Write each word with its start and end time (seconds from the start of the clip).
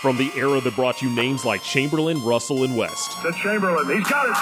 from 0.00 0.16
the 0.16 0.30
era 0.36 0.60
that 0.60 0.74
brought 0.76 1.02
you 1.02 1.10
names 1.10 1.44
like 1.44 1.62
Chamberlain, 1.62 2.22
Russell, 2.24 2.62
and 2.64 2.76
West. 2.76 3.20
To 3.22 3.32
Chamberlain, 3.32 3.84
he's 3.88 4.06
got 4.06 4.26
it. 4.30 4.36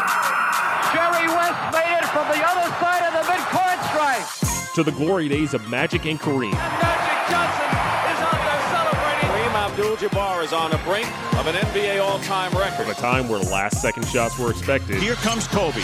Jerry 0.93 1.27
West 1.33 1.57
made 1.73 1.97
it 1.97 2.07
from 2.13 2.29
the 2.29 2.41
other 2.45 2.69
side 2.77 3.03
of 3.09 3.13
the 3.17 3.25
midcourt 3.25 3.81
stripe. 3.89 4.75
To 4.75 4.83
the 4.83 4.93
glory 4.93 5.29
days 5.29 5.55
of 5.55 5.69
Magic 5.69 6.05
and 6.05 6.21
Kareem. 6.21 6.53
And 6.53 6.53
Magic 6.53 7.33
Johnson 7.33 7.69
is 8.13 8.21
out 8.21 8.41
there 8.45 8.63
celebrating. 8.69 9.29
Kareem 9.33 9.55
Abdul-Jabbar 9.57 10.45
is 10.45 10.53
on 10.53 10.71
the 10.71 10.79
brink 10.85 11.09
of 11.39 11.47
an 11.47 11.55
NBA 11.55 12.03
all-time 12.05 12.53
record. 12.53 12.85
From 12.85 12.91
a 12.91 12.95
time 12.95 13.29
where 13.29 13.41
last-second 13.41 14.07
shots 14.07 14.39
were 14.39 14.51
expected. 14.51 15.01
Here 15.03 15.15
comes 15.17 15.49
Kobe 15.49 15.81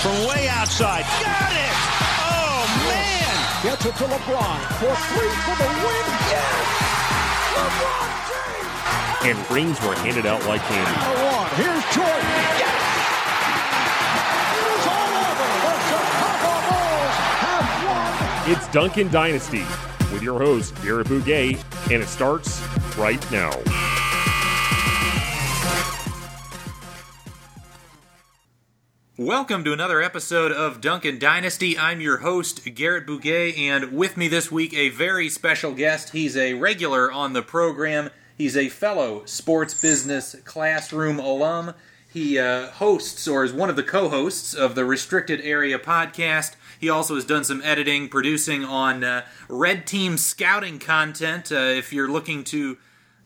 from 0.00 0.16
way 0.26 0.48
outside. 0.48 1.04
Got 1.20 1.52
it! 1.52 1.76
Oh 2.24 2.64
man! 2.88 3.36
Gets 3.62 3.84
it 3.84 3.96
to 3.96 4.04
LeBron 4.04 4.58
for 4.80 4.96
three 5.12 5.34
for 5.44 5.56
the 5.60 5.68
win. 5.84 6.06
Yes! 6.32 6.64
LeBron 7.54 8.08
James! 8.08 8.23
And 9.26 9.38
rings 9.50 9.80
were 9.80 9.94
handed 9.94 10.26
out 10.26 10.46
like 10.46 10.60
candy. 10.60 11.00
Here's 11.56 11.82
Jordan. 11.94 12.12
Yes! 12.60 12.76
It 14.60 14.66
is 14.68 14.86
all 14.86 15.16
over. 15.16 15.48
The 15.64 15.72
Chicago 15.88 16.52
Bulls 16.68 17.16
have 17.40 17.72
won. 18.44 18.52
It's 18.52 18.68
Duncan 18.68 19.10
Dynasty 19.10 19.64
with 20.12 20.22
your 20.22 20.38
host, 20.38 20.74
Garrett 20.82 21.08
Bouguet, 21.08 21.64
and 21.90 22.02
it 22.02 22.08
starts 22.08 22.60
right 22.98 23.30
now. 23.30 23.50
Welcome 29.16 29.64
to 29.64 29.72
another 29.72 30.02
episode 30.02 30.52
of 30.52 30.82
Duncan 30.82 31.18
Dynasty. 31.18 31.78
I'm 31.78 32.02
your 32.02 32.18
host, 32.18 32.62
Garrett 32.74 33.06
Bouguet, 33.06 33.56
and 33.56 33.94
with 33.94 34.18
me 34.18 34.28
this 34.28 34.52
week, 34.52 34.74
a 34.74 34.90
very 34.90 35.30
special 35.30 35.72
guest. 35.72 36.10
He's 36.10 36.36
a 36.36 36.52
regular 36.52 37.10
on 37.10 37.32
the 37.32 37.40
program. 37.40 38.10
He's 38.36 38.56
a 38.56 38.68
fellow 38.68 39.24
sports 39.26 39.80
business 39.80 40.34
classroom 40.44 41.20
alum. 41.20 41.74
He 42.12 42.38
uh, 42.38 42.70
hosts, 42.70 43.26
or 43.28 43.44
is 43.44 43.52
one 43.52 43.70
of 43.70 43.76
the 43.76 43.82
co 43.82 44.08
hosts, 44.08 44.54
of 44.54 44.74
the 44.74 44.84
Restricted 44.84 45.40
Area 45.40 45.78
podcast. 45.78 46.56
He 46.78 46.88
also 46.88 47.14
has 47.14 47.24
done 47.24 47.44
some 47.44 47.62
editing, 47.62 48.08
producing 48.08 48.64
on 48.64 49.04
uh, 49.04 49.24
Red 49.48 49.86
Team 49.86 50.16
scouting 50.16 50.78
content. 50.78 51.52
Uh, 51.52 51.56
if 51.56 51.92
you're 51.92 52.10
looking 52.10 52.44
to 52.44 52.76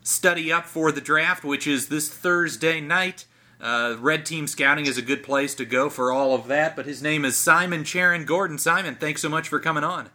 study 0.02 0.52
up 0.52 0.66
for 0.66 0.92
the 0.92 1.00
draft, 1.00 1.42
which 1.42 1.66
is 1.66 1.88
this 1.88 2.08
Thursday 2.08 2.80
night, 2.80 3.24
uh, 3.60 3.96
Red 3.98 4.24
Team 4.24 4.46
Scouting 4.46 4.86
is 4.86 4.96
a 4.96 5.02
good 5.02 5.22
place 5.22 5.54
to 5.56 5.64
go 5.64 5.90
for 5.90 6.12
all 6.12 6.34
of 6.34 6.46
that. 6.48 6.76
But 6.76 6.86
his 6.86 7.02
name 7.02 7.24
is 7.24 7.36
Simon 7.36 7.82
Charon 7.82 8.24
Gordon. 8.24 8.58
Simon, 8.58 8.94
thanks 8.94 9.22
so 9.22 9.28
much 9.28 9.48
for 9.48 9.58
coming 9.58 9.84
on. 9.84 10.10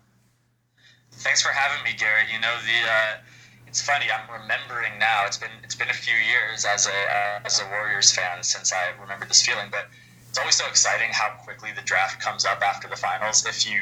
Thanks 1.12 1.42
for 1.42 1.52
having 1.52 1.84
me, 1.84 1.98
Garrett. 1.98 2.28
You 2.32 2.40
know 2.40 2.56
the. 2.58 3.24
It's 3.74 3.82
funny. 3.82 4.06
I'm 4.06 4.30
remembering 4.30 5.00
now. 5.00 5.26
It's 5.26 5.40
been 5.40 5.58
it's 5.64 5.74
been 5.74 5.90
a 5.90 5.98
few 5.98 6.14
years 6.14 6.64
as 6.64 6.86
a 6.86 6.92
uh, 6.92 7.40
as 7.44 7.60
a 7.60 7.66
Warriors 7.70 8.12
fan 8.12 8.44
since 8.44 8.72
I 8.72 8.94
remember 9.02 9.26
this 9.26 9.42
feeling. 9.42 9.70
But 9.72 9.88
it's 10.30 10.38
always 10.38 10.54
so 10.54 10.68
exciting 10.68 11.10
how 11.12 11.30
quickly 11.44 11.72
the 11.76 11.82
draft 11.82 12.22
comes 12.22 12.46
up 12.46 12.62
after 12.62 12.88
the 12.88 12.96
finals. 12.96 13.48
If 13.48 13.66
you 13.66 13.82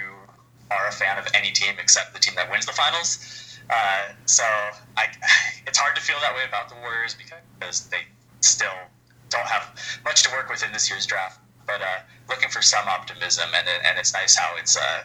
are 0.72 0.88
a 0.88 0.94
fan 0.94 1.17
of 1.17 1.28
any 1.34 1.52
team 1.52 1.75
except 1.78 2.14
the 2.14 2.19
team 2.19 2.36
that 2.36 2.50
wins 2.50 2.66
the 2.66 2.72
finals, 2.72 3.59
uh, 3.69 4.14
so 4.23 4.44
I, 4.95 5.08
it's 5.67 5.78
hard 5.78 5.94
to 5.97 6.02
feel 6.02 6.22
that 6.22 6.36
way 6.36 6.44
about 6.47 6.69
the 6.69 6.75
Warriors 6.75 7.14
because 7.14 7.89
they 7.89 8.08
still 8.39 8.80
don't 9.28 9.47
have 9.47 9.75
much 10.06 10.23
to 10.23 10.30
work 10.31 10.50
with 10.50 10.64
in 10.64 10.72
this 10.72 10.89
year's 10.89 11.06
draft. 11.06 11.42
But 11.67 11.81
uh, 11.81 12.00
looking 12.30 12.47
for 12.47 12.62
some 12.62 12.88
optimism, 12.88 13.50
and 13.53 13.67
and 13.84 14.00
it's 14.00 14.14
nice 14.14 14.38
how 14.38 14.56
it's 14.58 14.78
uh, 14.78 15.03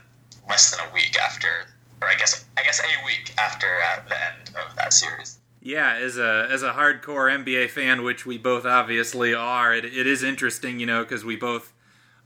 less 0.48 0.70
than 0.70 0.86
a 0.88 0.94
week 0.94 1.18
after, 1.18 1.74
or 2.02 2.08
I 2.08 2.14
guess 2.14 2.44
I 2.58 2.62
guess 2.62 2.80
a 2.80 3.04
week 3.04 3.32
after 3.38 3.66
uh, 3.66 4.00
the 4.08 4.14
end 4.14 4.50
of 4.56 4.76
that 4.76 4.92
series. 4.92 5.38
Yeah, 5.60 5.94
as 5.94 6.16
a 6.16 6.48
as 6.50 6.62
a 6.62 6.72
hardcore 6.72 7.28
NBA 7.28 7.70
fan, 7.70 8.02
which 8.02 8.24
we 8.24 8.38
both 8.38 8.64
obviously 8.64 9.34
are, 9.34 9.74
it, 9.74 9.84
it 9.84 10.06
is 10.06 10.22
interesting, 10.22 10.78
you 10.78 10.86
know, 10.86 11.02
because 11.02 11.24
we 11.24 11.36
both 11.36 11.72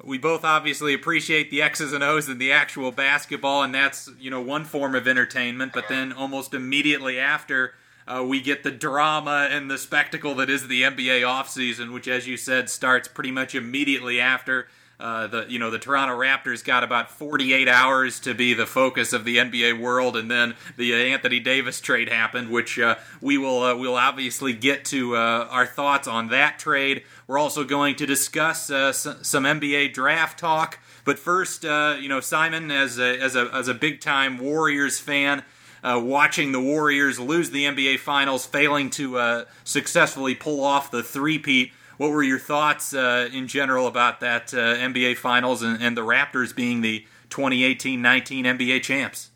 we 0.04 0.18
both 0.18 0.44
obviously 0.44 0.94
appreciate 0.94 1.50
the 1.50 1.62
X's 1.62 1.92
and 1.92 2.03
O's 2.03 2.28
and 2.28 2.41
the 2.41 2.53
actual 2.53 2.92
basketball, 2.92 3.62
and 3.62 3.75
that's 3.75 4.10
you 4.19 4.31
know 4.31 4.41
one 4.41 4.64
form 4.64 4.94
of 4.94 5.08
entertainment. 5.08 5.72
But 5.72 5.88
then 5.88 6.12
almost 6.12 6.54
immediately 6.54 7.19
after, 7.19 7.75
uh, 8.06 8.25
we 8.26 8.41
get 8.41 8.62
the 8.62 8.70
drama 8.70 9.48
and 9.50 9.70
the 9.70 9.78
spectacle 9.78 10.34
that 10.37 10.50
is 10.50 10.69
the 10.69 10.82
NBA 10.82 11.22
offseason, 11.22 11.92
which, 11.92 12.08
as 12.08 12.26
you 12.26 12.37
said, 12.37 12.69
starts 12.69 13.08
pretty 13.08 13.31
much 13.31 13.54
immediately 13.54 14.20
after. 14.20 14.69
Uh, 15.00 15.27
the 15.27 15.47
you 15.49 15.59
know 15.59 15.71
the 15.71 15.78
Toronto 15.78 16.15
Raptors 16.16 16.62
got 16.62 16.84
about 16.84 17.11
48 17.11 17.69
hours 17.69 18.21
to 18.21 18.34
be 18.34 18.53
the 18.53 18.66
focus 18.66 19.12
of 19.15 19.25
the 19.25 19.38
NBA 19.38 19.81
world, 19.81 20.16
and 20.16 20.31
then 20.31 20.55
the 20.77 20.93
Anthony 20.94 21.41
Davis 21.41 21.81
trade 21.81 22.11
happened, 22.11 22.50
which 22.50 22.78
uh, 22.78 22.97
we 23.21 23.38
will 23.38 23.62
uh, 23.62 23.75
we'll 23.77 23.97
obviously 23.97 24.53
get 24.53 24.84
to 24.87 25.16
uh, 25.16 25.49
our 25.50 25.65
thoughts 25.66 26.06
on 26.06 26.28
that 26.28 26.59
trade. 26.59 27.03
We're 27.27 27.38
also 27.38 27.65
going 27.65 27.97
to 27.97 28.06
discuss 28.06 28.71
uh, 28.71 28.88
s- 28.88 29.06
some 29.22 29.44
NBA 29.44 29.94
draft 29.94 30.38
talk, 30.38 30.78
but 31.05 31.19
first, 31.19 31.65
uh, 31.65 31.97
you 31.99 32.09
know, 32.09 32.21
Simon, 32.21 32.71
as 32.71 32.99
a 32.99 33.19
as 33.21 33.34
a 33.37 33.49
as 33.55 33.69
a 33.69 33.75
big 33.75 34.00
time 34.00 34.38
Warriors 34.38 35.00
fan. 35.00 35.43
Uh, 35.82 35.99
watching 36.05 36.53
the 36.53 36.61
Warriors 36.61 37.19
lose 37.19 37.49
the 37.49 37.65
NBA 37.65 38.00
Finals, 38.00 38.44
failing 38.44 38.91
to 38.91 39.17
uh, 39.17 39.44
successfully 39.65 40.34
pull 40.34 40.62
off 40.62 40.91
the 40.91 41.03
three-peat. 41.03 41.72
What 42.00 42.12
were 42.12 42.22
your 42.22 42.38
thoughts 42.38 42.94
uh, 42.94 43.28
in 43.31 43.47
general 43.47 43.87
about 43.87 44.21
that 44.21 44.55
uh, 44.55 44.56
NBA 44.56 45.19
Finals 45.19 45.61
and, 45.62 45.83
and, 45.83 45.94
the 45.94 46.00
Raptors 46.00 46.56
being 46.56 46.81
the 46.81 47.05
2018-19 47.28 48.00
NBA 48.47 48.83
champs? 48.83 49.28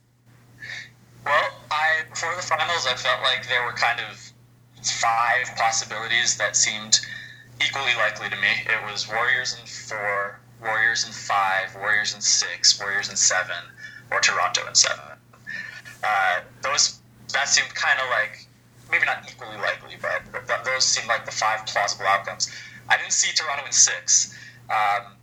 Well, 1.26 1.50
I 1.70 2.04
before 2.08 2.34
the 2.34 2.40
finals, 2.40 2.86
I 2.90 2.94
felt 2.94 3.20
like 3.20 3.46
there 3.50 3.62
were 3.66 3.74
kind 3.74 4.00
of 4.10 4.32
five 4.82 5.54
possibilities 5.58 6.38
that 6.38 6.56
seemed 6.56 7.00
equally 7.62 7.94
likely 7.98 8.30
to 8.30 8.36
me. 8.36 8.48
It 8.64 8.90
was 8.90 9.10
Warriors 9.10 9.58
in 9.60 9.66
four, 9.66 10.40
Warriors 10.62 11.06
in 11.06 11.12
five, 11.12 11.74
Warriors 11.74 12.14
in 12.14 12.22
six, 12.22 12.80
Warriors 12.80 13.10
in 13.10 13.16
seven, 13.16 13.60
or 14.10 14.20
Toronto 14.20 14.66
in 14.66 14.74
seven. 14.74 15.04
Uh, 16.02 16.40
those 16.62 16.98
that 17.34 17.46
seemed 17.46 17.74
kind 17.74 18.00
of 18.00 18.08
like 18.08 18.48
maybe 18.90 19.04
not 19.04 19.30
equally 19.30 19.58
likely, 19.58 19.83
those 20.84 20.92
seemed 20.92 21.08
like 21.08 21.24
the 21.24 21.32
five 21.32 21.64
plausible 21.66 22.06
outcomes. 22.06 22.50
I 22.88 22.96
didn't 22.96 23.12
see 23.12 23.32
Toronto 23.32 23.64
in 23.64 23.72
six. 23.72 24.36
Um, 24.68 25.16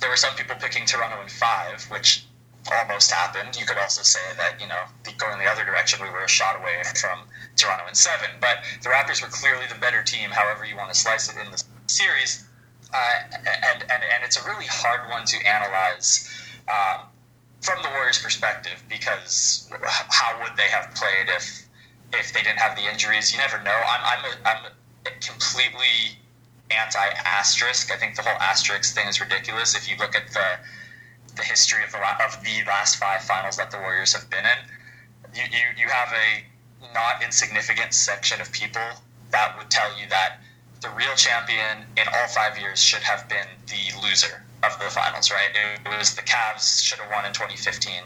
there 0.00 0.10
were 0.10 0.16
some 0.16 0.34
people 0.34 0.56
picking 0.56 0.86
Toronto 0.86 1.22
in 1.22 1.28
five, 1.28 1.84
which 1.90 2.26
almost 2.72 3.10
happened. 3.10 3.56
You 3.58 3.64
could 3.64 3.78
also 3.78 4.02
say 4.02 4.20
that 4.36 4.60
you 4.60 4.66
know 4.66 4.82
going 5.16 5.38
the 5.38 5.46
other 5.46 5.64
direction, 5.64 6.02
we 6.02 6.10
were 6.10 6.24
a 6.24 6.28
shot 6.28 6.60
away 6.60 6.82
from 7.00 7.20
Toronto 7.56 7.86
in 7.88 7.94
seven. 7.94 8.30
But 8.40 8.58
the 8.82 8.88
Raptors 8.90 9.22
were 9.22 9.28
clearly 9.28 9.66
the 9.72 9.78
better 9.78 10.02
team, 10.02 10.30
however 10.30 10.64
you 10.64 10.76
want 10.76 10.92
to 10.92 10.98
slice 10.98 11.28
it 11.30 11.36
in 11.38 11.50
the 11.50 11.62
series. 11.86 12.44
Uh, 12.92 13.20
and, 13.36 13.82
and 13.82 14.02
and 14.02 14.24
it's 14.24 14.36
a 14.36 14.44
really 14.48 14.66
hard 14.66 15.08
one 15.10 15.24
to 15.26 15.36
analyze. 15.46 16.28
Um, 16.68 17.06
from 17.60 17.82
the 17.82 17.88
Warriors' 17.90 18.22
perspective, 18.22 18.82
because 18.88 19.68
how 20.10 20.38
would 20.42 20.56
they 20.56 20.68
have 20.68 20.94
played 20.94 21.28
if 21.28 21.66
if 22.12 22.32
they 22.32 22.42
didn't 22.42 22.58
have 22.58 22.76
the 22.76 22.90
injuries? 22.90 23.32
You 23.32 23.38
never 23.38 23.62
know. 23.62 23.78
I'm 23.86 24.02
I'm 24.04 24.24
a, 24.24 24.48
I'm 24.48 24.72
completely 25.20 26.18
anti 26.70 27.08
asterisk. 27.24 27.92
I 27.92 27.96
think 27.96 28.16
the 28.16 28.22
whole 28.22 28.38
asterisk 28.40 28.94
thing 28.94 29.08
is 29.08 29.20
ridiculous. 29.20 29.74
If 29.74 29.88
you 29.88 29.96
look 29.96 30.14
at 30.14 30.28
the 30.32 30.58
the 31.36 31.42
history 31.42 31.84
of 31.84 31.92
the 31.92 31.98
of 31.98 32.42
the 32.42 32.64
last 32.66 32.96
five 32.96 33.22
finals 33.22 33.56
that 33.56 33.70
the 33.70 33.78
Warriors 33.78 34.12
have 34.12 34.28
been 34.30 34.44
in, 34.44 34.58
you 35.34 35.42
you, 35.42 35.84
you 35.84 35.88
have 35.88 36.12
a 36.12 36.94
not 36.94 37.22
insignificant 37.22 37.92
section 37.94 38.40
of 38.40 38.50
people 38.52 38.88
that 39.30 39.56
would 39.58 39.70
tell 39.70 39.98
you 39.98 40.08
that 40.08 40.40
the 40.80 40.90
real 40.90 41.14
champion 41.16 41.84
in 41.96 42.06
all 42.08 42.28
five 42.28 42.58
years 42.58 42.80
should 42.80 43.02
have 43.02 43.28
been 43.28 43.46
the 43.66 44.00
loser 44.02 44.44
of 44.62 44.78
the 44.78 44.86
finals, 44.86 45.30
right? 45.30 45.50
It 45.54 45.88
was 45.96 46.14
the 46.14 46.22
Cavs 46.22 46.82
should 46.82 46.98
have 46.98 47.10
won 47.10 47.24
in 47.24 47.32
2015 47.32 48.02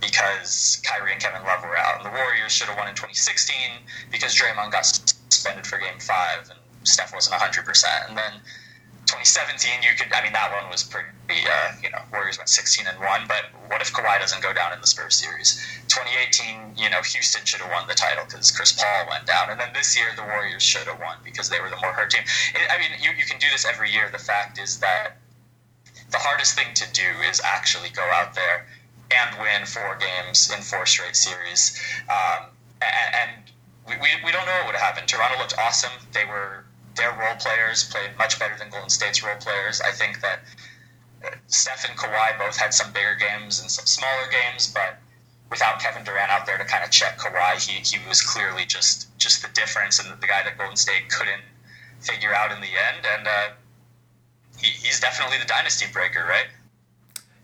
because 0.00 0.82
Kyrie 0.84 1.12
and 1.12 1.20
Kevin 1.20 1.42
Love 1.44 1.62
were 1.62 1.76
out, 1.76 1.96
and 1.96 2.06
the 2.06 2.10
Warriors 2.10 2.52
should 2.52 2.68
have 2.68 2.76
won 2.76 2.88
in 2.88 2.94
2016 2.94 3.56
because 4.10 4.34
Draymond 4.34 4.72
got 4.72 5.13
suspended 5.44 5.66
for 5.66 5.78
Game 5.78 6.00
Five 6.00 6.48
and 6.48 6.58
Steph 6.88 7.12
wasn't 7.12 7.32
100 7.32 7.64
percent, 7.64 8.08
and 8.08 8.16
then 8.16 8.32
2017, 9.04 9.84
you 9.84 9.92
could, 10.00 10.08
I 10.16 10.24
mean, 10.24 10.32
that 10.32 10.48
one 10.48 10.70
was 10.72 10.82
pretty, 10.82 11.12
uh, 11.28 11.76
you 11.82 11.90
know, 11.90 12.00
Warriors 12.10 12.38
went 12.38 12.48
16 12.48 12.86
and 12.88 12.98
1, 12.98 13.28
but 13.28 13.52
what 13.68 13.82
if 13.82 13.92
Kawhi 13.92 14.18
doesn't 14.18 14.42
go 14.42 14.54
down 14.54 14.72
in 14.72 14.80
the 14.80 14.86
Spurs 14.86 15.14
series? 15.14 15.60
2018, 15.92 16.80
you 16.82 16.88
know, 16.88 17.02
Houston 17.02 17.44
should 17.44 17.60
have 17.60 17.70
won 17.70 17.86
the 17.86 17.92
title 17.92 18.24
because 18.24 18.50
Chris 18.50 18.72
Paul 18.72 19.04
went 19.10 19.26
down. 19.26 19.50
And 19.50 19.60
then 19.60 19.68
this 19.74 19.94
year, 19.94 20.08
the 20.16 20.22
Warriors 20.22 20.62
should 20.62 20.88
have 20.88 20.98
won 20.98 21.18
because 21.22 21.50
they 21.50 21.60
were 21.60 21.68
the 21.68 21.76
more 21.84 21.92
hurt 21.92 22.16
team. 22.16 22.24
I 22.56 22.78
mean, 22.80 22.96
you, 22.98 23.10
you 23.12 23.26
can 23.26 23.38
do 23.38 23.46
this 23.52 23.66
every 23.66 23.92
year. 23.92 24.08
The 24.10 24.24
fact 24.24 24.58
is 24.58 24.80
that 24.80 25.20
the 26.10 26.18
hardest 26.18 26.56
thing 26.56 26.72
to 26.72 26.90
do 26.94 27.08
is 27.28 27.42
actually 27.44 27.90
go 27.90 28.08
out 28.08 28.32
there 28.34 28.64
and 29.12 29.36
win 29.38 29.66
four 29.66 30.00
games 30.00 30.48
in 30.48 30.62
four 30.62 30.86
straight 30.86 31.14
series. 31.14 31.78
Um, 32.08 32.48
and, 32.80 33.14
and 33.20 33.43
we, 33.86 33.94
we, 33.96 34.08
we 34.24 34.32
don't 34.32 34.46
know 34.46 34.56
what 34.64 34.66
would 34.72 34.76
happen. 34.76 35.06
Toronto 35.06 35.38
looked 35.38 35.54
awesome. 35.58 35.92
They 36.12 36.24
were 36.24 36.64
their 36.96 37.10
role 37.10 37.34
players 37.36 37.84
played 37.84 38.16
much 38.18 38.38
better 38.38 38.56
than 38.56 38.70
Golden 38.70 38.88
State's 38.88 39.22
role 39.22 39.36
players. 39.36 39.80
I 39.80 39.90
think 39.90 40.20
that 40.20 40.40
Steph 41.48 41.88
and 41.88 41.98
Kawhi 41.98 42.38
both 42.38 42.56
had 42.56 42.72
some 42.72 42.92
bigger 42.92 43.16
games 43.18 43.60
and 43.60 43.70
some 43.70 43.86
smaller 43.86 44.30
games, 44.30 44.72
but 44.72 44.98
without 45.50 45.80
Kevin 45.80 46.04
Durant 46.04 46.30
out 46.30 46.46
there 46.46 46.58
to 46.58 46.64
kind 46.64 46.84
of 46.84 46.90
check 46.90 47.18
Kawhi, 47.18 47.58
he, 47.58 47.80
he 47.80 47.98
was 48.08 48.22
clearly 48.22 48.64
just 48.64 49.16
just 49.18 49.42
the 49.42 49.48
difference 49.54 49.98
and 49.98 50.20
the 50.20 50.26
guy 50.26 50.42
that 50.44 50.58
Golden 50.58 50.76
State 50.76 51.08
couldn't 51.08 51.42
figure 52.00 52.34
out 52.34 52.52
in 52.52 52.60
the 52.60 52.68
end. 52.68 53.06
And 53.06 53.26
uh, 53.26 53.48
he, 54.58 54.68
he's 54.68 55.00
definitely 55.00 55.38
the 55.38 55.46
dynasty 55.46 55.86
breaker, 55.92 56.24
right? 56.28 56.46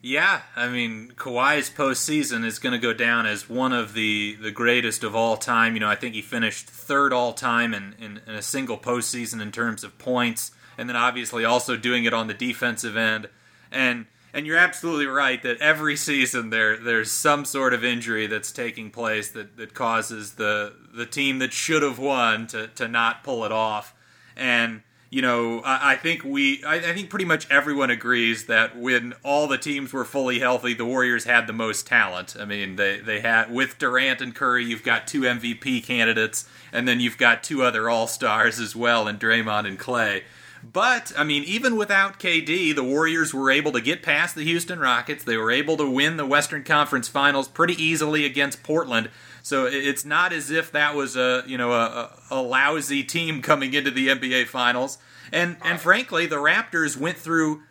Yeah, 0.02 0.40
I 0.56 0.68
mean 0.68 1.12
Kawhi's 1.16 1.68
postseason 1.68 2.44
is 2.44 2.58
going 2.58 2.72
to 2.72 2.78
go 2.78 2.94
down 2.94 3.26
as 3.26 3.50
one 3.50 3.72
of 3.72 3.92
the, 3.92 4.36
the 4.40 4.50
greatest 4.50 5.04
of 5.04 5.14
all 5.14 5.36
time. 5.36 5.74
You 5.74 5.80
know, 5.80 5.90
I 5.90 5.94
think 5.94 6.14
he 6.14 6.22
finished 6.22 6.68
third 6.68 7.12
all 7.12 7.34
time 7.34 7.74
in, 7.74 7.94
in, 7.98 8.20
in, 8.26 8.34
a 8.34 8.42
single 8.42 8.78
postseason 8.78 9.42
in 9.42 9.52
terms 9.52 9.84
of 9.84 9.98
points, 9.98 10.52
and 10.78 10.88
then 10.88 10.96
obviously 10.96 11.44
also 11.44 11.76
doing 11.76 12.04
it 12.04 12.14
on 12.14 12.28
the 12.28 12.34
defensive 12.34 12.96
end. 12.96 13.28
And 13.70 14.06
and 14.32 14.46
you're 14.46 14.56
absolutely 14.56 15.06
right 15.06 15.42
that 15.42 15.58
every 15.58 15.96
season 16.08 16.48
there 16.48 16.78
there's 16.78 17.10
some 17.10 17.44
sort 17.44 17.74
of 17.74 17.84
injury 17.84 18.26
that's 18.26 18.52
taking 18.52 18.90
place 18.90 19.28
that, 19.32 19.58
that 19.58 19.74
causes 19.74 20.34
the 20.34 20.72
the 20.94 21.06
team 21.06 21.40
that 21.40 21.52
should 21.52 21.82
have 21.82 21.98
won 21.98 22.46
to, 22.46 22.68
to 22.68 22.88
not 22.88 23.22
pull 23.22 23.44
it 23.44 23.52
off. 23.52 23.94
And 24.34 24.80
you 25.10 25.22
know, 25.22 25.60
I, 25.60 25.92
I 25.92 25.96
think 25.96 26.22
we, 26.22 26.62
I, 26.64 26.76
I, 26.76 26.94
think 26.94 27.10
pretty 27.10 27.24
much 27.24 27.50
everyone 27.50 27.90
agrees 27.90 28.46
that 28.46 28.78
when 28.78 29.14
all 29.24 29.48
the 29.48 29.58
teams 29.58 29.92
were 29.92 30.04
fully 30.04 30.38
healthy, 30.38 30.72
the 30.72 30.84
Warriors 30.84 31.24
had 31.24 31.48
the 31.48 31.52
most 31.52 31.84
talent. 31.86 32.36
I 32.38 32.44
mean, 32.44 32.76
they 32.76 33.00
they 33.00 33.20
had 33.20 33.52
with 33.52 33.76
Durant 33.78 34.20
and 34.20 34.34
Curry, 34.34 34.64
you've 34.64 34.84
got 34.84 35.08
two 35.08 35.22
MVP 35.22 35.84
candidates, 35.84 36.48
and 36.72 36.86
then 36.86 37.00
you've 37.00 37.18
got 37.18 37.42
two 37.42 37.62
other 37.64 37.90
All 37.90 38.06
Stars 38.06 38.60
as 38.60 38.76
well, 38.76 39.08
and 39.08 39.18
Draymond 39.18 39.66
and 39.66 39.78
Klay. 39.78 40.22
But, 40.62 41.12
I 41.16 41.24
mean, 41.24 41.42
even 41.44 41.76
without 41.76 42.20
KD, 42.20 42.74
the 42.74 42.84
Warriors 42.84 43.32
were 43.32 43.50
able 43.50 43.72
to 43.72 43.80
get 43.80 44.02
past 44.02 44.34
the 44.34 44.44
Houston 44.44 44.78
Rockets. 44.78 45.24
They 45.24 45.38
were 45.38 45.50
able 45.50 45.76
to 45.78 45.90
win 45.90 46.18
the 46.18 46.26
Western 46.26 46.64
Conference 46.64 47.08
Finals 47.08 47.48
pretty 47.48 47.82
easily 47.82 48.26
against 48.26 48.62
Portland. 48.62 49.10
So 49.42 49.66
it's 49.66 50.04
not 50.04 50.32
as 50.32 50.50
if 50.50 50.72
that 50.72 50.94
was 50.94 51.16
a 51.16 51.42
you 51.46 51.58
know 51.58 51.72
a, 51.72 52.10
a 52.30 52.40
lousy 52.40 53.02
team 53.02 53.42
coming 53.42 53.74
into 53.74 53.90
the 53.90 54.08
NBA 54.08 54.46
Finals. 54.46 54.98
And 55.32 55.56
and 55.62 55.80
frankly, 55.80 56.26
the 56.26 56.36
Raptors 56.36 56.96
went 56.96 57.16
through 57.16 57.62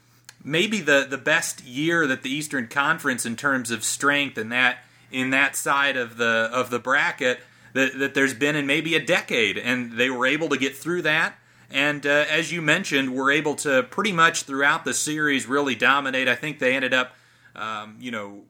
maybe 0.44 0.82
the, 0.82 1.06
the 1.10 1.18
best 1.18 1.64
year 1.64 2.08
that 2.08 2.24
the 2.24 2.30
Eastern 2.30 2.68
Conference 2.68 3.26
in 3.26 3.36
terms 3.36 3.72
of 3.72 3.84
strength 3.84 4.38
and 4.38 4.52
that 4.52 4.80
in 5.12 5.32
that 5.32 5.56
side 5.56 5.98
of 5.98 6.18
the 6.18 6.50
of 6.52 6.70
the 6.70 6.80
bracket 6.80 7.40
that, 7.74 7.98
that 8.00 8.14
there's 8.14 8.34
been 8.34 8.56
in 8.56 8.66
maybe 8.66 8.96
a 8.96 9.04
decade, 9.04 9.58
and 9.58 9.94
they 9.94 10.10
were 10.10 10.26
able 10.26 10.50
to 10.50 10.58
get 10.58 10.76
through 10.76 11.04
that. 11.04 11.36
And 11.72 12.06
uh, 12.06 12.26
as 12.30 12.52
you 12.52 12.62
mentioned, 12.62 13.14
were 13.16 13.32
able 13.32 13.56
to 13.58 13.84
pretty 13.84 14.12
much 14.12 14.44
throughout 14.44 14.86
the 14.86 14.94
series 14.94 15.46
really 15.46 15.76
dominate. 15.76 16.28
I 16.28 16.36
think 16.36 16.58
they 16.58 16.76
ended 16.76 16.94
up, 16.94 17.14
um, 17.56 17.98
you 18.00 18.10
know, 18.10 18.42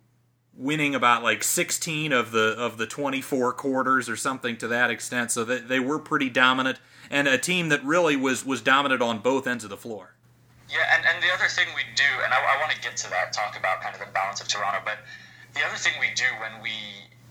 winning 0.59 0.93
about 0.93 1.23
like 1.23 1.41
16 1.41 2.11
of 2.11 2.31
the 2.31 2.53
of 2.57 2.77
the 2.77 2.85
24 2.85 3.53
quarters 3.53 4.09
or 4.09 4.17
something 4.17 4.57
to 4.57 4.67
that 4.67 4.91
extent. 4.91 5.31
So 5.31 5.43
they, 5.45 5.59
they 5.59 5.79
were 5.79 5.97
pretty 5.97 6.29
dominant 6.29 6.79
and 7.09 7.27
a 7.27 7.37
team 7.37 7.69
that 7.69 7.83
really 7.83 8.15
was 8.15 8.45
was 8.45 8.61
dominant 8.61 9.01
on 9.01 9.19
both 9.19 9.47
ends 9.47 9.63
of 9.63 9.69
the 9.69 9.77
floor. 9.77 10.13
Yeah, 10.69 10.85
and, 10.93 11.03
and 11.07 11.23
the 11.23 11.33
other 11.33 11.49
thing 11.49 11.65
we 11.75 11.81
do, 11.95 12.05
and 12.23 12.31
I, 12.31 12.37
I 12.37 12.61
want 12.61 12.71
to 12.71 12.79
get 12.81 12.95
to 12.97 13.09
that, 13.09 13.33
talk 13.33 13.57
about 13.57 13.81
kind 13.81 13.95
of 13.95 14.01
the 14.05 14.11
balance 14.13 14.39
of 14.39 14.47
Toronto, 14.47 14.81
but 14.85 14.99
the 15.55 15.65
other 15.65 15.77
thing 15.77 15.93
we 15.99 16.13
do 16.13 16.25
when 16.39 16.61
we 16.61 16.71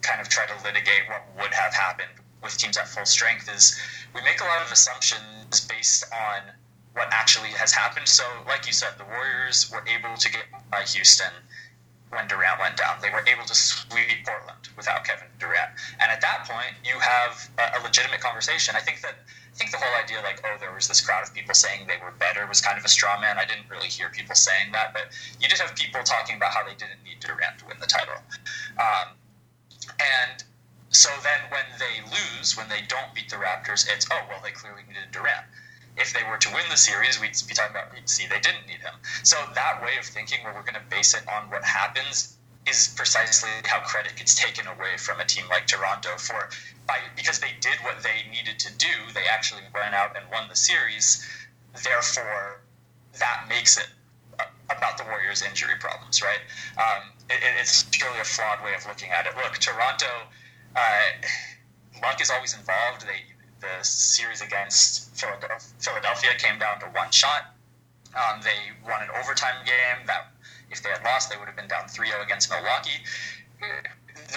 kind 0.03 0.21
of 0.21 0.29
try 0.29 0.45
to 0.47 0.55
litigate 0.65 1.07
what 1.07 1.23
would 1.39 1.55
have 1.55 1.73
happened 1.73 2.11
with 2.43 2.59
teams 2.59 2.77
at 2.77 2.89
full 2.89 3.05
strength 3.05 3.49
is 3.55 3.79
we 4.13 4.23
make 4.23 4.41
a 4.41 4.45
lot 4.45 4.65
of 4.65 4.73
assumptions 4.73 5.69
based 5.69 6.05
on 6.13 6.51
what 6.95 7.07
actually 7.13 7.51
has 7.51 7.71
happened. 7.71 8.09
So, 8.09 8.25
like 8.47 8.67
you 8.67 8.73
said, 8.73 8.91
the 8.99 9.05
Warriors 9.05 9.71
were 9.71 9.85
able 9.87 10.17
to 10.17 10.33
get 10.33 10.47
by 10.71 10.83
Houston 10.83 11.31
when 12.11 12.27
Durant 12.29 12.61
went 12.61 12.77
down. 12.77 12.97
They 13.03 13.11
were 13.11 13.25
able 13.27 13.45
to 13.45 13.55
sweep 13.55 14.25
Portland 14.25 14.69
without 14.77 15.05
Kevin 15.05 15.29
Durant. 15.39 15.71
And 16.01 16.11
at 16.11 16.21
that 16.21 16.49
point, 16.49 16.75
you 16.85 16.99
have 16.99 17.51
a, 17.59 17.79
a, 17.79 17.83
legitimate 17.83 18.21
conversation. 18.21 18.75
I 18.77 18.81
think 18.81 19.01
that 19.03 19.15
I 19.19 19.55
think 19.57 19.71
the 19.73 19.79
whole 19.79 19.95
idea, 19.99 20.21
like, 20.23 20.41
oh, 20.45 20.57
there 20.61 20.73
was 20.73 20.87
this 20.87 21.01
crowd 21.01 21.27
of 21.27 21.35
people 21.35 21.55
saying 21.55 21.87
they 21.87 21.99
were 22.03 22.13
better, 22.13 22.47
was 22.47 22.61
kind 22.61 22.79
of 22.79 22.85
a 22.85 22.89
straw 22.89 23.21
man. 23.21 23.39
I 23.39 23.45
didn't 23.45 23.69
really 23.69 23.89
hear 23.89 24.09
people 24.09 24.35
saying 24.35 24.73
that, 24.73 24.95
but 24.95 25.11
you 25.41 25.49
did 25.49 25.59
have 25.59 25.75
people 25.75 26.01
talking 26.05 26.37
about 26.37 26.53
how 26.55 26.63
they 26.65 26.75
didn't 26.75 27.03
need 27.05 27.21
Durant 27.21 27.59
to 27.59 27.67
win 27.67 27.77
the 27.81 27.87
title. 27.87 28.15
Um, 28.79 29.19
and 29.99 30.45
so 30.91 31.11
then 31.23 31.41
when 31.51 31.67
they 31.79 32.07
lose, 32.07 32.57
when 32.57 32.69
they 32.69 32.83
don't 32.87 33.13
beat 33.15 33.29
the 33.29 33.37
Raptors, 33.37 33.89
it's 33.91 34.07
oh 34.13 34.21
well, 34.31 34.41
they 34.43 34.53
clearly 34.53 34.83
needed 34.87 35.11
Durant 35.13 35.45
if 35.99 36.13
they 36.15 36.23
were 36.29 36.39
to 36.39 36.49
win 36.55 36.65
the 36.71 36.77
series, 36.77 37.21
we'd 37.21 37.35
be 37.47 37.55
talking 37.55 37.75
about 37.75 37.93
see 38.07 38.27
they 38.27 38.41
didn't 38.41 38.67
need 38.67 38.81
him. 38.81 38.95
So 39.23 39.37
that 39.55 39.83
way 39.83 39.99
of 39.99 40.07
thinking, 40.07 40.43
where 40.45 40.55
we're 40.55 40.63
going 40.63 40.81
to 40.81 40.89
base 40.91 41.15
it 41.15 41.23
on 41.29 41.51
what 41.51 41.65
happens, 41.65 42.37
is 42.67 42.93
precisely 42.97 43.51
how 43.65 43.81
credit 43.81 44.15
gets 44.17 44.35
taken 44.35 44.67
away 44.67 44.97
from 44.99 45.21
a 45.21 45.25
team 45.25 45.45
like 45.49 45.67
Toronto 45.67 46.17
for 46.19 46.49
by 46.87 46.99
because 47.17 47.39
they 47.41 47.53
did 47.61 47.79
what 47.83 48.03
they 48.03 48.29
needed 48.31 48.59
to 48.59 48.73
do. 48.79 48.93
They 49.15 49.27
actually 49.31 49.63
went 49.75 49.95
out 49.95 50.17
and 50.17 50.25
won 50.31 50.49
the 50.49 50.57
series. 50.57 51.27
Therefore, 51.83 52.61
that 53.19 53.47
makes 53.49 53.79
it 53.79 53.89
about 54.71 54.99
the 54.99 55.05
Warriors' 55.05 55.43
injury 55.43 55.75
problems, 55.81 56.23
right? 56.23 56.41
Um, 56.77 57.11
it, 57.31 57.41
it's 57.61 57.85
purely 57.91 58.21
a 58.21 58.25
flawed 58.25 58.63
way 58.65 58.75
of 58.75 58.87
looking 58.87 59.11
at 59.11 59.27
it. 59.27 59.33
Look, 59.37 59.55
Toronto, 59.59 60.29
uh, 60.77 61.09
luck 62.03 62.21
is 62.21 62.31
always 62.31 62.55
involved. 62.55 63.03
They 63.03 63.25
the 63.61 63.85
series 63.85 64.41
against 64.41 65.11
Philadelphia 65.15 66.31
came 66.39 66.59
down 66.59 66.81
to 66.81 66.87
one 66.87 67.11
shot. 67.11 67.55
Um, 68.17 68.41
they 68.43 68.73
won 68.87 69.03
an 69.03 69.09
overtime 69.21 69.65
game 69.65 70.07
that 70.07 70.33
if 70.71 70.83
they 70.83 70.91
had 70.91 71.03
lost, 71.05 71.31
they 71.31 71.37
would 71.37 71.47
have 71.47 71.57
been 71.57 71.69
down 71.69 71.89
3 71.89 72.09
0 72.09 72.23
against 72.23 72.51
Milwaukee. 72.51 73.03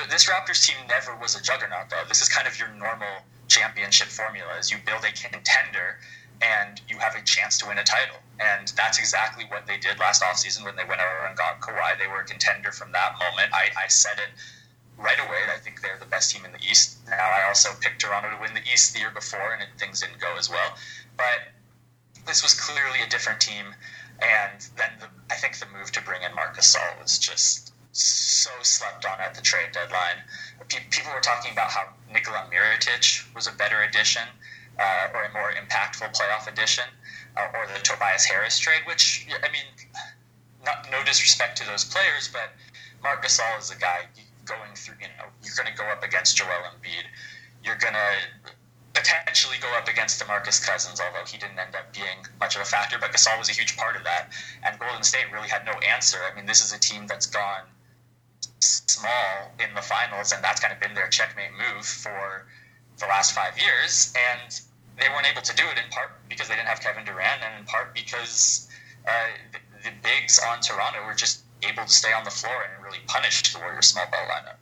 This 0.09 0.29
Raptors 0.29 0.65
team 0.65 0.77
never 0.87 1.15
was 1.15 1.35
a 1.35 1.41
juggernaut, 1.41 1.89
though. 1.89 2.03
This 2.07 2.21
is 2.21 2.29
kind 2.29 2.47
of 2.47 2.57
your 2.57 2.69
normal 2.69 3.23
championship 3.47 4.07
formula 4.07 4.55
is 4.59 4.71
you 4.71 4.77
build 4.85 5.03
a 5.03 5.11
contender 5.11 5.99
and 6.41 6.81
you 6.87 6.97
have 6.97 7.15
a 7.15 7.21
chance 7.21 7.57
to 7.59 7.67
win 7.67 7.77
a 7.77 7.83
title. 7.83 8.15
And 8.39 8.71
that's 8.75 8.97
exactly 8.97 9.45
what 9.49 9.67
they 9.67 9.77
did 9.77 9.99
last 9.99 10.23
offseason 10.23 10.63
when 10.63 10.75
they 10.75 10.85
went 10.85 11.01
over 11.01 11.27
and 11.27 11.37
got 11.37 11.59
Kawhi. 11.59 11.99
They 11.99 12.07
were 12.07 12.21
a 12.21 12.25
contender 12.25 12.71
from 12.71 12.91
that 12.93 13.13
moment. 13.19 13.53
I, 13.53 13.69
I 13.77 13.87
said 13.87 14.17
it 14.17 14.29
right 15.01 15.19
away. 15.19 15.41
I 15.53 15.57
think 15.57 15.81
they're 15.81 15.97
the 15.99 16.05
best 16.05 16.31
team 16.33 16.45
in 16.45 16.51
the 16.51 16.61
East. 16.61 16.97
Now, 17.09 17.29
I 17.29 17.47
also 17.47 17.69
picked 17.81 18.01
Toronto 18.01 18.29
to 18.29 18.41
win 18.41 18.53
the 18.53 18.61
East 18.71 18.93
the 18.93 18.99
year 18.99 19.11
before, 19.11 19.53
and 19.53 19.63
things 19.79 20.01
didn't 20.01 20.19
go 20.19 20.37
as 20.37 20.49
well. 20.49 20.77
But 21.17 21.51
this 22.25 22.43
was 22.43 22.53
clearly 22.53 23.01
a 23.05 23.09
different 23.09 23.41
team. 23.41 23.73
And 24.21 24.61
then 24.77 24.91
the, 24.99 25.07
I 25.31 25.35
think 25.35 25.57
the 25.57 25.65
move 25.77 25.91
to 25.93 26.01
bring 26.01 26.21
in 26.21 26.33
Marc 26.35 26.55
Gasol 26.55 27.01
was 27.01 27.17
just 27.17 27.73
so 27.91 28.51
slept 28.61 29.05
on 29.05 29.19
at 29.19 29.33
the 29.33 29.41
trade 29.41 29.71
deadline. 29.73 30.21
People 30.69 31.11
were 31.13 31.21
talking 31.21 31.51
about 31.51 31.71
how 31.71 31.89
Nikola 32.13 32.47
Mirotic 32.53 33.33
was 33.35 33.47
a 33.47 33.51
better 33.51 33.81
addition 33.81 34.23
uh, 34.79 35.07
or 35.13 35.23
a 35.23 35.33
more 35.33 35.51
impactful 35.51 36.15
playoff 36.15 36.47
addition, 36.47 36.85
uh, 37.35 37.47
or 37.53 37.67
the 37.67 37.79
Tobias 37.81 38.25
Harris 38.25 38.57
trade, 38.57 38.81
which, 38.85 39.27
I 39.43 39.51
mean, 39.51 39.65
not, 40.65 40.87
no 40.91 41.03
disrespect 41.03 41.57
to 41.57 41.65
those 41.65 41.83
players, 41.83 42.29
but 42.31 42.53
Marc 43.03 43.25
Gasol 43.25 43.59
is 43.59 43.71
a 43.71 43.75
guy 43.75 44.05
going 44.45 44.75
through, 44.75 44.95
you 45.01 45.07
know, 45.17 45.29
you're 45.43 45.55
going 45.55 45.71
to 45.71 45.77
go 45.77 45.87
up 45.89 46.03
against 46.03 46.37
Joel 46.37 46.47
Embiid. 46.47 47.05
You're 47.63 47.77
going 47.77 47.93
to 47.93 48.51
potentially 48.93 49.57
go 49.61 49.69
up 49.77 49.87
against 49.87 50.21
DeMarcus 50.21 50.65
Cousins, 50.65 50.99
although 50.99 51.25
he 51.25 51.37
didn't 51.37 51.59
end 51.59 51.75
up 51.75 51.93
being 51.93 52.25
much 52.39 52.55
of 52.55 52.61
a 52.61 52.65
factor. 52.65 52.97
But 52.99 53.11
Gasol 53.11 53.37
was 53.39 53.49
a 53.49 53.53
huge 53.53 53.77
part 53.77 53.95
of 53.95 54.03
that, 54.03 54.31
and 54.63 54.77
Golden 54.79 55.03
State 55.03 55.31
really 55.31 55.47
had 55.47 55.65
no 55.65 55.73
answer. 55.87 56.17
I 56.29 56.35
mean, 56.35 56.45
this 56.45 56.63
is 56.63 56.73
a 56.73 56.79
team 56.79 57.07
that's 57.07 57.25
gone 57.25 57.63
small 58.59 59.51
in 59.59 59.73
the 59.75 59.81
finals, 59.81 60.31
and 60.31 60.43
that's 60.43 60.59
kind 60.59 60.73
of 60.73 60.79
been 60.79 60.93
their 60.93 61.07
checkmate 61.07 61.51
move 61.51 61.85
for 61.85 62.47
the 62.99 63.05
last 63.05 63.33
five 63.33 63.57
years. 63.57 64.13
And 64.35 64.59
they 64.99 65.07
weren't 65.09 65.29
able 65.31 65.41
to 65.41 65.55
do 65.55 65.63
it 65.63 65.77
in 65.83 65.89
part 65.91 66.11
because 66.29 66.47
they 66.47 66.55
didn't 66.55 66.67
have 66.67 66.81
Kevin 66.81 67.05
Durant, 67.05 67.41
and 67.41 67.59
in 67.59 67.65
part 67.65 67.93
because 67.93 68.67
uh, 69.07 69.11
the, 69.53 69.89
the 69.89 69.95
bigs 70.03 70.39
on 70.39 70.59
Toronto 70.61 71.05
were 71.05 71.13
just 71.15 71.40
able 71.63 71.83
to 71.83 71.89
stay 71.89 72.13
on 72.13 72.23
the 72.23 72.31
floor 72.31 72.63
and 72.63 72.83
really 72.83 72.99
punish 73.07 73.53
the 73.53 73.59
Warriors 73.59 73.87
small 73.87 74.05
ball 74.11 74.27
lineup. 74.27 74.55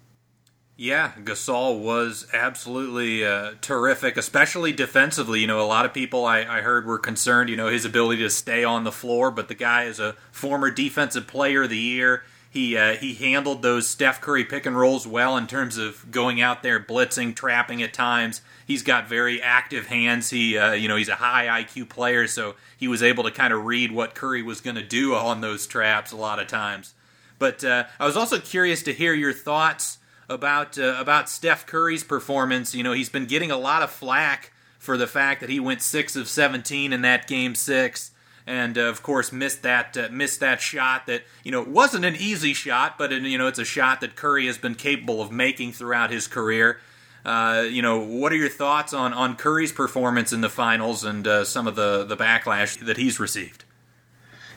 Yeah, 0.81 1.11
Gasol 1.19 1.81
was 1.81 2.25
absolutely 2.31 3.25
uh, 3.25 3.55
terrific, 3.59 4.15
especially 4.15 4.71
defensively. 4.71 5.41
You 5.41 5.47
know, 5.47 5.59
a 5.59 5.67
lot 5.67 5.85
of 5.85 5.93
people 5.93 6.25
I, 6.25 6.39
I, 6.39 6.61
heard 6.61 6.85
were 6.85 6.97
concerned, 6.97 7.49
you 7.49 7.57
know, 7.57 7.67
his 7.67 7.83
ability 7.83 8.21
to 8.21 8.29
stay 8.29 8.63
on 8.63 8.85
the 8.85 8.91
floor, 8.91 9.29
but 9.29 9.49
the 9.49 9.55
guy 9.55 9.83
is 9.83 9.99
a 9.99 10.15
former 10.31 10.71
defensive 10.71 11.27
player 11.27 11.63
of 11.63 11.69
the 11.69 11.77
year. 11.77 12.23
He 12.49 12.77
uh, 12.77 12.95
he 12.95 13.13
handled 13.13 13.61
those 13.61 13.89
Steph 13.89 14.21
Curry 14.21 14.45
pick 14.45 14.65
and 14.65 14.77
rolls 14.77 15.05
well 15.05 15.35
in 15.35 15.47
terms 15.47 15.77
of 15.77 16.09
going 16.11 16.39
out 16.39 16.63
there 16.63 16.79
blitzing, 16.79 17.35
trapping 17.35 17.83
at 17.83 17.93
times. 17.93 18.41
He's 18.69 18.83
got 18.83 19.09
very 19.09 19.41
active 19.41 19.87
hands. 19.87 20.29
He 20.29 20.55
uh, 20.55 20.73
you 20.73 20.87
know 20.87 20.95
he's 20.95 21.09
a 21.09 21.15
high 21.15 21.63
IQ 21.63 21.89
player, 21.89 22.27
so 22.27 22.53
he 22.77 22.87
was 22.87 23.01
able 23.01 23.23
to 23.23 23.31
kind 23.31 23.51
of 23.51 23.65
read 23.65 23.91
what 23.91 24.13
Curry 24.13 24.43
was 24.43 24.61
going 24.61 24.75
to 24.75 24.83
do 24.83 25.15
on 25.15 25.41
those 25.41 25.65
traps 25.65 26.11
a 26.11 26.15
lot 26.15 26.37
of 26.37 26.45
times. 26.45 26.93
But 27.39 27.63
uh, 27.63 27.85
I 27.99 28.05
was 28.05 28.15
also 28.15 28.39
curious 28.39 28.83
to 28.83 28.93
hear 28.93 29.15
your 29.15 29.33
thoughts 29.33 29.97
about 30.29 30.77
uh, 30.77 30.95
about 30.99 31.29
Steph 31.29 31.65
Curry's 31.65 32.03
performance. 32.03 32.75
You 32.75 32.83
know 32.83 32.91
he's 32.91 33.09
been 33.09 33.25
getting 33.25 33.49
a 33.49 33.57
lot 33.57 33.81
of 33.81 33.89
flack 33.89 34.51
for 34.77 34.97
the 34.97 35.07
fact 35.07 35.41
that 35.41 35.49
he 35.49 35.59
went 35.59 35.81
six 35.81 36.15
of 36.15 36.29
seventeen 36.29 36.93
in 36.93 37.01
that 37.01 37.25
game 37.25 37.55
six 37.55 38.11
and 38.45 38.77
uh, 38.77 38.81
of 38.81 39.01
course 39.01 39.31
missed 39.31 39.63
that 39.63 39.97
uh, 39.97 40.09
missed 40.11 40.41
that 40.41 40.61
shot 40.61 41.07
that 41.07 41.23
you 41.43 41.51
know 41.51 41.63
wasn't 41.63 42.05
an 42.05 42.15
easy 42.15 42.53
shot, 42.53 42.99
but 42.99 43.11
it, 43.11 43.23
you 43.23 43.39
know 43.39 43.47
it's 43.47 43.57
a 43.57 43.65
shot 43.65 43.99
that 44.01 44.15
Curry 44.15 44.45
has 44.45 44.59
been 44.59 44.75
capable 44.75 45.23
of 45.23 45.31
making 45.31 45.71
throughout 45.71 46.11
his 46.11 46.27
career. 46.27 46.79
Uh, 47.25 47.65
you 47.69 47.81
know, 47.81 47.99
what 47.99 48.31
are 48.31 48.37
your 48.37 48.49
thoughts 48.49 48.93
on, 48.93 49.13
on 49.13 49.35
Curry's 49.35 49.71
performance 49.71 50.31
in 50.31 50.41
the 50.41 50.49
finals 50.49 51.03
and 51.03 51.27
uh, 51.27 51.43
some 51.43 51.67
of 51.67 51.75
the, 51.75 52.05
the 52.05 52.15
backlash 52.15 52.83
that 52.85 52.97
he's 52.97 53.19
received? 53.19 53.65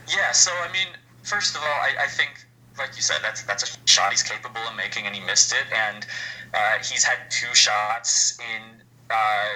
Yeah, 0.07 0.31
so 0.31 0.51
I 0.51 0.71
mean, 0.71 0.87
first 1.23 1.55
of 1.55 1.61
all, 1.61 1.67
I, 1.67 2.03
I 2.03 2.07
think, 2.07 2.45
like 2.77 2.95
you 2.95 3.01
said, 3.01 3.17
that's 3.21 3.43
that's 3.43 3.63
a 3.63 3.87
shot 3.87 4.11
he's 4.11 4.23
capable 4.23 4.61
of 4.69 4.75
making, 4.75 5.05
and 5.05 5.15
he 5.15 5.21
missed 5.21 5.53
it. 5.53 5.65
And 5.73 6.05
uh, 6.53 6.77
he's 6.79 7.03
had 7.03 7.29
two 7.29 7.53
shots 7.53 8.37
in 8.39 8.81
uh, 9.09 9.49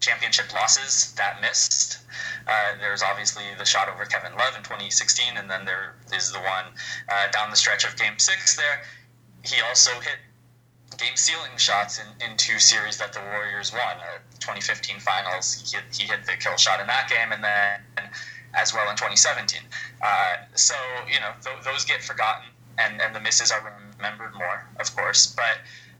championship 0.00 0.52
losses 0.52 1.14
that 1.16 1.40
missed. 1.40 1.98
Uh, 2.46 2.76
there's 2.80 3.02
obviously 3.02 3.44
the 3.58 3.64
shot 3.64 3.88
over 3.88 4.04
Kevin 4.04 4.32
Love 4.36 4.56
in 4.56 4.62
2016, 4.62 5.36
and 5.36 5.48
then 5.48 5.64
there 5.64 5.94
is 6.14 6.32
the 6.32 6.40
one 6.40 6.66
uh, 7.08 7.30
down 7.30 7.50
the 7.50 7.56
stretch 7.56 7.84
of 7.84 7.96
Game 7.96 8.18
Six. 8.18 8.56
There, 8.56 8.82
he 9.44 9.60
also 9.62 9.92
hit 10.00 10.18
game 10.98 11.16
sealing 11.16 11.56
shots 11.56 12.00
in, 12.00 12.30
in 12.30 12.36
two 12.36 12.58
series 12.58 12.98
that 12.98 13.12
the 13.12 13.20
Warriors 13.20 13.72
won. 13.72 13.96
Uh, 13.98 14.18
2015 14.40 15.00
finals, 15.00 15.54
he 15.54 15.76
hit, 15.76 15.84
he 15.92 16.04
hit 16.04 16.24
the 16.26 16.32
kill 16.38 16.56
shot 16.56 16.80
in 16.80 16.86
that 16.86 17.08
game, 17.08 17.32
and 17.32 17.42
then 17.42 18.10
as 18.54 18.72
well 18.72 18.88
in 18.90 18.96
2017. 18.96 19.60
Uh, 20.02 20.36
so, 20.54 20.74
you 21.08 21.20
know, 21.20 21.32
th- 21.42 21.64
those 21.64 21.84
get 21.84 22.02
forgotten, 22.02 22.46
and, 22.78 23.00
and 23.00 23.14
the 23.14 23.20
misses 23.20 23.50
are 23.50 23.62
remembered 23.98 24.34
more, 24.34 24.66
of 24.80 24.94
course. 24.96 25.34
But 25.34 25.58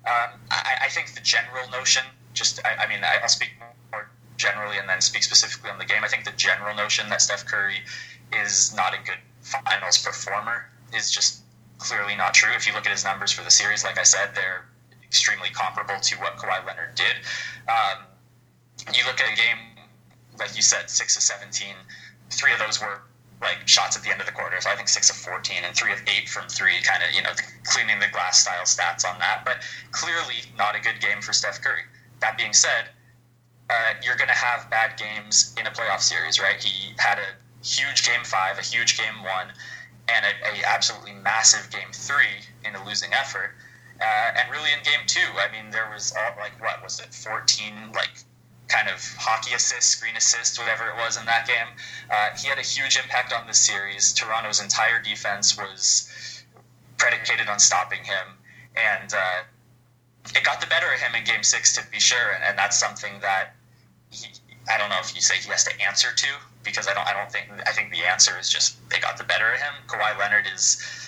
um, 0.08 0.40
I, 0.50 0.86
I, 0.86 0.88
think 0.88 1.14
the 1.14 1.20
general 1.20 1.68
notion, 1.70 2.02
just, 2.32 2.60
I, 2.64 2.84
I 2.84 2.88
mean, 2.88 3.00
I, 3.02 3.20
will 3.20 3.28
speak 3.28 3.50
more 3.90 4.08
generally 4.36 4.78
and 4.78 4.88
then 4.88 5.00
speak 5.00 5.22
specifically 5.22 5.70
on 5.70 5.78
the 5.78 5.84
game. 5.84 6.04
I 6.04 6.08
think 6.08 6.24
the 6.24 6.36
general 6.36 6.74
notion 6.76 7.08
that 7.08 7.22
Steph 7.22 7.46
Curry 7.46 7.78
is 8.32 8.74
not 8.74 8.94
a 8.94 8.98
good 8.98 9.18
finals 9.40 9.98
performer 9.98 10.70
is 10.92 11.10
just 11.10 11.42
clearly 11.78 12.16
not 12.16 12.34
true. 12.34 12.50
If 12.54 12.66
you 12.66 12.72
look 12.72 12.86
at 12.86 12.92
his 12.92 13.04
numbers 13.04 13.32
for 13.32 13.44
the 13.44 13.50
series, 13.50 13.84
like 13.84 13.98
I 13.98 14.02
said, 14.02 14.30
they're 14.34 14.64
extremely 15.14 15.50
comparable 15.50 15.94
to 16.02 16.16
what 16.16 16.37
Kawhi 16.37 16.66
Leonard 16.66 16.97
did. 16.97 17.23
Um, 17.71 18.02
you 18.92 19.06
look 19.06 19.21
at 19.21 19.33
a 19.33 19.37
game, 19.37 19.87
like 20.40 20.56
you 20.56 20.62
said, 20.62 20.90
six 20.90 21.14
of 21.16 21.23
17. 21.23 21.68
Three 22.30 22.52
of 22.52 22.59
those 22.59 22.80
were 22.80 23.02
like 23.40 23.62
shots 23.66 23.97
at 23.97 24.02
the 24.02 24.11
end 24.11 24.18
of 24.18 24.26
the 24.26 24.33
quarter. 24.33 24.61
So 24.61 24.71
I 24.71 24.75
think 24.75 24.88
six 24.88 25.09
of 25.11 25.16
14 25.16 25.62
and 25.62 25.76
three 25.76 25.92
of 25.92 26.00
eight 26.09 26.28
from 26.28 26.49
three, 26.49 26.83
kind 26.83 27.00
of, 27.04 27.14
you 27.14 27.23
know, 27.23 27.30
cleaning 27.62 28.00
the 28.00 28.09
glass 28.11 28.42
style 28.42 28.64
stats 28.64 29.06
on 29.06 29.21
that. 29.21 29.44
But 29.44 29.62
clearly 29.92 30.50
not 30.59 30.75
a 30.75 30.80
good 30.80 31.00
game 31.00 31.23
for 31.23 31.33
Steph 31.33 31.62
Curry. 31.62 31.87
That 32.18 32.37
being 32.37 32.52
said, 32.52 32.90
uh, 33.71 33.94
you're 34.02 34.16
going 34.16 34.28
to 34.28 34.35
have 34.35 34.68
bad 34.68 34.99
games 34.99 35.54
in 35.61 35.68
a 35.68 35.71
playoff 35.71 36.00
series, 36.00 36.40
right? 36.40 36.61
He 36.61 36.92
had 36.99 37.18
a 37.18 37.64
huge 37.64 38.04
game 38.04 38.25
five, 38.25 38.59
a 38.59 38.62
huge 38.62 38.99
game 38.99 39.23
one, 39.23 39.47
and 40.09 40.26
a, 40.26 40.59
a 40.59 40.75
absolutely 40.75 41.12
massive 41.12 41.71
game 41.71 41.92
three 41.92 42.42
in 42.64 42.75
a 42.75 42.85
losing 42.85 43.14
effort. 43.14 43.54
Uh, 44.00 44.32
and 44.36 44.50
really 44.50 44.70
in 44.72 44.82
game 44.82 45.06
two, 45.06 45.20
I 45.38 45.50
mean, 45.52 45.70
there 45.70 45.88
was 45.92 46.12
all, 46.12 46.34
like, 46.38 46.60
what 46.60 46.82
was 46.82 47.00
it, 47.00 47.14
14, 47.14 47.92
like, 47.94 48.10
kind 48.68 48.88
of 48.88 49.00
hockey 49.18 49.54
assist, 49.54 49.90
screen 49.90 50.16
assist, 50.16 50.58
whatever 50.58 50.88
it 50.88 50.96
was 50.96 51.16
in 51.16 51.24
that 51.26 51.46
game. 51.46 51.68
Uh, 52.10 52.30
he 52.36 52.48
had 52.48 52.58
a 52.58 52.62
huge 52.62 52.96
impact 52.96 53.32
on 53.32 53.46
the 53.46 53.54
series. 53.54 54.12
Toronto's 54.12 54.60
entire 54.60 55.00
defense 55.00 55.56
was 55.56 56.44
predicated 56.98 57.48
on 57.48 57.58
stopping 57.58 58.02
him. 58.02 58.38
And 58.74 59.12
uh, 59.14 59.42
it 60.34 60.44
got 60.44 60.60
the 60.60 60.66
better 60.66 60.92
of 60.92 61.00
him 61.00 61.14
in 61.14 61.24
game 61.24 61.42
six, 61.42 61.74
to 61.76 61.82
be 61.90 62.00
sure. 62.00 62.32
And, 62.34 62.42
and 62.44 62.58
that's 62.58 62.78
something 62.78 63.12
that 63.20 63.54
he, 64.10 64.28
I 64.72 64.78
don't 64.78 64.90
know 64.90 64.98
if 65.00 65.14
you 65.14 65.20
say 65.20 65.36
he 65.36 65.50
has 65.50 65.64
to 65.64 65.80
answer 65.80 66.08
to, 66.14 66.28
because 66.64 66.88
I 66.88 66.94
don't, 66.94 67.06
I 67.06 67.12
don't 67.12 67.30
think, 67.30 67.50
I 67.66 67.72
think 67.72 67.92
the 67.92 68.04
answer 68.04 68.32
is 68.40 68.48
just 68.48 68.76
they 68.88 68.98
got 68.98 69.18
the 69.18 69.24
better 69.24 69.52
of 69.52 69.60
him. 69.60 69.74
Kawhi 69.86 70.18
Leonard 70.18 70.46
is 70.52 71.03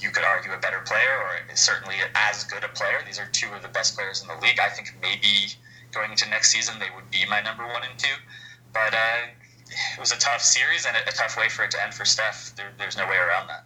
you 0.00 0.10
could 0.10 0.24
argue 0.24 0.52
a 0.52 0.58
better 0.58 0.80
player 0.80 1.18
or 1.18 1.56
certainly 1.56 1.96
as 2.14 2.44
good 2.44 2.64
a 2.64 2.68
player. 2.68 2.98
These 3.04 3.18
are 3.18 3.28
two 3.32 3.52
of 3.52 3.62
the 3.62 3.68
best 3.68 3.96
players 3.96 4.22
in 4.22 4.28
the 4.28 4.36
league. 4.42 4.58
I 4.58 4.68
think 4.68 4.94
maybe 5.02 5.52
going 5.92 6.10
into 6.10 6.28
next 6.28 6.50
season 6.50 6.78
they 6.78 6.88
would 6.94 7.10
be 7.10 7.24
my 7.28 7.40
number 7.42 7.64
one 7.64 7.82
and 7.88 7.98
two. 7.98 8.14
But 8.72 8.94
uh, 8.94 9.28
it 9.68 10.00
was 10.00 10.12
a 10.12 10.18
tough 10.18 10.40
series 10.40 10.86
and 10.86 10.96
a, 10.96 11.12
tough 11.12 11.36
way 11.36 11.48
for 11.48 11.64
it 11.64 11.70
to 11.72 11.82
end 11.82 11.94
for 11.94 12.04
Steph. 12.04 12.54
There, 12.56 12.72
there's 12.78 12.96
no 12.96 13.06
way 13.06 13.16
around 13.16 13.48
that. 13.48 13.64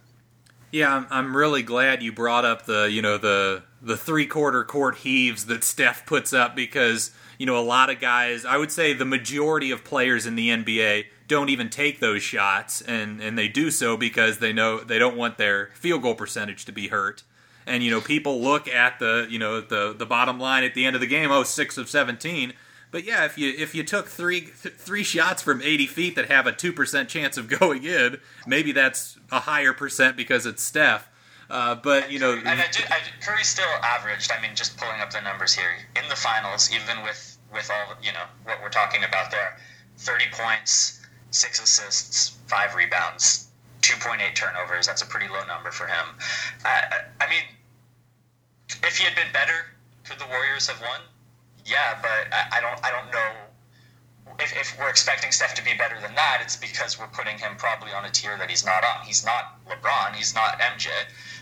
Yeah, 0.71 0.95
I'm, 0.95 1.07
I'm 1.09 1.35
really 1.35 1.63
glad 1.63 2.03
you 2.03 2.11
brought 2.11 2.45
up 2.45 2.65
the 2.65 2.89
you 2.91 3.01
know 3.01 3.17
the 3.17 3.63
the 3.81 3.97
three 3.97 4.27
quarter 4.27 4.63
court 4.63 4.97
heaves 4.97 5.47
that 5.47 5.63
Steph 5.63 6.05
puts 6.05 6.31
up 6.31 6.55
because 6.55 7.11
you 7.39 7.45
know 7.45 7.57
a 7.57 7.63
lot 7.63 7.89
of 7.89 7.99
guys. 7.99 8.45
I 8.45 8.57
would 8.57 8.71
say 8.71 8.93
the 8.93 9.05
majority 9.05 9.71
of 9.71 9.83
players 9.83 10.27
in 10.27 10.35
the 10.35 10.49
NBA 10.49 11.05
don't 11.29 11.49
even 11.49 11.69
take 11.69 12.01
those 12.01 12.21
shots, 12.21 12.81
and 12.81 13.21
and 13.21 13.37
they 13.37 13.47
do 13.47 13.71
so 13.71 13.95
because 13.95 14.39
they 14.39 14.51
know 14.51 14.81
they 14.81 14.99
don't 14.99 15.15
want 15.15 15.37
their 15.37 15.67
field 15.75 16.01
goal 16.01 16.15
percentage 16.15 16.65
to 16.65 16.73
be 16.73 16.89
hurt. 16.89 17.23
And 17.65 17.83
you 17.83 17.91
know, 17.91 18.01
people 18.01 18.41
look 18.41 18.67
at 18.67 18.99
the 18.99 19.27
you 19.29 19.39
know 19.39 19.61
the 19.61 19.95
the 19.97 20.05
bottom 20.05 20.39
line 20.39 20.65
at 20.65 20.73
the 20.73 20.85
end 20.85 20.95
of 20.95 20.99
the 20.99 21.07
game. 21.07 21.31
Oh, 21.31 21.43
six 21.43 21.77
of 21.77 21.87
seventeen. 21.87 22.53
But 22.91 23.03
yeah, 23.03 23.25
if 23.25 23.37
you 23.37 23.53
if 23.55 23.75
you 23.75 23.83
took 23.83 24.07
three 24.07 24.41
th- 24.41 24.75
three 24.75 25.03
shots 25.03 25.43
from 25.43 25.61
80 25.61 25.85
feet 25.85 26.15
that 26.15 26.31
have 26.31 26.47
a 26.47 26.51
two 26.51 26.73
percent 26.73 27.07
chance 27.07 27.37
of 27.37 27.47
going 27.59 27.83
in, 27.83 28.19
maybe 28.47 28.71
that's 28.71 29.17
a 29.31 29.41
higher 29.41 29.73
percent 29.73 30.17
because 30.17 30.45
it's 30.45 30.63
Steph. 30.63 31.07
Uh, 31.49 31.75
but 31.75 32.11
you 32.11 32.19
know, 32.19 32.33
and 32.33 32.47
I 32.47 32.53
I 32.53 32.67
did, 32.71 32.85
Curry 33.21 33.43
still 33.43 33.69
averaged. 33.83 34.31
I 34.31 34.41
mean, 34.41 34.55
just 34.55 34.77
pulling 34.77 35.01
up 35.01 35.11
the 35.11 35.21
numbers 35.21 35.53
here 35.53 35.69
in 35.95 36.07
the 36.09 36.15
finals, 36.15 36.69
even 36.71 37.03
with 37.03 37.37
with 37.53 37.69
all 37.71 37.95
you 38.01 38.11
know 38.13 38.25
what 38.43 38.59
we're 38.61 38.69
talking 38.69 39.03
about 39.03 39.31
there, 39.31 39.57
30 39.97 40.25
points, 40.31 40.98
six 41.31 41.61
assists, 41.61 42.37
five 42.47 42.75
rebounds, 42.75 43.47
2.8 43.81 44.35
turnovers. 44.35 44.87
That's 44.87 45.01
a 45.01 45.05
pretty 45.05 45.27
low 45.27 45.45
number 45.47 45.71
for 45.71 45.87
him. 45.87 46.05
I, 46.65 47.01
I 47.21 47.29
mean, 47.29 47.43
if 48.83 48.97
he 48.97 49.03
had 49.05 49.15
been 49.15 49.31
better, 49.33 49.65
could 50.03 50.19
the 50.19 50.27
Warriors 50.27 50.67
have 50.67 50.81
won? 50.81 51.01
Yeah, 51.65 51.99
but 52.01 52.33
I, 52.33 52.57
I 52.57 52.61
don't. 52.61 52.83
I 52.83 52.91
don't 52.91 53.11
know 53.11 53.31
if, 54.39 54.55
if, 54.55 54.79
we're 54.79 54.89
expecting 54.89 55.31
Steph 55.31 55.53
to 55.55 55.63
be 55.63 55.73
better 55.77 55.99
than 56.01 56.15
that, 56.15 56.39
it's 56.41 56.55
because 56.55 56.99
we're 56.99 57.07
putting 57.07 57.37
him 57.37 57.55
probably 57.57 57.91
on 57.91 58.05
a 58.05 58.09
tier 58.09 58.37
that 58.37 58.49
he's 58.49 58.65
not 58.65 58.83
on. 58.83 59.05
He's 59.05 59.25
not 59.25 59.59
LeBron. 59.67 60.15
He's 60.15 60.33
not 60.33 60.59
MJ. 60.59 60.87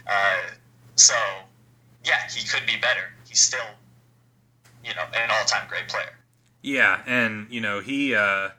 Uh, 0.08 0.38
so, 0.96 1.16
yeah, 2.04 2.28
he 2.30 2.48
could 2.48 2.66
be 2.66 2.78
better. 2.78 3.12
He's 3.28 3.40
still, 3.40 3.66
you 4.84 4.96
know, 4.96 5.04
an 5.14 5.30
all-time 5.30 5.68
great 5.70 5.88
player. 5.88 6.18
Yeah, 6.64 7.02
and 7.06 7.48
you 7.50 7.62
know 7.62 7.80
he 7.80 8.16
uh, 8.16 8.50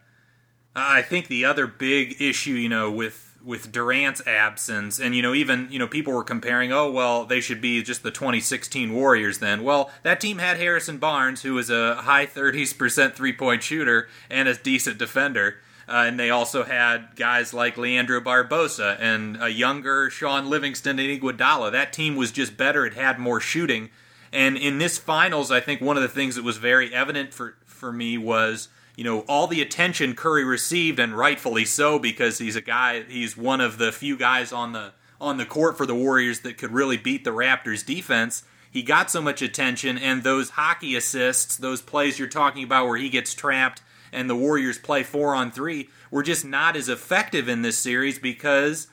I 0.75 1.03
think 1.03 1.29
the 1.29 1.45
other 1.45 1.67
big 1.67 2.21
issue, 2.21 2.53
you 2.53 2.69
know, 2.69 2.91
with 2.91 3.29
with 3.45 3.73
Durant's 3.73 4.27
absence, 4.27 4.99
and 4.99 5.15
you 5.15 5.23
know, 5.23 5.33
even 5.33 5.69
you 5.71 5.79
know, 5.79 5.87
people 5.87 6.13
were 6.13 6.25
comparing, 6.25 6.73
oh 6.73 6.91
well, 6.91 7.25
they 7.25 7.41
should 7.41 7.61
be 7.61 7.83
just 7.83 8.03
the 8.03 8.11
2016 8.11 8.93
Warriors 8.93 9.39
then. 9.39 9.63
Well, 9.63 9.91
that 10.03 10.21
team 10.21 10.39
had 10.39 10.59
Harrison 10.59 10.99
Barnes, 10.99 11.43
who 11.43 11.55
was 11.55 11.71
a 11.71 11.97
high 11.97 12.27
30s 12.27 12.77
percent 12.77 13.17
three 13.17 13.33
point 13.33 13.63
shooter 13.63 14.09
and 14.29 14.49
a 14.49 14.55
decent 14.55 14.99
defender. 14.99 15.57
Uh, 15.89 16.05
and 16.07 16.21
they 16.21 16.29
also 16.29 16.65
had 16.65 17.17
guys 17.17 17.55
like 17.55 17.79
Leandro 17.79 18.21
Barbosa 18.21 18.99
and 19.01 19.43
a 19.43 19.49
younger 19.49 20.11
Shaun 20.11 20.51
Livingston 20.51 20.99
and 20.99 21.09
Iguodala. 21.09 21.73
That 21.73 21.95
team 21.95 22.15
was 22.15 22.31
just 22.31 22.57
better; 22.59 22.85
it 22.85 22.95
had 22.95 23.19
more 23.19 23.41
shooting. 23.41 23.89
And 24.31 24.59
in 24.59 24.77
this 24.77 24.99
finals, 24.99 25.51
I 25.51 25.61
think 25.61 25.81
one 25.81 25.97
of 25.97 26.03
the 26.03 26.09
things 26.09 26.35
that 26.35 26.45
was 26.45 26.59
very 26.59 26.93
evident 26.93 27.33
for 27.33 27.57
for 27.65 27.91
me 27.93 28.19
was 28.19 28.69
you 28.99 29.05
know 29.05 29.21
all 29.29 29.47
the 29.47 29.63
attention 29.63 30.17
Curry 30.17 30.43
received, 30.43 30.99
and 30.99 31.17
rightfully 31.17 31.65
so, 31.65 32.01
because 32.01 32.39
he's 32.39 32.57
a 32.57 32.61
guy. 32.61 33.05
He's 33.05 33.37
one 33.37 33.61
of 33.61 33.79
the 33.79 33.93
few 33.93 34.17
guys 34.17 34.53
on 34.53 34.73
the 34.73 34.93
on 35.21 35.37
the 35.37 35.47
court 35.47 35.79
for 35.79 35.87
the 35.87 35.95
Warriors 35.95 36.41
that 36.41 36.59
could 36.59 36.73
really 36.73 36.97
beat 36.97 37.23
the 37.23 37.31
Raptors 37.31 37.87
defense. 37.87 38.43
He 38.69 38.83
got 38.83 39.09
so 39.09 39.23
much 39.23 39.41
attention, 39.41 39.99
and 39.99 40.25
those 40.25 40.51
hockey 40.51 40.97
assists, 40.97 41.57
those 41.57 41.81
plays 41.81 42.19
you're 42.19 42.27
talking 42.27 42.65
about 42.65 42.89
where 42.89 42.97
he 42.97 43.09
gets 43.09 43.35
trapped 43.35 43.83
and 44.13 44.29
the 44.29 44.35
Warriors 44.35 44.79
play 44.79 45.05
four 45.05 45.33
on 45.33 45.53
three, 45.53 45.91
were 46.11 46.25
just 46.25 46.45
not 46.45 46.75
as 46.75 46.89
effective 46.89 47.49
in 47.49 47.63
this 47.63 47.79
series 47.79 48.19
because 48.19 48.89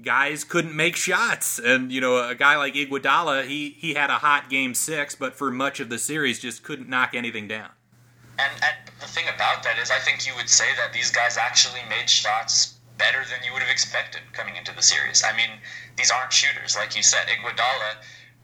guys 0.00 0.44
couldn't 0.44 0.76
make 0.76 0.94
shots. 0.94 1.58
And 1.58 1.90
you 1.90 2.00
know, 2.00 2.28
a 2.28 2.36
guy 2.36 2.56
like 2.56 2.74
Iguodala, 2.74 3.44
he 3.48 3.70
he 3.70 3.94
had 3.94 4.10
a 4.10 4.18
hot 4.18 4.48
game 4.48 4.74
six, 4.74 5.16
but 5.16 5.34
for 5.34 5.50
much 5.50 5.80
of 5.80 5.88
the 5.88 5.98
series 5.98 6.38
just 6.38 6.62
couldn't 6.62 6.88
knock 6.88 7.12
anything 7.12 7.48
down. 7.48 7.70
And, 8.38 8.52
and 8.62 8.76
the 9.00 9.06
thing 9.06 9.26
about 9.34 9.62
that 9.64 9.78
is, 9.78 9.90
I 9.90 9.98
think 9.98 10.26
you 10.26 10.34
would 10.36 10.48
say 10.48 10.66
that 10.76 10.92
these 10.92 11.10
guys 11.10 11.36
actually 11.36 11.80
made 11.88 12.08
shots 12.08 12.78
better 12.96 13.24
than 13.30 13.42
you 13.44 13.52
would 13.52 13.62
have 13.62 13.70
expected 13.70 14.22
coming 14.32 14.56
into 14.56 14.74
the 14.74 14.82
series. 14.82 15.22
I 15.24 15.36
mean, 15.36 15.50
these 15.96 16.10
aren't 16.10 16.32
shooters, 16.32 16.76
like 16.76 16.96
you 16.96 17.02
said. 17.02 17.26
Iguodala 17.26 17.98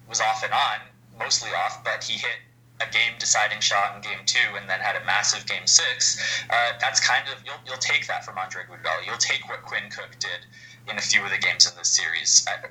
was 0.09 0.21
off 0.21 0.43
and 0.43 0.53
on, 0.53 0.79
mostly 1.19 1.51
off, 1.51 1.83
but 1.85 2.03
he 2.03 2.19
hit 2.19 2.39
a 2.81 2.91
game-deciding 2.91 3.61
shot 3.61 3.95
in 3.95 4.03
Game 4.03 4.19
Two, 4.27 4.57
and 4.59 4.69
then 4.69 4.81
had 4.81 4.97
a 5.01 5.05
massive 5.05 5.47
Game 5.47 5.67
Six. 5.67 6.19
Uh, 6.51 6.73
that's 6.81 6.99
kind 6.99 7.23
of 7.29 7.39
you'll, 7.47 7.63
you'll 7.67 7.79
take 7.79 8.07
that 8.09 8.25
from 8.25 8.37
Andre 8.37 8.63
Iguodala. 8.63 9.07
You'll 9.07 9.17
take 9.17 9.49
what 9.49 9.63
Quinn 9.63 9.91
Cook 9.91 10.19
did 10.19 10.47
in 10.91 10.99
a 10.99 11.01
few 11.01 11.23
of 11.25 11.31
the 11.31 11.39
games 11.39 11.71
in 11.71 11.77
this 11.79 11.89
series. 11.89 12.45
Uh, 12.51 12.67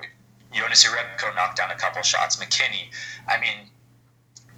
Jonas 0.52 0.84
Jerebko 0.84 1.34
knocked 1.34 1.56
down 1.56 1.70
a 1.70 1.74
couple 1.74 2.02
shots. 2.02 2.36
McKinnie, 2.36 2.92
I 3.28 3.40
mean, 3.40 3.70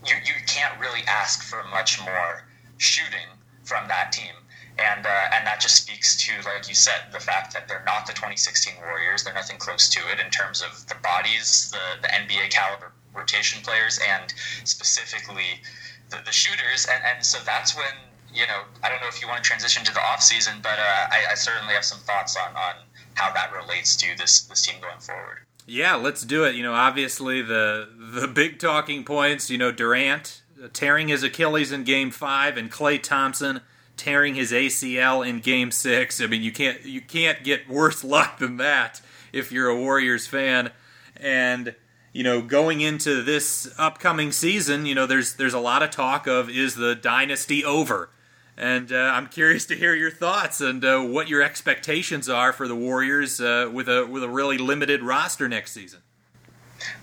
you 0.05 0.17
you 0.25 0.35
can't 0.47 0.79
really 0.81 1.03
ask 1.07 1.43
for 1.43 1.63
much 1.71 2.01
more 2.03 2.43
shooting 2.79 3.29
from 3.65 3.89
that 3.89 4.13
team. 4.13 4.33
And, 4.79 5.07
uh, 5.07 5.33
and 5.33 5.47
that 5.47 5.61
just 5.61 5.77
speaks 5.77 6.17
to, 6.27 6.33
like 6.45 6.69
you 6.69 6.75
said, 6.75 7.09
the 7.11 7.21
fact 7.21 7.55
that 7.55 7.67
they're 7.67 7.85
not 7.87 8.07
the 8.07 8.13
2016 8.13 8.75
Warriors. 8.81 9.25
They're 9.25 9.33
nothing 9.33 9.57
close 9.57 9.89
to 9.89 10.01
it 10.13 10.21
in 10.21 10.31
terms 10.31 10.63
of 10.63 10.87
the 10.87 10.97
bodies, 11.03 11.73
the, 11.73 12.03
the 12.03 12.09
NBA 12.09 12.51
caliber 12.51 12.93
rotation 13.15 13.63
players, 13.63 13.99
and 14.07 14.35
specifically 14.65 15.63
the, 16.11 16.19
the 16.27 16.33
shooters. 16.33 16.87
And, 16.93 17.03
and 17.05 17.25
so 17.25 17.39
that's 17.47 17.75
when, 17.75 17.95
you 18.35 18.47
know, 18.47 18.63
I 18.83 18.91
don't 18.91 19.01
know 19.01 19.09
if 19.09 19.23
you 19.23 19.29
want 19.29 19.43
to 19.43 19.49
transition 19.49 19.83
to 19.85 19.95
the 19.95 20.01
offseason, 20.01 20.63
but 20.63 20.79
uh, 20.79 21.07
I, 21.11 21.25
I 21.31 21.35
certainly 21.35 21.73
have 21.73 21.85
some 21.85 22.01
thoughts 22.01 22.37
on, 22.37 22.55
on 22.55 22.75
how 23.15 23.33
that 23.33 23.53
relates 23.55 23.97
to 23.97 24.17
this, 24.19 24.43
this 24.43 24.61
team 24.61 24.77
going 24.83 25.01
forward. 25.01 25.39
Yeah, 25.67 25.97
let's 25.97 26.23
do 26.23 26.45
it. 26.45 26.55
You 26.55 26.63
know, 26.63 26.75
obviously 26.75 27.43
the 27.43 27.89
the 27.99 28.29
big 28.29 28.61
talking 28.61 29.03
points. 29.03 29.51
You 29.51 29.59
know, 29.59 29.73
Durant 29.73 30.43
tearing 30.73 31.09
his 31.09 31.23
Achilles 31.23 31.73
in 31.73 31.85
Game 31.85 32.11
Five, 32.11 32.57
and 32.57 32.71
Klay 32.71 33.03
Thompson 33.03 33.61
tearing 33.97 34.35
his 34.35 34.53
ACL 34.53 35.27
in 35.27 35.41
Game 35.41 35.71
Six. 35.71 36.21
I 36.21 36.27
mean, 36.27 36.43
you 36.43 36.53
can't 36.53 36.85
you 36.85 37.01
can't 37.01 37.43
get 37.43 37.69
worse 37.69 38.05
luck 38.05 38.39
than 38.39 38.57
that 38.59 39.01
if 39.33 39.53
you're 39.53 39.69
a 39.69 39.77
Warriors 39.77 40.27
fan. 40.27 40.71
And 41.17 41.75
you 42.13 42.23
know, 42.23 42.41
going 42.41 42.81
into 42.81 43.23
this 43.23 43.73
upcoming 43.79 44.33
season, 44.33 44.87
you 44.87 44.95
know, 44.95 45.07
there's 45.07 45.35
there's 45.35 45.55
a 45.55 45.61
lot 45.61 45.83
of 45.83 45.91
talk 45.91 46.27
of 46.27 46.49
is 46.49 46.75
the 46.75 46.95
dynasty 46.95 47.65
over? 47.65 48.11
And 48.59 48.91
uh, 48.91 48.97
I'm 48.97 49.27
curious 49.27 49.67
to 49.67 49.77
hear 49.77 49.95
your 49.95 50.11
thoughts 50.11 50.63
and 50.63 50.83
uh, 50.83 51.01
what 51.01 51.29
your 51.29 51.43
expectations 51.43 52.27
are 52.27 52.55
for 52.55 52.67
the 52.67 52.75
Warriors 52.75 53.39
uh, 53.39 53.71
with 53.71 53.87
a 53.87 54.07
with 54.07 54.23
a 54.23 54.31
really 54.31 54.57
limited 54.57 55.03
roster 55.03 55.47
next 55.47 55.73
season. 55.73 56.01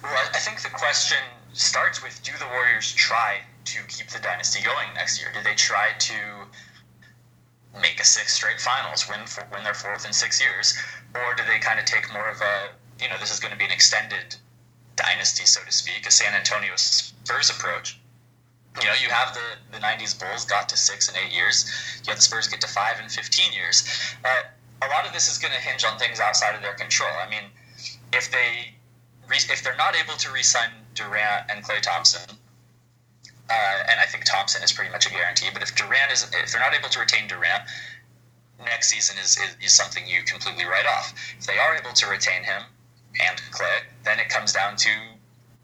Well, 0.01 0.13
I 0.33 0.39
think 0.39 0.61
the 0.61 0.69
question 0.69 1.17
starts 1.53 2.03
with: 2.03 2.21
Do 2.23 2.31
the 2.37 2.47
Warriors 2.47 2.91
try 2.91 3.41
to 3.65 3.79
keep 3.87 4.09
the 4.09 4.19
dynasty 4.19 4.63
going 4.63 4.93
next 4.93 5.19
year? 5.19 5.31
Do 5.33 5.41
they 5.43 5.55
try 5.55 5.91
to 5.97 6.13
make 7.81 7.99
a 7.99 8.05
six 8.05 8.33
straight 8.33 8.59
finals, 8.59 9.09
win 9.09 9.25
for, 9.25 9.47
win 9.51 9.63
their 9.63 9.73
fourth 9.73 10.05
in 10.05 10.13
six 10.13 10.41
years, 10.41 10.77
or 11.15 11.33
do 11.35 11.43
they 11.47 11.59
kind 11.59 11.79
of 11.79 11.85
take 11.85 12.11
more 12.13 12.29
of 12.29 12.41
a 12.41 12.69
you 13.01 13.09
know 13.09 13.17
this 13.19 13.31
is 13.31 13.39
going 13.39 13.51
to 13.51 13.57
be 13.57 13.65
an 13.65 13.71
extended 13.71 14.35
dynasty, 14.95 15.45
so 15.45 15.61
to 15.65 15.71
speak, 15.71 16.05
a 16.05 16.11
San 16.11 16.33
Antonio 16.33 16.73
Spurs 16.75 17.49
approach? 17.49 17.97
you 18.81 18.87
know, 18.87 18.93
you 19.01 19.09
have 19.09 19.33
the, 19.33 19.77
the 19.77 19.77
90s 19.77 20.17
Bulls 20.19 20.45
got 20.45 20.67
to 20.69 20.77
six 20.77 21.07
and 21.07 21.17
eight 21.17 21.33
years. 21.33 21.69
You 22.03 22.09
have 22.09 22.17
the 22.17 22.23
Spurs 22.23 22.47
get 22.47 22.61
to 22.61 22.67
five 22.67 22.95
and 22.99 23.11
15 23.11 23.53
years. 23.53 23.83
Uh, 24.25 24.43
a 24.81 24.87
lot 24.87 25.05
of 25.05 25.13
this 25.13 25.31
is 25.31 25.37
going 25.37 25.53
to 25.53 25.59
hinge 25.59 25.85
on 25.85 25.97
things 25.99 26.19
outside 26.19 26.55
of 26.55 26.61
their 26.61 26.73
control. 26.73 27.11
I 27.25 27.29
mean, 27.29 27.43
if 28.11 28.31
they 28.31 28.73
if 29.31 29.63
they're 29.63 29.77
not 29.77 29.95
able 29.95 30.15
to 30.17 30.31
re-sign 30.31 30.69
Durant 30.93 31.49
and 31.49 31.63
Klay 31.63 31.81
Thompson, 31.81 32.37
uh, 33.49 33.83
and 33.89 33.99
I 33.99 34.05
think 34.05 34.25
Thompson 34.25 34.63
is 34.63 34.71
pretty 34.71 34.91
much 34.91 35.05
a 35.05 35.09
guarantee. 35.09 35.47
But 35.51 35.61
if 35.61 35.75
Durant 35.75 36.11
is, 36.11 36.23
if 36.33 36.51
they're 36.51 36.61
not 36.61 36.73
able 36.73 36.89
to 36.89 36.99
retain 36.99 37.27
Durant, 37.27 37.63
next 38.63 38.89
season 38.89 39.17
is, 39.17 39.37
is, 39.37 39.55
is 39.61 39.73
something 39.73 40.07
you 40.07 40.23
completely 40.23 40.65
write 40.65 40.85
off. 40.85 41.13
If 41.37 41.45
they 41.45 41.57
are 41.57 41.75
able 41.75 41.93
to 41.93 42.07
retain 42.07 42.43
him 42.43 42.63
and 43.19 43.37
Klay, 43.51 43.83
then 44.05 44.19
it 44.19 44.29
comes 44.29 44.53
down 44.53 44.75
to 44.77 44.89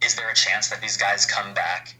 is 0.01 0.15
there 0.15 0.29
a 0.29 0.35
chance 0.35 0.69
that 0.69 0.81
these 0.81 0.97
guys 0.97 1.25
come 1.25 1.53
back 1.53 1.95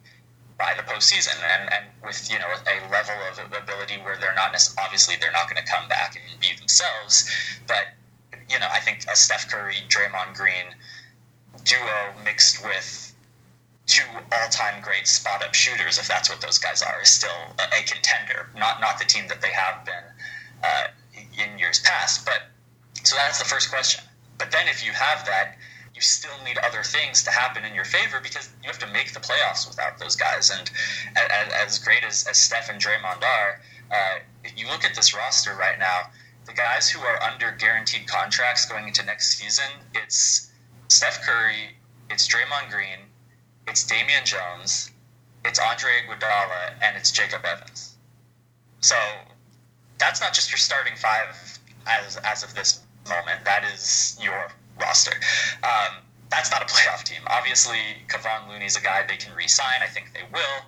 by 0.57 0.73
the 0.75 0.83
postseason, 0.83 1.35
and, 1.41 1.71
and 1.71 1.85
with 2.03 2.29
you 2.31 2.37
know 2.37 2.47
a 2.47 2.91
level 2.91 3.15
of 3.31 3.39
ability 3.63 3.95
where 4.03 4.17
they're 4.17 4.35
not 4.35 4.55
obviously 4.77 5.15
they're 5.19 5.31
not 5.31 5.49
going 5.49 5.63
to 5.63 5.71
come 5.71 5.87
back 5.87 6.15
and 6.15 6.39
be 6.39 6.49
themselves, 6.57 7.29
but 7.67 7.87
you 8.49 8.59
know 8.59 8.67
I 8.71 8.79
think 8.79 9.05
a 9.11 9.15
Steph 9.15 9.49
Curry, 9.49 9.75
Draymond 9.87 10.35
Green 10.35 10.75
duo 11.63 12.13
mixed 12.23 12.63
with 12.63 13.08
two 13.89 14.05
all-time 14.31 14.81
great 14.81 15.07
spot-up 15.07 15.53
shooters, 15.53 15.97
if 15.97 16.07
that's 16.07 16.29
what 16.29 16.39
those 16.39 16.57
guys 16.57 16.81
are, 16.81 17.01
is 17.01 17.09
still 17.09 17.41
a, 17.59 17.63
a 17.63 17.83
contender. 17.83 18.47
Not 18.55 18.79
not 18.79 18.99
the 18.99 19.05
team 19.05 19.27
that 19.27 19.41
they 19.41 19.51
have 19.51 19.83
been 19.83 20.07
uh, 20.63 20.87
in 21.35 21.59
years 21.59 21.79
past, 21.81 22.25
but 22.25 22.43
so 23.03 23.15
that's 23.15 23.39
the 23.39 23.45
first 23.45 23.69
question. 23.69 24.03
But 24.37 24.51
then 24.51 24.67
if 24.67 24.85
you 24.85 24.91
have 24.91 25.25
that 25.25 25.57
you 25.99 26.03
still 26.03 26.31
need 26.45 26.57
other 26.59 26.81
things 26.81 27.23
to 27.23 27.29
happen 27.29 27.65
in 27.65 27.75
your 27.75 27.83
favor 27.83 28.21
because 28.23 28.49
you 28.63 28.67
have 28.67 28.79
to 28.79 28.87
make 28.87 29.11
the 29.11 29.19
playoffs 29.19 29.67
without 29.67 29.99
those 29.99 30.15
guys. 30.15 30.49
And 30.49 30.71
as, 31.17 31.51
as 31.51 31.79
great 31.79 32.05
as, 32.05 32.25
as 32.25 32.37
Steph 32.37 32.69
and 32.69 32.79
Draymond 32.79 33.21
are, 33.21 33.61
uh, 33.91 34.19
if 34.45 34.57
you 34.57 34.67
look 34.67 34.85
at 34.85 34.95
this 34.95 35.13
roster 35.13 35.53
right 35.55 35.77
now, 35.77 36.03
the 36.45 36.53
guys 36.53 36.89
who 36.89 37.01
are 37.01 37.21
under 37.21 37.51
guaranteed 37.51 38.07
contracts 38.07 38.65
going 38.65 38.87
into 38.87 39.05
next 39.05 39.37
season, 39.37 39.65
it's 39.93 40.49
Steph 40.87 41.21
Curry, 41.21 41.75
it's 42.09 42.25
Draymond 42.27 42.71
Green, 42.71 42.99
it's 43.69 43.83
Damian 43.83 44.25
Jones, 44.25 44.91
it's 45.45 45.59
Andre 45.59 45.91
Iguodala, 46.05 46.73
and 46.81 46.97
it's 46.97 47.11
Jacob 47.11 47.45
Evans. 47.45 47.95
So 48.81 48.95
that's 49.99 50.19
not 50.19 50.33
just 50.33 50.51
your 50.51 50.57
starting 50.57 50.95
five 50.95 51.59
as 51.85 52.17
as 52.17 52.43
of 52.43 52.53
this 52.55 52.81
moment. 53.07 53.45
That 53.45 53.63
is 53.73 54.17
your 54.21 54.47
roster. 54.81 55.13
Um, 55.63 55.97
that's 56.31 56.51
not 56.51 56.61
a 56.61 56.65
playoff 56.65 57.03
team. 57.03 57.21
Obviously, 57.27 57.79
Kevon 58.07 58.49
Looney's 58.49 58.75
a 58.75 58.81
guy 58.81 59.05
they 59.07 59.17
can 59.17 59.35
re-sign. 59.35 59.81
I 59.81 59.87
think 59.87 60.13
they 60.13 60.23
will. 60.31 60.65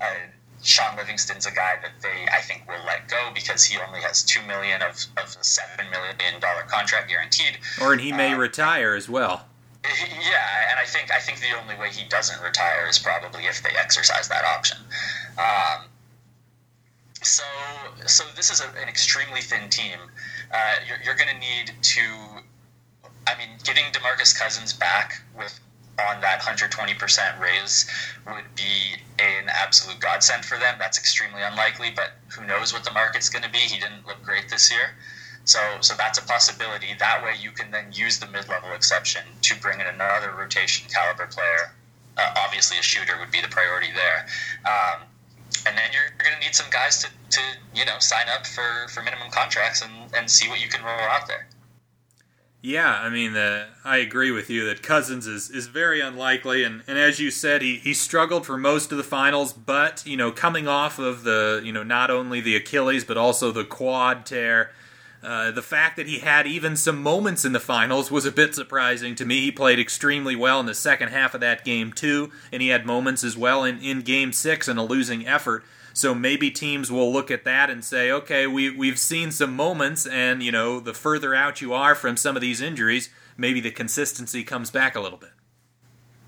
Uh, 0.00 0.14
Shaun 0.62 0.96
Livingston's 0.96 1.46
a 1.46 1.50
guy 1.50 1.76
that 1.82 1.92
they, 2.02 2.28
I 2.30 2.40
think, 2.40 2.68
will 2.68 2.84
let 2.84 3.08
go 3.08 3.30
because 3.32 3.64
he 3.64 3.78
only 3.78 4.00
has 4.00 4.22
two 4.22 4.42
million 4.42 4.82
of, 4.82 5.06
of 5.16 5.36
a 5.40 5.44
seven 5.44 5.88
million 5.90 6.40
dollar 6.40 6.62
contract 6.62 7.08
guaranteed. 7.08 7.58
Or 7.80 7.92
and 7.92 8.00
he 8.00 8.12
may 8.12 8.32
um, 8.32 8.40
retire 8.40 8.94
as 8.94 9.08
well. 9.08 9.46
Yeah, 10.28 10.70
and 10.70 10.78
I 10.78 10.84
think 10.84 11.10
I 11.10 11.18
think 11.18 11.40
the 11.40 11.56
only 11.60 11.74
way 11.76 11.90
he 11.90 12.06
doesn't 12.08 12.42
retire 12.42 12.86
is 12.88 12.98
probably 12.98 13.44
if 13.44 13.62
they 13.62 13.70
exercise 13.70 14.28
that 14.28 14.44
option. 14.44 14.78
Um, 15.38 15.86
so, 17.22 17.44
so 18.06 18.24
this 18.36 18.50
is 18.50 18.60
a, 18.60 18.68
an 18.80 18.88
extremely 18.88 19.40
thin 19.40 19.70
team. 19.70 19.98
Uh, 20.52 20.74
you're, 20.86 20.98
you're 21.04 21.14
going 21.14 21.32
to 21.32 21.40
need 21.40 21.72
to 21.80 22.02
I 23.28 23.36
mean, 23.36 23.58
getting 23.62 23.84
Demarcus 23.92 24.36
Cousins 24.36 24.72
back 24.72 25.20
with 25.36 25.60
on 25.98 26.20
that 26.20 26.40
120% 26.40 27.40
raise 27.40 27.90
would 28.26 28.54
be 28.54 28.96
an 29.18 29.48
absolute 29.48 30.00
godsend 30.00 30.44
for 30.44 30.56
them. 30.56 30.76
That's 30.78 30.96
extremely 30.96 31.42
unlikely, 31.42 31.90
but 31.94 32.12
who 32.28 32.46
knows 32.46 32.72
what 32.72 32.84
the 32.84 32.92
market's 32.92 33.28
going 33.28 33.42
to 33.42 33.50
be? 33.50 33.58
He 33.58 33.80
didn't 33.80 34.06
look 34.06 34.22
great 34.22 34.48
this 34.48 34.70
year. 34.70 34.94
So, 35.48 35.60
so 35.80 35.94
that's 35.96 36.18
a 36.18 36.26
possibility. 36.26 36.88
That 36.98 37.24
way, 37.24 37.32
you 37.40 37.52
can 37.52 37.70
then 37.70 37.86
use 37.90 38.18
the 38.18 38.26
mid-level 38.26 38.72
exception 38.72 39.22
to 39.40 39.58
bring 39.62 39.80
in 39.80 39.86
another 39.86 40.30
rotation 40.36 40.86
caliber 40.92 41.26
player. 41.26 41.72
Uh, 42.18 42.34
obviously, 42.44 42.76
a 42.76 42.82
shooter 42.82 43.14
would 43.18 43.30
be 43.30 43.40
the 43.40 43.48
priority 43.48 43.88
there. 43.94 44.26
Um, 44.66 45.08
and 45.66 45.74
then 45.78 45.88
you're, 45.90 46.12
you're 46.18 46.28
going 46.28 46.38
to 46.38 46.44
need 46.46 46.54
some 46.54 46.68
guys 46.70 47.02
to, 47.02 47.08
to 47.30 47.40
you 47.74 47.86
know 47.86 47.98
sign 47.98 48.26
up 48.28 48.46
for, 48.46 48.88
for 48.92 49.02
minimum 49.02 49.30
contracts 49.30 49.80
and, 49.80 49.92
and 50.14 50.30
see 50.30 50.50
what 50.50 50.60
you 50.60 50.68
can 50.68 50.84
roll 50.84 51.08
out 51.16 51.26
there. 51.26 51.46
Yeah, 52.60 52.92
I 52.92 53.08
mean, 53.08 53.34
uh, 53.36 53.68
I 53.84 53.98
agree 53.98 54.32
with 54.32 54.50
you 54.50 54.66
that 54.66 54.82
Cousins 54.82 55.26
is, 55.26 55.48
is 55.48 55.68
very 55.68 56.00
unlikely, 56.00 56.64
and, 56.64 56.82
and 56.88 56.98
as 56.98 57.20
you 57.20 57.30
said, 57.30 57.62
he, 57.62 57.76
he 57.76 57.94
struggled 57.94 58.44
for 58.44 58.58
most 58.58 58.90
of 58.90 58.98
the 58.98 59.04
finals, 59.04 59.52
but, 59.52 60.04
you 60.04 60.16
know, 60.16 60.32
coming 60.32 60.66
off 60.66 60.98
of 60.98 61.22
the, 61.22 61.62
you 61.64 61.72
know, 61.72 61.84
not 61.84 62.10
only 62.10 62.40
the 62.40 62.56
Achilles, 62.56 63.04
but 63.04 63.16
also 63.16 63.52
the 63.52 63.64
quad 63.64 64.26
tear, 64.26 64.72
uh, 65.22 65.50
the 65.50 65.62
fact 65.62 65.96
that 65.96 66.06
he 66.06 66.20
had 66.20 66.46
even 66.46 66.76
some 66.76 67.02
moments 67.02 67.44
in 67.44 67.52
the 67.52 67.60
finals 67.60 68.10
was 68.10 68.24
a 68.24 68.32
bit 68.32 68.54
surprising 68.54 69.14
to 69.16 69.24
me. 69.24 69.40
He 69.40 69.50
played 69.50 69.78
extremely 69.78 70.36
well 70.36 70.60
in 70.60 70.66
the 70.66 70.74
second 70.74 71.08
half 71.08 71.34
of 71.34 71.40
that 71.40 71.64
game, 71.64 71.92
too, 71.92 72.30
and 72.52 72.62
he 72.62 72.68
had 72.68 72.86
moments 72.86 73.24
as 73.24 73.36
well 73.36 73.64
in, 73.64 73.80
in 73.80 74.02
game 74.02 74.32
six 74.32 74.68
in 74.68 74.78
a 74.78 74.84
losing 74.84 75.26
effort. 75.26 75.64
So 75.92 76.14
maybe 76.14 76.52
teams 76.52 76.92
will 76.92 77.12
look 77.12 77.30
at 77.30 77.44
that 77.44 77.70
and 77.70 77.84
say, 77.84 78.12
okay, 78.12 78.46
we 78.46 78.70
we've 78.70 79.00
seen 79.00 79.32
some 79.32 79.56
moments, 79.56 80.06
and 80.06 80.42
you 80.42 80.52
know, 80.52 80.78
the 80.78 80.94
further 80.94 81.34
out 81.34 81.60
you 81.60 81.72
are 81.72 81.96
from 81.96 82.16
some 82.16 82.36
of 82.36 82.40
these 82.40 82.60
injuries, 82.60 83.10
maybe 83.36 83.60
the 83.60 83.72
consistency 83.72 84.44
comes 84.44 84.70
back 84.70 84.94
a 84.94 85.00
little 85.00 85.18
bit. 85.18 85.32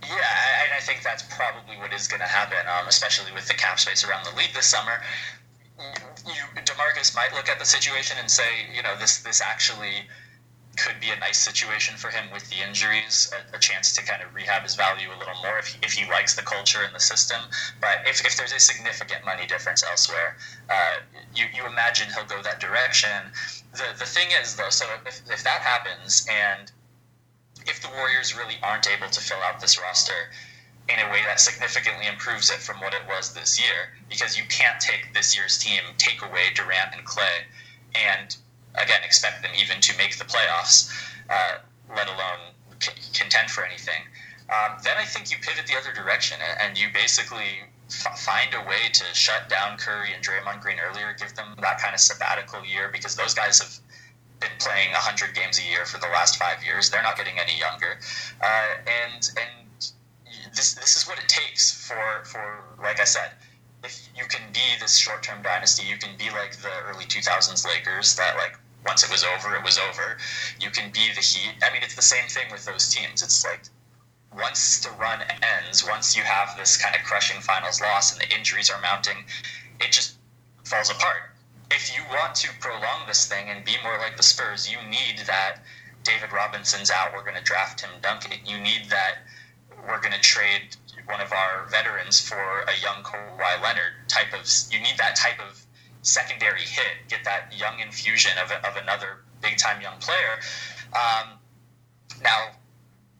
Yeah, 0.02 0.10
I, 0.10 0.78
I 0.78 0.80
think 0.80 1.04
that's 1.04 1.22
probably 1.22 1.76
what 1.76 1.92
is 1.92 2.08
going 2.08 2.20
to 2.20 2.26
happen, 2.26 2.58
um, 2.66 2.88
especially 2.88 3.30
with 3.32 3.46
the 3.46 3.54
cap 3.54 3.78
space 3.78 4.04
around 4.04 4.24
the 4.24 4.36
league 4.36 4.52
this 4.54 4.66
summer. 4.66 5.00
You, 6.26 6.62
Demarcus 6.62 7.14
might 7.14 7.32
look 7.34 7.48
at 7.48 7.58
the 7.58 7.64
situation 7.64 8.16
and 8.18 8.30
say, 8.30 8.66
you 8.74 8.82
know, 8.82 8.96
this 8.98 9.18
this 9.18 9.40
actually 9.40 10.08
could 10.76 11.00
be 11.00 11.10
a 11.10 11.18
nice 11.18 11.38
situation 11.38 11.96
for 11.96 12.08
him 12.08 12.30
with 12.32 12.48
the 12.48 12.56
injuries, 12.66 13.32
a, 13.34 13.56
a, 13.56 13.58
chance 13.58 13.92
to 13.92 14.02
kind 14.02 14.22
of 14.22 14.32
rehab 14.34 14.62
his 14.62 14.76
value 14.76 15.08
a 15.08 15.18
little 15.18 15.34
more 15.42 15.58
if 15.58 15.66
he, 15.66 15.78
if 15.82 15.92
he 15.92 16.08
likes 16.08 16.34
the 16.34 16.42
culture 16.42 16.82
and 16.84 16.94
the 16.94 17.00
system. 17.00 17.40
But 17.80 18.06
if, 18.06 18.24
if 18.24 18.36
there's 18.36 18.52
a 18.52 18.58
significant 18.60 19.24
money 19.24 19.46
difference 19.46 19.82
elsewhere, 19.82 20.36
uh, 20.70 20.96
you, 21.34 21.46
you 21.54 21.66
imagine 21.66 22.08
he'll 22.14 22.24
go 22.24 22.40
that 22.42 22.60
direction. 22.60 23.32
The, 23.72 23.98
the 23.98 24.06
thing 24.06 24.28
is, 24.40 24.56
though, 24.56 24.70
so 24.70 24.86
if, 25.06 25.20
if 25.30 25.42
that 25.42 25.60
happens 25.60 26.26
and 26.30 26.70
if 27.66 27.82
the 27.82 27.88
Warriors 27.88 28.36
really 28.36 28.56
aren't 28.62 28.88
able 28.88 29.08
to 29.08 29.20
fill 29.20 29.40
out 29.44 29.60
this 29.60 29.78
roster 29.80 30.30
in 30.92 31.06
a 31.06 31.10
way 31.10 31.22
that 31.26 31.40
significantly 31.40 32.06
improves 32.06 32.50
it 32.50 32.58
from 32.58 32.80
what 32.80 32.94
it 32.94 33.02
was 33.08 33.32
this 33.32 33.60
year, 33.60 33.94
because 34.08 34.36
you 34.36 34.44
can't 34.48 34.80
take 34.80 35.12
this 35.14 35.36
year's 35.36 35.58
team, 35.58 35.82
take 35.98 36.22
away 36.22 36.52
Durant 36.54 36.94
and 36.96 37.06
Klay, 37.06 37.46
and 37.94 38.36
again 38.74 39.00
expect 39.04 39.42
them 39.42 39.50
even 39.58 39.80
to 39.80 39.96
make 39.96 40.16
the 40.18 40.24
playoffs, 40.24 40.92
uh, 41.28 41.58
let 41.96 42.06
alone 42.06 42.54
c- 42.80 42.92
contend 43.12 43.50
for 43.50 43.64
anything. 43.64 44.02
Um, 44.50 44.78
then 44.82 44.96
I 44.98 45.04
think 45.04 45.30
you 45.30 45.36
pivot 45.40 45.66
the 45.66 45.76
other 45.78 45.92
direction 45.92 46.38
and 46.60 46.76
you 46.76 46.88
basically 46.92 47.62
find 47.90 48.54
a 48.54 48.68
way 48.68 48.88
to 48.92 49.04
shut 49.14 49.48
down 49.48 49.76
Curry 49.78 50.12
and 50.14 50.24
Draymond 50.24 50.60
Green 50.60 50.78
earlier, 50.78 51.14
give 51.18 51.34
them 51.34 51.54
that 51.60 51.80
kind 51.80 51.94
of 51.94 52.00
sabbatical 52.00 52.64
year 52.64 52.90
because 52.92 53.16
those 53.16 53.34
guys 53.34 53.60
have 53.60 53.78
been 54.40 54.50
playing 54.58 54.90
100 54.92 55.34
games 55.34 55.58
a 55.58 55.62
year 55.62 55.84
for 55.84 55.98
the 55.98 56.08
last 56.08 56.36
five 56.36 56.64
years. 56.64 56.90
They're 56.90 57.02
not 57.02 57.16
getting 57.16 57.38
any 57.38 57.58
younger, 57.58 57.98
uh, 58.40 58.74
and 58.86 59.30
and 59.36 59.59
this 60.54 60.74
this 60.74 60.96
is 60.96 61.06
what 61.06 61.18
it 61.18 61.28
takes 61.28 61.86
for 61.86 62.24
for 62.24 62.62
like 62.82 63.00
I 63.00 63.04
said. 63.04 63.32
If 63.82 64.08
you 64.14 64.24
can 64.28 64.42
be 64.52 64.60
this 64.78 64.98
short-term 64.98 65.42
dynasty, 65.42 65.86
you 65.86 65.96
can 65.96 66.10
be 66.18 66.28
like 66.30 66.54
the 66.56 66.70
early 66.86 67.04
2000s 67.04 67.64
Lakers 67.64 68.14
that 68.16 68.36
like 68.36 68.58
once 68.84 69.02
it 69.02 69.10
was 69.10 69.24
over, 69.24 69.56
it 69.56 69.64
was 69.64 69.78
over. 69.78 70.18
You 70.60 70.70
can 70.70 70.90
be 70.90 71.08
the 71.14 71.20
Heat. 71.20 71.54
I 71.62 71.72
mean, 71.72 71.82
it's 71.82 71.96
the 71.96 72.02
same 72.02 72.28
thing 72.28 72.50
with 72.50 72.64
those 72.64 72.92
teams. 72.92 73.22
It's 73.22 73.44
like 73.44 73.62
once 74.36 74.78
the 74.80 74.90
run 74.92 75.20
ends, 75.42 75.86
once 75.86 76.16
you 76.16 76.22
have 76.22 76.56
this 76.56 76.76
kind 76.76 76.94
of 76.94 77.02
crushing 77.02 77.40
finals 77.40 77.80
loss 77.80 78.12
and 78.12 78.20
the 78.20 78.36
injuries 78.36 78.70
are 78.70 78.80
mounting, 78.80 79.24
it 79.80 79.92
just 79.92 80.18
falls 80.64 80.90
apart. 80.90 81.34
If 81.70 81.96
you 81.96 82.02
want 82.10 82.34
to 82.36 82.48
prolong 82.60 83.06
this 83.06 83.26
thing 83.26 83.48
and 83.48 83.64
be 83.64 83.76
more 83.82 83.98
like 83.98 84.16
the 84.16 84.22
Spurs, 84.22 84.70
you 84.70 84.78
need 84.88 85.26
that 85.26 85.58
David 86.02 86.32
Robinson's 86.32 86.90
out, 86.90 87.12
we're 87.12 87.22
going 87.22 87.36
to 87.36 87.42
draft 87.42 87.80
Tim 87.80 87.90
Duncan. 88.02 88.32
You 88.44 88.58
need 88.58 88.88
that 88.88 89.18
we're 89.88 90.00
going 90.00 90.14
to 90.14 90.20
trade 90.20 90.76
one 91.06 91.20
of 91.20 91.32
our 91.32 91.66
veterans 91.70 92.20
for 92.20 92.36
a 92.36 92.74
young 92.82 93.02
Kawhi 93.02 93.62
Leonard 93.62 93.92
type 94.08 94.32
of. 94.32 94.46
You 94.70 94.80
need 94.80 94.96
that 94.98 95.16
type 95.16 95.40
of 95.40 95.64
secondary 96.02 96.60
hit, 96.60 97.08
get 97.08 97.24
that 97.24 97.52
young 97.56 97.80
infusion 97.80 98.32
of, 98.42 98.50
of 98.50 98.76
another 98.76 99.18
big 99.42 99.58
time 99.58 99.80
young 99.80 99.98
player. 99.98 100.38
Um, 100.92 101.38
now, 102.22 102.50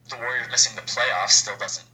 the 0.09 0.17
Warriors 0.17 0.49
missing 0.51 0.77
the 0.77 0.83
playoffs 0.83 1.31
still 1.31 1.57
doesn't 1.59 1.87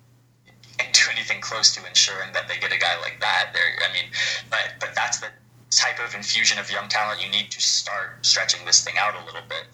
do 0.79 1.11
anything 1.11 1.40
close 1.40 1.74
to 1.74 1.87
ensuring 1.87 2.33
that 2.33 2.48
they 2.48 2.59
get 2.59 2.72
a 2.72 2.79
guy 2.79 2.98
like 3.00 3.20
that. 3.20 3.50
There, 3.52 3.62
I 3.88 3.92
mean, 3.92 4.11
but 4.50 4.74
but 4.81 4.90
that's 4.94 5.20
the 5.20 5.29
type 5.70 5.98
of 6.05 6.14
infusion 6.14 6.59
of 6.59 6.70
young 6.70 6.88
talent 6.88 7.22
you 7.22 7.31
need 7.31 7.50
to 7.50 7.61
start 7.61 8.24
stretching 8.24 8.64
this 8.64 8.85
thing 8.85 8.94
out 8.98 9.14
a 9.14 9.24
little 9.24 9.42
bit. 9.48 9.66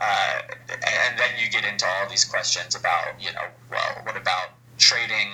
Uh, 0.00 0.42
and 0.70 1.18
then 1.18 1.30
you 1.42 1.50
get 1.50 1.64
into 1.64 1.84
all 1.86 2.08
these 2.08 2.24
questions 2.24 2.74
about, 2.74 3.20
you 3.20 3.32
know, 3.32 3.46
well, 3.70 4.02
what 4.04 4.16
about 4.16 4.50
trading, 4.78 5.28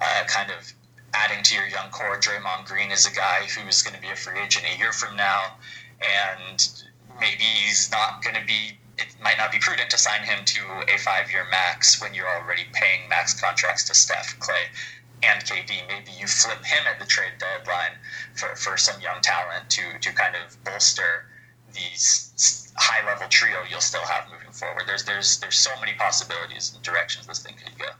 uh, 0.00 0.24
kind 0.26 0.50
of 0.50 0.72
adding 1.14 1.42
to 1.42 1.54
your 1.54 1.66
young 1.66 1.90
core? 1.90 2.18
Draymond 2.18 2.66
Green 2.66 2.90
is 2.90 3.06
a 3.06 3.14
guy 3.14 3.46
who's 3.56 3.82
going 3.82 3.96
to 3.96 4.02
be 4.02 4.10
a 4.10 4.16
free 4.16 4.38
agent 4.38 4.66
a 4.74 4.78
year 4.78 4.92
from 4.92 5.16
now, 5.16 5.56
and 6.00 6.68
maybe 7.20 7.42
he's 7.42 7.90
not 7.90 8.22
going 8.22 8.36
to 8.36 8.44
be 8.46 8.78
it 8.98 9.16
might 9.22 9.38
not 9.38 9.50
be 9.50 9.58
prudent 9.58 9.90
to 9.90 9.98
sign 9.98 10.22
him 10.22 10.44
to 10.44 10.60
a 10.88 10.98
five 10.98 11.30
year 11.30 11.46
max 11.50 12.00
when 12.00 12.14
you're 12.14 12.28
already 12.28 12.64
paying 12.72 13.08
max 13.08 13.38
contracts 13.38 13.84
to 13.84 13.94
Steph, 13.94 14.38
Klay, 14.38 14.66
and 15.22 15.42
KD. 15.44 15.86
Maybe 15.88 16.12
you 16.18 16.26
flip 16.26 16.62
him 16.64 16.84
at 16.86 16.98
the 16.98 17.06
trade 17.06 17.32
deadline 17.38 17.92
for, 18.34 18.54
for 18.56 18.76
some 18.76 19.00
young 19.00 19.20
talent 19.22 19.70
to, 19.70 19.82
to 20.00 20.12
kind 20.12 20.36
of 20.36 20.62
bolster 20.64 21.26
the 21.72 22.72
high 22.76 23.04
level 23.06 23.28
trio 23.28 23.58
you'll 23.70 23.80
still 23.80 24.02
have 24.02 24.26
moving 24.30 24.52
forward. 24.52 24.84
There's 24.86 25.04
there's 25.04 25.38
there's 25.38 25.58
so 25.58 25.70
many 25.80 25.92
possibilities 25.94 26.72
and 26.74 26.82
directions 26.82 27.26
this 27.26 27.40
thing 27.40 27.54
could 27.62 27.78
go. 27.78 27.90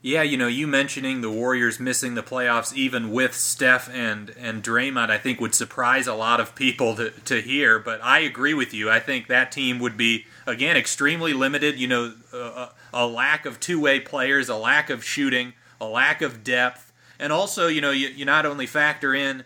Yeah, 0.00 0.22
you 0.22 0.36
know, 0.36 0.46
you 0.46 0.68
mentioning 0.68 1.22
the 1.22 1.30
Warriors 1.30 1.80
missing 1.80 2.14
the 2.14 2.22
playoffs 2.22 2.72
even 2.72 3.10
with 3.10 3.34
Steph 3.34 3.92
and 3.92 4.30
and 4.38 4.62
Draymond, 4.62 5.10
I 5.10 5.18
think 5.18 5.40
would 5.40 5.56
surprise 5.56 6.06
a 6.06 6.14
lot 6.14 6.38
of 6.40 6.54
people 6.54 6.94
to 6.96 7.10
to 7.10 7.40
hear. 7.40 7.80
But 7.80 8.00
I 8.02 8.20
agree 8.20 8.54
with 8.54 8.72
you. 8.72 8.88
I 8.88 9.00
think 9.00 9.26
that 9.26 9.50
team 9.50 9.80
would 9.80 9.96
be 9.96 10.26
again 10.46 10.76
extremely 10.76 11.32
limited. 11.32 11.80
You 11.80 11.88
know, 11.88 12.14
a, 12.32 12.70
a 12.94 13.06
lack 13.06 13.44
of 13.44 13.58
two 13.58 13.80
way 13.80 13.98
players, 13.98 14.48
a 14.48 14.56
lack 14.56 14.88
of 14.88 15.02
shooting, 15.04 15.54
a 15.80 15.86
lack 15.86 16.22
of 16.22 16.44
depth, 16.44 16.92
and 17.18 17.32
also 17.32 17.66
you 17.66 17.80
know 17.80 17.90
you, 17.90 18.08
you 18.08 18.24
not 18.24 18.46
only 18.46 18.66
factor 18.66 19.14
in. 19.14 19.44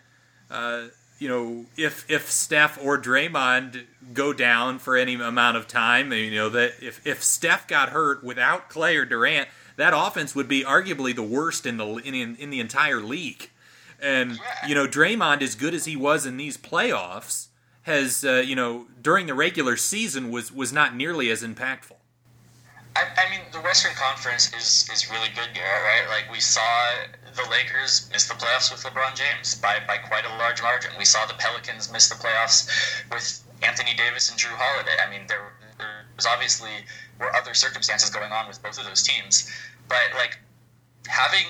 Uh, 0.51 0.85
you 1.23 1.29
know, 1.29 1.65
if 1.77 2.05
if 2.11 2.29
Steph 2.29 2.77
or 2.83 3.01
Draymond 3.01 3.85
go 4.11 4.33
down 4.33 4.77
for 4.77 4.97
any 4.97 5.13
amount 5.13 5.55
of 5.55 5.69
time, 5.69 6.11
you 6.11 6.35
know 6.35 6.49
that 6.49 6.73
if 6.81 6.99
if 7.07 7.23
Steph 7.23 7.65
got 7.65 7.89
hurt 7.89 8.25
without 8.25 8.69
Klay 8.69 8.97
or 8.97 9.05
Durant, 9.05 9.47
that 9.77 9.93
offense 9.95 10.35
would 10.35 10.49
be 10.49 10.65
arguably 10.65 11.15
the 11.15 11.23
worst 11.23 11.65
in 11.65 11.77
the 11.77 11.85
in, 11.85 12.35
in 12.35 12.49
the 12.49 12.59
entire 12.59 12.99
league. 12.99 13.49
And 14.01 14.37
you 14.67 14.75
know, 14.75 14.85
Draymond, 14.85 15.41
as 15.41 15.55
good 15.55 15.73
as 15.73 15.85
he 15.85 15.95
was 15.95 16.25
in 16.25 16.35
these 16.35 16.57
playoffs, 16.57 17.47
has 17.83 18.25
uh, 18.25 18.43
you 18.45 18.57
know 18.57 18.87
during 19.01 19.27
the 19.27 19.33
regular 19.33 19.77
season 19.77 20.29
was 20.29 20.51
was 20.51 20.73
not 20.73 20.93
nearly 20.93 21.31
as 21.31 21.41
impactful. 21.41 21.95
I, 22.97 23.05
I 23.17 23.29
mean, 23.31 23.39
the 23.53 23.61
Western 23.61 23.93
Conference 23.93 24.51
is 24.53 24.89
is 24.93 25.09
really 25.09 25.29
good. 25.29 25.47
Right? 25.57 26.05
Like 26.09 26.29
we 26.29 26.41
saw 26.41 26.91
the 27.35 27.49
Lakers 27.49 28.09
miss 28.11 28.27
the 28.27 28.35
playoffs 28.35 28.71
with 28.71 28.83
LeBron 28.83 29.15
James 29.15 29.55
by 29.55 29.79
by 29.87 29.97
quite 29.97 30.25
a 30.25 30.35
large 30.37 30.61
margin. 30.61 30.91
We 30.97 31.05
saw 31.05 31.25
the 31.25 31.33
Pelicans 31.33 31.91
miss 31.91 32.09
the 32.09 32.15
playoffs 32.15 32.69
with 33.11 33.43
Anthony 33.61 33.93
Davis 33.95 34.29
and 34.29 34.39
Jrue 34.39 34.55
Holiday. 34.55 34.95
I 35.05 35.09
mean, 35.09 35.27
there, 35.27 35.53
there 35.77 36.05
was 36.15 36.25
obviously 36.25 36.85
were 37.19 37.33
other 37.35 37.53
circumstances 37.53 38.09
going 38.09 38.31
on 38.31 38.47
with 38.47 38.61
both 38.61 38.77
of 38.77 38.85
those 38.85 39.01
teams, 39.03 39.49
but 39.87 40.03
like 40.15 40.39
having 41.07 41.45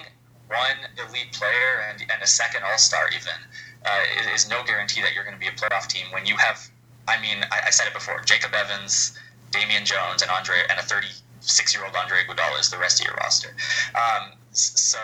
one 0.48 1.08
elite 1.08 1.34
player 1.34 1.86
and, 1.90 2.02
and 2.02 2.22
a 2.22 2.28
second 2.28 2.64
All 2.64 2.78
Star 2.78 3.10
even 3.10 3.38
uh, 3.86 4.04
is, 4.20 4.44
is, 4.44 4.50
no 4.50 4.64
guarantee 4.64 5.02
that 5.02 5.14
you're 5.14 5.24
going 5.24 5.36
to 5.36 5.40
be 5.40 5.48
a 5.48 5.52
playoff 5.52 5.88
team 5.88 6.06
when 6.12 6.26
you 6.26 6.38
have. 6.38 6.60
I 7.08 7.20
mean, 7.20 7.44
I, 7.52 7.68
I 7.68 7.70
said 7.70 7.88
it 7.88 7.94
before: 7.94 8.22
Jacob 8.22 8.54
Evans, 8.54 9.18
Damian 9.52 9.86
Jones, 9.86 10.22
and 10.22 10.32
Andre, 10.32 10.58
and 10.70 10.80
a 10.80 10.84
36 10.84 11.74
year 11.74 11.86
old 11.86 11.96
Andre 11.96 12.20
Iguodala 12.24 12.60
is 12.60 12.70
the 12.70 12.78
rest 12.78 13.02
of 13.02 13.08
your 13.08 13.16
roster. 13.16 13.56
Um, 13.96 14.34
so 14.52 15.00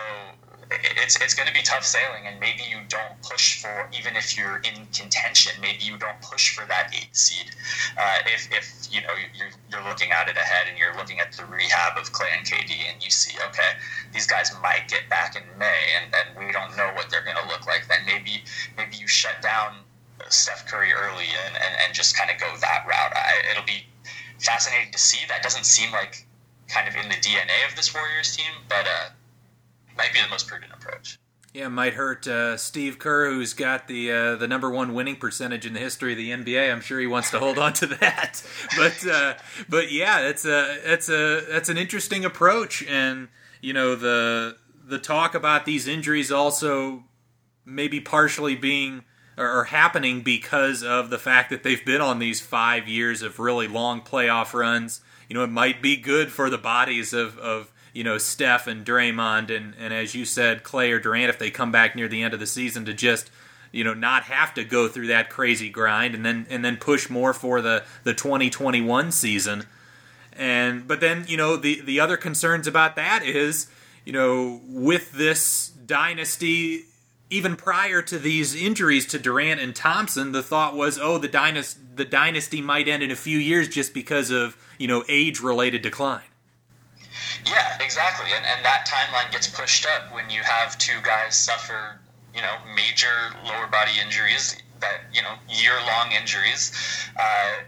it's 0.70 1.20
it's 1.20 1.34
going 1.34 1.48
to 1.48 1.54
be 1.54 1.62
tough 1.62 1.84
sailing, 1.84 2.26
and 2.26 2.38
maybe 2.38 2.62
you 2.68 2.78
don't 2.88 3.20
push 3.22 3.60
for 3.60 3.88
even 3.96 4.14
if 4.16 4.36
you're 4.36 4.58
in 4.58 4.86
contention. 4.92 5.52
Maybe 5.60 5.82
you 5.84 5.96
don't 5.98 6.20
push 6.22 6.54
for 6.54 6.64
that 6.66 6.94
eight 6.94 7.10
seed. 7.12 7.50
Uh, 7.98 8.18
if 8.26 8.48
if 8.52 8.86
you 8.90 9.00
know 9.02 9.12
you're 9.34 9.50
you're 9.70 9.82
looking 9.88 10.12
at 10.12 10.28
it 10.28 10.36
ahead, 10.36 10.68
and 10.68 10.78
you're 10.78 10.94
looking 10.96 11.18
at 11.18 11.32
the 11.32 11.44
rehab 11.46 11.98
of 11.98 12.12
Klay 12.12 12.36
and 12.36 12.46
KD, 12.46 12.92
and 12.92 13.02
you 13.02 13.10
see 13.10 13.36
okay, 13.48 13.72
these 14.12 14.26
guys 14.26 14.52
might 14.62 14.86
get 14.88 15.08
back 15.08 15.34
in 15.34 15.42
May, 15.58 15.98
and 16.00 16.14
and 16.14 16.46
we 16.46 16.52
don't 16.52 16.76
know 16.76 16.90
what 16.94 17.10
they're 17.10 17.24
going 17.24 17.38
to 17.38 17.48
look 17.48 17.66
like. 17.66 17.88
Then 17.88 18.06
maybe 18.06 18.44
maybe 18.76 18.96
you 18.96 19.08
shut 19.08 19.42
down 19.42 19.74
Steph 20.28 20.66
Curry 20.66 20.92
early 20.92 21.26
and 21.46 21.54
and, 21.56 21.74
and 21.84 21.94
just 21.94 22.16
kind 22.16 22.30
of 22.30 22.38
go 22.38 22.46
that 22.60 22.84
route. 22.86 23.12
I, 23.16 23.50
it'll 23.50 23.66
be 23.66 23.86
fascinating 24.38 24.92
to 24.92 24.98
see. 24.98 25.26
That 25.28 25.42
doesn't 25.42 25.66
seem 25.66 25.90
like 25.90 26.26
kind 26.68 26.86
of 26.86 26.94
in 26.94 27.08
the 27.08 27.16
DNA 27.16 27.66
of 27.68 27.74
this 27.74 27.92
Warriors 27.92 28.36
team, 28.36 28.52
but. 28.68 28.86
Uh, 28.86 29.10
might 30.00 30.14
be 30.14 30.22
the 30.22 30.28
most 30.28 30.48
prudent 30.48 30.72
approach. 30.72 31.18
Yeah, 31.52 31.68
might 31.68 31.94
hurt 31.94 32.28
uh, 32.28 32.56
Steve 32.56 32.98
Kerr, 32.98 33.28
who's 33.28 33.54
got 33.54 33.88
the 33.88 34.12
uh, 34.12 34.36
the 34.36 34.46
number 34.46 34.70
one 34.70 34.94
winning 34.94 35.16
percentage 35.16 35.66
in 35.66 35.72
the 35.72 35.80
history 35.80 36.12
of 36.12 36.18
the 36.18 36.30
NBA. 36.30 36.72
I'm 36.72 36.80
sure 36.80 37.00
he 37.00 37.08
wants 37.08 37.30
to 37.32 37.40
hold 37.40 37.58
on 37.58 37.72
to 37.74 37.86
that. 38.00 38.42
But 38.76 39.06
uh, 39.06 39.34
but 39.68 39.90
yeah, 39.90 40.22
that's 40.22 40.44
a 40.44 40.78
that's 40.86 41.08
a 41.08 41.40
that's 41.48 41.68
an 41.68 41.76
interesting 41.76 42.24
approach, 42.24 42.84
and 42.84 43.28
you 43.60 43.72
know 43.72 43.96
the 43.96 44.56
the 44.86 44.98
talk 44.98 45.34
about 45.34 45.66
these 45.66 45.88
injuries 45.88 46.30
also 46.30 47.04
maybe 47.64 48.00
partially 48.00 48.54
being 48.54 49.04
or, 49.36 49.64
happening 49.64 50.22
because 50.22 50.82
of 50.82 51.10
the 51.10 51.18
fact 51.18 51.50
that 51.50 51.62
they've 51.62 51.84
been 51.84 52.00
on 52.00 52.18
these 52.18 52.40
five 52.40 52.88
years 52.88 53.22
of 53.22 53.38
really 53.38 53.68
long 53.68 54.00
playoff 54.00 54.54
runs. 54.54 55.00
You 55.28 55.34
know, 55.34 55.44
it 55.44 55.50
might 55.50 55.82
be 55.82 55.96
good 55.96 56.32
for 56.32 56.48
the 56.48 56.58
bodies 56.58 57.12
of 57.12 57.36
of 57.38 57.72
you 57.92 58.04
know 58.04 58.18
Steph 58.18 58.66
and 58.66 58.84
Draymond 58.84 59.54
and 59.54 59.74
and 59.78 59.92
as 59.92 60.14
you 60.14 60.24
said 60.24 60.62
Klay 60.62 60.92
or 60.92 61.00
Durant 61.00 61.30
if 61.30 61.38
they 61.38 61.50
come 61.50 61.72
back 61.72 61.96
near 61.96 62.08
the 62.08 62.22
end 62.22 62.34
of 62.34 62.40
the 62.40 62.46
season 62.46 62.84
to 62.84 62.94
just 62.94 63.30
you 63.72 63.84
know 63.84 63.94
not 63.94 64.24
have 64.24 64.54
to 64.54 64.64
go 64.64 64.88
through 64.88 65.08
that 65.08 65.30
crazy 65.30 65.68
grind 65.68 66.14
and 66.14 66.24
then 66.24 66.46
and 66.50 66.64
then 66.64 66.76
push 66.76 67.08
more 67.08 67.32
for 67.32 67.60
the 67.60 67.84
the 68.04 68.14
2021 68.14 69.12
season. 69.12 69.66
And 70.32 70.86
but 70.86 71.00
then 71.00 71.24
you 71.28 71.36
know 71.36 71.56
the 71.56 71.80
the 71.80 72.00
other 72.00 72.16
concerns 72.16 72.66
about 72.66 72.96
that 72.96 73.22
is 73.24 73.68
you 74.04 74.12
know 74.12 74.60
with 74.66 75.12
this 75.12 75.68
dynasty 75.68 76.84
even 77.32 77.54
prior 77.54 78.02
to 78.02 78.18
these 78.18 78.56
injuries 78.56 79.06
to 79.06 79.18
Durant 79.18 79.60
and 79.60 79.74
Thompson 79.74 80.32
the 80.32 80.42
thought 80.42 80.74
was 80.74 80.98
oh 80.98 81.18
the 81.18 81.28
dynasty 81.28 81.80
the 81.94 82.04
dynasty 82.04 82.62
might 82.62 82.88
end 82.88 83.02
in 83.02 83.10
a 83.10 83.16
few 83.16 83.38
years 83.38 83.68
just 83.68 83.92
because 83.92 84.30
of 84.30 84.56
you 84.78 84.88
know 84.88 85.04
age 85.08 85.40
related 85.40 85.82
decline 85.82 86.22
yeah, 87.46 87.76
exactly. 87.80 88.30
And, 88.34 88.44
and 88.44 88.64
that 88.64 88.86
timeline 88.86 89.30
gets 89.32 89.48
pushed 89.48 89.86
up 89.86 90.12
when 90.14 90.30
you 90.30 90.42
have 90.42 90.76
two 90.78 91.00
guys 91.02 91.36
suffer, 91.36 91.98
you 92.34 92.42
know, 92.42 92.56
major 92.74 93.34
lower 93.44 93.66
body 93.66 93.92
injuries, 94.02 94.56
that, 94.80 95.02
you 95.12 95.22
know, 95.22 95.34
year 95.48 95.74
long 95.86 96.12
injuries. 96.12 96.72
Uh, 97.18 97.62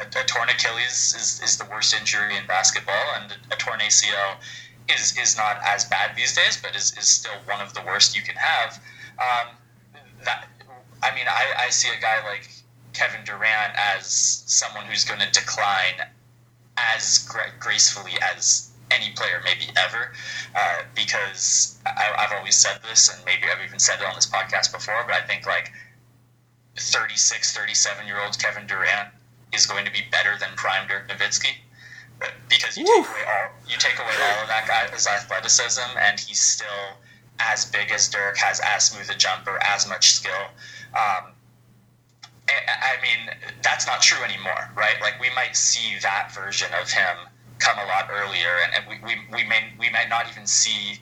a, 0.00 0.04
a, 0.04 0.24
torn 0.24 0.48
Achilles 0.48 1.14
is, 1.16 1.40
is 1.42 1.58
the 1.58 1.64
worst 1.64 1.94
injury 1.94 2.36
in 2.36 2.46
basketball, 2.46 3.04
and 3.16 3.34
a 3.50 3.56
torn 3.56 3.80
ACL 3.80 4.36
is, 4.88 5.16
is 5.18 5.36
not 5.36 5.58
as 5.64 5.84
bad 5.84 6.14
these 6.16 6.34
days, 6.34 6.58
but 6.60 6.76
is, 6.76 6.96
is 6.98 7.08
still 7.08 7.34
one 7.46 7.60
of 7.60 7.74
the 7.74 7.82
worst 7.82 8.16
you 8.16 8.22
can 8.22 8.36
have. 8.36 8.80
Um, 9.18 9.56
that, 10.24 10.46
I 11.02 11.14
mean, 11.14 11.26
I, 11.28 11.66
I 11.66 11.70
see 11.70 11.88
a 11.88 12.00
guy 12.00 12.24
like 12.28 12.48
Kevin 12.92 13.24
Durant 13.24 13.72
as 13.76 14.06
someone 14.46 14.86
who's 14.86 15.04
going 15.04 15.20
to 15.20 15.30
decline 15.30 16.06
as 16.76 17.26
gra- 17.30 17.52
gracefully 17.58 18.12
as 18.34 18.65
any 18.90 19.10
player, 19.12 19.40
maybe 19.44 19.70
ever, 19.76 20.12
uh, 20.54 20.82
because 20.94 21.78
I, 21.86 22.14
I've 22.18 22.32
always 22.38 22.56
said 22.56 22.80
this, 22.88 23.12
and 23.12 23.24
maybe 23.24 23.42
I've 23.50 23.64
even 23.66 23.78
said 23.78 24.00
it 24.00 24.06
on 24.06 24.14
this 24.14 24.26
podcast 24.26 24.72
before, 24.72 25.04
but 25.06 25.14
I 25.14 25.26
think 25.26 25.46
like 25.46 25.72
36, 26.78 27.56
37 27.56 28.06
year 28.06 28.20
old 28.22 28.38
Kevin 28.38 28.66
Durant 28.66 29.08
is 29.52 29.66
going 29.66 29.84
to 29.84 29.92
be 29.92 30.02
better 30.10 30.36
than 30.38 30.50
prime 30.56 30.86
Dirk 30.88 31.08
Nowitzki 31.08 31.54
because 32.48 32.76
you 32.76 32.84
take, 32.84 32.96
away 32.96 33.24
all, 33.28 33.48
you 33.68 33.76
take 33.78 33.98
away 33.98 34.14
all 34.22 34.42
of 34.42 34.48
that 34.48 34.66
guy's 34.66 35.06
athleticism, 35.06 35.98
and 35.98 36.18
he's 36.18 36.40
still 36.40 36.96
as 37.38 37.66
big 37.66 37.90
as 37.90 38.08
Dirk, 38.08 38.36
has 38.38 38.60
as 38.64 38.84
smooth 38.84 39.10
a 39.10 39.14
jumper, 39.14 39.58
as 39.62 39.86
much 39.86 40.12
skill. 40.12 40.32
Um, 40.94 41.32
I 42.48 42.96
mean, 43.02 43.34
that's 43.62 43.86
not 43.86 44.00
true 44.02 44.22
anymore, 44.24 44.70
right? 44.76 44.96
Like 45.00 45.20
we 45.20 45.28
might 45.34 45.56
see 45.56 45.98
that 46.02 46.32
version 46.32 46.68
of 46.80 46.90
him 46.90 47.16
come 47.58 47.78
a 47.78 47.86
lot 47.86 48.08
earlier, 48.10 48.60
and, 48.64 48.74
and 48.74 48.84
we, 48.88 48.96
we, 49.06 49.20
we 49.32 49.44
may 49.48 49.72
we 49.78 49.90
might 49.90 50.08
not 50.08 50.28
even 50.30 50.46
see 50.46 51.00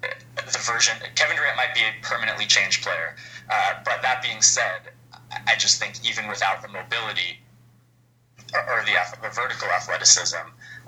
the 0.00 0.58
version. 0.58 0.94
Kevin 1.14 1.36
Durant 1.36 1.56
might 1.56 1.74
be 1.74 1.80
a 1.80 1.92
permanently 2.02 2.46
changed 2.46 2.82
player, 2.82 3.16
uh, 3.50 3.74
but 3.84 4.02
that 4.02 4.22
being 4.22 4.42
said, 4.42 4.92
I 5.46 5.56
just 5.56 5.80
think 5.80 5.94
even 6.08 6.28
without 6.28 6.62
the 6.62 6.68
mobility 6.68 7.40
or, 8.54 8.60
or 8.60 8.84
the, 8.84 8.94
the, 9.22 9.28
vertical 9.30 9.68
athleticism, 9.68 10.36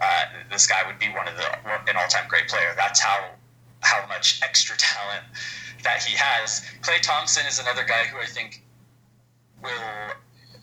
uh, 0.00 0.24
this 0.50 0.66
guy 0.66 0.86
would 0.86 0.98
be 0.98 1.08
one 1.08 1.28
of 1.28 1.36
the 1.36 1.46
an 1.90 1.96
all-time 1.96 2.28
great 2.28 2.48
player. 2.48 2.72
That's 2.76 3.00
how 3.00 3.30
how 3.80 4.06
much 4.08 4.40
extra 4.42 4.76
talent 4.76 5.24
that 5.82 6.02
he 6.02 6.16
has. 6.16 6.64
Klay 6.82 7.00
Thompson 7.00 7.46
is 7.46 7.58
another 7.58 7.84
guy 7.84 8.04
who 8.04 8.18
I 8.18 8.26
think 8.26 8.62
will, 9.62 9.70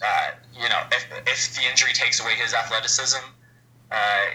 uh, 0.05 0.29
you 0.53 0.69
know, 0.69 0.81
if, 0.91 1.05
if 1.25 1.55
the 1.55 1.67
injury 1.69 1.93
takes 1.93 2.19
away 2.19 2.33
his 2.35 2.53
athleticism, 2.53 3.23
uh, 3.91 4.25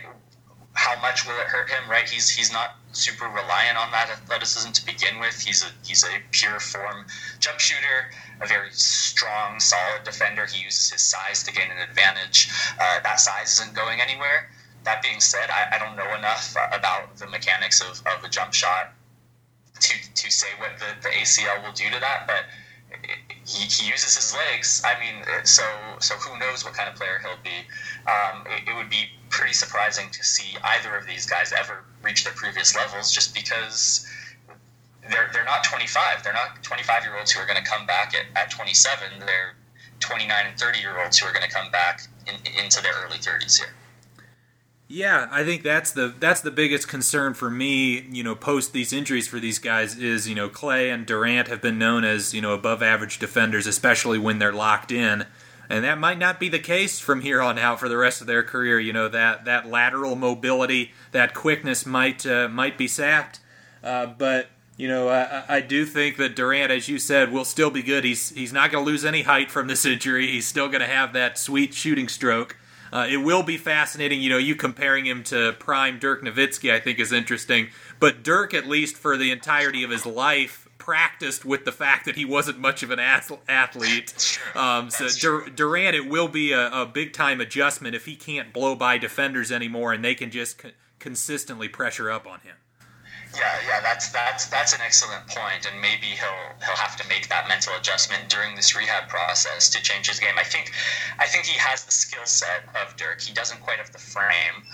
how 0.75 1.01
much 1.01 1.27
will 1.27 1.39
it 1.39 1.47
hurt 1.47 1.71
him? 1.71 1.89
Right? 1.91 2.09
He's 2.09 2.29
he's 2.31 2.53
not 2.53 2.77
super 2.93 3.27
reliant 3.27 3.79
on 3.79 3.91
that 3.93 4.11
athleticism 4.11 4.73
to 4.73 4.87
begin 4.87 5.19
with. 5.21 5.41
He's 5.41 5.63
a 5.63 5.69
he's 5.85 6.05
a 6.05 6.19
pure 6.31 6.61
form 6.61 7.07
jump 7.41 7.61
shooter, 7.61 8.11
a 8.41 8.47
very 8.47 8.71
strong, 8.73 9.61
solid 9.61 10.05
defender. 10.05 10.47
He 10.47 10.63
uses 10.63 10.91
his 10.91 11.03
size 11.03 11.43
to 11.45 11.53
gain 11.53 11.71
an 11.71 11.79
advantage. 11.79 12.49
Uh, 12.79 13.01
that 13.03 13.21
size 13.21 13.61
isn't 13.61 13.75
going 13.75 14.01
anywhere. 14.01 14.51
That 14.85 15.03
being 15.03 15.21
said, 15.21 15.49
I, 15.51 15.77
I 15.77 15.79
don't 15.79 15.97
know 15.97 16.15
enough 16.17 16.57
about 16.73 17.17
the 17.17 17.29
mechanics 17.29 17.81
of, 17.81 18.03
of 18.07 18.25
a 18.25 18.29
jump 18.29 18.53
shot 18.53 18.93
to, 19.81 20.15
to 20.15 20.31
say 20.31 20.49
what 20.59 20.79
the, 20.79 20.87
the 21.03 21.09
ACL 21.09 21.65
will 21.65 21.73
do 21.73 21.89
to 21.91 22.01
that, 22.01 22.27
but 22.27 22.45
he, 23.47 23.65
he 23.67 23.91
uses 23.91 24.17
his 24.17 24.35
legs. 24.35 24.83
I 24.85 24.99
mean, 25.01 25.23
so 25.45 25.63
so 25.99 26.15
who 26.17 26.39
knows 26.39 26.65
what 26.65 26.75
kind 26.75 26.89
of 26.89 26.95
player 26.95 27.21
he'll 27.21 27.43
be? 27.43 27.67
Um, 28.07 28.47
it, 28.47 28.69
it, 28.71 28.75
would 28.75 28.91
be 28.91 29.11
pretty 29.31 29.53
surprising 29.53 30.11
to 30.11 30.25
see 30.25 30.57
either 30.63 30.97
of 30.97 31.07
these 31.07 31.27
guys 31.27 31.53
ever 31.53 31.85
reach 32.03 32.25
their 32.25 32.33
previous 32.35 32.77
levels, 32.77 33.13
just 33.13 33.35
because 33.35 34.07
they're 35.11 35.31
they're 35.33 35.45
not 35.45 35.65
25. 35.65 36.23
They're 36.23 36.33
not 36.33 36.63
25 36.63 37.05
year 37.05 37.17
olds 37.17 37.33
who 37.33 37.41
are 37.41 37.47
going 37.47 37.63
to 37.63 37.69
come 37.69 37.87
back 37.87 38.15
at, 38.15 38.27
at 38.41 38.51
27. 38.51 39.21
They're 39.21 39.55
29 40.01 40.47
and 40.47 40.59
30 40.59 40.79
year 40.79 41.03
olds 41.03 41.19
who 41.19 41.27
are 41.27 41.33
going 41.33 41.47
to 41.47 41.53
come 41.53 41.71
back 41.71 42.03
in, 42.27 42.35
into 42.63 42.83
their 42.83 42.95
early 43.05 43.19
30s 43.19 43.59
here. 43.59 43.75
Yeah, 44.93 45.27
I 45.31 45.43
think 45.43 45.63
that's 45.63 45.91
the 45.91 46.13
that's 46.21 46.43
the 46.43 46.51
biggest 46.51 46.87
concern 46.87 47.33
for 47.33 47.49
me. 47.49 48.03
You 48.13 48.23
know, 48.23 48.35
post 48.35 48.75
these 48.75 48.93
injuries 48.93 49.27
for 49.27 49.41
these 49.41 49.59
guys 49.59 49.97
is 49.97 50.29
you 50.29 50.35
know 50.35 50.51
Klay 50.51 50.93
and 50.93 51.07
Durant 51.07 51.49
have 51.49 51.63
been 51.63 51.79
known 51.79 52.05
as 52.05 52.35
you 52.35 52.43
know 52.43 52.53
above 52.53 52.83
average 52.83 53.19
defenders, 53.19 53.67
especially 53.67 54.19
when 54.19 54.39
they're 54.39 54.53
locked 54.53 54.93
in, 54.93 55.25
and 55.71 55.83
that 55.83 55.99
might 55.99 56.19
not 56.19 56.39
be 56.39 56.51
the 56.51 56.59
case 56.59 57.01
from 57.01 57.23
here 57.23 57.41
on 57.41 57.59
out 57.59 57.81
for 57.81 57.89
the 57.89 57.97
rest 57.97 58.21
of 58.21 58.27
their 58.27 58.43
career. 58.43 58.79
You 58.79 58.93
know 58.93 59.09
that 59.09 59.47
that 59.47 59.67
lateral 59.67 60.15
mobility, 60.15 60.93
that 61.13 61.33
quickness 61.33 61.87
might 61.87 62.27
uh, 62.27 62.51
might 62.51 62.77
be 62.77 62.87
sapped, 62.87 63.41
uh, 63.83 64.05
but 64.05 64.49
you 64.77 64.89
know, 64.89 65.09
I, 65.09 65.45
I, 65.49 65.61
do 65.63 65.87
think 65.87 66.19
that 66.19 66.37
Durant, 66.37 66.71
as 66.71 66.89
you 66.89 66.99
said, 66.99 67.33
will 67.33 67.47
still 67.47 67.71
be 67.71 67.83
good. 67.83 68.05
He's 68.05 68.29
he's 68.29 68.53
not 68.53 68.71
going 68.71 68.85
to 68.85 68.91
lose 68.91 69.07
any 69.07 69.23
height 69.23 69.51
from 69.51 69.69
this 69.69 69.87
injury. 69.87 70.27
He's 70.27 70.47
still 70.47 70.69
going 70.69 70.81
to 70.81 70.87
have 70.87 71.15
that 71.15 71.39
sweet 71.39 71.73
shooting 71.73 72.09
stroke. 72.09 72.59
Uh, 72.93 73.07
it 73.09 73.17
will 73.17 73.43
be 73.43 73.57
fascinating. 73.57 74.21
You 74.21 74.31
know, 74.31 74.39
you 74.39 74.55
comparing 74.55 75.07
him 75.07 75.25
to 75.25 75.55
prime 75.59 75.99
Dirk 75.99 76.23
Nowitzki, 76.23 76.73
I 76.73 76.79
think, 76.79 76.99
is 76.99 77.11
interesting. 77.11 77.69
But 77.99 78.23
Dirk, 78.23 78.53
at 78.53 78.67
least 78.67 78.97
for 78.97 79.17
the 79.17 79.31
entirety 79.31 79.83
of 79.83 79.91
his 79.91 80.05
life, 80.05 80.69
practiced 80.77 81.45
with 81.45 81.65
the 81.65 81.71
fact 81.71 82.05
that 82.07 82.17
he 82.17 82.25
wasn't 82.25 82.59
much 82.59 82.83
of 82.83 82.91
an 82.91 82.99
athlete. 82.99 84.39
Um, 84.57 84.91
so 84.91 85.09
Dur- 85.09 85.49
Durant, 85.49 85.95
it 85.95 86.09
will 86.09 86.27
be 86.27 86.51
a, 86.51 86.71
a, 86.71 86.87
big 86.87 87.13
time 87.13 87.41
adjustment 87.41 87.95
if 87.95 88.05
he 88.05 88.17
can't 88.17 88.53
blow 88.53 88.75
by 88.75 88.99
defenders 88.99 89.53
anymore, 89.53 89.93
and 89.93 90.05
they 90.05 90.17
can 90.17 90.33
just 90.33 90.59
co- 90.59 90.71
consistently 90.99 91.69
pressure 91.69 92.11
up 92.11 92.27
on 92.27 92.41
him. 92.41 92.57
Yeah, 93.35 93.59
yeah, 93.67 93.81
that's 93.81 94.11
that's 94.11 94.47
that's 94.47 94.75
an 94.75 94.81
excellent 94.85 95.27
point, 95.27 95.65
and 95.71 95.81
maybe 95.81 96.07
he'll 96.07 96.53
he'll 96.65 96.77
have 96.77 96.97
to 96.97 97.09
make 97.09 97.29
that 97.29 97.49
mental 97.49 97.75
adjustment 97.77 98.29
during 98.29 98.55
this 98.57 98.77
rehab 98.77 99.09
process 99.09 99.71
to 99.71 99.83
change 99.83 100.09
his 100.09 100.21
game. 100.21 100.35
I 100.39 100.45
think, 100.45 100.73
I 101.19 101.27
think 101.27 101.47
he 101.47 101.59
has 101.59 101.85
the 101.85 101.93
skill 101.93 102.27
set 102.27 102.65
of 102.77 102.95
Dirk. 102.97 103.23
He 103.23 103.33
doesn't 103.33 103.61
quite 103.63 103.79
have 103.79 103.91
the 103.93 103.99
frame, 103.99 104.65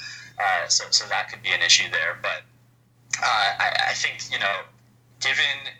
uh, 0.40 0.66
so 0.66 0.84
so 0.90 1.06
that 1.08 1.28
could 1.28 1.42
be 1.42 1.50
an 1.50 1.62
issue 1.62 1.88
there. 1.90 2.18
But 2.20 2.42
uh, 3.22 3.54
I, 3.60 3.90
I 3.90 3.92
think 3.94 4.32
you 4.32 4.40
know, 4.40 4.62
given 5.20 5.74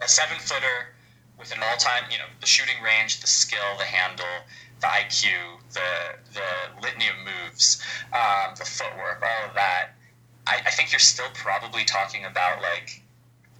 a 0.00 0.08
seven 0.08 0.38
footer 0.38 0.94
with 1.38 1.52
an 1.52 1.58
all 1.62 1.76
time, 1.76 2.04
you 2.10 2.16
know, 2.16 2.30
the 2.40 2.46
shooting 2.46 2.82
range, 2.82 3.20
the 3.20 3.26
skill, 3.26 3.76
the 3.76 3.84
handle, 3.84 4.24
the 4.80 4.86
IQ, 4.86 5.28
the 5.74 6.16
the 6.32 6.80
litany 6.80 7.08
of 7.08 7.16
moves, 7.20 7.84
um, 8.14 8.54
the 8.56 8.64
footwork, 8.64 9.22
all 9.22 9.48
of 9.48 9.54
that 9.54 9.93
I, 10.46 10.60
I 10.66 10.70
think 10.70 10.92
you're 10.92 10.98
still 10.98 11.30
probably 11.34 11.84
talking 11.84 12.24
about 12.24 12.62
like 12.62 13.02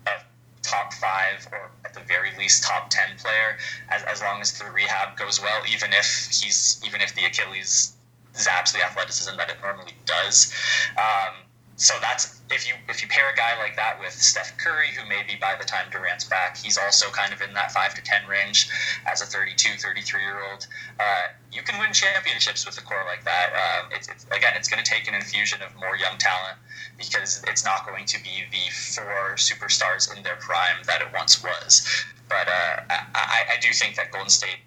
a 0.07 0.23
top 0.62 0.92
five 0.94 1.47
or 1.53 1.70
at 1.85 1.94
the 1.94 2.01
very 2.01 2.31
least 2.38 2.64
top 2.64 2.90
ten 2.90 3.16
player 3.18 3.57
as, 3.90 4.03
as 4.05 4.23
long 4.23 4.40
as 4.40 4.59
the 4.59 4.64
rehab 4.70 5.16
goes 5.16 5.40
well, 5.40 5.62
even 5.70 5.92
if 5.92 6.29
he's 6.31 6.81
even 6.87 7.01
if 7.01 7.14
the 7.14 7.25
Achilles 7.25 7.94
zaps 8.35 8.73
the 8.73 8.85
athleticism 8.85 9.37
that 9.37 9.49
it 9.51 9.57
normally 9.62 9.94
does. 10.05 10.53
Um, 10.99 11.35
so 11.77 11.94
that's 12.01 12.40
if 12.51 12.68
you 12.68 12.75
if 12.88 13.03
you 13.03 13.09
pair 13.09 13.31
a 13.31 13.35
guy 13.35 13.59
like 13.59 13.75
that 13.77 13.99
with 13.99 14.12
Steph 14.12 14.57
Curry, 14.59 14.88
who 14.97 15.09
maybe 15.09 15.37
by 15.40 15.57
the 15.59 15.64
time 15.64 15.87
Durant's 15.90 16.25
back, 16.25 16.57
he's 16.57 16.79
also 16.79 17.11
kind 17.11 17.33
of 17.33 17.40
in 17.42 17.53
that 17.55 17.73
five 17.73 17.94
to 17.94 18.03
ten 18.03 18.27
range 18.29 18.68
as 19.07 19.23
a 19.23 19.27
32, 19.27 19.79
33 19.79 20.20
year 20.20 20.40
old. 20.51 20.66
Uh, 21.01 21.35
you 21.51 21.62
can 21.62 21.79
win 21.81 21.92
championships 21.92 22.64
with 22.64 22.79
a 22.79 22.83
core 22.83 23.05
like 23.07 23.25
that. 23.25 23.51
Um, 23.55 23.90
it's, 23.92 24.09
it's, 24.09 24.25
again, 24.27 24.53
it's 24.55 24.68
going 24.68 24.83
to 24.83 24.88
take 24.88 25.09
an 25.09 25.14
infusion 25.14 25.62
of 25.62 25.75
more 25.81 25.97
young 25.97 26.16
talent 26.18 26.59
because 26.96 27.42
it's 27.48 27.64
not 27.64 27.87
going 27.87 28.04
to 28.07 28.22
be 28.22 28.44
the 28.50 28.70
four 28.72 29.35
superstars 29.37 30.14
in 30.16 30.22
their 30.22 30.37
prime 30.37 30.83
that 30.87 31.00
it 31.00 31.09
once 31.12 31.42
was. 31.42 31.87
But 32.28 32.48
uh, 32.48 32.80
I, 33.14 33.57
I 33.57 33.57
do 33.61 33.72
think 33.72 33.96
that 33.96 34.11
Golden 34.11 34.30
State 34.30 34.59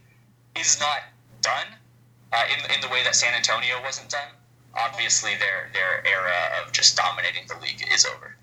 is 0.56 0.80
not 0.80 1.00
done 1.42 1.68
uh, 2.34 2.44
in 2.54 2.76
in 2.76 2.82
the 2.82 2.88
way 2.90 3.04
that 3.04 3.16
San 3.16 3.34
Antonio 3.34 3.82
wasn't 3.84 4.10
done 4.10 4.30
obviously 4.78 5.32
their 5.36 5.70
their 5.74 6.06
era 6.06 6.62
of 6.62 6.72
just 6.72 6.96
dominating 6.96 7.44
the 7.48 7.58
league 7.62 7.84
is 7.92 8.06
over. 8.06 8.36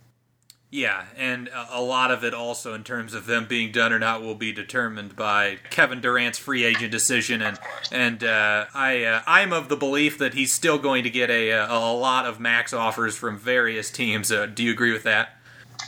Yeah, 0.74 1.04
and 1.16 1.48
a 1.70 1.80
lot 1.80 2.10
of 2.10 2.24
it 2.24 2.34
also 2.34 2.74
in 2.74 2.82
terms 2.82 3.14
of 3.14 3.26
them 3.26 3.46
being 3.46 3.70
done 3.70 3.92
or 3.92 4.00
not 4.00 4.22
will 4.22 4.34
be 4.34 4.50
determined 4.50 5.14
by 5.14 5.58
Kevin 5.70 6.00
Durant's 6.00 6.36
free 6.36 6.64
agent 6.64 6.90
decision, 6.90 7.42
and 7.42 7.60
and 7.92 8.24
uh, 8.24 8.64
I 8.74 9.04
uh, 9.04 9.22
I'm 9.24 9.52
of 9.52 9.68
the 9.68 9.76
belief 9.76 10.18
that 10.18 10.34
he's 10.34 10.50
still 10.50 10.78
going 10.78 11.04
to 11.04 11.10
get 11.10 11.30
a 11.30 11.50
a 11.50 11.94
lot 11.94 12.26
of 12.26 12.40
max 12.40 12.72
offers 12.72 13.14
from 13.14 13.38
various 13.38 13.88
teams. 13.88 14.32
Uh, 14.32 14.46
do 14.46 14.64
you 14.64 14.72
agree 14.72 14.90
with 14.90 15.04
that? 15.04 15.36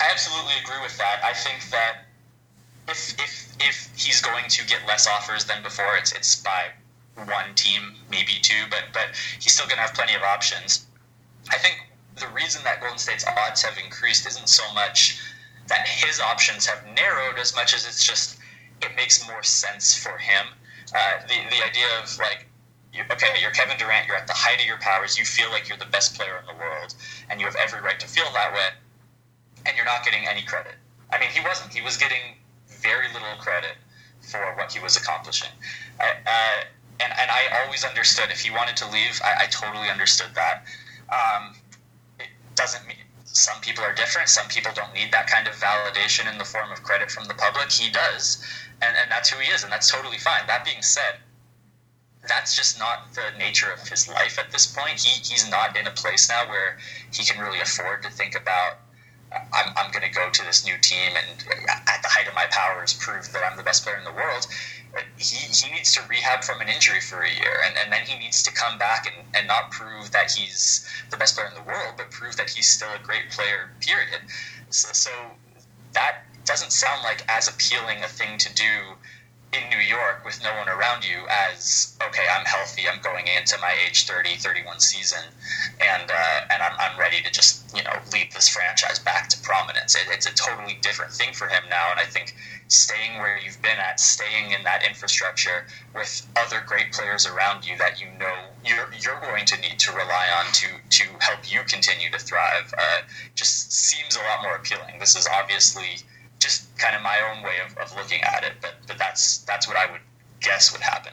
I 0.01 0.09
absolutely 0.12 0.55
agree 0.62 0.81
with 0.81 0.96
that. 0.99 1.18
I 1.25 1.33
think 1.33 1.68
that 1.72 2.05
if 2.87 3.12
if 3.18 3.57
if 3.59 3.90
he's 3.96 4.22
going 4.22 4.44
to 4.49 4.64
get 4.68 4.87
less 4.87 5.09
offers 5.09 5.46
than 5.46 5.64
before, 5.64 5.96
it's 5.99 6.12
it's 6.12 6.37
by 6.37 6.66
one 7.16 7.57
team, 7.57 7.83
maybe 8.09 8.35
two, 8.40 8.62
but 8.70 8.85
but 8.92 9.09
he's 9.40 9.53
still 9.53 9.66
going 9.66 9.79
to 9.79 9.83
have 9.83 9.94
plenty 9.94 10.14
of 10.14 10.22
options. 10.22 10.87
I 11.51 11.59
think 11.59 11.86
the 12.18 12.29
reason 12.29 12.62
that 12.64 12.81
Golden 12.81 12.98
State's 12.98 13.24
odds 13.26 13.62
have 13.62 13.76
increased 13.83 14.26
isn't 14.26 14.48
so 14.48 14.64
much 14.74 15.20
that 15.68 15.87
his 15.87 16.20
options 16.20 16.66
have 16.66 16.85
narrowed 16.94 17.38
as 17.38 17.55
much 17.55 17.74
as 17.74 17.87
it's 17.87 18.05
just 18.05 18.38
it 18.83 18.94
makes 18.96 19.26
more 19.26 19.42
sense 19.42 19.96
for 19.96 20.16
him. 20.18 20.46
Uh, 20.94 21.20
the 21.29 21.35
the 21.50 21.64
idea 21.64 21.87
of 22.02 22.18
like 22.18 22.46
you, 22.92 23.02
okay, 23.11 23.29
you're 23.40 23.50
Kevin 23.50 23.76
Durant, 23.76 24.07
you're 24.07 24.16
at 24.16 24.26
the 24.26 24.33
height 24.33 24.61
of 24.61 24.66
your 24.66 24.79
powers, 24.79 25.18
you 25.18 25.24
feel 25.24 25.50
like 25.50 25.68
you're 25.68 25.79
the 25.79 25.92
best 25.92 26.16
player 26.16 26.38
in 26.38 26.46
the 26.46 26.59
world, 26.59 26.94
and 27.29 27.40
you 27.40 27.46
have 27.46 27.57
every 27.57 27.81
right 27.81 28.00
to 28.00 28.07
feel 28.07 28.26
that 28.33 28.52
way, 28.52 28.68
and 29.66 29.76
you're 29.76 29.87
not 29.87 30.05
getting 30.05 30.26
any 30.26 30.42
credit. 30.42 30.74
I 31.12 31.18
mean, 31.18 31.29
he 31.31 31.40
wasn't. 31.40 31.72
He 31.72 31.83
was 31.83 31.96
getting 31.96 32.37
very 32.68 33.09
little 33.12 33.37
credit 33.38 33.76
for 34.20 34.40
what 34.57 34.72
he 34.72 34.81
was 34.81 34.96
accomplishing. 34.96 35.50
Uh, 36.00 36.64
and, 37.00 37.12
and 37.18 37.31
I 37.31 37.62
always 37.64 37.85
understood 37.85 38.31
if 38.31 38.40
he 38.40 38.50
wanted 38.50 38.76
to 38.79 38.90
leave, 38.90 39.20
I, 39.24 39.44
I 39.44 39.46
totally 39.46 39.88
understood 39.88 40.31
that. 40.35 40.64
Um, 41.09 41.55
doesn't 42.57 42.87
mean 42.87 42.97
some 43.25 43.61
people 43.61 43.85
are 43.85 43.92
different. 43.92 44.29
Some 44.29 44.49
people 44.49 44.73
don't 44.75 44.95
need 44.95 45.12
that 45.12 45.27
kind 45.27 45.47
of 45.47 45.55
validation 45.55 46.31
in 46.31 46.38
the 46.38 46.45
form 46.45 46.73
of 46.73 46.83
credit 46.83 47.11
from 47.11 47.25
the 47.25 47.35
public. 47.35 47.71
He 47.71 47.90
does, 47.90 48.42
and, 48.83 48.97
and 48.97 49.11
that's 49.11 49.29
who 49.31 49.38
he 49.38 49.51
is, 49.53 49.62
and 49.62 49.71
that's 49.71 49.90
totally 49.90 50.19
fine. 50.19 50.47
That 50.47 50.64
being 50.64 50.83
said, 50.83 51.16
that's 52.27 52.57
just 52.57 52.79
not 52.79 53.14
the 53.14 53.37
nature 53.38 53.71
of 53.71 53.87
his 53.88 54.09
life 54.09 54.38
at 54.38 54.51
this 54.51 54.66
point. 54.66 55.01
He, 55.01 55.21
he's 55.21 55.49
not 55.51 55.77
in 55.77 55.87
a 55.87 55.90
place 55.90 56.29
now 56.29 56.49
where 56.49 56.79
he 57.12 57.25
can 57.25 57.40
really 57.40 57.61
afford 57.61 58.03
to 58.03 58.11
think 58.11 58.35
about 58.35 58.79
I'm, 59.33 59.73
I'm 59.77 59.91
going 59.91 60.05
to 60.05 60.15
go 60.15 60.31
to 60.31 60.45
this 60.45 60.65
new 60.65 60.77
team 60.81 61.12
and 61.17 61.45
at 61.69 62.03
the 62.03 62.09
height 62.09 62.29
of 62.29 62.35
my 62.35 62.47
powers 62.51 62.95
prove 62.95 63.31
that 63.33 63.43
I'm 63.43 63.57
the 63.57 63.62
best 63.62 63.85
player 63.85 63.97
in 63.97 64.05
the 64.05 64.12
world. 64.12 64.47
He, 65.19 65.37
he 65.53 65.73
needs 65.73 65.93
to 65.95 66.01
rehab 66.09 66.43
from 66.43 66.61
an 66.61 66.69
injury 66.69 67.01
for 67.01 67.23
a 67.23 67.29
year 67.31 67.61
and, 67.67 67.77
and 67.77 67.93
then 67.93 68.07
he 68.07 68.19
needs 68.19 68.43
to 68.45 68.53
come 68.53 68.79
back 68.79 69.07
and, 69.07 69.27
and 69.35 69.47
not 69.47 69.71
prove 69.71 70.11
that 70.12 70.31
he's 70.31 70.89
the 71.11 71.17
best 71.17 71.35
player 71.37 71.49
in 71.49 71.55
the 71.55 71.69
world, 71.69 71.95
but 71.97 72.11
prove 72.11 72.37
that 72.37 72.51
he's 72.51 72.69
still 72.69 72.89
a 72.95 73.05
great 73.05 73.31
player, 73.31 73.71
period. 73.81 74.21
So, 74.71 74.89
so 74.93 75.11
that 75.93 76.23
doesn't 76.45 76.73
sound 76.73 77.03
like 77.03 77.25
as 77.29 77.49
appealing 77.49 78.03
a 78.05 78.09
thing 78.09 78.39
to 78.39 78.55
do 78.55 78.95
in 79.57 79.71
New 79.71 79.83
York 79.85 80.25
with 80.25 80.42
no 80.42 80.55
one 80.57 80.69
around 80.69 81.05
you 81.05 81.27
as 81.31 81.97
okay, 82.09 82.25
I'm 82.31 82.45
healthy, 82.45 82.88
I'm 82.88 83.01
going 83.01 83.27
into 83.27 83.57
my 83.61 83.75
age 83.87 84.07
30, 84.07 84.37
31 84.37 84.81
season, 84.81 85.25
and 85.81 86.11
uh, 86.11 86.40
and 86.51 86.62
I'm, 86.62 86.73
I'm 86.79 86.99
ready 86.99 87.23
to 87.23 87.31
just 87.31 87.75
you 87.77 87.83
know 87.83 87.92
lead 88.12 88.33
this 88.33 88.49
franchise 88.49 88.99
back 88.99 89.29
to 89.31 89.40
prominence. 89.42 89.95
It, 89.95 90.07
it's 90.11 90.27
a 90.27 90.35
totally 90.35 90.79
different 90.83 91.12
thing 91.12 91.33
for 91.33 91.47
him 91.49 91.62
now, 91.71 91.90
and 91.90 92.01
I 92.01 92.05
think 92.05 92.35
staying 92.69 93.19
where 93.19 93.38
you've 93.38 93.61
been 93.62 93.79
at, 93.79 94.01
staying 94.01 94.53
in 94.53 94.62
that 94.64 94.85
infrastructure 94.87 95.66
with 95.95 96.27
other 96.37 96.62
great 96.66 96.92
players 96.92 97.27
around 97.27 97.66
you 97.66 97.77
that 97.79 98.01
you 98.01 98.07
know 98.19 98.35
you're 98.64 98.88
you're 99.01 99.21
going 99.21 99.47
to 99.47 99.61
need 99.61 99.79
to 99.79 99.92
rely 99.92 100.29
on 100.38 100.53
to 100.53 100.69
to 100.90 101.05
help 101.21 101.40
you 101.51 101.61
continue 101.66 102.11
to 102.11 102.19
thrive, 102.19 102.73
uh, 102.77 103.01
just 103.35 103.73
seems 103.73 104.16
a 104.16 104.21
lot 104.21 104.42
more 104.42 104.57
appealing. 104.57 104.99
This 104.99 105.16
is 105.16 105.27
obviously 105.27 106.03
just 106.38 106.77
kind 106.79 106.94
of 106.94 107.03
my 107.03 107.16
own 107.31 107.42
way 107.42 107.57
of, 107.66 107.77
of 107.79 107.96
looking 107.96 108.20
at 108.22 108.44
it, 108.44 108.55
but 108.61 108.75
but 108.87 108.99
that's 108.99 109.38
that's 109.38 109.66
what 109.66 109.77
I 109.77 109.90
would 109.90 110.01
guess 110.40 110.72
would 110.72 110.83
happen. 110.83 111.12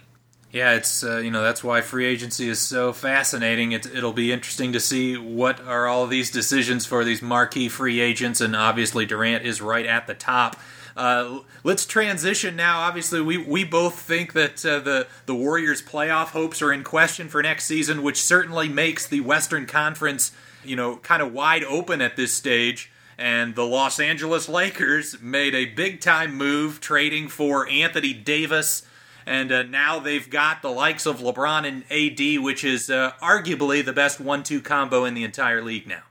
Yeah, 0.52 0.76
it's 0.76 1.04
uh, 1.04 1.18
you 1.18 1.32
know 1.32 1.42
that's 1.42 1.64
why 1.64 1.82
free 1.82 2.06
agency 2.06 2.48
is 2.48 2.60
so 2.60 2.94
fascinating. 2.94 3.72
It, 3.72 3.88
it'll 3.88 4.14
be 4.14 4.32
interesting 4.32 4.72
to 4.74 4.80
see 4.80 5.18
what 5.18 5.60
are 5.62 5.88
all 5.88 6.06
these 6.06 6.30
decisions 6.30 6.86
for 6.86 7.04
these 7.04 7.22
marquee 7.22 7.70
free 7.70 8.00
agents, 8.00 8.40
and 8.40 8.56
obviously 8.56 9.06
Durant 9.06 9.46
is 9.46 9.62
right 9.62 9.86
at 9.86 10.06
the 10.06 10.14
top. 10.14 10.60
Uh, 10.96 11.40
let's 11.64 11.88
transition 11.88 12.56
now. 12.56 12.82
Obviously, 12.82 13.20
we, 13.20 13.36
we 13.36 13.64
both 13.64 14.00
think 14.00 14.34
that 14.34 14.64
uh, 14.64 14.78
the 14.78 15.08
the 15.26 15.34
Warriors' 15.34 15.82
playoff 15.82 16.28
hopes 16.28 16.62
are 16.62 16.72
in 16.72 16.84
question 16.84 17.30
for 17.30 17.42
next 17.42 17.66
season, 17.66 18.04
which 18.04 18.22
certainly 18.22 18.70
makes 18.70 19.08
the 19.08 19.22
Western 19.22 19.66
Conference 19.66 20.34
you 20.64 20.76
know 20.76 20.98
kind 20.98 21.24
of 21.24 21.34
wide 21.34 21.64
open 21.64 22.00
at 22.00 22.16
this 22.16 22.32
stage 22.32 22.92
and 23.18 23.56
the 23.56 23.66
Los 23.66 24.00
Angeles 24.00 24.50
Lakers 24.50 25.22
made 25.22 25.54
a 25.56 25.66
big 25.66 26.02
time 26.02 26.36
move 26.36 26.80
trading 26.82 27.28
for 27.28 27.68
Anthony 27.70 28.14
Davis. 28.14 28.84
And 29.26 29.52
uh, 29.52 29.64
now 29.64 30.00
they've 30.00 30.30
got 30.30 30.62
the 30.62 30.70
likes 30.70 31.06
of 31.06 31.20
LeBron 31.20 31.66
and 31.66 31.84
AD, 31.90 32.44
which 32.44 32.64
is 32.64 32.90
uh, 32.90 33.14
arguably 33.22 33.84
the 33.84 33.94
best 33.94 34.20
one 34.20 34.44
two 34.44 34.62
combo 34.62 35.06
in 35.06 35.14
the 35.14 35.24
entire 35.24 35.62
league 35.62 35.88
now. 35.88 36.04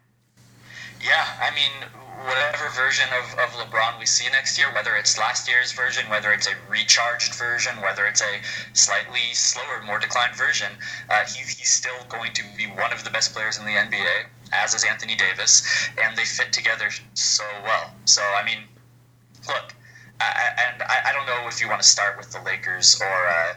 Yeah, 1.04 1.26
I 1.40 1.50
mean, 1.54 1.90
whatever 2.24 2.70
version 2.70 3.08
of, 3.18 3.38
of 3.38 3.50
LeBron 3.50 3.98
we 3.98 4.06
see 4.06 4.30
next 4.30 4.56
year, 4.56 4.72
whether 4.72 4.94
it's 4.94 5.18
last 5.18 5.48
year's 5.48 5.72
version, 5.72 6.08
whether 6.08 6.32
it's 6.32 6.46
a 6.46 6.54
recharged 6.70 7.34
version, 7.34 7.72
whether 7.82 8.06
it's 8.06 8.22
a 8.22 8.40
slightly 8.72 9.32
slower, 9.32 9.82
more 9.84 9.98
declined 9.98 10.34
version, 10.36 10.70
uh, 11.10 11.24
he, 11.26 11.42
he's 11.42 11.70
still 11.70 11.92
going 12.08 12.32
to 12.32 12.44
be 12.56 12.66
one 12.66 12.92
of 12.92 13.04
the 13.04 13.10
best 13.10 13.34
players 13.34 13.58
in 13.58 13.64
the 13.64 13.72
NBA 13.72 14.26
as 14.52 14.74
is 14.74 14.84
Anthony 14.84 15.16
Davis, 15.16 15.62
and 16.02 16.16
they 16.16 16.24
fit 16.24 16.52
together 16.52 16.90
so 17.14 17.44
well. 17.64 17.92
So, 18.04 18.22
I 18.22 18.44
mean, 18.44 18.58
look, 19.48 19.74
I, 20.20 20.50
and 20.68 20.82
I, 20.82 21.10
I, 21.10 21.12
don't 21.12 21.26
know 21.26 21.48
if 21.48 21.60
you 21.60 21.68
want 21.68 21.82
to 21.82 21.88
start 21.88 22.16
with 22.16 22.30
the 22.30 22.40
Lakers 22.42 23.00
or 23.00 23.28
uh, 23.28 23.54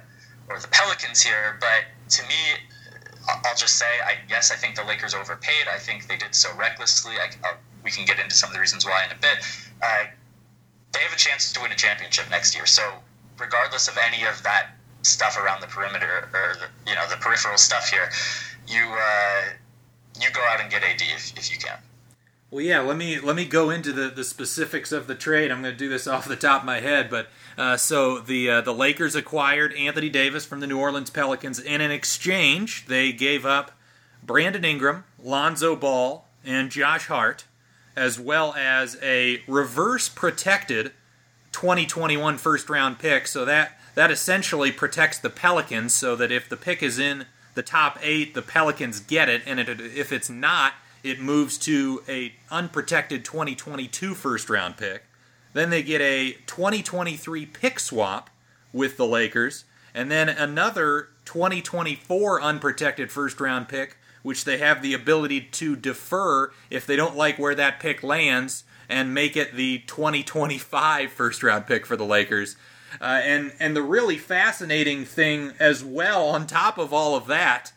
or 0.50 0.60
the 0.60 0.68
Pelicans 0.68 1.22
here, 1.22 1.58
but 1.60 1.86
to 2.10 2.24
me, 2.24 2.36
I'll 3.28 3.56
just 3.56 3.78
say, 3.78 3.86
I 4.06 4.18
yes, 4.30 4.52
I 4.52 4.56
think 4.56 4.76
the 4.76 4.84
Lakers 4.84 5.14
overpaid. 5.14 5.68
I 5.72 5.78
think 5.78 6.08
they 6.08 6.18
did 6.18 6.34
so 6.34 6.50
recklessly. 6.56 7.14
I, 7.16 7.54
we 7.84 7.92
can 7.92 8.06
get 8.06 8.20
into 8.20 8.36
some 8.36 8.50
of 8.50 8.54
the 8.54 8.60
reasons 8.60 8.86
why 8.86 9.06
in 9.06 9.12
a 9.12 9.20
bit. 9.22 9.38
Uh, 9.82 10.06
they 10.92 11.00
have 11.02 11.14
a 11.14 11.18
chance 11.18 11.52
to 11.54 11.62
win 11.62 11.72
a 11.72 11.76
championship 11.76 12.26
next 12.32 12.56
year. 12.56 12.66
So, 12.66 12.84
regardless 13.38 13.88
of 13.88 13.98
any 13.98 14.26
of 14.26 14.42
that 14.44 14.76
stuff 15.02 15.38
around 15.38 15.62
the 15.62 15.68
perimeter 15.68 16.30
or 16.34 16.56
the, 16.56 16.90
you 16.90 16.96
know 16.96 17.08
the 17.10 17.18
peripheral 17.18 17.58
stuff 17.58 17.90
here, 17.90 18.10
you. 18.68 18.84
Uh, 18.84 19.42
you 20.22 20.32
go 20.32 20.42
out 20.42 20.62
and 20.62 20.70
get 20.70 20.84
AD 20.84 21.02
if, 21.02 21.38
if 21.38 21.52
you 21.52 21.58
can. 21.58 21.78
Well, 22.52 22.64
yeah. 22.64 22.80
Let 22.80 22.98
me 22.98 23.20
let 23.20 23.36
me 23.36 23.46
go 23.46 23.70
into 23.70 23.92
the, 23.92 24.10
the 24.10 24.24
specifics 24.24 24.92
of 24.92 25.08
the 25.08 25.16
trade. 25.16 25.52
I'm 25.52 25.62
going 25.62 25.74
to 25.74 25.78
do 25.78 25.90
this 25.90 26.08
off 26.08 26.28
the 26.28 26.36
top 26.36 26.62
of 26.62 26.66
my 26.66 26.80
head, 26.80 27.10
but 27.10 27.28
uh, 27.58 27.78
so 27.78 28.20
the 28.20 28.50
uh, 28.50 28.62
the 28.62 28.74
Lakers 28.74 29.16
acquired 29.16 29.74
Anthony 29.74 30.10
Davis 30.10 30.46
from 30.46 30.60
the 30.60 30.68
New 30.68 30.80
Orleans 30.80 31.10
Pelicans. 31.10 31.60
In 31.60 31.82
an 31.82 31.92
exchange, 31.92 32.86
they 32.88 33.12
gave 33.12 33.46
up 33.46 33.72
Brandon 34.24 34.64
Ingram, 34.64 35.04
Lonzo 35.22 35.76
Ball, 35.76 36.26
and 36.46 36.70
Josh 36.70 37.08
Hart, 37.08 37.46
as 37.96 38.20
well 38.20 38.54
as 38.54 38.98
a 39.02 39.42
reverse 39.48 40.08
protected 40.08 40.92
2021 41.52 42.38
first 42.38 42.70
round 42.70 43.00
pick. 43.00 43.28
So 43.28 43.44
that 43.46 43.78
that 43.96 44.12
essentially 44.12 44.72
protects 44.72 45.18
the 45.18 45.30
Pelicans, 45.30 45.94
so 45.94 46.16
that 46.16 46.32
if 46.32 46.48
the 46.48 46.58
pick 46.58 46.84
is 46.84 47.00
in 47.00 47.26
the 47.56 47.64
top 47.64 47.98
eight, 48.02 48.34
the 48.34 48.42
Pelicans 48.42 49.00
get 49.00 49.30
it, 49.30 49.42
and 49.46 49.60
it, 49.60 49.80
if 49.80 50.12
it's 50.12 50.30
not, 50.30 50.74
it 51.04 51.20
moves 51.20 51.58
to 51.60 52.04
a 52.08 52.34
unprotected 52.52 53.24
2022 53.26 54.14
first 54.14 54.50
round 54.50 54.78
pick. 54.78 55.04
Then 55.54 55.70
they 55.70 55.84
get 55.84 56.02
a 56.02 56.34
2023 56.48 57.46
pick 57.46 57.80
swap 57.80 58.30
with 58.74 58.98
the 58.98 59.06
Lakers, 59.06 59.66
and 59.94 60.12
then 60.12 60.28
another 60.28 61.10
2024 61.24 62.42
unprotected 62.42 63.12
first 63.12 63.40
round 63.40 63.70
pick, 63.70 63.98
which 64.22 64.44
they 64.44 64.58
have 64.58 64.82
the 64.82 64.94
ability 64.94 65.42
to 65.42 65.76
defer 65.76 66.52
if 66.70 66.86
they 66.86 66.96
don't 66.96 67.16
like 67.16 67.40
where 67.40 67.56
that 67.56 67.80
pick 67.80 68.04
lands 68.04 68.64
and 68.90 69.14
make 69.14 69.38
it 69.38 69.56
the 69.56 69.80
2025 69.88 71.12
first 71.12 71.44
round 71.44 71.66
pick 71.68 71.86
for 71.86 71.96
the 71.96 72.06
Lakers. 72.06 72.56
Uh, 73.02 73.22
and 73.24 73.54
and 73.60 73.76
the 73.76 73.82
really 73.82 74.18
fascinating 74.18 75.06
thing 75.06 75.54
as 75.60 75.84
well, 75.84 76.28
on 76.30 76.48
top 76.48 76.78
of 76.78 76.94
all 76.94 77.16
of 77.16 77.28
that, 77.28 77.74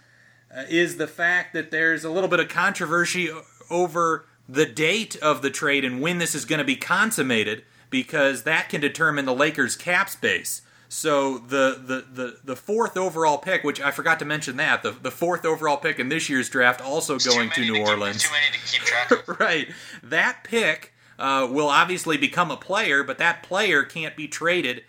uh, 0.55 0.65
is 0.69 0.97
the 0.97 1.07
fact 1.09 1.53
that 1.53 1.71
there's 1.71 2.05
a 2.05 2.11
little 2.11 2.29
bit 2.29 2.41
of 2.41 2.49
controversy 2.49 3.29
over 3.71 4.27
the 4.49 4.67
date 4.67 5.17
of 5.17 5.43
the 5.43 5.51
trade 5.51 5.85
and 5.85 6.01
when 6.01 6.19
this 6.19 6.35
is 6.35 6.45
going 6.45 6.59
to 6.59 6.65
be 6.65 6.77
consummated, 6.77 7.65
because 7.91 8.45
that 8.45 8.69
can 8.69 8.81
determine 8.81 9.25
the 9.25 9.35
Lakers' 9.35 9.77
cap 9.77 10.09
space. 10.09 10.63
So 10.89 11.37
the, 11.39 11.81
the, 11.85 12.05
the, 12.11 12.39
the 12.43 12.57
fourth 12.57 12.97
overall 12.97 13.37
pick, 13.37 13.63
which 13.63 13.81
I 13.81 13.91
forgot 13.91 14.19
to 14.21 14.25
mention 14.25 14.57
that 14.57 14.83
the, 14.83 14.93
the 14.93 15.11
fourth 15.11 15.45
overall 15.45 15.77
pick 15.77 15.99
in 15.99 16.09
this 16.09 16.31
year's 16.31 16.49
draft, 16.49 16.81
also 16.81 17.17
it's 17.17 17.27
going 17.27 17.51
to 17.51 17.61
New 17.61 17.75
to 17.75 17.81
Orleans. 17.83 18.23
Keep, 18.23 18.31
too 18.31 18.37
many 18.37 18.53
to 18.53 18.73
keep 18.73 18.83
track 18.83 19.29
of. 19.29 19.41
right, 19.41 19.69
that 20.03 20.45
pick 20.45 20.95
uh, 21.19 21.47
will 21.51 21.69
obviously 21.69 22.17
become 22.17 22.51
a 22.51 22.57
player, 22.57 23.03
but 23.03 23.19
that 23.19 23.43
player 23.43 23.83
can't 23.83 24.17
be 24.17 24.29
traded 24.29 24.83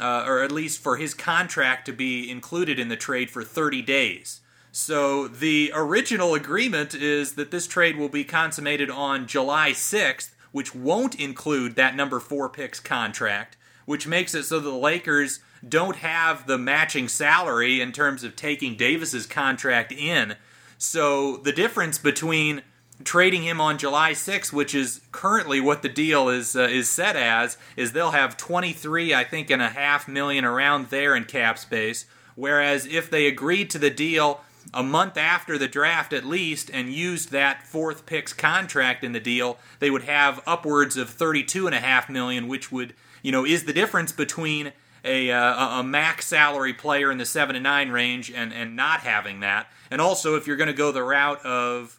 uh, 0.00 0.24
or 0.26 0.42
at 0.42 0.52
least 0.52 0.80
for 0.80 0.96
his 0.96 1.14
contract 1.14 1.86
to 1.86 1.92
be 1.92 2.30
included 2.30 2.78
in 2.78 2.88
the 2.88 2.96
trade 2.96 3.30
for 3.30 3.42
30 3.42 3.82
days. 3.82 4.40
So 4.72 5.26
the 5.26 5.72
original 5.74 6.34
agreement 6.34 6.94
is 6.94 7.34
that 7.34 7.50
this 7.50 7.66
trade 7.66 7.96
will 7.96 8.10
be 8.10 8.24
consummated 8.24 8.90
on 8.90 9.26
July 9.26 9.70
6th, 9.70 10.30
which 10.52 10.74
won't 10.74 11.18
include 11.18 11.76
that 11.76 11.96
number 11.96 12.20
four 12.20 12.48
picks 12.48 12.78
contract, 12.78 13.56
which 13.86 14.06
makes 14.06 14.34
it 14.34 14.44
so 14.44 14.60
that 14.60 14.68
the 14.68 14.76
Lakers 14.76 15.40
don't 15.66 15.96
have 15.96 16.46
the 16.46 16.58
matching 16.58 17.08
salary 17.08 17.80
in 17.80 17.92
terms 17.92 18.22
of 18.22 18.36
taking 18.36 18.76
Davis's 18.76 19.26
contract 19.26 19.92
in. 19.92 20.36
So 20.78 21.38
the 21.38 21.52
difference 21.52 21.98
between 21.98 22.62
trading 23.04 23.42
him 23.42 23.60
on 23.60 23.78
July 23.78 24.12
6th, 24.12 24.52
which 24.52 24.74
is 24.74 25.00
currently 25.12 25.60
what 25.60 25.82
the 25.82 25.88
deal 25.88 26.28
is 26.28 26.56
uh, 26.56 26.62
is 26.62 26.88
set 26.88 27.16
as, 27.16 27.58
is 27.76 27.92
they'll 27.92 28.12
have 28.12 28.36
23, 28.36 29.14
I 29.14 29.24
think, 29.24 29.50
and 29.50 29.62
a 29.62 29.68
half 29.68 30.08
million 30.08 30.44
around 30.44 30.88
there 30.88 31.14
in 31.14 31.24
cap 31.24 31.58
space. 31.58 32.06
Whereas 32.34 32.86
if 32.86 33.10
they 33.10 33.26
agreed 33.26 33.70
to 33.70 33.78
the 33.78 33.90
deal 33.90 34.40
a 34.74 34.82
month 34.82 35.16
after 35.16 35.56
the 35.56 35.68
draft 35.68 36.12
at 36.12 36.24
least 36.24 36.70
and 36.72 36.92
used 36.92 37.30
that 37.30 37.66
fourth 37.66 38.06
picks 38.06 38.32
contract 38.32 39.04
in 39.04 39.12
the 39.12 39.20
deal, 39.20 39.58
they 39.78 39.90
would 39.90 40.04
have 40.04 40.42
upwards 40.46 40.96
of 40.96 41.10
32 41.10 41.66
and 41.66 41.74
a 41.74 41.80
half 41.80 42.08
million, 42.08 42.48
which 42.48 42.72
would 42.72 42.94
you 43.22 43.32
know 43.32 43.44
is 43.44 43.64
the 43.64 43.72
difference 43.72 44.12
between 44.12 44.72
a, 45.04 45.30
uh, 45.30 45.80
a 45.80 45.84
max 45.84 46.26
salary 46.26 46.72
player 46.72 47.12
in 47.12 47.18
the 47.18 47.26
seven 47.26 47.54
and 47.56 47.62
nine 47.62 47.90
range 47.90 48.30
and 48.30 48.52
and 48.52 48.74
not 48.74 49.00
having 49.00 49.40
that. 49.40 49.68
And 49.90 50.00
also, 50.00 50.36
if 50.36 50.46
you're 50.46 50.56
going 50.56 50.66
to 50.66 50.72
go 50.72 50.92
the 50.92 51.04
route 51.04 51.44
of 51.44 51.98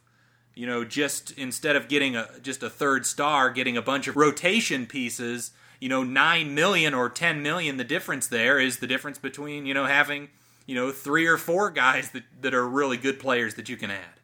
you 0.58 0.66
know, 0.66 0.84
just 0.84 1.32
instead 1.38 1.76
of 1.76 1.88
getting 1.88 2.16
a 2.16 2.28
just 2.42 2.64
a 2.64 2.70
third 2.70 3.06
star, 3.06 3.52
getting 3.52 3.78
a 3.78 3.82
bunch 3.82 4.08
of 4.08 4.16
rotation 4.16 4.88
pieces, 4.88 5.52
you 5.80 5.88
know, 5.88 6.04
9 6.04 6.56
million 6.56 6.96
or 6.96 7.10
10 7.10 7.44
million, 7.44 7.78
the 7.78 7.84
difference 7.84 8.26
there 8.26 8.60
is 8.60 8.80
the 8.80 8.88
difference 8.88 9.20
between, 9.20 9.68
you 9.68 9.76
know, 9.76 9.86
having, 9.86 10.30
you 10.66 10.74
know, 10.74 10.92
three 10.92 11.28
or 11.28 11.38
four 11.38 11.70
guys 11.70 12.10
that, 12.10 12.24
that 12.42 12.56
are 12.56 12.68
really 12.68 12.98
good 12.98 13.20
players 13.20 13.54
that 13.54 13.70
you 13.70 13.78
can 13.78 13.92
add. 13.92 14.18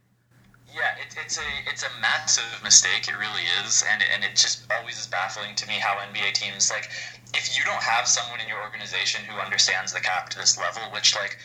Yeah, 0.73 0.95
it, 0.99 1.15
it's 1.23 1.37
a 1.37 1.45
it's 1.71 1.83
a 1.83 2.01
massive 2.01 2.63
mistake. 2.63 3.07
It 3.07 3.19
really 3.19 3.45
is, 3.63 3.83
and 3.91 4.01
and 4.15 4.23
it 4.23 4.31
just 4.31 4.65
always 4.71 4.97
is 4.97 5.05
baffling 5.05 5.53
to 5.53 5.67
me 5.67 5.75
how 5.75 5.97
NBA 5.97 6.33
teams 6.33 6.71
like 6.71 6.89
if 7.35 7.55
you 7.55 7.63
don't 7.63 7.83
have 7.83 8.07
someone 8.07 8.39
in 8.39 8.47
your 8.47 8.59
organization 8.59 9.23
who 9.25 9.37
understands 9.37 9.93
the 9.93 9.99
cap 9.99 10.29
to 10.29 10.39
this 10.39 10.57
level, 10.57 10.81
which 10.91 11.15
like 11.15 11.37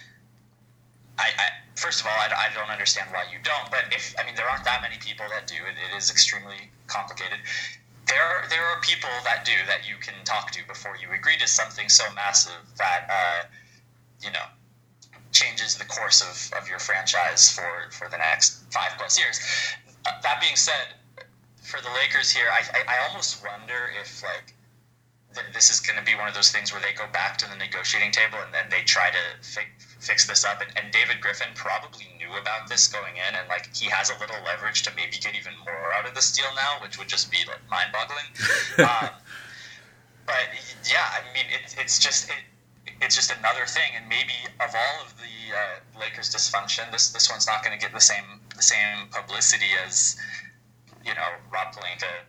I, 1.19 1.29
I 1.37 1.49
first 1.79 2.01
of 2.01 2.07
all, 2.07 2.19
I, 2.19 2.51
I, 2.51 2.55
don't 2.55 2.71
understand 2.71 3.09
why 3.13 3.25
you 3.31 3.39
don't. 3.43 3.71
But 3.71 3.95
if 3.95 4.15
I 4.19 4.27
mean, 4.27 4.35
there 4.35 4.51
aren't 4.51 4.65
that 4.65 4.83
many 4.83 4.99
people 4.99 5.27
that 5.31 5.47
do. 5.47 5.55
It, 5.55 5.79
it 5.79 5.97
is 5.97 6.11
extremely 6.11 6.71
complicated. 6.87 7.39
There 8.07 8.23
are 8.23 8.49
there 8.51 8.65
are 8.67 8.81
people 8.81 9.11
that 9.25 9.45
do 9.45 9.55
that 9.67 9.89
you 9.89 9.97
can 10.03 10.15
talk 10.25 10.51
to 10.53 10.67
before 10.67 10.97
you 10.97 11.09
agree 11.15 11.39
to 11.39 11.47
something 11.47 11.89
so 11.89 12.05
massive 12.15 12.61
that 12.77 13.07
uh, 13.09 13.47
you 14.21 14.33
know 14.33 14.47
changes 15.31 15.77
the 15.77 15.85
course 15.85 16.21
of, 16.21 16.59
of 16.59 16.69
your 16.69 16.79
franchise 16.79 17.51
for, 17.53 17.91
for 17.93 18.09
the 18.09 18.17
next 18.17 18.65
five 18.73 18.93
plus 18.99 19.19
years. 19.19 19.39
Uh, 20.07 20.13
that 20.23 20.41
being 20.41 20.57
said, 20.57 20.97
for 21.63 21.81
the 21.83 21.91
Lakers 22.01 22.31
here, 22.31 22.49
I, 22.51 22.65
I, 22.73 22.97
I 22.97 23.09
almost 23.09 23.45
wonder 23.45 23.91
if 24.01 24.23
like 24.23 24.55
this 25.53 25.71
is 25.71 25.81
going 25.81 25.99
to 25.99 26.05
be 26.05 26.15
one 26.17 26.27
of 26.27 26.35
those 26.35 26.51
things 26.51 26.73
where 26.73 26.81
they 26.81 26.93
go 26.93 27.07
back 27.13 27.37
to 27.39 27.49
the 27.49 27.57
negotiating 27.57 28.11
table 28.11 28.39
and 28.43 28.53
then 28.53 28.65
they 28.71 28.83
try 28.83 29.11
to 29.11 29.47
fi- 29.47 29.69
fix 29.99 30.27
this 30.27 30.45
up. 30.45 30.61
And, 30.61 30.71
and, 30.77 30.93
David 30.93 31.21
Griffin 31.21 31.49
probably 31.55 32.07
knew 32.19 32.31
about 32.41 32.69
this 32.69 32.89
going 32.89 33.17
in, 33.17 33.35
and 33.35 33.49
like 33.49 33.75
he 33.75 33.87
has 33.87 34.11
a 34.11 34.19
little 34.19 34.37
leverage 34.45 34.83
to 34.85 34.93
maybe 34.97 35.19
get 35.19 35.35
even 35.35 35.53
more 35.65 35.93
out 35.93 36.07
of 36.07 36.15
this 36.15 36.33
deal 36.33 36.49
now, 36.55 36.79
which 36.83 36.99
would 36.99 37.09
just 37.09 37.31
be 37.31 37.39
like 37.47 37.61
mind 37.71 37.91
boggling. 37.93 38.31
um, 38.89 39.11
but 40.27 40.47
yeah, 40.85 41.09
I 41.13 41.23
mean, 41.35 41.47
it, 41.51 41.75
it's 41.79 41.99
just 41.99 42.29
it, 42.31 42.45
it's 43.01 43.15
just 43.15 43.33
another 43.37 43.67
thing. 43.67 43.93
And 43.97 44.09
maybe 44.09 44.35
of 44.61 44.75
all 44.75 45.05
of 45.05 45.15
the 45.19 45.37
uh, 45.55 46.01
Lakers' 46.01 46.35
dysfunction, 46.35 46.91
this 46.93 47.11
this 47.11 47.31
one's 47.31 47.47
not 47.47 47.65
going 47.65 47.77
to 47.77 47.83
get 47.83 47.93
the 47.93 48.01
same 48.01 48.41
the 48.55 48.63
same 48.63 49.09
publicity 49.11 49.73
as 49.87 50.17
you 51.05 51.15
know 51.15 51.29
Rob 51.53 51.75
Pelinka 51.75 52.29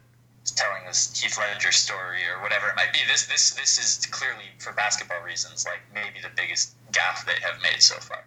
telling 0.55 0.85
this 0.85 1.13
Heath 1.19 1.37
Ledger 1.37 1.71
story 1.71 2.25
or 2.25 2.41
whatever 2.41 2.69
it 2.69 2.75
might 2.75 2.93
be. 2.93 2.99
This 3.07 3.27
this 3.27 3.51
this 3.51 3.77
is 3.77 4.05
clearly 4.07 4.49
for 4.57 4.73
basketball 4.73 5.21
reasons 5.21 5.65
like 5.65 5.81
maybe 5.93 6.21
the 6.21 6.33
biggest 6.35 6.73
gaffe 6.91 7.25
they 7.25 7.39
have 7.41 7.61
made 7.61 7.81
so 7.81 7.95
far. 7.95 8.25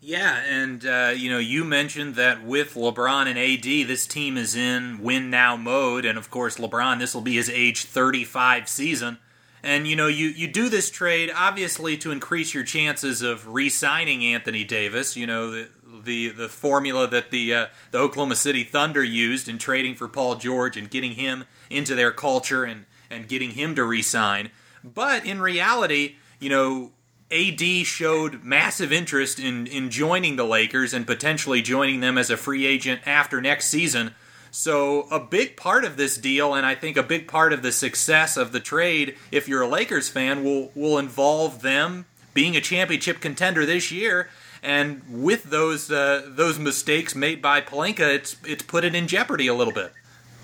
Yeah, 0.00 0.42
and 0.46 0.86
uh, 0.86 1.12
you 1.16 1.30
know 1.30 1.38
you 1.38 1.64
mentioned 1.64 2.14
that 2.14 2.44
with 2.44 2.74
LeBron 2.74 3.26
and 3.26 3.38
AD, 3.38 3.88
this 3.88 4.06
team 4.06 4.36
is 4.36 4.54
in 4.54 5.02
win 5.02 5.30
now 5.30 5.56
mode, 5.56 6.04
and 6.04 6.16
of 6.16 6.30
course 6.30 6.58
LeBron, 6.58 6.98
this 6.98 7.14
will 7.14 7.22
be 7.22 7.34
his 7.34 7.50
age 7.50 7.84
35 7.84 8.68
season. 8.68 9.18
And 9.62 9.88
you 9.88 9.96
know, 9.96 10.06
you, 10.06 10.28
you 10.28 10.46
do 10.46 10.68
this 10.68 10.90
trade 10.90 11.32
obviously 11.34 11.96
to 11.98 12.12
increase 12.12 12.54
your 12.54 12.62
chances 12.62 13.20
of 13.20 13.48
re-signing 13.48 14.24
Anthony 14.24 14.62
Davis. 14.62 15.16
You 15.16 15.26
know, 15.26 15.50
the 15.50 15.68
the, 16.04 16.28
the 16.28 16.48
formula 16.48 17.08
that 17.08 17.32
the 17.32 17.52
uh, 17.52 17.66
the 17.90 17.98
Oklahoma 17.98 18.36
City 18.36 18.62
Thunder 18.62 19.02
used 19.02 19.48
in 19.48 19.58
trading 19.58 19.96
for 19.96 20.06
Paul 20.06 20.36
George 20.36 20.76
and 20.76 20.88
getting 20.88 21.12
him 21.12 21.46
into 21.68 21.96
their 21.96 22.12
culture 22.12 22.62
and 22.62 22.84
and 23.10 23.26
getting 23.26 23.50
him 23.52 23.74
to 23.74 23.82
re-sign. 23.82 24.50
But 24.84 25.24
in 25.24 25.40
reality, 25.40 26.16
you 26.38 26.48
know, 26.48 26.92
AD 27.30 27.86
showed 27.86 28.44
massive 28.44 28.92
interest 28.92 29.38
in 29.38 29.66
in 29.66 29.90
joining 29.90 30.36
the 30.36 30.44
Lakers 30.44 30.94
and 30.94 31.06
potentially 31.06 31.60
joining 31.60 32.00
them 32.00 32.16
as 32.16 32.30
a 32.30 32.36
free 32.36 32.66
agent 32.66 33.00
after 33.04 33.40
next 33.40 33.66
season. 33.66 34.14
So, 34.52 35.02
a 35.10 35.20
big 35.20 35.56
part 35.56 35.84
of 35.84 35.98
this 35.98 36.16
deal, 36.16 36.54
and 36.54 36.64
I 36.64 36.74
think 36.74 36.96
a 36.96 37.02
big 37.02 37.28
part 37.28 37.52
of 37.52 37.62
the 37.62 37.72
success 37.72 38.38
of 38.38 38.52
the 38.52 38.60
trade, 38.60 39.16
if 39.30 39.48
you're 39.48 39.60
a 39.60 39.68
Lakers 39.68 40.08
fan, 40.08 40.42
will, 40.44 40.70
will 40.74 40.96
involve 40.96 41.60
them 41.60 42.06
being 42.32 42.56
a 42.56 42.62
championship 42.62 43.20
contender 43.20 43.66
this 43.66 43.92
year. 43.92 44.30
And 44.62 45.02
with 45.10 45.44
those 45.44 45.90
uh, 45.90 46.22
those 46.28 46.58
mistakes 46.58 47.14
made 47.14 47.42
by 47.42 47.60
Pelinka, 47.60 48.14
it's 48.14 48.36
it's 48.46 48.62
put 48.62 48.84
it 48.84 48.94
in 48.94 49.08
jeopardy 49.08 49.46
a 49.46 49.54
little 49.54 49.74
bit. 49.74 49.92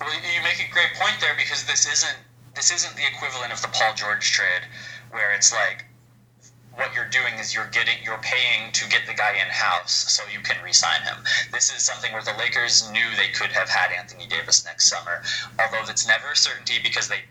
You 0.00 0.42
make 0.42 0.58
a 0.58 0.70
great 0.72 0.92
point 1.00 1.16
there 1.20 1.34
because 1.36 1.64
this 1.64 1.90
isn't 1.90 2.16
this 2.54 2.70
isn't 2.70 2.94
the 2.96 3.06
equivalent 3.06 3.52
of 3.52 3.62
the 3.62 3.68
Paul 3.68 3.94
George 3.94 4.30
trade, 4.32 4.62
where 5.10 5.32
it's 5.32 5.52
like 5.52 5.86
what 6.76 6.94
you're 6.94 7.08
doing 7.08 7.34
is 7.38 7.54
you're 7.54 7.68
getting 7.68 7.96
you're 8.02 8.22
paying 8.22 8.72
to 8.72 8.88
get 8.88 9.06
the 9.06 9.14
guy 9.14 9.32
in 9.32 9.48
house 9.48 9.92
so 9.92 10.22
you 10.32 10.40
can 10.40 10.56
re-sign 10.64 11.02
him. 11.02 11.18
This 11.52 11.74
is 11.74 11.82
something 11.82 12.12
where 12.12 12.22
the 12.22 12.34
Lakers 12.38 12.90
knew 12.90 13.04
they 13.16 13.28
could 13.28 13.52
have 13.52 13.68
had 13.68 13.92
Anthony 13.92 14.26
Davis 14.26 14.64
next 14.64 14.88
summer, 14.88 15.22
although 15.58 15.88
it's 15.90 16.06
never 16.06 16.32
a 16.32 16.36
certainty 16.36 16.78
because 16.82 17.08
they 17.08 17.22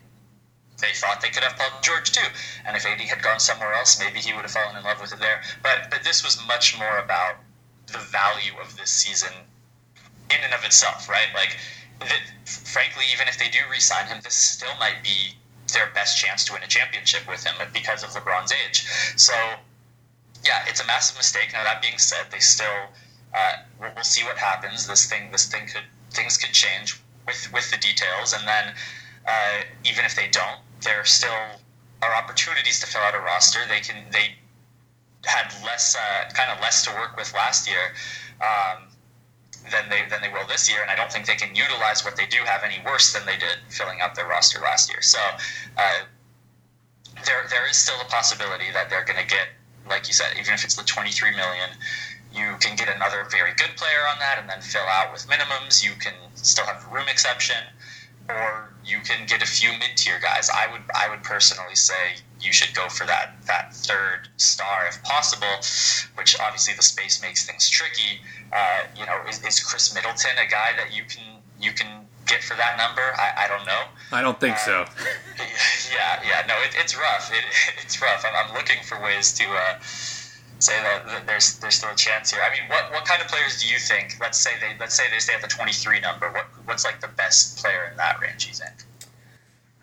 they 0.80 0.94
thought 0.94 1.22
they 1.22 1.30
could 1.30 1.44
have 1.44 1.58
Paul 1.58 1.80
George 1.82 2.12
too. 2.12 2.28
And 2.66 2.76
if 2.76 2.86
AD 2.86 3.00
had 3.02 3.22
gone 3.22 3.40
somewhere 3.40 3.74
else, 3.74 4.00
maybe 4.00 4.20
he 4.20 4.34
would 4.34 4.42
have 4.42 4.52
fallen 4.52 4.76
in 4.76 4.84
love 4.84 5.02
with 5.02 5.14
it 5.14 5.20
there. 5.20 5.42
But 5.64 5.90
but 5.90 6.04
this 6.04 6.24
was 6.24 6.38
much 6.48 6.78
more 6.78 6.98
about 6.98 7.36
the 7.88 8.00
value 8.00 8.54
of 8.62 8.78
this 8.78 8.90
season 8.90 9.34
in 10.30 10.38
and 10.44 10.54
of 10.54 10.64
itself, 10.64 11.10
right? 11.10 11.28
Like, 11.36 11.58
frankly, 12.46 13.06
even 13.12 13.28
if 13.28 13.38
they 13.38 13.50
do 13.50 13.60
re-sign 13.70 14.08
him, 14.08 14.20
this 14.24 14.34
still 14.34 14.74
might 14.80 15.04
be 15.04 15.36
their 15.74 15.90
best 15.94 16.18
chance 16.18 16.46
to 16.46 16.54
win 16.54 16.64
a 16.64 16.68
championship 16.68 17.28
with 17.28 17.44
him 17.44 17.54
because 17.74 18.04
of 18.04 18.10
LeBron's 18.12 18.52
age. 18.52 18.86
So, 19.16 19.34
yeah, 20.46 20.64
it's 20.68 20.82
a 20.82 20.86
massive 20.86 21.18
mistake. 21.18 21.50
Now 21.54 21.64
that 21.64 21.82
being 21.82 21.98
said, 21.98 22.28
they 22.32 22.40
still 22.40 22.90
uh, 23.34 23.54
we'll, 23.80 24.04
see 24.04 24.24
what 24.24 24.38
happens. 24.38 24.88
This 24.88 25.06
thing, 25.06 25.32
this 25.32 25.48
thing 25.48 25.68
could 25.68 25.84
things 26.12 26.38
could 26.38 26.52
change 26.52 27.00
with 27.26 27.50
with 27.54 27.70
the 27.72 27.78
details, 27.78 28.34
and 28.34 28.48
then 28.48 28.74
uh, 29.28 29.62
even 29.86 30.06
if 30.06 30.16
they 30.16 30.28
don't, 30.28 30.60
there 30.82 31.06
still 31.06 31.62
are 32.02 32.14
opportunities 32.14 32.80
to 32.82 32.88
fill 32.88 33.02
out 33.02 33.16
a 33.16 33.20
roster. 33.20 33.60
They 33.68 33.80
can 33.80 34.06
they 34.12 34.36
had 35.26 35.54
less 35.64 35.96
uh, 35.96 36.30
kind 36.34 36.52
of 36.52 36.60
less 36.62 36.84
to 36.86 36.92
work 36.92 37.16
with 37.16 37.34
last 37.34 37.70
year. 37.70 37.94
Um, 38.42 38.88
than 39.70 39.90
they 39.90 40.02
than 40.10 40.22
they 40.22 40.30
will 40.30 40.48
this 40.48 40.70
year, 40.70 40.82
and 40.82 40.90
I 40.90 40.96
don't 40.96 41.12
think 41.12 41.26
they 41.26 41.36
can 41.36 41.56
utilize 41.56 42.04
what 42.04 42.16
they 42.16 42.26
do 42.26 42.38
have 42.46 42.64
any 42.64 42.82
worse 42.86 43.14
than 43.14 43.26
they 43.26 43.38
did 43.38 43.60
filling 43.70 44.02
out 44.02 44.16
their 44.16 44.28
roster 44.28 44.60
last 44.60 44.90
year. 44.90 45.02
So 45.02 45.20
uh, 45.78 46.02
there 47.26 47.46
there 47.50 47.70
is 47.70 47.78
still 47.78 48.00
a 48.02 48.06
possibility 48.06 48.72
that 48.74 48.90
they're 48.90 49.06
going 49.06 49.22
to 49.22 49.28
get, 49.28 49.50
like 49.88 50.08
you 50.08 50.14
said, 50.14 50.34
even 50.40 50.54
if 50.54 50.64
it's 50.64 50.76
the 50.76 50.84
twenty 50.84 51.12
three 51.12 51.36
million, 51.36 51.70
you 52.34 52.56
can 52.60 52.76
get 52.76 52.90
another 52.90 53.28
very 53.30 53.54
good 53.54 53.72
player 53.78 54.08
on 54.12 54.18
that, 54.20 54.40
and 54.40 54.50
then 54.50 54.62
fill 54.62 54.88
out 54.90 55.12
with 55.14 55.28
minimums. 55.28 55.84
You 55.84 55.92
can 56.00 56.14
still 56.34 56.66
have 56.66 56.86
room 56.92 57.08
exception, 57.08 57.64
or 58.30 58.74
you 58.84 59.00
can 59.02 59.28
get 59.28 59.44
a 59.44 59.46
few 59.46 59.72
mid 59.74 59.96
tier 59.96 60.20
guys. 60.20 60.50
I 60.50 60.72
would 60.72 60.82
I 60.96 61.10
would 61.10 61.24
personally 61.24 61.76
say 61.76 62.16
you 62.40 62.52
should 62.52 62.74
go 62.74 62.90
for 62.90 63.06
that 63.06 63.36
that 63.46 63.76
third 63.76 64.30
star 64.38 64.88
if 64.88 65.02
possible, 65.04 65.62
which 66.16 66.40
obviously 66.40 66.74
the 66.74 66.84
space 66.84 67.22
makes 67.22 67.46
things 67.46 67.70
tricky. 67.70 68.22
Uh, 68.54 68.84
you 68.98 69.06
know, 69.06 69.18
is, 69.30 69.44
is, 69.46 69.60
Khris 69.60 69.94
Middleton 69.96 70.32
a 70.38 70.50
guy 70.50 70.72
that 70.78 70.94
you 70.94 71.04
can 71.04 71.24
you 71.60 71.72
can 71.72 72.06
get 72.26 72.44
for 72.44 72.56
that 72.56 72.78
number? 72.78 73.02
I, 73.02 73.46
I 73.46 73.48
don't 73.48 73.66
know. 73.66 73.82
I 74.12 74.22
don't 74.22 74.40
think 74.40 74.56
uh, 74.56 74.60
so. 74.60 74.86
Yeah, 75.92 76.22
yeah, 76.26 76.46
no, 76.48 76.56
it, 76.64 76.72
it's 76.80 76.98
rough. 76.98 77.32
It, 77.34 77.44
it's 77.84 78.02
rough. 78.02 78.24
I'm, 78.26 78.48
I'm, 78.48 78.56
looking 78.56 78.82
for 78.84 79.02
ways 79.02 79.34
to. 79.34 79.46
Uh, 79.46 79.80
say 80.62 80.80
that, 80.84 81.08
that, 81.08 81.28
there's 81.28 81.58
there's 81.58 81.76
still 81.76 81.90
a 81.90 81.96
chance 81.96 82.32
here. 82.32 82.42
I 82.42 82.52
mean, 82.54 82.70
what, 82.70 82.92
what 82.92 83.06
kind 83.06 83.22
of 83.22 83.28
players 83.28 83.62
do 83.62 83.68
you 83.68 83.80
think? 83.80 84.18
Let's 84.22 84.38
say 84.38 84.52
they 84.60 84.78
let's 84.80 84.96
say 84.96 85.04
they 85.12 85.20
stay 85.20 85.34
at 85.34 85.42
the 85.42 85.48
23 85.48 86.00
number. 86.00 86.32
What 86.32 86.46
what's 86.66 86.86
like 86.86 87.02
the 87.02 87.08
best 87.08 87.58
player 87.58 87.90
in 87.90 87.98
that 87.98 88.20
range? 88.22 88.48
You 88.48 88.54
think? 88.54 88.74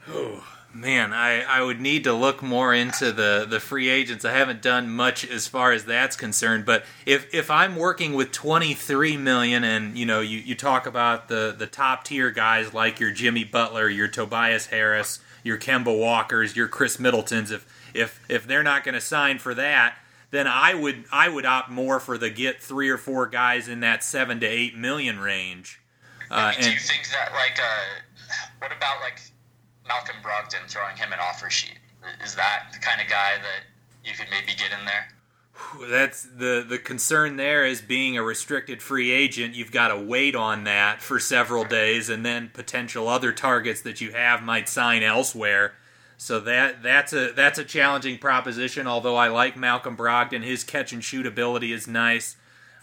Oh, 0.09 0.45
Man, 0.79 1.12
I, 1.12 1.43
I 1.43 1.61
would 1.61 1.81
need 1.81 2.05
to 2.05 2.12
look 2.12 2.41
more 2.41 2.72
into 2.72 3.11
the, 3.11 3.45
the 3.51 3.59
free 3.59 3.89
agents. 3.89 4.24
I 4.24 4.31
haven't 4.31 4.62
done 4.62 4.89
much 4.89 5.26
as 5.26 5.49
far 5.49 5.72
as 5.72 5.85
that's 5.85 6.14
concerned. 6.14 6.64
But 6.64 6.85
if 7.05 7.35
if 7.35 7.51
I'm 7.51 7.74
working 7.74 8.14
with 8.14 8.31
23 8.31 9.16
million, 9.16 9.64
and 9.64 9.99
you 9.99 10.07
know 10.07 10.20
you, 10.20 10.39
you 10.39 10.55
talk 10.55 10.87
about 10.87 11.26
the, 11.26 11.53
the 11.59 11.66
top 11.66 12.05
tier 12.05 12.31
guys 12.31 12.72
like 12.72 13.01
your 13.01 13.11
Jimmy 13.11 13.43
Butler, 13.43 13.89
your 13.89 14.07
Tobias 14.07 14.66
Harris, 14.66 15.18
your 15.43 15.59
Kemba 15.59 15.99
Walkers, 15.99 16.55
your 16.55 16.68
Khris 16.68 17.01
Middletons, 17.01 17.51
if 17.51 17.66
if 17.93 18.24
if 18.29 18.47
they're 18.47 18.62
not 18.62 18.85
going 18.85 18.95
to 18.95 19.01
sign 19.01 19.41
for 19.41 19.55
that, 19.55 19.97
then 20.31 20.47
I 20.47 20.74
would 20.74 21.07
I 21.11 21.29
would 21.29 21.45
opt 21.45 21.70
more 21.70 21.99
for 21.99 22.16
the 22.16 22.31
get 22.31 22.62
three 22.62 22.89
or 22.89 22.99
four 22.99 23.26
guys 23.26 23.66
in 23.66 23.81
that 23.81 24.05
seven 24.05 24.39
to 24.39 24.47
eight 24.47 24.76
million 24.76 25.18
range. 25.18 25.81
Uh, 26.31 26.53
do 26.53 26.70
you 26.70 26.79
think 26.79 27.09
that 27.11 27.33
like 27.33 27.59
uh, 27.61 28.35
what 28.61 28.70
about 28.70 29.01
like 29.01 29.18
Malcolm 29.89 30.16
Brogdon 30.22 30.68
throwing 30.68 30.97
him 30.97 31.12
an 31.12 31.18
offer 31.20 31.51
sheet. 31.51 31.78
Is 32.22 32.34
that 32.36 32.68
the 32.72 32.78
kind 32.78 33.01
of 33.01 33.09
guy 33.09 33.32
that 33.39 33.64
you 34.05 34.14
could 34.14 34.28
maybe 34.30 34.57
get 34.57 34.70
in 34.78 34.84
there? 34.86 35.09
That's 35.91 36.22
the 36.22 36.64
the 36.66 36.78
concern 36.78 37.36
there 37.36 37.66
is 37.66 37.80
being 37.80 38.16
a 38.16 38.22
restricted 38.22 38.80
free 38.80 39.11
agent. 39.11 39.55
You've 39.55 39.72
got 39.72 39.89
to 39.89 39.99
wait 39.99 40.36
on 40.36 40.64
that 40.64 41.03
for 41.03 41.18
several 41.18 41.64
days, 41.64 42.09
and 42.09 42.24
then 42.24 42.51
potential 42.55 43.09
other 43.09 43.32
targets 43.32 43.80
that 43.82 44.01
you 44.01 44.12
have 44.12 44.43
might 44.43 44.68
sign 44.68 45.03
elsewhere. 45.03 45.74
So 46.16 46.41
that 46.41 46.82
that's 46.82 47.12
a 47.12 47.32
that's 47.32 47.59
a 47.59 47.64
challenging 47.64 48.18
proposition. 48.18 48.86
Although 48.86 49.16
I 49.16 49.28
like 49.28 49.57
Malcolm 49.57 49.97
Brogdon, 49.97 50.43
his 50.43 50.62
catch 50.62 50.93
and 50.93 51.03
shoot 51.03 51.26
ability 51.26 51.72
is 51.72 51.89
nice. 51.89 52.36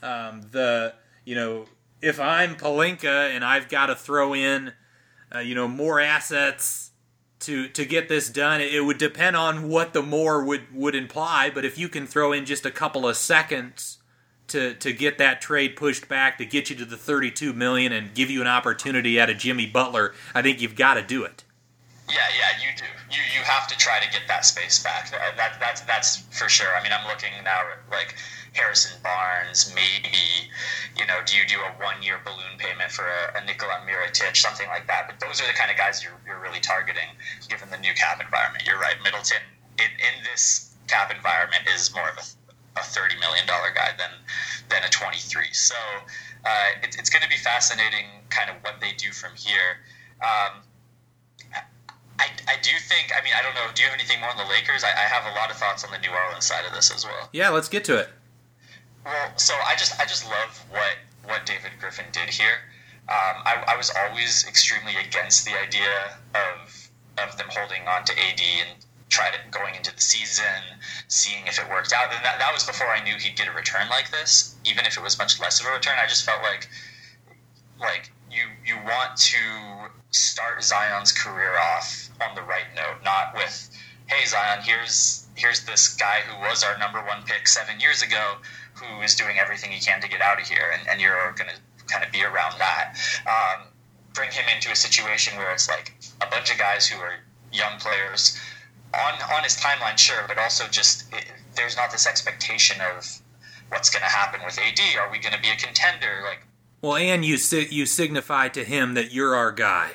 Um, 0.04 0.42
the 0.52 0.96
you 1.24 1.36
know 1.36 1.66
if 2.02 2.20
I'm 2.20 2.56
Pelinka 2.56 3.30
and 3.34 3.44
I've 3.44 3.70
got 3.70 3.88
to 3.88 3.96
throw 3.96 4.34
in 4.34 4.74
uh, 5.34 5.40
you 5.40 5.56
know 5.56 5.68
more 5.68 6.00
assets 6.00 6.85
to 7.46 7.68
to 7.70 7.86
get 7.86 8.10
this 8.10 8.30
done. 8.30 8.60
It 8.62 8.84
would 8.84 8.98
depend 8.98 9.36
on 9.36 9.70
what 9.70 9.94
the 9.94 10.02
more 10.02 10.44
would 10.44 10.74
would 10.74 10.96
imply, 10.96 11.52
but 11.54 11.64
if 11.64 11.78
you 11.78 11.88
can 11.88 12.08
throw 12.08 12.32
in 12.34 12.46
just 12.46 12.66
a 12.66 12.72
couple 12.72 13.08
of 13.08 13.18
seconds 13.18 14.00
to 14.48 14.74
to 14.76 14.92
get 14.92 15.18
that 15.20 15.42
trade 15.42 15.76
pushed 15.76 16.08
back 16.08 16.38
to 16.40 16.46
get 16.46 16.70
you 16.70 16.76
to 16.78 16.86
the 16.86 16.98
32 16.98 17.54
million 17.54 17.92
and 17.92 18.14
give 18.14 18.30
you 18.30 18.42
an 18.42 18.48
opportunity 18.48 19.20
at 19.20 19.30
a 19.30 19.34
Jimmy 19.34 19.68
Butler, 19.68 20.14
I 20.34 20.42
think 20.42 20.62
you've 20.62 20.76
got 20.76 20.96
to 20.96 21.04
do 21.04 21.24
it. 21.24 21.44
Yeah, 22.10 22.18
yeah, 22.38 22.60
you 22.62 22.76
do. 22.78 22.86
You 23.12 23.22
you 23.38 23.44
have 23.44 23.68
to 23.68 23.78
try 23.78 24.00
to 24.00 24.12
get 24.12 24.22
that 24.28 24.46
space 24.46 24.82
back. 24.82 25.12
That, 25.12 25.38
that 25.38 25.58
that's 25.60 25.82
that's 25.82 26.18
for 26.38 26.50
sure. 26.50 26.76
I 26.76 26.82
mean, 26.82 26.92
I'm 26.92 27.08
looking 27.08 27.32
now 27.44 27.62
like 27.92 28.16
Harrison 28.56 28.98
Barnes, 29.04 29.72
maybe, 29.76 30.50
you 30.96 31.06
know, 31.06 31.20
do 31.26 31.36
you 31.36 31.46
do 31.46 31.60
a 31.60 31.72
one 31.84 32.02
year 32.02 32.20
balloon 32.24 32.56
payment 32.58 32.90
for 32.90 33.04
a, 33.04 33.38
a 33.38 33.46
Nikola 33.46 33.84
Mirotic, 33.84 34.36
something 34.36 34.68
like 34.68 34.88
that? 34.88 35.08
But 35.08 35.20
those 35.20 35.42
are 35.42 35.48
the 35.48 35.54
kind 35.54 35.70
of 35.70 35.78
guys 35.78 36.02
you're, 36.02 36.16
you're 36.26 36.40
really 36.40 36.62
targeting 36.62 37.12
given 37.50 37.70
the 37.70 37.78
new 37.78 37.94
cap 37.94 38.24
environment. 38.24 38.64
You're 38.66 38.80
right. 38.80 38.96
Middleton, 39.04 39.44
in, 39.78 39.92
in 40.00 40.24
this 40.24 40.74
cap 40.88 41.12
environment, 41.14 41.64
is 41.76 41.94
more 41.94 42.10
of 42.10 42.18
a, 42.18 42.80
a 42.80 42.84
$30 42.84 43.20
million 43.20 43.46
guy 43.46 43.92
than, 44.00 44.12
than 44.70 44.84
a 44.84 44.90
23. 44.90 45.52
So 45.52 45.76
uh, 46.46 46.80
it, 46.82 46.96
it's 46.98 47.10
going 47.10 47.24
to 47.24 47.30
be 47.30 47.38
fascinating 47.38 48.24
kind 48.30 48.50
of 48.50 48.56
what 48.64 48.80
they 48.80 48.94
do 48.98 49.12
from 49.12 49.36
here. 49.36 49.84
Um, 50.24 50.64
I, 52.18 52.32
I 52.48 52.56
do 52.64 52.72
think, 52.80 53.12
I 53.12 53.22
mean, 53.24 53.34
I 53.38 53.44
don't 53.44 53.54
know, 53.56 53.68
do 53.76 53.84
you 53.84 53.90
have 53.90 54.00
anything 54.00 54.22
more 54.22 54.30
on 54.30 54.38
the 54.38 54.48
Lakers? 54.48 54.84
I, 54.84 54.92
I 54.92 55.08
have 55.12 55.26
a 55.28 55.36
lot 55.36 55.52
of 55.52 55.58
thoughts 55.58 55.84
on 55.84 55.92
the 55.92 56.00
New 56.00 56.16
Orleans 56.16 56.46
side 56.46 56.64
of 56.66 56.74
this 56.74 56.94
as 56.94 57.04
well. 57.04 57.28
Yeah, 57.34 57.50
let's 57.50 57.68
get 57.68 57.84
to 57.86 57.98
it. 58.00 58.10
Well, 59.06 59.38
so 59.38 59.54
I 59.66 59.76
just 59.76 60.00
I 60.02 60.06
just 60.06 60.26
love 60.26 60.66
what 60.72 60.98
what 61.26 61.46
David 61.46 61.72
Griffin 61.80 62.06
did 62.12 62.30
here. 62.30 62.58
Um, 63.08 63.46
I, 63.46 63.64
I 63.68 63.78
was 63.78 63.92
always 63.96 64.48
extremely 64.48 64.96
against 64.98 65.46
the 65.46 65.54
idea 65.54 66.18
of 66.34 66.90
of 67.20 67.38
them 67.38 67.48
holding 67.52 67.88
on 67.88 68.04
to 68.06 68.14
AD 68.14 68.42
and 68.42 68.86
try 69.10 69.30
to 69.30 69.38
going 69.52 69.76
into 69.76 69.94
the 69.96 70.02
season, 70.02 70.82
seeing 71.08 71.46
if 71.46 71.60
it 71.60 71.70
worked 71.70 71.94
out. 71.94 72.12
And 72.12 72.26
that, 72.26 72.40
that 72.40 72.52
was 72.52 72.66
before 72.66 72.88
I 72.88 73.04
knew 73.04 73.14
he'd 73.16 73.38
get 73.38 73.48
a 73.48 73.52
return 73.52 73.88
like 73.90 74.10
this, 74.10 74.56
even 74.66 74.86
if 74.86 74.98
it 74.98 75.04
was 75.04 75.18
much 75.20 75.40
less 75.40 75.62
of 75.62 75.68
a 75.68 75.72
return. 75.72 75.94
I 76.02 76.08
just 76.08 76.26
felt 76.26 76.42
like 76.42 76.68
like 77.80 78.12
you 78.32 78.48
you 78.66 78.76
want 78.78 79.18
to 79.18 79.38
start 80.10 80.64
Zion's 80.64 81.12
career 81.12 81.56
off 81.58 82.10
on 82.28 82.34
the 82.34 82.42
right 82.42 82.68
note, 82.76 83.04
not 83.04 83.36
with, 83.36 83.70
hey 84.08 84.26
Zion, 84.26 84.64
here's 84.64 85.28
here's 85.36 85.64
this 85.66 85.94
guy 85.94 86.22
who 86.22 86.40
was 86.42 86.64
our 86.64 86.78
number 86.80 87.00
one 87.04 87.22
pick 87.28 87.48
seven 87.48 87.80
years 87.80 88.02
ago 88.02 88.38
who 88.76 89.02
is 89.02 89.16
doing 89.16 89.40
everything 89.40 89.72
he 89.72 89.80
can 89.80 90.02
to 90.02 90.10
get 90.10 90.22
out 90.22 90.40
of 90.40 90.48
here, 90.48 90.72
and, 90.78 90.88
and 90.88 91.02
you're 91.02 91.34
going 91.34 91.50
to 91.50 91.86
kind 91.86 92.04
of 92.04 92.12
be 92.12 92.24
around 92.24 92.56
that. 92.60 92.98
Um, 93.26 93.68
bring 94.14 94.32
him 94.32 94.46
into 94.54 94.72
a 94.72 94.76
situation 94.76 95.38
where 95.38 95.52
it's 95.52 95.70
like 95.70 95.94
a 96.22 96.28
bunch 96.28 96.52
of 96.52 96.58
guys 96.58 96.88
who 96.88 97.00
are 97.00 97.16
young 97.52 97.78
players 97.80 98.40
on 98.94 99.14
on 99.34 99.44
his 99.44 99.58
timeline, 99.58 99.98
sure, 99.98 100.24
but 100.28 100.38
also 100.38 100.66
just 100.68 101.14
it, 101.14 101.26
there's 101.56 101.76
not 101.76 101.92
this 101.92 102.08
expectation 102.08 102.82
of 102.96 103.22
what's 103.70 103.90
going 103.90 104.02
to 104.02 104.10
happen 104.10 104.42
with 104.46 104.58
AD. 104.60 104.80
Are 105.00 105.12
we 105.12 105.20
going 105.20 105.34
to 105.34 105.42
be 105.42 105.50
a 105.50 105.56
contender? 105.56 106.22
Like, 106.24 106.46
well, 106.82 106.96
and 106.96 107.26
you 107.26 107.38
you 107.70 107.86
signify 107.86 108.50
to 108.50 108.64
him 108.64 108.94
that 108.94 109.14
you're 109.14 109.36
our 109.36 109.52
guy. 109.52 109.92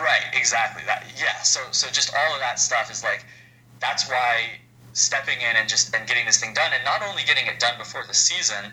Right, 0.00 0.24
exactly. 0.32 0.82
That 0.86 1.04
yeah. 1.18 1.42
So 1.42 1.60
so 1.70 1.88
just 1.88 2.14
all 2.14 2.34
of 2.34 2.40
that 2.40 2.58
stuff 2.58 2.90
is 2.90 3.02
like 3.02 3.24
that's 3.80 4.08
why 4.08 4.58
stepping 4.96 5.38
in 5.42 5.56
and 5.56 5.68
just 5.68 5.94
and 5.94 6.08
getting 6.08 6.24
this 6.24 6.40
thing 6.40 6.54
done, 6.54 6.72
and 6.74 6.84
not 6.84 7.02
only 7.02 7.22
getting 7.24 7.46
it 7.46 7.60
done 7.60 7.76
before 7.78 8.04
the 8.06 8.14
season, 8.14 8.72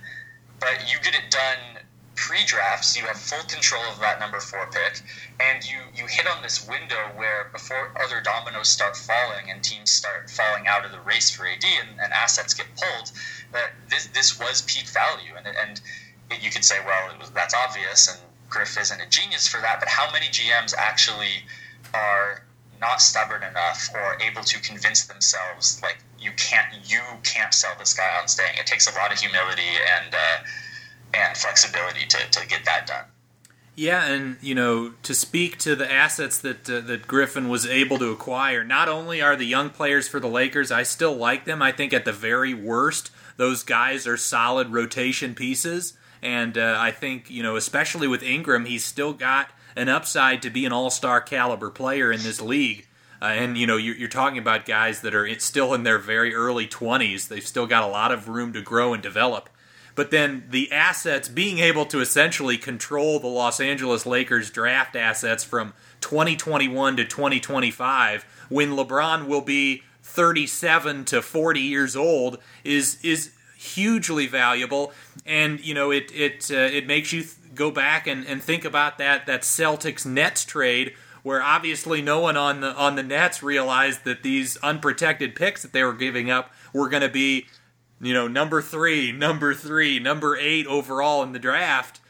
but 0.59 0.79
you 0.91 0.97
get 1.03 1.13
it 1.13 1.29
done 1.29 1.83
pre-drafts. 2.15 2.95
You 2.97 3.03
have 3.05 3.17
full 3.17 3.43
control 3.49 3.83
of 3.91 3.99
that 3.99 4.19
number 4.19 4.39
four 4.39 4.67
pick, 4.71 5.01
and 5.39 5.63
you 5.63 5.79
you 5.93 6.05
hit 6.07 6.25
on 6.25 6.41
this 6.41 6.65
window 6.65 7.11
where 7.15 7.49
before 7.51 7.91
other 8.01 8.21
dominoes 8.21 8.69
start 8.69 8.95
falling 8.95 9.51
and 9.51 9.61
teams 9.61 9.91
start 9.91 10.29
falling 10.29 10.65
out 10.65 10.85
of 10.85 10.91
the 10.91 11.01
race 11.01 11.29
for 11.29 11.45
AD 11.45 11.63
and, 11.63 11.99
and 11.99 12.13
assets 12.13 12.53
get 12.53 12.67
pulled, 12.77 13.11
that 13.51 13.71
this 13.89 14.07
this 14.07 14.39
was 14.39 14.61
peak 14.61 14.87
value, 14.87 15.33
and 15.35 15.45
and 15.47 15.81
you 16.41 16.49
could 16.49 16.63
say, 16.63 16.77
well, 16.85 17.17
was, 17.19 17.31
that's 17.31 17.53
obvious, 17.53 18.07
and 18.07 18.19
Griff 18.49 18.79
isn't 18.79 19.01
a 19.01 19.09
genius 19.09 19.47
for 19.47 19.59
that, 19.59 19.79
but 19.79 19.89
how 19.89 20.09
many 20.11 20.27
GMs 20.27 20.73
actually 20.77 21.43
are 21.93 22.43
not 22.79 23.01
stubborn 23.01 23.43
enough 23.43 23.89
or 23.93 24.17
able 24.21 24.43
to 24.43 24.59
convince 24.61 25.05
themselves 25.05 25.81
like 25.81 25.97
you 26.23 26.31
can't 26.37 26.67
you 26.89 27.01
can't 27.23 27.53
sell 27.53 27.73
this 27.77 27.93
guy 27.93 28.19
on 28.21 28.27
staying. 28.27 28.57
It 28.57 28.65
takes 28.65 28.87
a 28.87 28.97
lot 28.99 29.11
of 29.11 29.19
humility 29.19 29.61
and 29.97 30.13
uh, 30.13 30.43
and 31.13 31.37
flexibility 31.37 32.05
to, 32.07 32.17
to 32.31 32.47
get 32.47 32.65
that 32.65 32.87
done. 32.87 33.05
Yeah, 33.75 34.05
and 34.05 34.37
you 34.41 34.53
know, 34.53 34.93
to 35.01 35.15
speak 35.15 35.57
to 35.59 35.75
the 35.75 35.91
assets 35.91 36.37
that 36.39 36.69
uh, 36.69 36.81
that 36.81 37.07
Griffin 37.07 37.49
was 37.49 37.65
able 37.65 37.97
to 37.99 38.11
acquire, 38.11 38.63
not 38.63 38.87
only 38.87 39.21
are 39.21 39.35
the 39.35 39.45
young 39.45 39.71
players 39.71 40.07
for 40.07 40.19
the 40.19 40.27
Lakers, 40.27 40.71
I 40.71 40.83
still 40.83 41.15
like 41.15 41.45
them. 41.45 41.61
I 41.61 41.71
think 41.71 41.91
at 41.91 42.05
the 42.05 42.11
very 42.11 42.53
worst, 42.53 43.09
those 43.37 43.63
guys 43.63 44.05
are 44.05 44.17
solid 44.17 44.69
rotation 44.69 45.33
pieces, 45.33 45.97
and 46.21 46.55
uh, 46.55 46.77
I 46.79 46.91
think 46.91 47.31
you 47.31 47.41
know, 47.41 47.55
especially 47.55 48.07
with 48.07 48.21
Ingram, 48.21 48.65
he's 48.65 48.85
still 48.85 49.13
got 49.13 49.49
an 49.75 49.89
upside 49.89 50.43
to 50.43 50.51
be 50.51 50.65
an 50.65 50.71
all-star 50.71 51.19
caliber 51.19 51.71
player 51.71 52.11
in 52.11 52.21
this 52.21 52.39
league. 52.39 52.85
Uh, 53.23 53.27
and 53.27 53.57
you 53.57 53.65
know, 53.65 53.77
you're, 53.77 53.95
you're, 53.95 54.09
talking 54.09 54.37
about 54.37 54.65
guys 54.65 54.99
that 54.99 55.15
are 55.15 55.39
still 55.39 55.73
in 55.73 55.83
their 55.83 55.97
very 55.97 56.35
early 56.35 56.67
20s. 56.67 57.29
They've 57.29 57.47
still 57.47 57.65
got 57.65 57.81
a 57.81 57.87
lot 57.87 58.11
of 58.11 58.27
room 58.27 58.51
to 58.51 58.61
grow 58.61 58.93
and 58.93 59.01
develop. 59.01 59.49
But 59.95 60.11
then 60.11 60.43
the 60.49 60.69
assets, 60.73 61.29
being 61.29 61.59
able 61.59 61.85
to 61.85 62.01
essentially 62.01 62.57
control 62.57 63.21
the 63.21 63.27
Los 63.27 63.61
Angeles 63.61 64.05
Lakers 64.05 64.51
draft 64.51 64.97
assets 64.97 65.45
from 65.45 65.73
2021 66.01 66.97
to 66.97 67.05
2025, 67.05 68.25
when 68.49 68.71
LeBron 68.71 69.27
will 69.27 69.41
be 69.41 69.83
37 70.01 71.05
to 71.05 71.21
40 71.21 71.61
years 71.61 71.95
old, 71.95 72.39
is 72.65 72.97
is 73.03 73.31
hugely 73.57 74.27
valuable. 74.27 74.91
And 75.25 75.63
you 75.65 75.73
know, 75.73 75.91
it 75.91 76.11
it 76.13 76.51
uh, 76.51 76.55
it 76.55 76.87
makes 76.87 77.13
you. 77.13 77.21
Th- 77.21 77.35
go 77.53 77.69
back 77.69 78.07
and, 78.07 78.25
and 78.25 78.41
think 78.41 78.65
about 78.65 78.97
that 78.97 79.27
that 79.27 79.41
Celtics 79.41 80.05
Nets 80.05 80.43
trade 80.43 80.93
where 81.23 81.41
obviously 81.41 82.01
no 82.01 82.19
one 82.19 82.37
on 82.37 82.61
the 82.61 82.73
on 82.75 82.95
the 82.95 83.03
Nets 83.03 83.41
realized 83.41 84.03
that 84.03 84.23
these 84.23 84.57
unprotected 84.57 85.35
picks 85.35 85.63
that 85.63 85.73
they 85.73 85.83
were 85.83 85.93
giving 85.93 86.29
up 86.29 86.51
were 86.73 86.89
going 86.89 87.01
to 87.01 87.09
be, 87.09 87.47
you 88.01 88.13
know, 88.13 88.27
number 88.27 88.61
three, 88.61 89.11
number 89.13 89.53
three, 89.53 89.99
number 89.99 90.37
eight 90.37 90.67
overall 90.67 91.23
in 91.23 91.31
the 91.31 91.39
draft, 91.39 92.01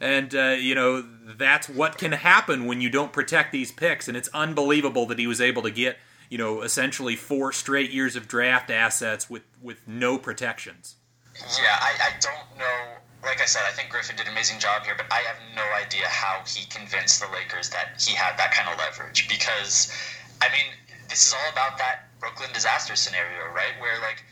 and 0.00 0.34
uh, 0.34 0.56
you 0.58 0.74
know 0.74 1.02
that's 1.24 1.68
what 1.68 1.96
can 1.96 2.12
happen 2.12 2.66
when 2.66 2.80
you 2.80 2.90
don't 2.90 3.12
protect 3.12 3.52
these 3.52 3.72
picks, 3.72 4.08
and 4.08 4.16
it's 4.16 4.28
unbelievable 4.34 5.06
that 5.06 5.18
he 5.18 5.26
was 5.26 5.40
able 5.40 5.62
to 5.62 5.70
get 5.70 5.96
you 6.28 6.36
know 6.36 6.62
essentially 6.62 7.16
four 7.16 7.52
straight 7.52 7.90
years 7.90 8.16
of 8.16 8.28
draft 8.28 8.70
assets 8.70 9.30
with 9.30 9.42
with 9.62 9.86
no 9.86 10.18
protections. 10.18 10.96
Yeah, 11.36 11.76
I, 11.80 11.92
I 12.00 12.10
don't 12.20 12.58
know 12.58 12.96
like 13.26 13.42
I 13.42 13.44
said, 13.44 13.62
I 13.66 13.72
think 13.72 13.90
Griffin 13.90 14.16
did 14.16 14.26
an 14.26 14.32
amazing 14.32 14.60
job 14.60 14.84
here, 14.84 14.94
but 14.96 15.06
I 15.10 15.18
have 15.26 15.36
no 15.54 15.66
idea 15.74 16.06
how 16.06 16.42
he 16.46 16.64
convinced 16.66 17.20
the 17.20 17.26
Lakers 17.34 17.68
that 17.70 18.00
he 18.00 18.14
had 18.14 18.38
that 18.38 18.52
kind 18.52 18.70
of 18.70 18.78
leverage. 18.78 19.28
Because, 19.28 19.92
I 20.40 20.48
mean, 20.48 20.72
this 21.10 21.26
is 21.26 21.34
all 21.34 21.52
about 21.52 21.76
that 21.78 22.08
Brooklyn 22.20 22.50
disaster 22.54 22.94
scenario, 22.94 23.52
right? 23.52 23.74
Where, 23.80 23.98
like, 24.00 24.22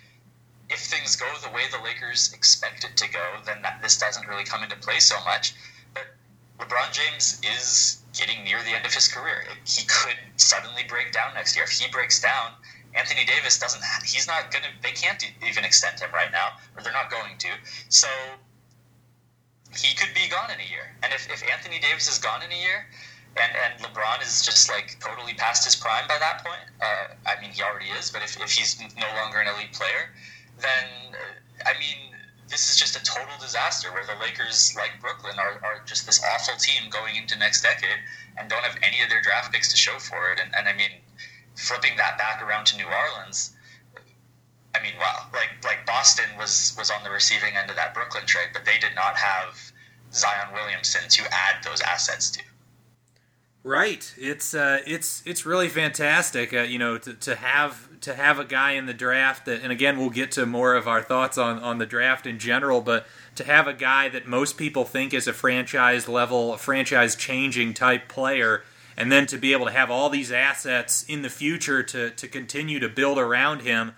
if 0.70 0.78
things 0.78 1.16
go 1.16 1.26
the 1.42 1.50
way 1.50 1.62
the 1.70 1.82
Lakers 1.82 2.32
expect 2.32 2.84
it 2.84 2.96
to 2.96 3.10
go, 3.10 3.42
then 3.44 3.60
that, 3.62 3.82
this 3.82 3.98
doesn't 3.98 4.26
really 4.28 4.44
come 4.44 4.62
into 4.62 4.76
play 4.76 5.00
so 5.00 5.16
much. 5.24 5.54
But 5.92 6.06
LeBron 6.60 6.92
James 6.92 7.40
is 7.42 8.00
getting 8.16 8.44
near 8.44 8.62
the 8.62 8.70
end 8.70 8.86
of 8.86 8.94
his 8.94 9.08
career. 9.08 9.42
He 9.66 9.84
could 9.86 10.16
suddenly 10.36 10.82
break 10.88 11.12
down 11.12 11.34
next 11.34 11.56
year. 11.56 11.64
If 11.64 11.72
he 11.72 11.90
breaks 11.90 12.22
down, 12.22 12.52
Anthony 12.94 13.24
Davis 13.26 13.58
doesn't. 13.58 13.82
He's 14.06 14.28
not 14.28 14.52
gonna. 14.52 14.70
They 14.82 14.92
can't 14.92 15.22
even 15.44 15.64
extend 15.64 15.98
him 15.98 16.10
right 16.14 16.30
now, 16.30 16.52
or 16.76 16.82
they're 16.82 16.92
not 16.92 17.10
going 17.10 17.36
to. 17.38 17.48
So 17.88 18.06
he 19.78 19.94
could 19.94 20.14
be 20.14 20.28
gone 20.28 20.50
in 20.50 20.60
a 20.60 20.68
year. 20.68 20.94
And 21.02 21.12
if, 21.12 21.30
if 21.30 21.42
Anthony 21.50 21.78
Davis 21.78 22.10
is 22.10 22.18
gone 22.18 22.42
in 22.42 22.50
a 22.50 22.60
year, 22.60 22.86
and, 23.36 23.50
and 23.50 23.72
LeBron 23.82 24.22
is 24.22 24.44
just 24.44 24.70
like 24.70 24.96
totally 25.00 25.34
past 25.34 25.64
his 25.64 25.74
prime 25.74 26.06
by 26.06 26.18
that 26.18 26.44
point, 26.44 26.62
uh, 26.80 27.14
I 27.26 27.40
mean, 27.40 27.50
he 27.50 27.62
already 27.62 27.90
is, 27.98 28.10
but 28.10 28.22
if, 28.22 28.40
if 28.40 28.50
he's 28.50 28.78
no 28.80 29.08
longer 29.20 29.40
an 29.40 29.48
elite 29.48 29.72
player, 29.72 30.14
then, 30.60 31.14
uh, 31.14 31.68
I 31.68 31.78
mean, 31.78 32.14
this 32.48 32.70
is 32.70 32.76
just 32.76 32.94
a 32.94 33.02
total 33.02 33.34
disaster 33.40 33.90
where 33.92 34.04
the 34.06 34.14
Lakers, 34.20 34.74
like 34.76 35.00
Brooklyn, 35.00 35.38
are, 35.38 35.58
are 35.64 35.82
just 35.86 36.06
this 36.06 36.22
awful 36.34 36.54
team 36.58 36.90
going 36.90 37.16
into 37.16 37.38
next 37.38 37.62
decade 37.62 37.98
and 38.38 38.48
don't 38.48 38.62
have 38.62 38.76
any 38.82 39.02
of 39.02 39.08
their 39.08 39.22
draft 39.22 39.52
picks 39.52 39.70
to 39.70 39.76
show 39.76 39.98
for 39.98 40.30
it. 40.32 40.38
And, 40.38 40.54
and 40.54 40.68
I 40.68 40.76
mean, 40.76 40.90
flipping 41.56 41.96
that 41.96 42.18
back 42.18 42.42
around 42.42 42.66
to 42.66 42.76
New 42.76 42.86
Orleans, 42.86 43.54
I 44.74 44.82
mean, 44.82 44.94
wow, 44.98 45.26
like 45.32 45.50
like 45.64 45.86
Boston 45.86 46.26
was 46.38 46.74
was 46.76 46.90
on 46.90 47.02
the 47.04 47.10
receiving 47.10 47.56
end 47.56 47.70
of 47.70 47.76
that 47.76 47.94
Brooklyn 47.94 48.26
trade, 48.26 48.48
but 48.52 48.64
they 48.64 48.78
did 48.78 48.94
not 48.94 49.16
have 49.16 49.72
Zion 50.12 50.52
Williamson 50.52 51.02
to 51.08 51.22
add 51.30 51.62
those 51.64 51.80
assets 51.80 52.30
to. 52.32 52.42
Right. 53.64 54.12
It's 54.18 54.52
uh, 54.52 54.80
it's 54.86 55.22
it's 55.24 55.46
really 55.46 55.68
fantastic. 55.68 56.52
Uh, 56.52 56.60
you 56.60 56.78
know, 56.78 56.98
to, 56.98 57.14
to 57.14 57.34
have 57.34 57.88
to 58.02 58.14
have 58.14 58.38
a 58.38 58.44
guy 58.44 58.72
in 58.72 58.84
the 58.84 58.92
draft 58.92 59.46
that, 59.46 59.62
and 59.62 59.72
again, 59.72 59.96
we'll 59.96 60.10
get 60.10 60.30
to 60.32 60.44
more 60.44 60.74
of 60.74 60.86
our 60.86 61.02
thoughts 61.02 61.38
on 61.38 61.58
on 61.60 61.78
the 61.78 61.86
draft 61.86 62.26
in 62.26 62.38
general, 62.38 62.82
but 62.82 63.06
to 63.36 63.44
have 63.44 63.66
a 63.66 63.72
guy 63.72 64.10
that 64.10 64.26
most 64.26 64.58
people 64.58 64.84
think 64.84 65.14
is 65.14 65.26
a 65.26 65.32
franchise 65.32 66.08
level, 66.08 66.54
franchise 66.58 67.16
changing 67.16 67.72
type 67.72 68.06
player, 68.06 68.62
and 68.98 69.10
then 69.10 69.26
to 69.28 69.38
be 69.38 69.54
able 69.54 69.64
to 69.64 69.72
have 69.72 69.90
all 69.90 70.10
these 70.10 70.30
assets 70.30 71.02
in 71.04 71.22
the 71.22 71.30
future 71.30 71.82
to 71.82 72.10
to 72.10 72.28
continue 72.28 72.78
to 72.78 72.88
build 72.90 73.18
around 73.18 73.62
him 73.62 73.92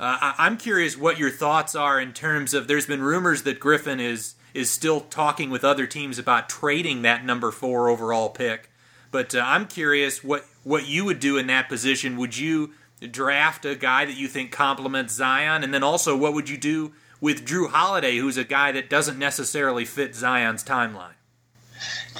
uh, 0.00 0.32
I, 0.38 0.46
am 0.46 0.56
curious 0.56 0.96
what 0.96 1.18
your 1.18 1.30
thoughts 1.30 1.74
are 1.74 2.00
in 2.00 2.12
terms 2.12 2.54
of. 2.54 2.68
There's 2.68 2.86
been 2.86 3.02
rumors 3.02 3.42
that 3.42 3.58
Griffin 3.58 3.98
is 3.98 4.34
is 4.54 4.70
still 4.70 5.00
talking 5.00 5.50
with 5.50 5.64
other 5.64 5.86
teams 5.86 6.18
about 6.18 6.48
trading 6.48 7.02
that 7.02 7.24
number 7.24 7.50
four 7.50 7.88
overall 7.88 8.30
pick, 8.30 8.70
but 9.10 9.34
uh, 9.34 9.42
I'm 9.44 9.66
curious 9.66 10.22
what 10.22 10.44
what 10.62 10.86
you 10.86 11.04
would 11.04 11.18
do 11.18 11.36
in 11.36 11.48
that 11.48 11.68
position. 11.68 12.16
Would 12.16 12.36
you 12.38 12.74
draft 13.10 13.64
a 13.64 13.74
guy 13.74 14.04
that 14.04 14.16
you 14.16 14.28
think 14.28 14.52
complements 14.52 15.14
Zion, 15.14 15.64
and 15.64 15.74
then 15.74 15.82
also 15.82 16.16
what 16.16 16.32
would 16.32 16.48
you 16.48 16.56
do 16.56 16.92
with 17.20 17.44
Jrue 17.44 17.70
Holiday, 17.70 18.18
who's 18.18 18.36
a 18.36 18.44
guy 18.44 18.70
that 18.72 18.88
doesn't 18.88 19.18
necessarily 19.18 19.84
fit 19.84 20.14
Zion's 20.14 20.62
timeline? 20.62 21.14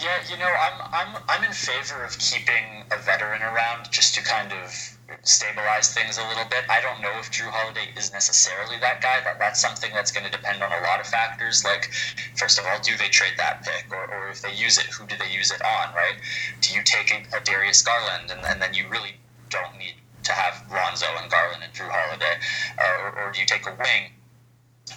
Yeah, 0.03 0.18
you 0.29 0.37
know, 0.37 0.47
I'm 0.47 0.81
I'm 0.93 1.22
I'm 1.29 1.45
in 1.45 1.53
favor 1.53 2.05
of 2.05 2.18
keeping 2.18 2.85
a 2.91 2.99
veteran 2.99 3.43
around 3.43 3.91
just 3.91 4.14
to 4.16 4.22
kind 4.22 4.53
of 4.53 4.97
stabilize 5.23 5.93
things 5.95 6.19
a 6.19 6.29
little 6.29 6.45
bit. 6.51 6.65
I 6.69 6.81
don't 6.81 7.01
know 7.01 7.13
if 7.19 7.31
Jrue 7.31 7.51
Holiday 7.51 7.93
is 7.97 8.13
necessarily 8.13 8.79
that 8.81 9.01
guy. 9.01 9.21
That 9.25 9.39
that's 9.39 9.61
something 9.61 9.91
that's 9.95 10.13
going 10.13 10.25
to 10.25 10.31
depend 10.31 10.63
on 10.63 10.71
a 10.71 10.83
lot 10.83 11.01
of 11.01 11.07
factors. 11.07 11.65
Like, 11.65 11.91
first 12.37 12.59
of 12.59 12.67
all, 12.67 12.79
do 12.83 12.97
they 12.97 13.09
trade 13.09 13.35
that 13.39 13.65
pick, 13.65 13.87
or, 13.91 14.05
or 14.05 14.29
if 14.29 14.43
they 14.43 14.53
use 14.53 14.79
it, 14.79 14.87
who 14.87 15.07
do 15.07 15.17
they 15.17 15.31
use 15.31 15.51
it 15.51 15.63
on? 15.63 15.95
Right? 15.95 16.17
Do 16.61 16.75
you 16.75 16.83
take 16.85 17.11
a, 17.11 17.41
Darius 17.41 17.83
Garland, 17.83 18.31
and, 18.31 18.45
and 18.45 18.61
then 18.61 18.75
you 18.75 18.87
really 18.89 19.17
don't 19.49 19.79
need 19.79 19.95
to 20.25 20.33
have 20.33 20.65
Lonzo 20.71 21.07
and 21.21 21.31
Garland 21.31 21.63
and 21.65 21.73
Jrue 21.73 21.91
Holiday, 21.91 22.37
uh, 22.79 23.03
or, 23.03 23.29
or 23.29 23.33
do 23.33 23.41
you 23.41 23.47
take 23.47 23.67
a 23.67 23.75
wing? 23.79 24.13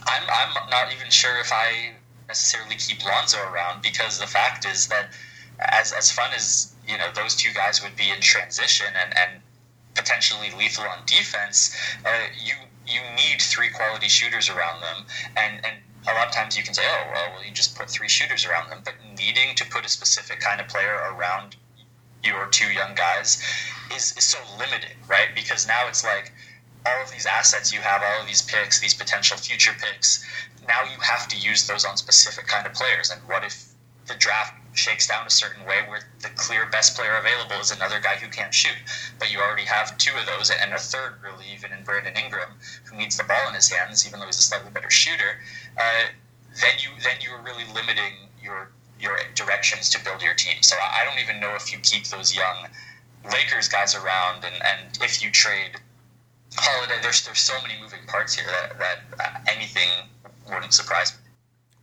I'm 0.08 0.24
I'm 0.28 0.70
not 0.70 0.92
even 0.94 1.10
sure 1.10 1.40
if 1.40 1.52
I 1.52 1.92
necessarily 2.28 2.76
keep 2.76 3.04
Lonzo 3.06 3.38
around 3.52 3.82
because 3.82 4.20
the 4.20 4.28
fact 4.28 4.66
is 4.66 4.88
that 4.88 5.12
as 5.60 5.94
as 5.94 6.12
fun 6.12 6.32
as 6.34 6.74
you 6.88 6.98
know 6.98 7.12
those 7.14 7.36
two 7.36 7.54
guys 7.54 7.84
would 7.84 7.96
be 7.96 8.10
in 8.10 8.20
transition 8.22 8.88
and 8.96 9.18
and 9.18 9.42
potentially 9.96 10.52
lethal 10.58 10.86
on 10.86 11.06
defense, 11.06 11.76
uh, 12.06 12.10
you 12.44 12.54
you 12.88 13.02
need 13.16 13.42
three 13.42 13.70
quality 13.70 14.08
shooters 14.08 14.50
around 14.50 14.82
them, 14.82 15.06
and 15.38 15.66
and 15.66 15.76
a 16.08 16.14
lot 16.14 16.28
of 16.28 16.34
times 16.34 16.58
you 16.58 16.64
can 16.64 16.74
say, 16.74 16.84
oh 16.86 17.12
well, 17.14 17.32
well 17.34 17.46
you 17.46 17.52
just 17.52 17.78
put 17.78 17.90
three 17.90 18.10
shooters 18.10 18.46
around 18.46 18.70
them, 18.70 18.82
but 18.84 18.94
needing 19.18 19.56
to 19.56 19.66
put 19.66 19.86
a 19.86 19.90
specific 19.90 20.40
kind 20.40 20.60
of 20.60 20.68
player 20.68 21.14
around 21.14 21.56
your 22.24 22.48
two 22.48 22.72
young 22.72 22.94
guys 22.96 23.42
is, 23.96 24.16
is 24.18 24.24
so 24.24 24.38
limiting, 24.58 24.98
right? 25.08 25.30
Because 25.36 25.68
now 25.68 25.88
it's 25.88 26.04
like 26.04 26.32
all 26.86 27.04
of 27.04 27.12
these 27.12 27.26
assets 27.26 27.74
you 27.74 27.80
have, 27.80 28.02
all 28.02 28.22
of 28.22 28.28
these 28.28 28.42
picks, 28.42 28.80
these 28.80 28.94
potential 28.94 29.38
future 29.38 29.74
picks, 29.80 30.26
now 30.68 30.82
you 30.84 31.00
have 31.02 31.28
to 31.28 31.38
use 31.38 31.68
those 31.68 31.86
on 31.86 31.98
specific 31.98 32.48
kind 32.48 32.66
of 32.66 32.74
players. 32.74 33.10
And 33.12 33.22
what 33.28 33.44
if 33.44 33.74
the 34.08 34.16
draft 34.16 34.54
shakes 34.74 35.08
down 35.08 35.28
a 35.28 35.30
certain 35.30 35.66
way 35.66 35.82
where 35.88 36.02
the 36.22 36.30
clear 36.30 36.66
best 36.66 36.96
player 36.96 37.16
available 37.18 37.56
is 37.58 37.72
another 37.72 38.00
guy 38.00 38.16
who 38.16 38.30
can't 38.30 38.54
shoot, 38.54 38.78
but 39.20 39.32
you 39.32 39.40
already 39.40 39.66
have 39.66 39.98
two 39.98 40.16
of 40.18 40.26
those 40.26 40.50
and 40.50 40.74
a 40.74 40.78
third, 40.78 41.16
really, 41.24 41.46
even 41.54 41.72
in 41.72 41.84
Brandon 41.84 42.16
Ingram, 42.16 42.52
who 42.86 42.98
needs 42.98 43.18
the 43.18 43.24
ball 43.24 43.48
in 43.48 43.54
his 43.54 43.70
hands, 43.70 44.08
even 44.08 44.20
though 44.20 44.26
he's 44.26 44.40
a 44.40 44.42
slightly 44.42 44.72
better 44.72 44.90
shooter. 44.90 45.40
Uh, 45.78 46.06
then 46.62 46.74
you 46.80 46.90
then 47.04 47.16
you're 47.22 47.42
really 47.42 47.64
limiting 47.74 48.30
your 48.42 48.70
your 49.00 49.18
directions 49.36 49.90
to 49.90 50.04
build 50.04 50.22
your 50.22 50.34
team. 50.34 50.62
So 50.62 50.76
I 50.80 51.04
don't 51.06 51.20
even 51.20 51.40
know 51.40 51.56
if 51.56 51.72
you 51.72 51.80
keep 51.80 52.08
those 52.08 52.36
young 52.36 52.68
Lakers 53.32 53.68
guys 53.68 53.96
around, 53.96 54.44
and, 54.44 54.56
and 54.56 54.98
if 55.02 55.24
you 55.24 55.32
trade 55.32 55.80
Holiday, 56.56 57.00
there's 57.02 57.26
there's 57.26 57.40
so 57.40 57.54
many 57.62 57.80
moving 57.82 58.06
parts 58.08 58.34
here 58.34 58.46
that 58.48 59.08
that 59.18 59.42
anything 59.50 59.90
wouldn't 60.50 60.74
surprise 60.74 61.14
me. 61.14 61.21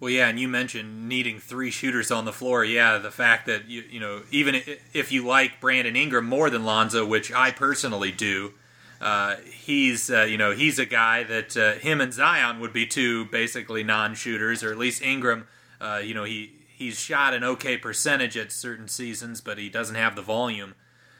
Well, 0.00 0.10
yeah, 0.10 0.28
and 0.28 0.38
you 0.38 0.46
mentioned 0.46 1.08
needing 1.08 1.40
three 1.40 1.72
shooters 1.72 2.12
on 2.12 2.24
the 2.24 2.32
floor. 2.32 2.64
Yeah, 2.64 2.98
the 2.98 3.10
fact 3.10 3.46
that 3.46 3.68
you 3.68 3.82
you 3.90 3.98
know 3.98 4.22
even 4.30 4.60
if 4.92 5.10
you 5.10 5.26
like 5.26 5.60
Brandon 5.60 5.96
Ingram 5.96 6.26
more 6.26 6.50
than 6.50 6.64
Lonzo, 6.64 7.04
which 7.04 7.32
I 7.32 7.50
personally 7.50 8.12
do, 8.12 8.54
uh, 9.00 9.36
he's 9.44 10.08
uh, 10.08 10.22
you 10.22 10.38
know 10.38 10.52
he's 10.52 10.78
a 10.78 10.86
guy 10.86 11.24
that 11.24 11.56
uh, 11.56 11.72
him 11.74 12.00
and 12.00 12.14
Zion 12.14 12.60
would 12.60 12.72
be 12.72 12.86
two 12.86 13.24
basically 13.26 13.82
non-shooters, 13.82 14.62
or 14.62 14.70
at 14.70 14.78
least 14.78 15.02
Ingram. 15.02 15.48
Uh, 15.80 16.00
you 16.02 16.14
know 16.14 16.24
he 16.24 16.52
he's 16.68 17.00
shot 17.00 17.34
an 17.34 17.42
okay 17.42 17.76
percentage 17.76 18.36
at 18.36 18.52
certain 18.52 18.86
seasons, 18.86 19.40
but 19.40 19.58
he 19.58 19.68
doesn't 19.68 19.96
have 19.96 20.14
the 20.14 20.22
volume. 20.22 20.76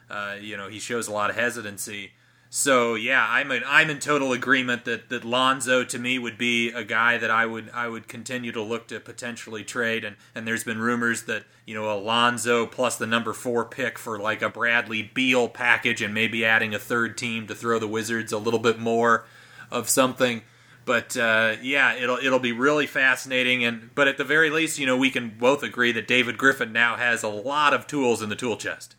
Uh, 0.08 0.36
you 0.40 0.56
know 0.56 0.68
he 0.68 0.78
shows 0.78 1.08
a 1.08 1.12
lot 1.12 1.30
of 1.30 1.36
hesitancy. 1.36 2.12
So 2.50 2.94
yeah, 2.94 3.26
I'm 3.28 3.50
in, 3.52 3.62
I'm 3.66 3.90
in 3.90 3.98
total 3.98 4.32
agreement 4.32 4.86
that, 4.86 5.10
that 5.10 5.24
Lonzo 5.24 5.84
to 5.84 5.98
me 5.98 6.18
would 6.18 6.38
be 6.38 6.70
a 6.70 6.82
guy 6.82 7.18
that 7.18 7.30
I 7.30 7.44
would 7.44 7.70
I 7.74 7.88
would 7.88 8.08
continue 8.08 8.52
to 8.52 8.62
look 8.62 8.88
to 8.88 9.00
potentially 9.00 9.64
trade 9.64 10.02
and, 10.02 10.16
and 10.34 10.46
there's 10.46 10.64
been 10.64 10.78
rumors 10.78 11.24
that 11.24 11.44
you 11.66 11.74
know 11.74 11.92
Alonzo 11.92 12.64
plus 12.64 12.96
the 12.96 13.06
number 13.06 13.34
four 13.34 13.66
pick 13.66 13.98
for 13.98 14.18
like 14.18 14.40
a 14.40 14.48
Bradley 14.48 15.02
Beal 15.02 15.48
package 15.48 16.00
and 16.00 16.14
maybe 16.14 16.44
adding 16.44 16.74
a 16.74 16.78
third 16.78 17.18
team 17.18 17.46
to 17.48 17.54
throw 17.54 17.78
the 17.78 17.88
Wizards 17.88 18.32
a 18.32 18.38
little 18.38 18.60
bit 18.60 18.78
more 18.78 19.26
of 19.70 19.90
something. 19.90 20.42
But 20.86 21.18
uh, 21.18 21.56
yeah, 21.60 21.96
it'll 21.96 22.16
it'll 22.16 22.38
be 22.38 22.52
really 22.52 22.86
fascinating 22.86 23.62
and 23.62 23.90
but 23.94 24.08
at 24.08 24.16
the 24.16 24.24
very 24.24 24.48
least, 24.48 24.78
you 24.78 24.86
know, 24.86 24.96
we 24.96 25.10
can 25.10 25.36
both 25.38 25.62
agree 25.62 25.92
that 25.92 26.08
David 26.08 26.38
Griffin 26.38 26.72
now 26.72 26.96
has 26.96 27.22
a 27.22 27.28
lot 27.28 27.74
of 27.74 27.86
tools 27.86 28.22
in 28.22 28.30
the 28.30 28.36
tool 28.36 28.56
chest. 28.56 28.94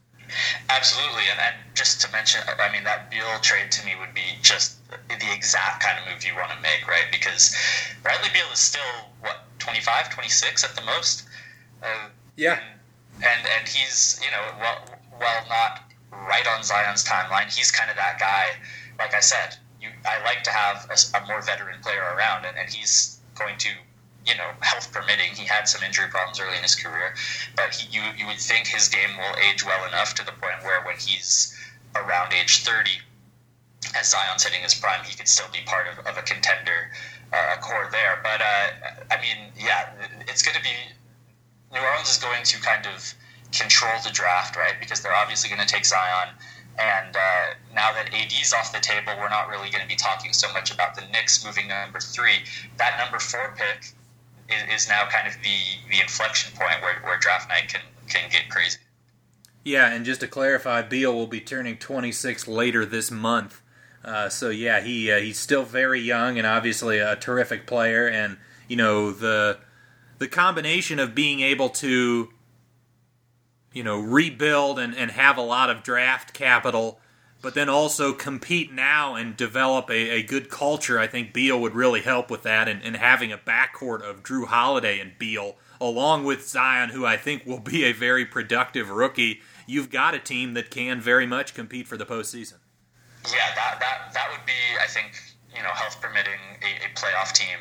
Absolutely, 0.69 1.23
and, 1.31 1.39
and 1.39 1.55
just 1.73 2.01
to 2.01 2.11
mention, 2.11 2.41
I 2.47 2.71
mean, 2.71 2.83
that 2.83 3.09
Beal 3.09 3.39
trade 3.41 3.71
to 3.71 3.85
me 3.85 3.93
would 3.99 4.13
be 4.13 4.37
just 4.41 4.77
the 4.89 5.33
exact 5.33 5.83
kind 5.83 5.97
of 5.99 6.11
move 6.11 6.23
you 6.23 6.35
want 6.35 6.51
to 6.51 6.61
make, 6.61 6.87
right? 6.87 7.05
Because 7.11 7.55
Bradley 8.03 8.29
Beal 8.33 8.47
is 8.51 8.59
still, 8.59 9.09
what, 9.21 9.45
25, 9.59 10.09
26 10.09 10.63
at 10.63 10.75
the 10.75 10.83
most? 10.83 11.27
Uh, 11.83 12.09
yeah. 12.35 12.59
And, 12.59 13.25
and, 13.25 13.47
and 13.57 13.67
he's, 13.67 14.19
you 14.23 14.31
know, 14.31 14.43
well, 14.59 14.99
well, 15.19 15.45
not 15.49 15.83
right 16.27 16.47
on 16.47 16.63
Zion's 16.63 17.03
timeline, 17.03 17.53
he's 17.55 17.71
kind 17.71 17.89
of 17.89 17.95
that 17.95 18.19
guy, 18.19 18.49
like 18.97 19.13
I 19.13 19.19
said, 19.19 19.55
you, 19.81 19.89
I 20.05 20.23
like 20.23 20.43
to 20.43 20.51
have 20.51 20.89
a, 20.89 21.17
a 21.17 21.27
more 21.27 21.41
veteran 21.41 21.81
player 21.81 22.13
around, 22.15 22.45
and, 22.45 22.57
and 22.57 22.69
he's 22.69 23.19
going 23.35 23.57
to 23.59 23.69
you 24.29 24.37
know, 24.37 24.49
health 24.61 24.93
permitting, 24.93 25.33
he 25.33 25.45
had 25.45 25.67
some 25.67 25.81
injury 25.83 26.07
problems 26.07 26.39
early 26.39 26.55
in 26.55 26.63
his 26.63 26.75
career, 26.75 27.15
but 27.55 27.73
he, 27.73 27.89
you 27.89 28.03
you 28.15 28.27
would 28.27 28.37
think 28.37 28.67
his 28.67 28.87
game 28.87 29.17
will 29.17 29.35
age 29.41 29.65
well 29.65 29.87
enough 29.87 30.13
to 30.15 30.23
the 30.23 30.31
point 30.31 30.61
where 30.63 30.83
when 30.85 30.95
he's 30.97 31.57
around 31.95 32.31
age 32.31 32.63
30, 32.63 32.91
as 33.97 34.11
Zion's 34.11 34.43
hitting 34.43 34.61
his 34.61 34.75
prime, 34.75 35.03
he 35.03 35.15
could 35.17 35.27
still 35.27 35.49
be 35.51 35.59
part 35.65 35.87
of, 35.87 36.05
of 36.05 36.17
a 36.17 36.21
contender 36.21 36.91
uh, 37.33 37.55
core 37.61 37.89
there. 37.91 38.19
But 38.21 38.41
uh, 38.41 38.67
I 39.09 39.17
mean, 39.21 39.51
yeah, 39.57 39.89
it's 40.27 40.43
going 40.43 40.55
to 40.55 40.63
be 40.63 40.77
New 41.73 41.81
Orleans 41.81 42.09
is 42.09 42.17
going 42.17 42.43
to 42.43 42.61
kind 42.61 42.85
of 42.85 43.13
control 43.51 43.93
the 44.03 44.11
draft, 44.11 44.55
right? 44.55 44.75
Because 44.79 45.01
they're 45.01 45.15
obviously 45.15 45.49
going 45.49 45.61
to 45.61 45.67
take 45.67 45.85
Zion. 45.85 46.29
And 46.77 47.15
uh, 47.15 47.45
now 47.73 47.91
that 47.91 48.13
AD's 48.13 48.53
off 48.53 48.71
the 48.71 48.79
table, 48.79 49.11
we're 49.17 49.29
not 49.29 49.49
really 49.49 49.69
going 49.69 49.81
to 49.81 49.87
be 49.87 49.97
talking 49.97 50.31
so 50.31 50.51
much 50.53 50.71
about 50.71 50.95
the 50.95 51.01
Knicks 51.11 51.43
moving 51.43 51.67
number 51.67 51.99
three. 51.99 52.45
That 52.77 52.97
number 52.97 53.19
four 53.19 53.53
pick 53.57 53.91
is, 54.49 54.83
is 54.83 54.89
now 54.89 55.07
kind 55.09 55.27
of 55.27 55.33
the, 55.43 55.57
the 55.89 56.01
inflection 56.01 56.51
point 56.55 56.81
where, 56.81 56.99
where 57.03 57.17
draft 57.19 57.49
night 57.49 57.67
can, 57.67 57.81
can 58.07 58.29
get 58.29 58.49
crazy. 58.49 58.79
Yeah, 59.63 59.91
and 59.91 60.05
just 60.05 60.21
to 60.21 60.27
clarify, 60.27 60.81
Beal 60.81 61.13
will 61.13 61.27
be 61.27 61.41
turning 61.41 61.77
26 61.77 62.47
later 62.47 62.85
this 62.85 63.11
month. 63.11 63.61
Uh, 64.03 64.29
so 64.29 64.49
yeah, 64.49 64.79
he 64.79 65.11
uh, 65.11 65.19
he's 65.19 65.37
still 65.37 65.63
very 65.63 65.99
young 65.99 66.37
and 66.37 66.47
obviously 66.47 66.99
a 66.99 67.15
terrific 67.15 67.67
player. 67.67 68.07
And 68.07 68.37
you 68.67 68.77
know 68.77 69.11
the 69.11 69.59
the 70.17 70.27
combination 70.27 70.99
of 70.99 71.13
being 71.13 71.41
able 71.41 71.69
to 71.69 72.29
you 73.73 73.83
know 73.83 73.99
rebuild 73.99 74.79
and, 74.79 74.95
and 74.95 75.11
have 75.11 75.37
a 75.37 75.41
lot 75.41 75.69
of 75.69 75.83
draft 75.83 76.33
capital 76.33 76.99
but 77.41 77.53
then 77.53 77.69
also 77.69 78.13
compete 78.13 78.71
now 78.73 79.15
and 79.15 79.37
develop 79.37 79.89
a, 79.89 80.09
a 80.09 80.23
good 80.23 80.49
culture. 80.49 80.99
I 80.99 81.07
think 81.07 81.33
Beal 81.33 81.59
would 81.59 81.73
really 81.73 82.01
help 82.01 82.29
with 82.29 82.43
that, 82.43 82.67
and, 82.67 82.83
and 82.83 82.97
having 82.97 83.31
a 83.31 83.37
backcourt 83.37 84.01
of 84.01 84.23
Jrue 84.23 84.47
Holiday 84.47 84.99
and 84.99 85.17
Beal, 85.17 85.55
along 85.79 86.25
with 86.25 86.47
Zion, 86.47 86.89
who 86.89 87.05
I 87.05 87.17
think 87.17 87.45
will 87.45 87.59
be 87.59 87.85
a 87.85 87.93
very 87.93 88.25
productive 88.25 88.89
rookie. 88.89 89.41
You've 89.65 89.89
got 89.89 90.15
a 90.15 90.19
team 90.19 90.53
that 90.55 90.69
can 90.69 90.99
very 90.99 91.25
much 91.25 91.53
compete 91.53 91.87
for 91.87 91.97
the 91.97 92.05
postseason. 92.05 92.55
Yeah, 93.25 93.53
that 93.55 93.79
that 93.79 94.13
that 94.13 94.29
would 94.31 94.45
be, 94.45 94.53
I 94.81 94.87
think, 94.87 95.19
you 95.55 95.61
know, 95.61 95.69
health 95.69 96.01
permitting, 96.01 96.39
a, 96.61 96.85
a 96.85 96.89
playoff 96.95 97.33
team 97.33 97.57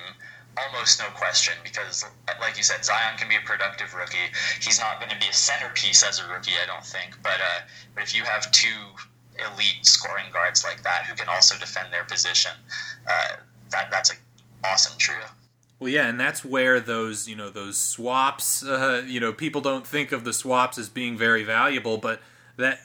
almost 0.58 0.98
no 0.98 1.06
question 1.14 1.54
because 1.62 2.04
like 2.40 2.56
you 2.56 2.64
said 2.64 2.84
zion 2.84 3.16
can 3.16 3.28
be 3.28 3.36
a 3.36 3.40
productive 3.46 3.94
rookie 3.94 4.26
he's 4.60 4.80
not 4.80 4.98
going 4.98 5.08
to 5.08 5.18
be 5.18 5.28
a 5.28 5.32
centerpiece 5.32 6.02
as 6.02 6.18
a 6.18 6.26
rookie 6.28 6.50
i 6.60 6.66
don't 6.66 6.84
think 6.84 7.16
but 7.22 7.38
uh, 7.38 7.60
but 7.94 8.02
if 8.02 8.16
you 8.16 8.24
have 8.24 8.50
two 8.50 8.66
elite 9.38 9.84
scoring 9.84 10.26
guards 10.32 10.64
like 10.64 10.82
that 10.82 11.06
who 11.06 11.14
can 11.14 11.28
also 11.28 11.58
defend 11.58 11.92
their 11.92 12.04
position. 12.04 12.52
Uh, 13.08 13.36
that 13.70 13.90
that's 13.90 14.10
an 14.10 14.16
awesome 14.64 14.96
trio. 14.98 15.24
Well, 15.80 15.90
yeah, 15.90 16.08
and 16.08 16.18
that's 16.18 16.44
where 16.44 16.80
those 16.80 17.28
you 17.28 17.36
know 17.36 17.50
those 17.50 17.78
swaps. 17.78 18.64
Uh, 18.64 19.04
you 19.06 19.20
know, 19.20 19.32
people 19.32 19.60
don't 19.60 19.86
think 19.86 20.12
of 20.12 20.24
the 20.24 20.32
swaps 20.32 20.78
as 20.78 20.88
being 20.88 21.16
very 21.16 21.44
valuable, 21.44 21.98
but 21.98 22.20
that 22.56 22.80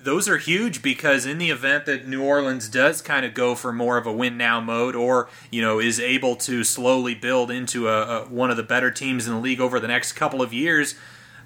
those 0.00 0.28
are 0.28 0.38
huge 0.38 0.80
because 0.80 1.26
in 1.26 1.38
the 1.38 1.50
event 1.50 1.84
that 1.84 2.06
New 2.06 2.22
Orleans 2.22 2.68
does 2.68 3.02
kind 3.02 3.26
of 3.26 3.34
go 3.34 3.54
for 3.54 3.72
more 3.72 3.98
of 3.98 4.06
a 4.06 4.12
win 4.12 4.38
now 4.38 4.60
mode, 4.60 4.94
or 4.94 5.28
you 5.50 5.60
know 5.60 5.78
is 5.78 6.00
able 6.00 6.36
to 6.36 6.64
slowly 6.64 7.14
build 7.14 7.50
into 7.50 7.88
a, 7.88 8.22
a 8.22 8.24
one 8.26 8.50
of 8.50 8.56
the 8.56 8.62
better 8.62 8.90
teams 8.90 9.26
in 9.26 9.34
the 9.34 9.40
league 9.40 9.60
over 9.60 9.78
the 9.78 9.88
next 9.88 10.12
couple 10.12 10.40
of 10.40 10.52
years, 10.52 10.94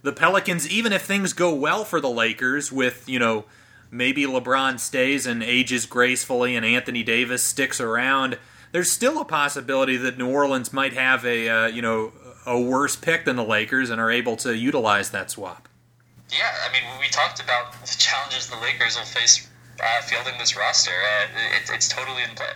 the 0.03 0.13
Pelicans, 0.13 0.69
even 0.69 0.93
if 0.93 1.03
things 1.03 1.33
go 1.33 1.53
well 1.53 1.85
for 1.85 2.01
the 2.01 2.11
Lakers 2.11 2.71
with 2.71 3.09
you 3.09 3.19
know 3.19 3.45
maybe 3.93 4.25
LeBron 4.25 4.81
stays 4.81 5.27
and 5.27 5.43
ages 5.43 5.87
gracefully 5.87 6.57
and 6.57 6.67
Anthony 6.67 7.05
Davis 7.05 7.43
sticks 7.43 7.81
around, 7.81 8.39
there's 8.73 8.91
still 8.91 9.21
a 9.21 9.25
possibility 9.25 9.97
that 9.99 10.19
New 10.19 10.31
Orleans 10.31 10.73
might 10.73 10.95
have 10.95 11.25
a 11.25 11.49
uh, 11.49 11.67
you 11.67 11.83
know 11.83 12.13
a 12.47 12.61
worse 12.61 12.97
pick 12.97 13.25
than 13.25 13.37
the 13.37 13.45
Lakers 13.45 13.91
and 13.91 14.01
are 14.01 14.11
able 14.11 14.37
to 14.39 14.57
utilize 14.57 15.11
that 15.11 15.31
swap. 15.31 15.69
Yeah, 16.31 16.51
I 16.67 16.73
mean, 16.73 16.83
we 16.99 17.09
talked 17.09 17.41
about 17.41 17.73
the 17.83 17.95
challenges 17.99 18.49
the 18.49 18.57
Lakers 18.57 18.97
will 18.97 19.05
face 19.05 19.49
uh, 19.79 20.01
fielding 20.03 20.39
this 20.39 20.57
roster. 20.57 20.91
Uh, 20.91 21.27
it, 21.57 21.71
it's 21.75 21.89
totally 21.89 22.23
in 22.23 22.31
play. 22.35 22.47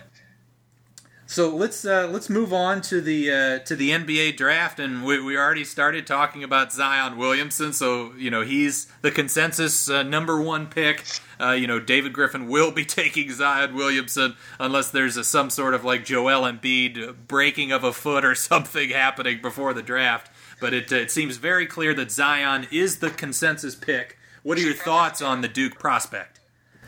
So 1.28 1.54
let's 1.54 1.84
uh, 1.84 2.08
let's 2.08 2.30
move 2.30 2.52
on 2.52 2.80
to 2.82 3.00
the 3.00 3.32
uh, 3.32 3.58
to 3.60 3.74
the 3.74 3.90
NBA 3.90 4.36
draft, 4.36 4.78
and 4.78 5.04
we, 5.04 5.20
we 5.20 5.36
already 5.36 5.64
started 5.64 6.06
talking 6.06 6.44
about 6.44 6.72
Zion 6.72 7.18
Williamson. 7.18 7.72
So 7.72 8.12
you 8.16 8.30
know 8.30 8.42
he's 8.42 8.86
the 9.02 9.10
consensus 9.10 9.90
uh, 9.90 10.04
number 10.04 10.40
one 10.40 10.68
pick. 10.68 11.02
Uh, 11.40 11.50
you 11.50 11.66
know 11.66 11.80
David 11.80 12.12
Griffin 12.12 12.46
will 12.46 12.70
be 12.70 12.84
taking 12.84 13.32
Zion 13.32 13.74
Williamson 13.74 14.36
unless 14.60 14.90
there's 14.90 15.16
a, 15.16 15.24
some 15.24 15.50
sort 15.50 15.74
of 15.74 15.84
like 15.84 16.04
Joel 16.04 16.42
Embiid 16.42 17.16
breaking 17.26 17.72
of 17.72 17.82
a 17.82 17.92
foot 17.92 18.24
or 18.24 18.34
something 18.36 18.90
happening 18.90 19.42
before 19.42 19.74
the 19.74 19.82
draft. 19.82 20.30
But 20.60 20.74
it 20.74 20.92
it 20.92 21.10
seems 21.10 21.38
very 21.38 21.66
clear 21.66 21.92
that 21.94 22.12
Zion 22.12 22.68
is 22.70 23.00
the 23.00 23.10
consensus 23.10 23.74
pick. 23.74 24.16
What 24.44 24.58
are 24.58 24.62
your 24.62 24.74
thoughts 24.74 25.20
on 25.20 25.40
the 25.40 25.48
Duke 25.48 25.76
prospect? 25.76 26.35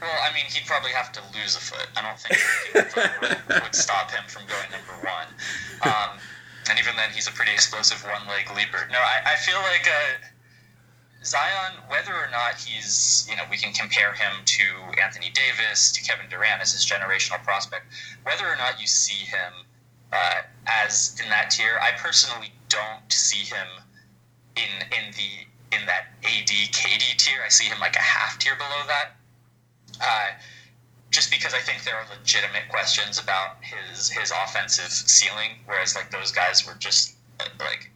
Well, 0.01 0.18
I 0.22 0.32
mean, 0.34 0.44
he'd 0.49 0.66
probably 0.66 0.92
have 0.92 1.11
to 1.12 1.20
lose 1.34 1.57
a 1.57 1.61
foot. 1.61 1.88
I 1.96 2.03
don't 2.03 2.18
think 2.18 2.38
would, 3.20 3.62
would 3.62 3.74
stop 3.74 4.11
him 4.11 4.22
from 4.28 4.42
going 4.46 4.70
number 4.70 4.94
one. 5.03 5.26
Um, 5.82 6.18
and 6.70 6.78
even 6.78 6.94
then, 6.96 7.11
he's 7.11 7.26
a 7.26 7.32
pretty 7.32 7.53
explosive 7.53 8.05
one-leg 8.05 8.55
leaper. 8.57 8.86
No, 8.92 8.99
I, 8.99 9.34
I 9.34 9.36
feel 9.36 9.59
like 9.59 9.88
uh, 9.88 11.24
Zion, 11.24 11.82
whether 11.88 12.14
or 12.14 12.30
not 12.30 12.55
he's, 12.61 13.26
you 13.28 13.36
know, 13.36 13.42
we 13.51 13.57
can 13.57 13.72
compare 13.72 14.12
him 14.12 14.32
to 14.44 14.64
Anthony 15.03 15.30
Davis, 15.34 15.90
to 15.92 16.03
Kevin 16.03 16.30
Durant 16.30 16.62
as 16.62 16.72
his 16.72 16.86
generational 16.86 17.42
prospect, 17.42 17.86
whether 18.22 18.46
or 18.46 18.57
not 18.57 18.80
you 18.80 18.86
see 18.86 19.24
him 19.24 19.66
uh, 20.12 20.42
as 20.66 21.18
in 21.22 21.28
that 21.30 21.51
tier, 21.51 21.78
I 21.80 21.92
personally 21.99 22.53
don't 22.68 23.12
see 23.12 23.44
him 23.44 23.66
in 24.57 24.86
in 24.88 25.12
the 25.12 25.76
in 25.76 25.86
that 25.86 26.09
AD 26.24 26.49
KD 26.49 27.16
tier. 27.16 27.40
I 27.44 27.49
see 27.49 27.66
him 27.66 27.78
like 27.80 27.96
a 27.96 28.01
half 28.01 28.38
tier 28.38 28.55
below 28.57 28.86
that. 28.86 29.16
Uh, 30.01 30.30
just 31.11 31.30
because 31.30 31.55
I 31.55 31.61
think 31.61 31.84
there 31.84 31.97
are 31.97 32.07
legitimate 32.18 32.68
questions 32.68 33.18
about 33.18 33.57
his 33.62 34.11
his 34.11 34.30
offensive 34.30 34.93
ceiling, 34.93 35.51
whereas 35.66 35.95
like 35.95 36.11
those 36.11 36.30
guys 36.32 36.66
were 36.66 36.76
just 36.78 37.16
like 37.59 37.91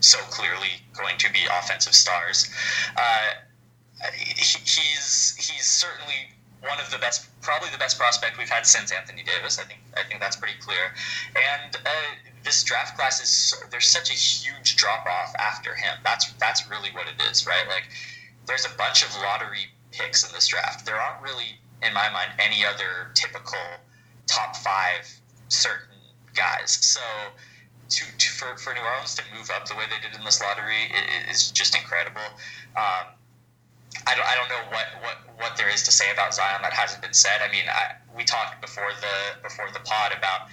so 0.00 0.18
clearly 0.30 0.82
going 0.96 1.18
to 1.18 1.32
be 1.32 1.40
offensive 1.58 1.94
stars. 1.94 2.48
Uh, 2.96 3.30
he's 4.14 5.36
he's 5.36 5.66
certainly 5.66 6.30
one 6.60 6.78
of 6.78 6.90
the 6.90 6.98
best, 6.98 7.28
probably 7.42 7.68
the 7.70 7.78
best 7.78 7.98
prospect 7.98 8.38
we've 8.38 8.48
had 8.48 8.66
since 8.66 8.92
Anthony 8.92 9.22
Davis. 9.24 9.58
I 9.58 9.64
think 9.64 9.80
I 9.96 10.02
think 10.04 10.20
that's 10.20 10.36
pretty 10.36 10.58
clear. 10.60 10.94
And 11.34 11.76
uh, 11.76 11.90
this 12.44 12.62
draft 12.62 12.96
class 12.96 13.22
is 13.22 13.54
there's 13.70 13.88
such 13.88 14.10
a 14.10 14.14
huge 14.14 14.76
drop 14.76 15.06
off 15.06 15.34
after 15.36 15.74
him. 15.74 15.98
That's 16.04 16.32
that's 16.34 16.68
really 16.70 16.90
what 16.90 17.06
it 17.08 17.20
is, 17.30 17.46
right? 17.46 17.66
Like 17.68 17.88
there's 18.46 18.64
a 18.64 18.76
bunch 18.76 19.04
of 19.04 19.14
lottery 19.22 19.66
picks 19.92 20.26
in 20.26 20.34
this 20.34 20.48
draft. 20.48 20.86
There 20.86 20.96
aren't 20.96 21.22
really, 21.22 21.60
in 21.82 21.92
my 21.94 22.08
mind, 22.10 22.32
any 22.38 22.64
other 22.64 23.12
typical 23.14 23.58
top 24.26 24.56
five 24.56 25.08
certain 25.48 25.96
guys. 26.34 26.78
So 26.80 27.00
to, 27.88 28.04
to 28.18 28.28
for, 28.30 28.56
for 28.56 28.72
New 28.74 28.80
Orleans 28.80 29.14
to 29.16 29.22
move 29.36 29.50
up 29.50 29.68
the 29.68 29.74
way 29.74 29.84
they 29.90 30.00
did 30.06 30.18
in 30.18 30.24
this 30.24 30.40
lottery 30.40 30.90
is 31.30 31.50
just 31.50 31.76
incredible. 31.76 32.24
Um, 32.76 33.12
I 34.06 34.16
don't, 34.16 34.26
I 34.26 34.34
don't 34.34 34.48
know 34.48 34.64
what, 34.72 34.86
what, 35.02 35.16
what 35.36 35.56
there 35.56 35.68
is 35.68 35.82
to 35.84 35.92
say 35.92 36.10
about 36.10 36.34
Zion 36.34 36.62
that 36.62 36.72
hasn't 36.72 37.02
been 37.02 37.12
said. 37.12 37.40
I 37.44 37.52
mean, 37.52 37.64
I, 37.68 37.96
we 38.16 38.24
talked 38.24 38.60
before 38.60 38.90
the 39.00 39.42
before 39.42 39.68
the 39.72 39.80
pod 39.80 40.12
about 40.16 40.48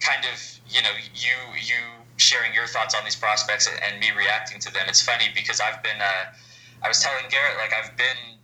kind 0.00 0.24
of 0.26 0.60
you 0.68 0.82
know 0.82 0.90
you 1.14 1.34
you 1.62 1.78
sharing 2.16 2.52
your 2.52 2.66
thoughts 2.66 2.94
on 2.94 3.04
these 3.04 3.16
prospects 3.16 3.68
and 3.68 4.00
me 4.00 4.10
reacting 4.16 4.58
to 4.60 4.72
them. 4.72 4.82
It's 4.88 5.02
funny 5.02 5.26
because 5.34 5.60
I've 5.60 5.82
been 5.82 6.00
uh, 6.00 6.34
I 6.82 6.88
was 6.88 7.00
telling 7.00 7.24
Garrett 7.30 7.56
like 7.56 7.72
I've 7.72 7.96
been 7.96 8.38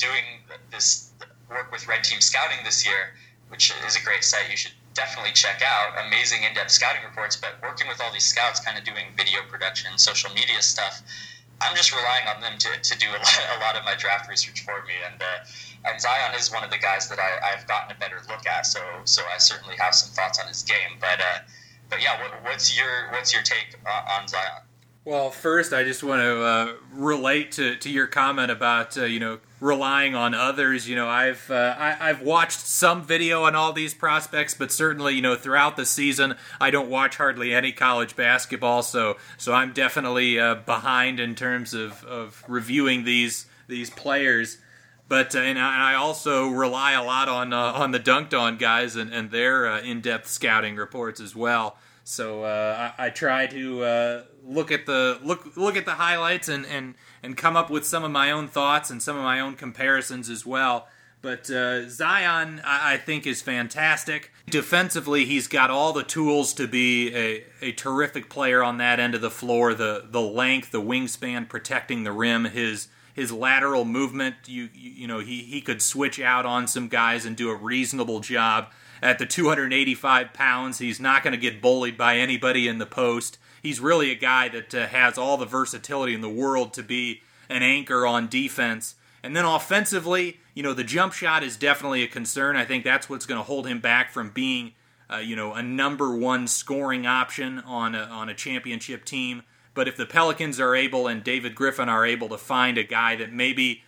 doing 0.00 0.24
this 0.70 1.12
work 1.50 1.72
with 1.72 1.88
Red 1.88 2.04
Team 2.04 2.20
Scouting 2.20 2.58
this 2.64 2.86
year, 2.86 3.14
which 3.48 3.74
is 3.86 3.96
a 3.96 4.02
great 4.04 4.24
site 4.24 4.50
you 4.50 4.56
should 4.56 4.72
definitely 4.94 5.32
check 5.32 5.62
out. 5.64 5.94
Amazing 6.06 6.42
in-depth 6.42 6.70
scouting 6.70 7.02
reports, 7.04 7.36
but 7.36 7.54
working 7.62 7.88
with 7.88 8.00
all 8.00 8.12
these 8.12 8.24
scouts, 8.24 8.60
kind 8.60 8.76
of 8.76 8.84
doing 8.84 9.06
video 9.16 9.40
production, 9.48 9.96
social 9.96 10.32
media 10.34 10.60
stuff. 10.60 11.02
I'm 11.60 11.74
just 11.74 11.92
relying 11.92 12.26
on 12.28 12.40
them 12.40 12.58
to, 12.58 12.68
to 12.80 12.98
do 12.98 13.06
a 13.10 13.18
lot, 13.18 13.40
a 13.56 13.60
lot 13.60 13.76
of 13.76 13.84
my 13.84 13.94
draft 13.96 14.28
research 14.28 14.64
for 14.64 14.84
me, 14.86 14.94
and 15.10 15.20
uh, 15.20 15.90
and 15.90 16.00
Zion 16.00 16.34
is 16.36 16.52
one 16.52 16.62
of 16.62 16.70
the 16.70 16.78
guys 16.78 17.08
that 17.08 17.18
I, 17.18 17.52
I've 17.52 17.66
gotten 17.66 17.96
a 17.96 17.98
better 17.98 18.20
look 18.28 18.46
at. 18.46 18.66
So 18.66 18.80
so 19.04 19.22
I 19.32 19.38
certainly 19.38 19.76
have 19.76 19.94
some 19.94 20.12
thoughts 20.12 20.38
on 20.38 20.46
his 20.46 20.62
game, 20.62 20.98
but 21.00 21.18
uh, 21.20 21.38
but 21.90 22.02
yeah, 22.02 22.20
what, 22.20 22.44
what's 22.44 22.76
your 22.76 23.10
what's 23.10 23.32
your 23.32 23.42
take 23.42 23.78
on 23.86 24.28
Zion? 24.28 24.62
Well, 25.04 25.30
first, 25.30 25.72
I 25.72 25.84
just 25.84 26.04
want 26.04 26.20
to 26.20 26.42
uh, 26.42 26.72
relate 26.92 27.52
to, 27.52 27.76
to 27.76 27.88
your 27.88 28.06
comment 28.06 28.50
about 28.50 28.98
uh, 28.98 29.04
you 29.04 29.18
know 29.18 29.38
relying 29.60 30.14
on 30.14 30.34
others. 30.34 30.88
You 30.88 30.96
know, 30.96 31.08
I've 31.08 31.50
uh, 31.50 31.74
I, 31.78 32.08
have 32.08 32.22
watched 32.22 32.60
some 32.60 33.02
video 33.02 33.44
on 33.44 33.54
all 33.54 33.72
these 33.72 33.94
prospects, 33.94 34.54
but 34.54 34.72
certainly 34.72 35.14
you 35.14 35.22
know 35.22 35.36
throughout 35.36 35.76
the 35.76 35.86
season, 35.86 36.36
I 36.60 36.70
don't 36.70 36.90
watch 36.90 37.16
hardly 37.16 37.54
any 37.54 37.72
college 37.72 38.16
basketball. 38.16 38.82
So 38.82 39.16
so 39.36 39.52
I'm 39.52 39.72
definitely 39.72 40.38
uh, 40.38 40.56
behind 40.56 41.20
in 41.20 41.34
terms 41.34 41.74
of, 41.74 42.04
of 42.04 42.44
reviewing 42.48 43.04
these 43.04 43.46
these 43.66 43.90
players. 43.90 44.58
But 45.08 45.34
uh, 45.34 45.40
and 45.40 45.58
I 45.58 45.94
also 45.94 46.48
rely 46.48 46.92
a 46.92 47.02
lot 47.02 47.28
on 47.28 47.52
uh, 47.52 47.72
on 47.72 47.92
the 47.92 48.00
Dunked 48.00 48.38
On 48.38 48.56
guys 48.58 48.96
and, 48.96 49.12
and 49.12 49.30
their 49.30 49.78
in 49.78 50.00
depth 50.00 50.28
scouting 50.28 50.76
reports 50.76 51.20
as 51.20 51.34
well. 51.34 51.78
So 52.08 52.44
uh, 52.44 52.90
I, 52.96 53.08
I, 53.08 53.10
try 53.10 53.46
to 53.48 53.82
uh, 53.82 54.22
look 54.42 54.72
at 54.72 54.86
the 54.86 55.20
look 55.22 55.58
look 55.58 55.76
at 55.76 55.84
the 55.84 55.92
highlights 55.92 56.48
and, 56.48 56.64
and 56.64 56.94
and 57.22 57.36
come 57.36 57.54
up 57.54 57.68
with 57.68 57.84
some 57.84 58.02
of 58.02 58.10
my 58.10 58.30
own 58.30 58.48
thoughts 58.48 58.88
and 58.88 59.02
some 59.02 59.18
of 59.18 59.22
my 59.22 59.40
own 59.40 59.56
comparisons 59.56 60.30
as 60.30 60.46
well. 60.46 60.88
But 61.20 61.50
uh, 61.50 61.86
Zion, 61.90 62.62
I, 62.64 62.94
I, 62.94 62.96
think, 62.96 63.26
is 63.26 63.42
fantastic. 63.42 64.32
Defensively, 64.48 65.26
he's 65.26 65.48
got 65.48 65.68
all 65.68 65.92
the 65.92 66.02
tools 66.02 66.54
to 66.54 66.66
be 66.66 67.14
a, 67.14 67.44
a 67.60 67.72
terrific 67.72 68.30
player 68.30 68.62
on 68.62 68.78
that 68.78 68.98
end 68.98 69.14
of 69.14 69.20
the 69.20 69.30
floor. 69.30 69.74
The 69.74 70.06
the 70.08 70.22
length, 70.22 70.70
the 70.70 70.80
wingspan, 70.80 71.46
protecting 71.46 72.04
the 72.04 72.12
rim, 72.12 72.46
his 72.46 72.88
his 73.12 73.32
lateral 73.32 73.84
movement. 73.84 74.36
You 74.46 74.70
you, 74.72 74.90
you 74.92 75.06
know 75.06 75.18
he 75.18 75.42
he 75.42 75.60
could 75.60 75.82
switch 75.82 76.18
out 76.18 76.46
on 76.46 76.68
some 76.68 76.88
guys 76.88 77.26
and 77.26 77.36
do 77.36 77.50
a 77.50 77.54
reasonable 77.54 78.20
job 78.20 78.68
at 79.02 79.18
the 79.18 79.26
285 79.26 80.32
pounds. 80.32 80.78
He's 80.78 81.00
not 81.00 81.22
going 81.22 81.32
to 81.32 81.38
get 81.38 81.62
bullied 81.62 81.96
by 81.96 82.16
anybody 82.16 82.68
in 82.68 82.78
the 82.78 82.86
post. 82.86 83.38
He's 83.62 83.80
really 83.80 84.10
a 84.10 84.16
guy 84.16 84.48
that 84.48 84.74
uh, 84.74 84.86
has 84.86 85.18
all 85.18 85.36
the 85.36 85.46
versatility 85.46 86.14
in 86.14 86.20
the 86.20 86.28
world 86.28 86.72
to 86.74 86.82
be 86.82 87.22
an 87.48 87.62
anchor 87.62 88.06
on 88.06 88.28
defense. 88.28 88.94
And 89.22 89.34
then 89.34 89.44
offensively, 89.44 90.38
you 90.54 90.62
know, 90.62 90.74
the 90.74 90.84
jump 90.84 91.12
shot 91.12 91.42
is 91.42 91.56
definitely 91.56 92.02
a 92.02 92.08
concern. 92.08 92.56
I 92.56 92.64
think 92.64 92.84
that's 92.84 93.08
what's 93.08 93.26
going 93.26 93.38
to 93.38 93.44
hold 93.44 93.66
him 93.66 93.80
back 93.80 94.12
from 94.12 94.30
being, 94.30 94.74
uh, 95.12 95.16
you 95.16 95.34
know, 95.34 95.54
a 95.54 95.62
number 95.62 96.16
one 96.16 96.46
scoring 96.46 97.06
option 97.06 97.58
on 97.60 97.94
a, 97.94 98.02
on 98.02 98.28
a 98.28 98.34
championship 98.34 99.04
team. 99.04 99.42
But 99.74 99.88
if 99.88 99.96
the 99.96 100.06
Pelicans 100.06 100.60
are 100.60 100.74
able 100.74 101.06
and 101.06 101.22
David 101.22 101.54
Griffin 101.54 101.88
are 101.88 102.06
able 102.06 102.28
to 102.30 102.38
find 102.38 102.78
a 102.78 102.84
guy 102.84 103.16
that 103.16 103.32
maybe 103.32 103.82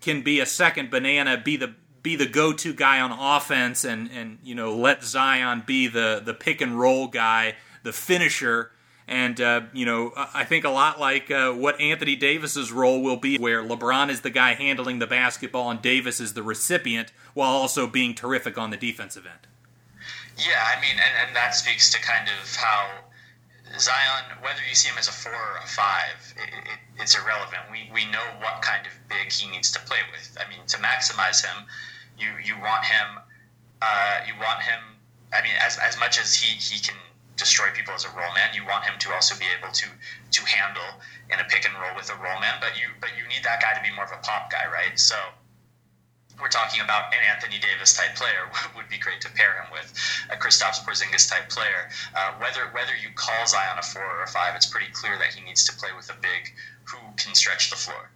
can 0.00 0.22
be 0.22 0.40
a 0.40 0.46
second 0.46 0.90
banana, 0.90 1.36
be 1.36 1.56
the 1.56 1.74
be 2.02 2.16
the 2.16 2.26
go-to 2.26 2.74
guy 2.74 3.00
on 3.00 3.12
offense 3.12 3.84
and 3.84 4.10
and 4.10 4.38
you 4.42 4.54
know 4.54 4.74
let 4.74 5.04
Zion 5.04 5.62
be 5.66 5.86
the 5.86 6.20
the 6.24 6.34
pick 6.34 6.60
and 6.60 6.78
roll 6.78 7.08
guy, 7.08 7.54
the 7.82 7.92
finisher. 7.92 8.72
And 9.08 9.40
uh, 9.40 9.62
you 9.72 9.84
know, 9.84 10.12
I 10.16 10.44
think 10.44 10.64
a 10.64 10.70
lot 10.70 11.00
like 11.00 11.30
uh, 11.30 11.52
what 11.52 11.80
Anthony 11.80 12.14
Davis's 12.16 12.70
role 12.70 13.02
will 13.02 13.16
be, 13.16 13.36
where 13.36 13.62
LeBron 13.62 14.08
is 14.08 14.20
the 14.20 14.30
guy 14.30 14.54
handling 14.54 15.00
the 15.00 15.08
basketball 15.08 15.70
and 15.70 15.82
Davis 15.82 16.20
is 16.20 16.34
the 16.34 16.42
recipient, 16.42 17.12
while 17.34 17.50
also 17.50 17.86
being 17.86 18.14
terrific 18.14 18.56
on 18.56 18.70
the 18.70 18.76
defensive 18.76 19.26
end. 19.26 19.48
Yeah, 20.38 20.64
I 20.64 20.80
mean, 20.80 20.96
and, 20.96 21.28
and 21.28 21.36
that 21.36 21.54
speaks 21.54 21.90
to 21.92 22.00
kind 22.00 22.28
of 22.28 22.56
how 22.56 22.88
Zion, 23.78 24.24
whether 24.40 24.60
you 24.68 24.74
see 24.74 24.88
him 24.88 24.98
as 24.98 25.08
a 25.08 25.12
four 25.12 25.32
or 25.32 25.58
a 25.62 25.66
five, 25.66 26.34
it, 26.36 26.48
it, 26.48 26.78
it's 27.00 27.16
irrelevant. 27.18 27.62
We, 27.70 27.90
we 27.92 28.04
know 28.10 28.24
what 28.38 28.62
kind 28.62 28.86
of 28.86 28.92
big 29.08 29.32
he 29.32 29.50
needs 29.50 29.70
to 29.72 29.80
play 29.80 30.00
with. 30.10 30.36
I 30.38 30.48
mean, 30.48 30.66
to 30.68 30.76
maximize 30.78 31.44
him, 31.44 31.64
you 32.22 32.30
you 32.44 32.54
want 32.62 32.84
him. 32.84 33.18
Uh, 33.82 34.20
you 34.26 34.34
want 34.38 34.62
him. 34.62 34.78
I 35.32 35.42
mean, 35.42 35.54
as 35.60 35.78
as 35.78 35.98
much 35.98 36.20
as 36.20 36.34
he 36.34 36.54
he 36.56 36.78
can 36.80 36.96
destroy 37.36 37.66
people 37.74 37.94
as 37.94 38.04
a 38.04 38.12
roll 38.14 38.32
man, 38.34 38.54
you 38.54 38.64
want 38.64 38.84
him 38.84 38.94
to 39.00 39.12
also 39.12 39.34
be 39.38 39.46
able 39.58 39.72
to 39.72 39.86
to 40.30 40.40
handle 40.46 41.02
in 41.30 41.40
a 41.40 41.44
pick 41.44 41.64
and 41.66 41.74
roll 41.74 41.96
with 41.96 42.10
a 42.10 42.16
roll 42.22 42.38
man. 42.40 42.54
But 42.60 42.78
you 42.78 42.86
but 43.00 43.10
you 43.18 43.26
need 43.26 43.42
that 43.44 43.60
guy 43.60 43.74
to 43.74 43.82
be 43.82 43.90
more 43.94 44.04
of 44.04 44.12
a 44.12 44.22
pop 44.22 44.50
guy, 44.50 44.70
right? 44.70 44.94
So 44.98 45.16
we're 46.40 46.48
talking 46.48 46.80
about 46.80 47.12
an 47.14 47.20
Anthony 47.22 47.58
Davis 47.58 47.94
type 47.94 48.14
player 48.16 48.48
would 48.76 48.88
be 48.88 48.98
great 48.98 49.20
to 49.22 49.30
pair 49.30 49.62
him 49.62 49.70
with 49.72 49.92
a 50.30 50.36
Kristaps 50.36 50.82
Porzingis 50.84 51.28
type 51.28 51.48
player. 51.48 51.90
Uh, 52.16 52.32
whether 52.38 52.66
whether 52.72 52.94
you 52.94 53.10
call 53.14 53.46
Zion 53.46 53.78
a 53.78 53.82
four 53.82 54.04
or 54.04 54.22
a 54.22 54.28
five, 54.28 54.54
it's 54.56 54.66
pretty 54.66 54.90
clear 54.92 55.18
that 55.18 55.34
he 55.34 55.42
needs 55.44 55.64
to 55.66 55.72
play 55.76 55.90
with 55.96 56.10
a 56.10 56.16
big 56.20 56.52
who 56.84 56.98
can 57.16 57.34
stretch 57.34 57.70
the 57.70 57.76
floor. 57.76 58.10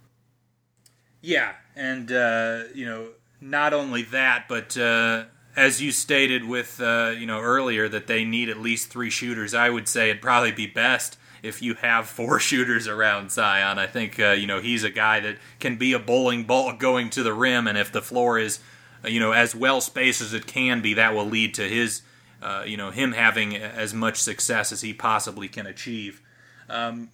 Yeah, 1.21 1.53
and 1.75 2.11
uh, 2.11 2.63
you 2.73 2.85
know 2.85 3.07
not 3.39 3.73
only 3.73 4.03
that, 4.03 4.45
but 4.47 4.77
uh, 4.77 5.25
as 5.57 5.81
you 5.81 5.91
stated 5.91 6.45
with 6.45 6.79
uh, 6.79 7.13
you 7.17 7.25
know 7.25 7.41
earlier 7.41 7.89
that 7.89 8.07
they 8.07 8.23
need 8.23 8.47
at 8.47 8.59
least 8.59 8.89
three 8.89 9.09
shooters. 9.09 9.53
I 9.53 9.69
would 9.69 9.87
say 9.87 10.09
it'd 10.09 10.21
probably 10.21 10.51
be 10.51 10.67
best 10.67 11.17
if 11.43 11.61
you 11.61 11.73
have 11.75 12.07
four 12.09 12.39
shooters 12.39 12.87
around 12.87 13.31
Zion. 13.31 13.79
I 13.79 13.87
think 13.87 14.19
uh, 14.19 14.31
you 14.31 14.47
know 14.47 14.61
he's 14.61 14.83
a 14.83 14.89
guy 14.89 15.19
that 15.19 15.37
can 15.59 15.75
be 15.75 15.93
a 15.93 15.99
bowling 15.99 16.43
ball 16.43 16.73
going 16.73 17.09
to 17.11 17.23
the 17.23 17.33
rim, 17.33 17.67
and 17.67 17.77
if 17.77 17.91
the 17.91 18.01
floor 18.01 18.39
is 18.39 18.59
uh, 19.03 19.09
you 19.09 19.19
know 19.19 19.31
as 19.31 19.55
well 19.55 19.81
spaced 19.81 20.21
as 20.21 20.33
it 20.33 20.45
can 20.45 20.81
be, 20.81 20.93
that 20.93 21.13
will 21.13 21.25
lead 21.25 21.55
to 21.55 21.67
his 21.67 22.03
uh, 22.41 22.63
you 22.65 22.77
know 22.77 22.91
him 22.91 23.13
having 23.13 23.55
as 23.55 23.93
much 23.93 24.17
success 24.17 24.71
as 24.71 24.81
he 24.81 24.93
possibly 24.93 25.47
can 25.47 25.65
achieve. 25.65 26.21
Um, 26.69 27.09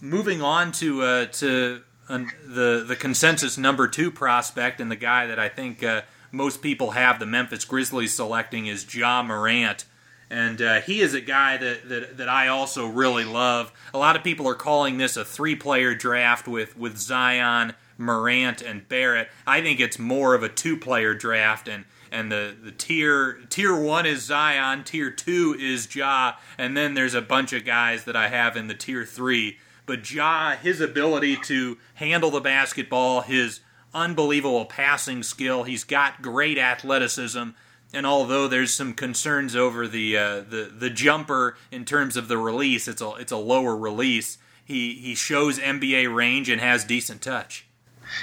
moving 0.00 0.42
on 0.42 0.70
to 0.72 1.02
uh, 1.02 1.26
to 1.26 1.82
the 2.10 2.84
the 2.86 2.96
consensus 2.96 3.56
number 3.56 3.86
two 3.86 4.10
prospect 4.10 4.80
and 4.80 4.90
the 4.90 4.96
guy 4.96 5.26
that 5.26 5.38
I 5.38 5.48
think 5.48 5.82
uh, 5.82 6.02
most 6.32 6.62
people 6.62 6.92
have 6.92 7.18
the 7.18 7.26
Memphis 7.26 7.64
Grizzlies 7.64 8.14
selecting 8.14 8.66
is 8.66 8.92
Ja 8.94 9.22
Morant. 9.22 9.84
And 10.32 10.62
uh, 10.62 10.80
he 10.82 11.00
is 11.00 11.12
a 11.12 11.20
guy 11.20 11.56
that, 11.56 11.88
that, 11.88 12.16
that 12.18 12.28
I 12.28 12.46
also 12.46 12.86
really 12.86 13.24
love. 13.24 13.72
A 13.92 13.98
lot 13.98 14.14
of 14.14 14.22
people 14.22 14.46
are 14.48 14.54
calling 14.54 14.96
this 14.96 15.16
a 15.16 15.24
three 15.24 15.56
player 15.56 15.94
draft 15.94 16.46
with, 16.46 16.78
with 16.78 16.96
Zion, 16.98 17.74
Morant, 17.98 18.62
and 18.62 18.88
Barrett. 18.88 19.28
I 19.44 19.60
think 19.60 19.80
it's 19.80 19.98
more 19.98 20.34
of 20.34 20.44
a 20.44 20.48
two 20.48 20.76
player 20.76 21.14
draft, 21.14 21.66
and, 21.66 21.84
and 22.12 22.30
the, 22.30 22.54
the 22.62 22.70
tier 22.70 23.40
tier 23.48 23.74
one 23.74 24.06
is 24.06 24.22
Zion, 24.22 24.84
tier 24.84 25.10
two 25.10 25.56
is 25.58 25.92
Ja, 25.94 26.34
and 26.56 26.76
then 26.76 26.94
there's 26.94 27.14
a 27.14 27.20
bunch 27.20 27.52
of 27.52 27.64
guys 27.64 28.04
that 28.04 28.14
I 28.14 28.28
have 28.28 28.56
in 28.56 28.68
the 28.68 28.74
tier 28.74 29.04
three. 29.04 29.58
But 29.90 30.08
Ja, 30.08 30.54
his 30.54 30.80
ability 30.80 31.36
to 31.46 31.76
handle 31.94 32.30
the 32.30 32.40
basketball, 32.40 33.22
his 33.22 33.58
unbelievable 33.92 34.64
passing 34.64 35.24
skill, 35.24 35.64
he's 35.64 35.82
got 35.82 36.22
great 36.22 36.58
athleticism 36.58 37.50
and 37.92 38.06
although 38.06 38.46
there's 38.46 38.72
some 38.72 38.94
concerns 38.94 39.56
over 39.56 39.88
the 39.88 40.16
uh, 40.16 40.40
the 40.42 40.72
the 40.72 40.90
jumper 40.90 41.56
in 41.72 41.84
terms 41.84 42.16
of 42.16 42.28
the 42.28 42.38
release, 42.38 42.86
it's 42.86 43.02
a 43.02 43.14
it's 43.14 43.32
a 43.32 43.36
lower 43.36 43.76
release. 43.76 44.38
He 44.64 44.94
he 44.94 45.16
shows 45.16 45.58
NBA 45.58 46.14
range 46.14 46.48
and 46.48 46.60
has 46.60 46.84
decent 46.84 47.20
touch. 47.20 47.66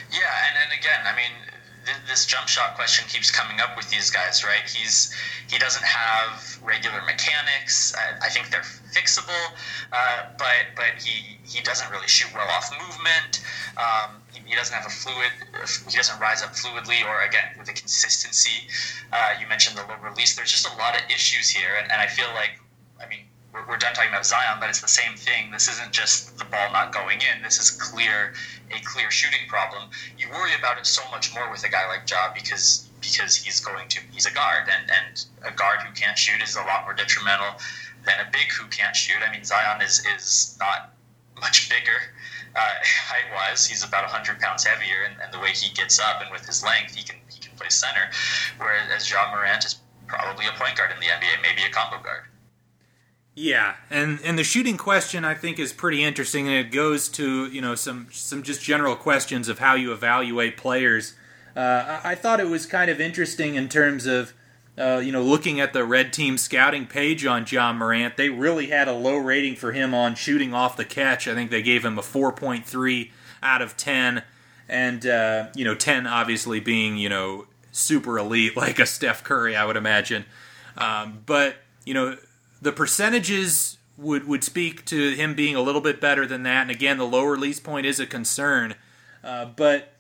Yeah, 0.10 0.20
and 0.48 0.56
then 0.56 0.80
again, 0.80 1.02
I 1.06 1.16
mean, 1.18 1.32
this 2.08 2.26
jump 2.26 2.48
shot 2.48 2.76
question 2.76 3.06
keeps 3.08 3.32
coming 3.32 3.60
up 3.60 3.76
with 3.76 3.90
these 3.90 4.10
guys, 4.10 4.44
right? 4.44 4.68
He's 4.68 5.14
he 5.50 5.58
doesn't 5.58 5.84
have 5.86 6.60
regular 6.64 7.02
mechanics. 7.06 7.96
I, 7.96 8.26
I 8.26 8.30
think 8.30 8.50
they're 8.50 8.68
fixable, 8.94 9.46
uh, 9.92 10.30
but 10.38 10.76
but 10.76 11.02
he 11.02 11.38
he 11.46 11.62
doesn't 11.64 11.90
really 11.92 12.08
shoot 12.08 12.34
well 12.34 12.48
off 12.50 12.72
movement. 12.72 13.42
Um, 13.78 14.22
he 14.48 14.56
doesn't 14.56 14.74
have 14.74 14.86
a 14.86 14.90
fluid, 14.90 15.32
he 15.90 15.98
doesn't 15.98 16.20
rise 16.20 16.42
up 16.42 16.56
fluidly, 16.56 17.04
or 17.06 17.22
again 17.22 17.52
with 17.58 17.68
the 17.68 17.74
consistency. 17.74 18.68
Uh, 19.12 19.34
you 19.40 19.48
mentioned 19.48 19.78
the 19.78 19.84
low 19.84 20.00
release. 20.02 20.36
There's 20.36 20.52
just 20.52 20.68
a 20.68 20.78
lot 20.78 20.96
of 20.96 21.04
issues 21.12 21.50
here, 21.50 21.76
and, 21.78 21.92
and 21.92 22.02
I 22.02 22.08
feel 22.08 22.28
like, 22.34 22.60
I 23.04 23.08
mean, 23.08 23.27
we're, 23.54 23.66
we're, 23.68 23.78
done 23.78 23.94
talking 23.94 24.10
about 24.10 24.26
Zion, 24.26 24.58
but 24.60 24.70
it's 24.70 24.82
the 24.82 24.88
same 24.88 25.16
thing. 25.16 25.52
This 25.52 25.68
isn't 25.68 25.92
just 25.92 26.38
the 26.38 26.46
ball 26.46 26.72
not 26.72 26.94
going 26.94 27.20
in. 27.22 27.42
This 27.44 27.60
is 27.60 27.72
clear, 27.72 28.34
a 28.72 28.80
clear 28.84 29.10
shooting 29.10 29.48
problem. 29.48 29.90
You 30.18 30.30
worry 30.30 30.52
about 30.58 30.78
it 30.78 30.86
so 30.86 31.02
much 31.12 31.34
more 31.34 31.50
with 31.52 31.64
a 31.64 31.70
guy 31.70 31.88
like 31.88 32.10
Ja 32.10 32.34
because 32.34 32.88
because 33.00 33.36
he's 33.36 33.60
going 33.60 33.88
to 33.90 34.02
he's 34.12 34.26
a 34.26 34.34
guard, 34.34 34.68
and 34.72 34.92
and 34.92 35.26
a 35.46 35.56
guard 35.56 35.82
who 35.82 35.94
can't 35.94 36.18
shoot 36.18 36.42
is 36.42 36.56
a 36.56 36.62
lot 36.62 36.84
more 36.84 36.94
detrimental 36.94 37.56
than 38.06 38.16
a 38.20 38.30
big 38.32 38.52
who 38.52 38.68
can't 38.68 38.96
shoot. 38.96 39.18
I 39.28 39.32
mean, 39.32 39.44
Zion 39.44 39.82
is 39.82 40.06
is 40.16 40.58
not 40.60 40.94
much 41.40 41.70
bigger 41.70 42.00
uh, 42.56 42.60
height 42.84 43.30
wise. 43.34 43.66
He's 43.66 43.84
about 43.84 44.04
100 44.04 44.40
pounds 44.40 44.64
heavier, 44.66 45.06
and, 45.06 45.16
and, 45.22 45.34
the 45.34 45.40
way 45.40 45.52
he 45.52 45.74
gets 45.74 46.00
up 46.00 46.22
and 46.22 46.32
with 46.32 46.46
his 46.46 46.64
length, 46.64 46.96
he 46.96 47.04
can 47.04 47.18
he 47.30 47.40
can 47.40 47.56
play 47.56 47.70
center. 47.70 48.10
Whereas 48.58 49.10
Ja 49.10 49.32
Morant 49.32 49.66
is 49.66 49.80
probably 50.08 50.48
a 50.48 50.52
point 50.52 50.78
guard 50.78 50.92
in 50.92 51.00
the 51.00 51.08
NBA, 51.08 51.42
maybe 51.42 51.64
a 51.64 51.70
combo 51.70 52.02
guard. 52.02 52.24
Yeah, 53.40 53.76
and 53.92 54.20
and 54.24 54.36
the 54.36 54.44
shooting 54.44 54.78
question 54.78 55.24
I 55.24 55.36
think 55.36 55.60
is 55.60 55.72
pretty 55.72 56.04
interesting, 56.04 56.48
and 56.48 56.58
it 56.58 56.72
goes 56.72 57.08
to 57.10 57.46
you 57.46 57.62
know 57.62 57.76
some 57.76 58.08
some 58.12 58.42
just 58.42 58.64
general 58.64 58.96
questions 58.96 59.48
of 59.48 59.60
how 59.60 59.76
you 59.76 59.94
evaluate 59.94 60.58
players. 60.58 61.14
Uh, 61.56 62.02
I 62.04 62.16
thought 62.16 62.40
it 62.40 62.48
was 62.48 62.66
kind 62.66 62.90
of 62.90 63.00
interesting 63.00 63.54
in 63.54 63.70
terms 63.70 64.08
of 64.08 64.34
uh, 64.76 65.02
you 65.04 65.12
know, 65.12 65.22
looking 65.22 65.60
at 65.60 65.72
the 65.72 65.86
red 65.86 66.12
team 66.12 66.36
scouting 66.36 66.88
page 66.88 67.28
on 67.28 67.46
Ja 67.48 67.74
Morant, 67.74 68.18
they 68.18 68.30
really 68.30 68.68
had 68.68 68.88
a 68.88 68.94
low 68.94 69.18
rating 69.18 69.56
for 69.56 69.72
him 69.72 69.94
on 69.94 70.16
shooting 70.16 70.52
off 70.54 70.76
the 70.76 70.86
catch. 70.86 71.28
I 71.28 71.36
think 71.36 71.52
they 71.52 71.62
gave 71.62 71.86
him 71.86 72.00
a 72.00 72.04
4.3 72.04 73.12
out 73.44 73.62
of 73.62 73.78
10, 73.78 74.24
and 74.68 75.06
uh, 75.06 75.48
you 75.56 75.64
know, 75.64 75.76
10 75.76 76.08
obviously 76.08 76.60
being 76.60 76.98
you 76.98 77.10
know 77.10 77.46
super 77.72 78.18
elite 78.18 78.58
like 78.58 78.80
a 78.80 78.88
Steph 78.88 79.24
Curry, 79.24 79.56
I 79.56 79.64
would 79.64 79.78
imagine. 79.78 80.26
Um, 80.76 81.22
but 81.26 81.58
you 81.86 81.94
know, 81.94 82.18
the 82.62 82.72
percentages 82.72 83.78
would 83.98 84.28
would 84.28 84.44
speak 84.44 84.86
to 84.86 85.12
him 85.12 85.34
being 85.34 85.56
a 85.56 85.62
little 85.62 85.82
bit 85.82 86.00
better 86.00 86.26
than 86.26 86.44
that. 86.44 86.64
And 86.64 86.72
again, 86.72 86.98
the 86.98 87.06
low 87.06 87.24
release 87.24 87.60
point 87.60 87.86
is 87.86 88.00
a 88.00 88.06
concern, 88.06 88.76
uh, 89.24 89.46
but 89.46 89.94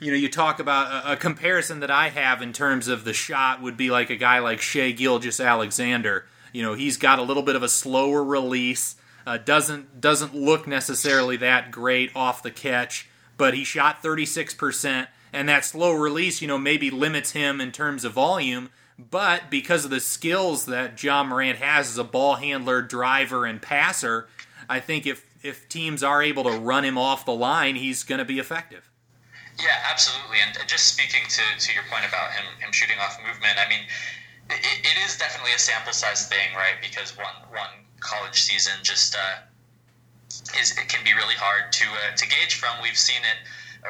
you 0.00 0.10
know, 0.10 0.16
you 0.16 0.28
talk 0.28 0.58
about 0.58 1.04
a, 1.04 1.12
a, 1.12 1.16
comparison 1.16 1.80
that 1.80 1.90
I 1.90 2.08
have 2.08 2.40
in 2.40 2.54
terms 2.54 2.88
of 2.88 3.04
the 3.04 3.12
shot 3.12 3.60
would 3.60 3.76
be 3.76 3.90
like 3.90 4.08
a 4.08 4.16
guy 4.16 4.38
like 4.38 4.62
Shai 4.62 4.92
Gilgeous-Alexander. 4.92 6.24
You 6.54 6.62
know, 6.62 6.72
he's 6.72 6.96
got 6.96 7.18
a 7.18 7.22
little 7.22 7.42
bit 7.42 7.54
of 7.54 7.62
a 7.62 7.68
slower 7.68 8.24
release, 8.24 8.96
uh, 9.26 9.36
doesn't 9.36 10.00
doesn't 10.00 10.34
look 10.34 10.66
necessarily 10.66 11.36
that 11.36 11.70
great 11.70 12.10
off 12.16 12.42
the 12.42 12.50
catch, 12.50 13.08
but 13.36 13.54
he 13.54 13.62
shot 13.62 14.02
36%, 14.02 15.06
and 15.32 15.48
that 15.48 15.64
slow 15.64 15.92
release, 15.92 16.40
you 16.40 16.48
know, 16.48 16.58
maybe 16.58 16.90
limits 16.90 17.32
him 17.32 17.60
in 17.60 17.70
terms 17.70 18.04
of 18.04 18.14
volume. 18.14 18.70
But 19.08 19.50
because 19.50 19.84
of 19.84 19.90
the 19.90 20.00
skills 20.00 20.66
that 20.66 21.02
Ja 21.02 21.22
Morant 21.22 21.58
has 21.58 21.90
as 21.90 21.98
a 21.98 22.04
ball 22.04 22.34
handler, 22.34 22.82
driver, 22.82 23.46
and 23.46 23.62
passer, 23.62 24.28
I 24.68 24.80
think 24.80 25.06
if 25.06 25.24
if 25.42 25.68
teams 25.68 26.02
are 26.02 26.22
able 26.22 26.44
to 26.44 26.50
run 26.50 26.84
him 26.84 26.98
off 26.98 27.24
the 27.24 27.34
line, 27.34 27.76
he's 27.76 28.02
going 28.02 28.18
to 28.18 28.24
be 28.24 28.38
effective. 28.38 28.90
Yeah, 29.58 29.76
absolutely. 29.90 30.36
And 30.44 30.56
just 30.68 30.88
speaking 30.88 31.22
to, 31.28 31.42
to 31.58 31.72
your 31.72 31.84
point 31.90 32.04
about 32.06 32.32
him 32.32 32.44
him 32.58 32.72
shooting 32.72 32.98
off 32.98 33.18
movement, 33.26 33.58
I 33.58 33.68
mean, 33.68 33.84
it, 34.50 34.80
it 34.84 34.96
is 35.04 35.16
definitely 35.16 35.52
a 35.52 35.58
sample 35.58 35.92
size 35.92 36.28
thing, 36.28 36.54
right? 36.56 36.76
Because 36.82 37.16
one 37.16 37.36
one 37.50 37.86
college 38.00 38.42
season 38.42 38.74
just 38.82 39.14
uh, 39.14 39.46
is 40.60 40.76
it 40.76 40.88
can 40.88 41.04
be 41.04 41.14
really 41.14 41.36
hard 41.36 41.72
to 41.72 41.84
uh, 41.84 42.16
to 42.16 42.26
gauge 42.28 42.56
from. 42.56 42.82
We've 42.82 42.98
seen 42.98 43.22
it 43.22 43.38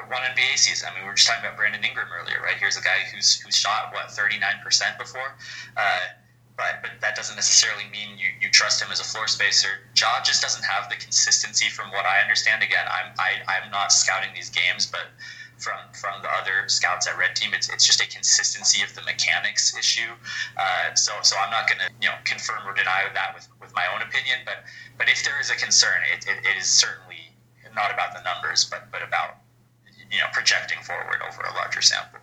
one 0.09 0.23
NBA 0.23 0.57
season. 0.57 0.89
I 0.91 0.95
mean, 0.95 1.05
we 1.05 1.11
were 1.11 1.15
just 1.15 1.27
talking 1.27 1.45
about 1.45 1.57
Brandon 1.57 1.83
Ingram 1.83 2.09
earlier, 2.13 2.41
right? 2.43 2.57
Here's 2.57 2.77
a 2.77 2.83
guy 2.83 3.07
who's 3.13 3.41
who's 3.41 3.57
shot 3.57 3.93
what 3.93 4.11
39 4.11 4.43
percent 4.63 4.99
before. 4.99 5.35
Uh, 5.77 5.99
but, 6.57 6.83
but 6.83 6.91
that 7.01 7.17
doesn't 7.17 7.37
necessarily 7.37 7.85
mean 7.91 8.19
you, 8.19 8.29
you 8.39 8.51
trust 8.51 8.83
him 8.83 8.93
as 8.93 9.01
a 9.01 9.05
floor 9.05 9.27
spacer. 9.27 9.81
Ja 9.97 10.21
just 10.23 10.43
doesn't 10.43 10.65
have 10.65 10.91
the 10.91 10.97
consistency 10.97 11.71
from 11.71 11.91
what 11.91 12.05
I 12.05 12.21
understand. 12.21 12.63
Again, 12.63 12.85
I'm 12.85 13.13
I, 13.19 13.41
I'm 13.49 13.71
not 13.71 13.93
scouting 13.93 14.31
these 14.35 14.51
games, 14.51 14.85
but 14.87 15.09
from 15.57 15.79
from 15.93 16.21
the 16.23 16.29
other 16.29 16.69
scouts 16.69 17.07
at 17.07 17.17
Red 17.17 17.37
Team. 17.37 17.55
It's, 17.55 17.69
it's 17.69 17.87
just 17.87 18.01
a 18.01 18.09
consistency 18.09 18.83
of 18.83 18.95
the 18.95 19.03
mechanics 19.03 19.77
issue. 19.77 20.13
Uh, 20.57 20.95
so 20.95 21.13
so 21.23 21.37
I'm 21.41 21.51
not 21.51 21.67
going 21.67 21.81
to 21.81 21.89
you 22.01 22.09
know 22.09 22.17
confirm 22.25 22.67
or 22.67 22.75
deny 22.75 23.09
that 23.13 23.35
with, 23.35 23.49
with 23.61 23.75
my 23.75 23.87
own 23.95 24.03
opinion. 24.03 24.41
But 24.45 24.65
but 24.99 25.09
if 25.09 25.25
there 25.25 25.41
is 25.41 25.51
a 25.51 25.57
concern, 25.57 26.05
it, 26.13 26.27
it, 26.29 26.45
it 26.45 26.57
is 26.59 26.67
certainly 26.67 27.33
not 27.75 27.93
about 27.93 28.13
the 28.13 28.23
numbers, 28.23 28.65
but 28.65 28.91
but 28.91 29.03
about 29.03 29.40
you 30.11 30.19
know 30.19 30.27
projecting 30.33 30.79
forward 30.83 31.21
over 31.27 31.43
a 31.43 31.55
larger 31.55 31.83
sample. 31.83 32.21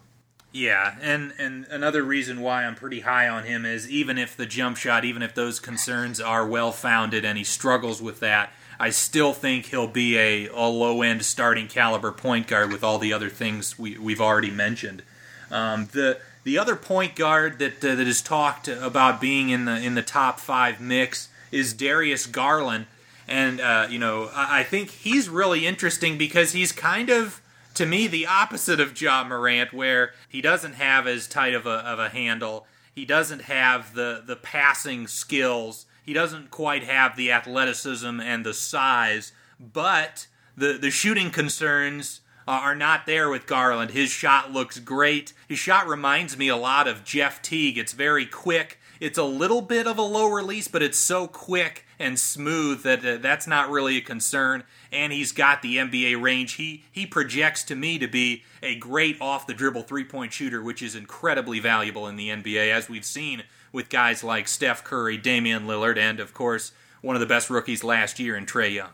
Yeah, 0.51 0.95
and 1.01 1.33
and 1.37 1.65
another 1.69 2.03
reason 2.03 2.41
why 2.41 2.65
I'm 2.65 2.75
pretty 2.75 3.01
high 3.01 3.27
on 3.27 3.43
him 3.43 3.65
is 3.65 3.89
even 3.89 4.17
if 4.17 4.35
the 4.35 4.45
jump 4.45 4.77
shot, 4.77 5.05
even 5.05 5.21
if 5.21 5.35
those 5.35 5.59
concerns 5.59 6.19
are 6.19 6.47
well 6.47 6.71
founded, 6.71 7.25
and 7.25 7.37
he 7.37 7.43
struggles 7.43 8.01
with 8.01 8.19
that, 8.21 8.51
I 8.79 8.89
still 8.89 9.33
think 9.33 9.67
he'll 9.67 9.87
be 9.87 10.17
a, 10.17 10.47
a 10.47 10.67
low 10.67 11.01
end 11.01 11.25
starting 11.25 11.67
caliber 11.67 12.11
point 12.11 12.47
guard 12.47 12.71
with 12.71 12.83
all 12.83 12.97
the 12.97 13.13
other 13.13 13.29
things 13.29 13.77
we, 13.77 13.97
we've 13.97 14.21
already 14.21 14.51
mentioned. 14.51 15.03
Um, 15.51 15.89
the 15.91 16.19
the 16.43 16.57
other 16.57 16.75
point 16.75 17.15
guard 17.15 17.59
that 17.59 17.83
uh, 17.83 17.95
that 17.95 18.07
is 18.07 18.21
talked 18.21 18.67
about 18.67 19.19
being 19.19 19.49
in 19.49 19.65
the 19.65 19.77
in 19.79 19.95
the 19.95 20.01
top 20.01 20.39
five 20.39 20.79
mix 20.79 21.29
is 21.51 21.73
Darius 21.73 22.25
Garland, 22.25 22.85
and 23.27 23.59
uh, 23.59 23.87
you 23.89 23.99
know 23.99 24.29
I, 24.33 24.59
I 24.59 24.63
think 24.63 24.91
he's 24.91 25.27
really 25.27 25.67
interesting 25.67 26.17
because 26.17 26.53
he's 26.53 26.71
kind 26.71 27.09
of 27.09 27.41
to 27.77 27.85
me 27.85 28.07
the 28.07 28.27
opposite 28.27 28.79
of 28.79 28.99
Ja 28.99 29.23
Morant, 29.23 29.73
where 29.73 30.13
he 30.27 30.41
doesn't 30.41 30.73
have 30.73 31.07
as 31.07 31.27
tight 31.27 31.53
of 31.53 31.65
a 31.65 31.69
of 31.69 31.99
a 31.99 32.09
handle, 32.09 32.67
he 32.93 33.05
doesn't 33.05 33.43
have 33.43 33.93
the 33.93 34.23
the 34.25 34.35
passing 34.35 35.07
skills 35.07 35.85
he 36.07 36.13
doesn't 36.13 36.51
quite 36.51 36.85
have 36.85 37.17
the 37.17 37.33
athleticism 37.33 38.21
and 38.21 38.45
the 38.45 38.53
size, 38.53 39.33
but 39.59 40.27
the 40.55 40.77
the 40.77 40.89
shooting 40.89 41.31
concerns 41.31 42.21
are 42.47 42.75
not 42.75 43.05
there 43.05 43.29
with 43.29 43.45
Garland. 43.45 43.91
His 43.91 44.09
shot 44.09 44.53
looks 44.53 44.79
great. 44.79 45.33
His 45.49 45.59
shot 45.59 45.85
reminds 45.85 46.37
me 46.37 46.47
a 46.47 46.55
lot 46.55 46.87
of 46.87 47.03
Jeff 47.03 47.41
Teague. 47.41 47.77
It's 47.77 47.91
very 47.91 48.25
quick. 48.25 48.79
It's 49.01 49.17
a 49.17 49.23
little 49.23 49.61
bit 49.61 49.85
of 49.85 49.97
a 49.97 50.01
low 50.01 50.27
release, 50.27 50.69
but 50.69 50.81
it's 50.81 50.97
so 50.97 51.27
quick 51.27 51.85
and 51.99 52.19
smooth 52.19 52.83
that 52.83 53.05
uh, 53.05 53.17
that's 53.17 53.47
not 53.47 53.69
really 53.69 53.97
a 53.97 54.01
concern. 54.01 54.63
And 54.91 55.11
he's 55.11 55.31
got 55.31 55.61
the 55.61 55.77
NBA 55.77 56.21
range. 56.21 56.53
He 56.53 56.83
he 56.91 57.05
projects 57.05 57.63
to 57.65 57.75
me 57.75 57.97
to 57.99 58.07
be 58.07 58.43
a 58.61 58.75
great 58.75 59.19
off 59.21 59.47
the 59.47 59.53
dribble 59.53 59.83
three 59.83 60.05
point 60.05 60.33
shooter, 60.33 60.61
which 60.61 60.81
is 60.81 60.95
incredibly 60.95 61.59
valuable 61.59 62.07
in 62.07 62.15
the 62.15 62.29
NBA, 62.29 62.71
as 62.71 62.89
we've 62.89 63.05
seen 63.05 63.43
with 63.71 63.89
guys 63.89 64.23
like 64.23 64.47
Steph 64.47 64.83
Curry, 64.83 65.17
Damian 65.17 65.65
Lillard, 65.65 65.97
and 65.97 66.19
of 66.19 66.33
course 66.33 66.71
one 67.01 67.15
of 67.15 67.19
the 67.19 67.27
best 67.27 67.49
rookies 67.49 67.83
last 67.83 68.19
year 68.19 68.35
in 68.35 68.45
Trae 68.45 68.73
Young. 68.73 68.89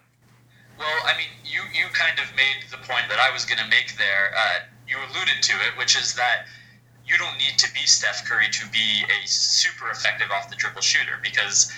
Well, 0.78 1.00
I 1.06 1.16
mean, 1.18 1.32
you, 1.46 1.62
you 1.74 1.86
kind 1.94 2.18
of 2.20 2.26
made 2.36 2.70
the 2.70 2.78
point 2.78 3.08
that 3.10 3.20
I 3.20 3.32
was 3.32 3.46
going 3.46 3.60
to 3.60 3.68
make 3.70 3.98
there. 3.98 4.34
Uh, 4.36 4.60
you 4.88 4.98
alluded 4.98 5.42
to 5.42 5.54
it, 5.54 5.78
which 5.78 5.98
is 5.98 6.14
that 6.16 6.46
you 7.06 7.18
don't 7.18 7.38
need 7.38 7.58
to 7.58 7.72
be 7.74 7.82
Steph 7.86 8.26
Curry 8.26 8.48
to 8.52 8.68
be 8.70 9.04
a 9.04 9.28
super 9.28 9.90
effective 9.90 10.28
off 10.32 10.50
the 10.50 10.56
dribble 10.56 10.82
shooter 10.82 11.20
because 11.22 11.72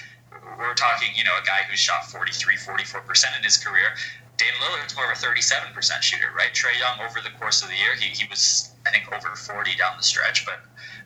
we're 0.58 0.74
talking, 0.74 1.10
you 1.16 1.24
know, 1.24 1.36
a 1.42 1.46
guy 1.46 1.64
who's 1.70 1.80
shot 1.80 2.06
43, 2.06 2.56
44% 2.56 3.38
in 3.38 3.44
his 3.44 3.58
career. 3.58 3.96
Dame 4.38 4.54
Lillard's 4.62 4.96
more 4.96 5.12
of 5.12 5.18
a 5.18 5.22
37% 5.22 6.02
shooter, 6.02 6.28
right? 6.36 6.52
Trae 6.54 6.78
Young, 6.80 7.00
over 7.08 7.22
the 7.22 7.32
course 7.40 7.64
of 7.64 7.70
the 7.70 7.76
year, 7.76 7.96
he, 7.96 8.10
he 8.10 8.28
was, 8.30 8.72
I 8.86 8.92
think, 8.92 9.12
over 9.14 9.36
40 9.36 9.76
down 9.78 9.96
the 9.98 10.04
stretch, 10.04 10.46
but 10.46 10.60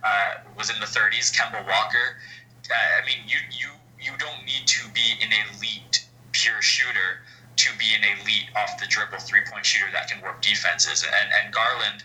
uh, 0.04 0.42
was 0.58 0.70
in 0.70 0.80
the 0.80 0.88
30s. 0.88 1.32
Kemba 1.32 1.66
Walker, 1.68 2.18
uh, 2.72 3.02
I 3.02 3.06
mean, 3.06 3.22
you, 3.28 3.38
you, 3.52 3.70
you 4.02 4.18
don't 4.18 4.46
need 4.46 4.66
to 4.66 4.90
be 4.94 5.14
an 5.22 5.30
elite 5.54 6.06
pure 6.32 6.62
shooter 6.62 7.22
to 7.58 7.70
be 7.78 7.94
an 7.94 8.02
elite 8.18 8.48
off 8.56 8.80
the 8.80 8.88
dribble 8.88 9.20
three 9.20 9.42
point 9.52 9.66
shooter 9.66 9.92
that 9.92 10.08
can 10.08 10.22
work 10.24 10.42
defenses. 10.42 11.04
And, 11.04 11.30
and 11.44 11.54
Garland 11.54 12.04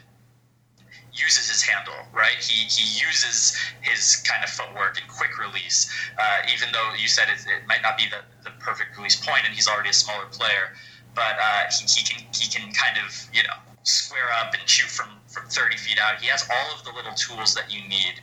uses 1.15 1.49
his 1.49 1.63
handle, 1.63 1.95
right? 2.13 2.37
He, 2.41 2.67
he 2.67 3.01
uses 3.01 3.57
his 3.81 4.17
kind 4.29 4.43
of 4.43 4.51
footwork 4.51 5.01
and 5.01 5.09
quick 5.09 5.39
release, 5.39 5.91
uh, 6.19 6.43
even 6.53 6.69
though 6.73 6.93
you 6.99 7.09
said 7.09 7.29
it, 7.29 7.47
it, 7.47 7.67
might 7.67 7.83
not 7.83 7.97
be 7.97 8.07
the, 8.09 8.23
the 8.43 8.51
perfect 8.59 8.97
release 8.97 9.17
point 9.17 9.43
and 9.47 9.55
he's 9.55 9.69
already 9.69 9.91
a 9.91 9.93
smaller 9.95 10.27
player. 10.27 10.75
But 11.15 11.39
uh, 11.41 11.71
he, 11.71 11.87
he, 11.87 12.03
can, 12.03 12.27
he 12.35 12.51
can 12.51 12.73
kind 12.75 12.99
of, 12.99 13.15
you 13.33 13.43
know, 13.45 13.55
square 13.85 14.33
up 14.41 14.55
and 14.55 14.69
shoot 14.69 14.91
from, 14.91 15.09
from 15.29 15.47
30 15.49 15.77
feet 15.77 15.99
out. 16.01 16.21
He 16.21 16.27
has 16.29 16.49
all 16.51 16.75
of 16.77 16.85
the 16.85 16.93
little 16.93 17.15
tools 17.15 17.55
that 17.55 17.73
you 17.73 17.87
need 17.89 18.21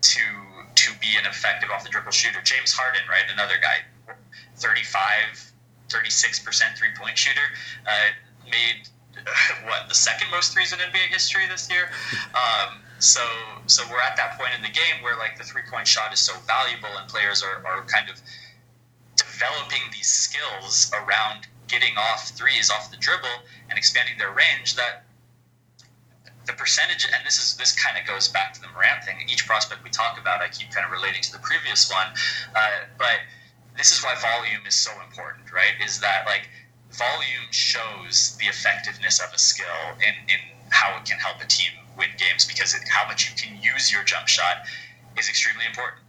to 0.00 0.20
to 0.76 0.92
be 1.00 1.18
an 1.18 1.26
effective 1.26 1.70
off 1.74 1.82
the 1.82 1.90
dribble 1.90 2.12
shooter. 2.12 2.40
James 2.44 2.72
Harden, 2.72 3.02
right? 3.10 3.24
Another 3.32 3.56
guy, 3.60 3.82
35 4.54 5.48
36% 5.88 6.76
three 6.76 6.88
point 6.96 7.16
shooter. 7.16 7.48
Uh, 7.86 8.12
made 8.44 8.88
what 9.64 9.88
the 9.88 9.94
second 9.94 10.30
most 10.30 10.52
threes 10.52 10.72
in 10.72 10.78
NBA 10.78 11.08
history 11.10 11.46
this 11.48 11.70
year. 11.70 11.90
Um, 12.34 12.80
so 12.98 13.20
so 13.66 13.84
we're 13.90 14.00
at 14.00 14.16
that 14.16 14.38
point 14.38 14.50
in 14.56 14.62
the 14.62 14.70
game 14.70 15.02
where 15.02 15.16
like 15.16 15.38
the 15.38 15.44
three 15.44 15.62
point 15.70 15.86
shot 15.86 16.12
is 16.12 16.18
so 16.18 16.34
valuable 16.46 16.90
and 16.98 17.08
players 17.08 17.42
are, 17.42 17.64
are 17.66 17.84
kind 17.84 18.08
of 18.10 18.20
developing 19.16 19.82
these 19.92 20.08
skills 20.08 20.90
around 20.94 21.46
getting 21.68 21.96
off 21.96 22.30
threes 22.30 22.70
off 22.70 22.90
the 22.90 22.96
dribble 22.96 23.44
and 23.68 23.78
expanding 23.78 24.16
their 24.18 24.32
range 24.32 24.74
that 24.74 25.04
the 26.46 26.52
percentage 26.54 27.04
and 27.04 27.26
this 27.26 27.38
is 27.38 27.56
this 27.56 27.72
kind 27.72 27.98
of 27.98 28.06
goes 28.06 28.26
back 28.26 28.54
to 28.54 28.60
the 28.60 28.68
Morant 28.74 29.04
thing. 29.04 29.16
Each 29.30 29.46
prospect 29.46 29.84
we 29.84 29.90
talk 29.90 30.18
about, 30.18 30.40
I 30.40 30.48
keep 30.48 30.70
kind 30.70 30.84
of 30.84 30.90
relating 30.90 31.22
to 31.22 31.32
the 31.32 31.38
previous 31.38 31.92
one, 31.92 32.08
uh, 32.56 32.88
but 32.96 33.20
this 33.76 33.92
is 33.92 34.02
why 34.02 34.14
volume 34.16 34.66
is 34.66 34.74
so 34.74 34.90
important, 35.06 35.52
right? 35.52 35.76
Is 35.84 36.00
that 36.00 36.24
like 36.26 36.48
volume 36.92 37.50
shows 37.50 38.36
the 38.40 38.46
effectiveness 38.46 39.20
of 39.20 39.32
a 39.34 39.38
skill 39.38 39.66
in, 39.98 40.14
in 40.28 40.38
how 40.70 40.96
it 40.98 41.04
can 41.04 41.18
help 41.18 41.40
a 41.42 41.46
team 41.46 41.70
win 41.96 42.08
games 42.18 42.44
because 42.44 42.74
it, 42.74 42.82
how 42.88 43.06
much 43.06 43.28
you 43.28 43.36
can 43.36 43.60
use 43.62 43.92
your 43.92 44.04
jump 44.04 44.28
shot 44.28 44.58
is 45.18 45.28
extremely 45.28 45.64
important. 45.66 46.02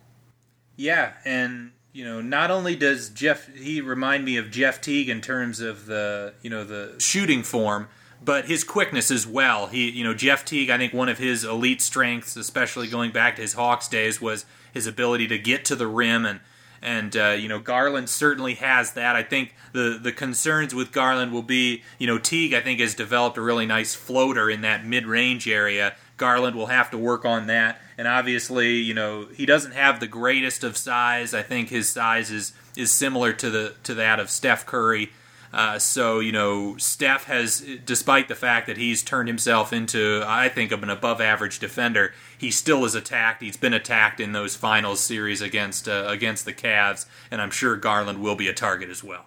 Yeah, 0.76 1.14
and 1.26 1.72
you 1.92 2.06
know, 2.06 2.22
not 2.22 2.52
only 2.52 2.76
does 2.76 3.10
Jeff 3.10 3.54
he 3.54 3.82
remind 3.82 4.24
me 4.24 4.38
of 4.38 4.52
Jeff 4.52 4.80
Teague 4.80 5.10
in 5.10 5.22
terms 5.22 5.60
of 5.60 5.86
the 5.88 6.34
you 6.42 6.50
know 6.50 6.64
the 6.64 6.96
shooting 7.00 7.44
form, 7.44 7.90
but 8.24 8.46
his 8.46 8.64
quickness 8.64 9.12
as 9.12 9.26
well. 9.28 9.68
He 9.68 9.90
you 9.90 10.04
know 10.04 10.14
Jeff 10.14 10.46
Teague, 10.46 10.70
I 10.70 10.78
think 10.78 10.94
one 10.94 11.10
of 11.10 11.18
his 11.18 11.44
elite 11.44 11.82
strengths, 11.82 12.36
especially 12.36 12.88
going 12.88 13.12
back 13.12 13.36
to 13.36 13.42
his 13.42 13.54
Hawks 13.54 13.88
days, 13.88 14.22
was 14.22 14.46
his 14.74 14.88
ability 14.88 15.28
to 15.28 15.38
get 15.38 15.66
to 15.66 15.76
the 15.76 15.88
rim 15.88 16.26
and 16.26 16.40
and 16.82 17.16
uh, 17.16 17.36
you 17.38 17.48
know 17.48 17.60
Garland 17.60 18.10
certainly 18.10 18.56
has 18.56 18.94
that. 18.94 19.16
I 19.16 19.24
think 19.24 19.56
the 19.74 20.00
the 20.02 20.12
concerns 20.12 20.74
with 20.74 20.92
Garland 20.92 21.32
will 21.32 21.44
be 21.44 21.84
you 21.98 22.08
know 22.08 22.18
Teague 22.18 22.54
I 22.54 22.62
think 22.62 22.80
has 22.80 22.96
developed 22.96 23.38
a 23.38 23.42
really 23.42 23.66
nice 23.66 23.96
floater 23.96 24.50
in 24.50 24.62
that 24.62 24.86
mid 24.86 25.06
range 25.06 25.48
area. 25.48 25.96
Garland 26.18 26.56
will 26.56 26.68
have 26.68 26.92
to 26.92 26.98
work 26.98 27.24
on 27.24 27.48
that, 27.48 27.82
and 27.98 28.08
obviously 28.08 28.76
you 28.78 28.94
know 28.94 29.28
he 29.34 29.46
doesn't 29.46 29.74
have 29.74 30.00
the 30.00 30.08
greatest 30.08 30.64
of 30.64 30.78
size. 30.78 31.34
I 31.34 31.44
think 31.44 31.70
his 31.70 31.90
size 31.90 32.32
is 32.32 32.54
is 32.76 32.92
similar 32.92 33.34
to 33.34 33.50
the 33.50 33.76
to 33.84 33.94
that 33.96 34.20
of 34.20 34.30
Steph 34.30 34.66
Curry. 34.66 35.12
Uh, 35.52 35.80
so 35.80 36.20
you 36.20 36.32
know, 36.32 36.78
Steph 36.78 37.26
has, 37.26 37.66
despite 37.86 38.28
the 38.28 38.36
fact 38.36 38.68
that 38.68 38.78
he's 38.78 39.02
turned 39.02 39.28
himself 39.28 39.74
into, 39.74 40.24
I 40.26 40.50
think, 40.50 40.72
of 40.72 40.84
an 40.84 40.90
above-average 40.90 41.60
defender, 41.60 42.14
he 42.40 42.52
still 42.52 42.86
is 42.86 42.96
attacked. 42.96 43.44
He's 43.44 43.58
been 43.58 43.74
attacked 43.74 44.20
in 44.20 44.32
those 44.32 44.56
finals 44.56 45.02
series 45.02 45.42
against 45.42 45.88
uh, 45.88 46.06
against 46.08 46.46
the 46.46 46.54
Cavs, 46.54 47.06
and 47.30 47.42
I'm 47.42 47.52
sure 47.52 47.76
Garland 47.76 48.22
will 48.22 48.36
be 48.36 48.48
a 48.48 48.54
target 48.54 48.90
as 48.90 49.04
well. 49.04 49.26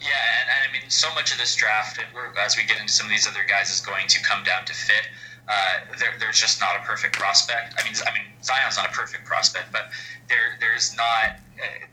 Yeah, 0.00 0.08
and, 0.40 0.50
and 0.50 0.68
I 0.68 0.72
mean, 0.72 0.90
so 0.90 1.12
much 1.14 1.32
of 1.32 1.38
this 1.38 1.56
draft, 1.56 1.98
as 2.38 2.56
we 2.56 2.64
get 2.64 2.78
into 2.80 2.92
some 2.92 3.06
of 3.06 3.10
these 3.10 3.26
other 3.26 3.44
guys, 3.48 3.70
is 3.70 3.80
going 3.80 4.06
to 4.08 4.22
come 4.22 4.44
down 4.44 4.64
to 4.66 4.74
fit. 4.74 5.08
Uh, 5.48 5.96
there, 5.98 6.12
there's 6.20 6.38
just 6.38 6.60
not 6.60 6.76
a 6.76 6.80
perfect 6.84 7.18
prospect. 7.18 7.74
I 7.78 7.84
mean, 7.84 7.94
I 8.06 8.12
mean, 8.12 8.28
Zion's 8.42 8.76
not 8.76 8.90
a 8.90 8.92
perfect 8.92 9.24
prospect, 9.24 9.72
but 9.72 9.88
there, 10.28 10.58
there's 10.60 10.94
not. 10.96 11.40
Uh, 11.58 11.86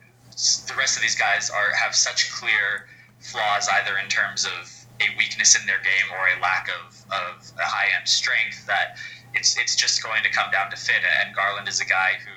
the 0.68 0.74
rest 0.78 0.98
of 0.98 1.02
these 1.02 1.16
guys 1.16 1.50
are 1.50 1.72
have 1.74 1.96
such 1.96 2.30
clear 2.34 2.88
flaws 3.22 3.70
either 3.80 3.98
in 3.98 4.10
terms 4.10 4.46
of 4.46 4.86
a 5.00 5.08
weakness 5.18 5.60
in 5.60 5.66
their 5.66 5.80
game 5.80 6.12
or 6.12 6.28
a 6.28 6.42
lack 6.42 6.70
of, 6.70 6.96
of 7.12 7.52
a 7.58 7.64
high 7.64 7.88
end 7.98 8.08
strength 8.08 8.66
that 8.68 8.98
it's 9.36 9.58
it's 9.58 9.76
just 9.76 10.04
going 10.04 10.24
to 10.24 10.30
come 10.30 10.52
down 10.52 10.72
to 10.72 10.78
fit. 10.78 11.04
And 11.24 11.36
Garland 11.36 11.68
is 11.68 11.80
a 11.82 11.86
guy 11.86 12.14
who 12.24 12.32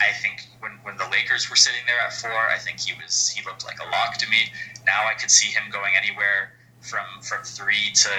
I 0.00 0.12
think 0.14 0.48
when, 0.60 0.72
when 0.82 0.96
the 0.96 1.08
Lakers 1.10 1.50
were 1.50 1.56
sitting 1.56 1.82
there 1.86 2.00
at 2.00 2.12
four, 2.12 2.30
I 2.30 2.56
think 2.58 2.80
he 2.80 2.92
was 2.94 3.28
he 3.28 3.44
looked 3.44 3.64
like 3.64 3.78
a 3.80 3.90
lock 3.90 4.16
to 4.18 4.28
me. 4.30 4.50
Now 4.86 5.06
I 5.06 5.14
could 5.14 5.30
see 5.30 5.50
him 5.50 5.64
going 5.70 5.94
anywhere 5.96 6.52
from 6.80 7.06
from 7.22 7.42
three 7.44 7.92
to 7.94 8.10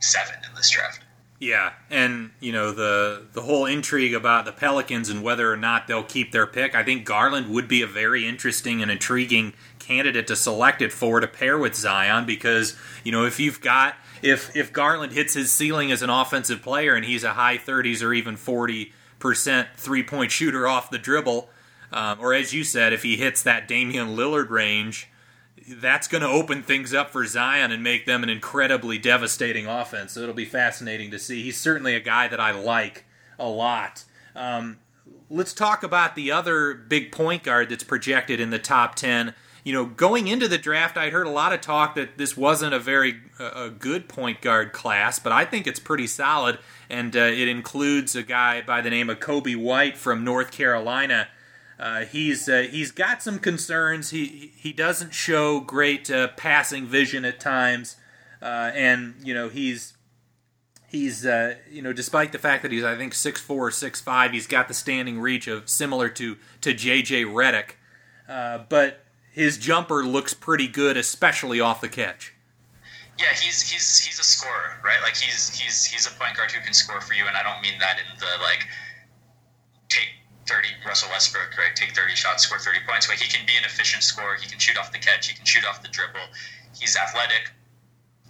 seven 0.00 0.36
in 0.48 0.54
this 0.54 0.70
draft. 0.70 1.00
Yeah, 1.38 1.72
and 1.90 2.30
you 2.38 2.52
know 2.52 2.70
the 2.70 3.26
the 3.32 3.42
whole 3.42 3.66
intrigue 3.66 4.14
about 4.14 4.44
the 4.44 4.52
Pelicans 4.52 5.08
and 5.08 5.24
whether 5.24 5.52
or 5.52 5.56
not 5.56 5.88
they'll 5.88 6.04
keep 6.04 6.30
their 6.30 6.46
pick. 6.46 6.76
I 6.76 6.84
think 6.84 7.04
Garland 7.04 7.52
would 7.52 7.66
be 7.66 7.82
a 7.82 7.86
very 7.86 8.26
interesting 8.28 8.80
and 8.80 8.90
intriguing 8.90 9.52
candidate 9.80 10.28
to 10.28 10.36
select 10.36 10.80
it 10.80 10.92
for 10.92 11.18
to 11.18 11.26
pair 11.26 11.58
with 11.58 11.74
Zion 11.74 12.24
because 12.26 12.76
you 13.02 13.10
know 13.10 13.26
if 13.26 13.40
you've 13.40 13.60
got 13.60 13.96
if 14.22 14.54
if 14.56 14.72
Garland 14.72 15.12
hits 15.12 15.34
his 15.34 15.52
ceiling 15.52 15.92
as 15.92 16.02
an 16.02 16.10
offensive 16.10 16.62
player 16.62 16.94
and 16.94 17.04
he's 17.04 17.24
a 17.24 17.34
high 17.34 17.58
30s 17.58 18.02
or 18.02 18.12
even 18.14 18.36
40 18.36 18.92
percent 19.18 19.68
three 19.76 20.02
point 20.02 20.30
shooter 20.30 20.66
off 20.66 20.90
the 20.90 20.98
dribble, 20.98 21.48
um, 21.92 22.18
or 22.20 22.34
as 22.34 22.52
you 22.52 22.64
said, 22.64 22.92
if 22.92 23.02
he 23.02 23.16
hits 23.16 23.42
that 23.42 23.68
Damian 23.68 24.16
Lillard 24.16 24.50
range, 24.50 25.08
that's 25.68 26.08
going 26.08 26.22
to 26.22 26.28
open 26.28 26.62
things 26.62 26.92
up 26.94 27.10
for 27.10 27.24
Zion 27.26 27.70
and 27.70 27.82
make 27.82 28.06
them 28.06 28.22
an 28.22 28.28
incredibly 28.28 28.98
devastating 28.98 29.66
offense. 29.66 30.12
So 30.12 30.20
it'll 30.20 30.34
be 30.34 30.44
fascinating 30.44 31.10
to 31.10 31.18
see. 31.18 31.42
He's 31.42 31.60
certainly 31.60 31.94
a 31.94 32.00
guy 32.00 32.28
that 32.28 32.40
I 32.40 32.50
like 32.52 33.04
a 33.38 33.46
lot. 33.46 34.04
Um, 34.34 34.78
let's 35.30 35.52
talk 35.52 35.82
about 35.82 36.14
the 36.14 36.30
other 36.30 36.74
big 36.74 37.12
point 37.12 37.42
guard 37.42 37.68
that's 37.68 37.84
projected 37.84 38.40
in 38.40 38.50
the 38.50 38.58
top 38.58 38.94
10. 38.94 39.34
You 39.64 39.72
know, 39.72 39.84
going 39.84 40.26
into 40.26 40.48
the 40.48 40.58
draft, 40.58 40.96
I'd 40.96 41.12
heard 41.12 41.26
a 41.26 41.30
lot 41.30 41.52
of 41.52 41.60
talk 41.60 41.94
that 41.94 42.18
this 42.18 42.36
wasn't 42.36 42.74
a 42.74 42.80
very 42.80 43.20
uh, 43.38 43.50
a 43.54 43.70
good 43.70 44.08
point 44.08 44.40
guard 44.40 44.72
class, 44.72 45.18
but 45.20 45.32
I 45.32 45.44
think 45.44 45.68
it's 45.68 45.78
pretty 45.78 46.08
solid, 46.08 46.58
and 46.90 47.16
uh, 47.16 47.20
it 47.20 47.46
includes 47.46 48.16
a 48.16 48.24
guy 48.24 48.60
by 48.62 48.80
the 48.80 48.90
name 48.90 49.08
of 49.08 49.20
Coby 49.20 49.56
White 49.56 49.96
from 49.96 50.24
North 50.24 50.50
Carolina. 50.50 51.28
Uh, 51.78 52.04
he's 52.04 52.48
uh, 52.48 52.66
he's 52.70 52.92
got 52.92 53.22
some 53.22 53.38
concerns. 53.40 54.10
He 54.10 54.52
he 54.56 54.72
doesn't 54.72 55.12
show 55.12 55.58
great 55.58 56.10
uh, 56.10 56.28
passing 56.36 56.86
vision 56.86 57.24
at 57.24 57.40
times, 57.40 57.96
uh, 58.40 58.70
and 58.74 59.14
you 59.22 59.34
know 59.34 59.48
he's 59.48 59.94
he's 60.88 61.26
uh, 61.26 61.56
you 61.70 61.82
know 61.82 61.92
despite 61.92 62.30
the 62.30 62.38
fact 62.38 62.62
that 62.62 62.70
he's 62.70 62.84
I 62.84 62.96
think 62.96 63.14
six 63.14 63.40
four 63.40 63.70
six 63.72 64.00
five, 64.00 64.32
he's 64.32 64.46
got 64.46 64.68
the 64.68 64.74
standing 64.74 65.18
reach 65.18 65.48
of 65.48 65.68
similar 65.68 66.08
to 66.10 66.36
to 66.60 66.72
JJ 66.72 67.26
Redick, 67.26 67.72
uh, 68.28 68.64
but 68.68 69.01
his 69.32 69.56
jumper 69.56 70.04
looks 70.04 70.34
pretty 70.34 70.68
good, 70.68 70.96
especially 70.96 71.58
off 71.58 71.80
the 71.80 71.88
catch. 71.88 72.34
Yeah, 73.18 73.32
he's 73.32 73.60
he's 73.62 73.98
he's 73.98 74.18
a 74.18 74.22
scorer, 74.22 74.76
right? 74.84 75.00
Like 75.02 75.16
he's 75.16 75.48
he's 75.58 75.84
he's 75.84 76.06
a 76.06 76.10
point 76.12 76.36
guard 76.36 76.50
who 76.50 76.60
can 76.60 76.72
score 76.72 77.00
for 77.00 77.14
you, 77.14 77.26
and 77.26 77.36
I 77.36 77.42
don't 77.42 77.60
mean 77.62 77.78
that 77.80 77.98
in 77.98 78.18
the 78.18 78.42
like 78.42 78.66
take 79.88 80.08
30 80.46 80.68
Russell 80.86 81.08
Westbrook, 81.10 81.56
right? 81.56 81.74
Take 81.76 81.94
30 81.94 82.14
shots, 82.14 82.44
score 82.44 82.58
30 82.58 82.78
points. 82.88 83.06
But 83.06 83.16
he 83.16 83.28
can 83.28 83.46
be 83.46 83.56
an 83.56 83.64
efficient 83.64 84.02
scorer. 84.02 84.36
He 84.36 84.48
can 84.48 84.58
shoot 84.58 84.78
off 84.78 84.92
the 84.92 84.98
catch. 84.98 85.28
He 85.28 85.36
can 85.36 85.44
shoot 85.44 85.64
off 85.64 85.82
the 85.82 85.88
dribble. 85.88 86.24
He's 86.78 86.96
athletic. 86.96 87.52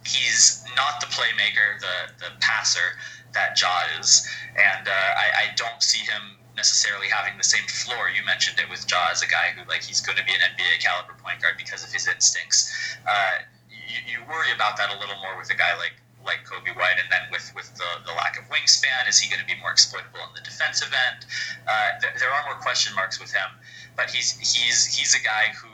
He's 0.05 0.63
not 0.75 0.99
the 0.99 1.07
playmaker, 1.07 1.79
the 1.79 2.13
the 2.19 2.31
passer 2.39 2.99
that 3.33 3.59
Ja 3.59 3.83
is, 3.99 4.27
and 4.55 4.87
uh, 4.87 4.91
I, 4.91 5.47
I 5.49 5.55
don't 5.55 5.81
see 5.81 5.99
him 6.05 6.37
necessarily 6.55 7.07
having 7.07 7.37
the 7.37 7.43
same 7.43 7.65
floor. 7.67 8.09
You 8.09 8.23
mentioned 8.25 8.59
it 8.59 8.69
with 8.69 8.85
Ja 8.89 9.09
as 9.11 9.21
a 9.21 9.27
guy 9.27 9.53
who 9.55 9.67
like 9.69 9.83
he's 9.83 10.01
going 10.01 10.17
to 10.17 10.25
be 10.25 10.33
an 10.33 10.41
NBA 10.41 10.81
caliber 10.81 11.13
point 11.21 11.41
guard 11.41 11.55
because 11.57 11.83
of 11.83 11.91
his 11.91 12.07
instincts. 12.07 12.97
Uh, 13.07 13.45
you, 13.69 13.99
you 14.07 14.17
worry 14.29 14.51
about 14.53 14.77
that 14.77 14.93
a 14.93 14.97
little 14.99 15.17
more 15.21 15.37
with 15.37 15.49
a 15.49 15.57
guy 15.57 15.75
like 15.77 15.93
like 16.23 16.47
Coby 16.47 16.71
White, 16.75 16.97
and 17.03 17.11
then 17.11 17.27
with 17.31 17.51
with 17.55 17.67
the, 17.75 17.89
the 18.05 18.13
lack 18.15 18.39
of 18.39 18.47
wingspan, 18.47 19.09
is 19.09 19.19
he 19.19 19.29
going 19.29 19.41
to 19.41 19.47
be 19.47 19.59
more 19.59 19.71
exploitable 19.71 20.19
on 20.23 20.31
the 20.35 20.41
defensive 20.41 20.91
end? 21.11 21.25
Uh, 21.67 21.99
th- 21.99 22.15
there 22.19 22.31
are 22.31 22.43
more 22.45 22.55
question 22.63 22.95
marks 22.95 23.19
with 23.19 23.33
him, 23.33 23.51
but 23.95 24.09
he's 24.09 24.39
he's 24.39 24.85
he's 24.87 25.13
a 25.15 25.23
guy 25.23 25.51
who 25.61 25.67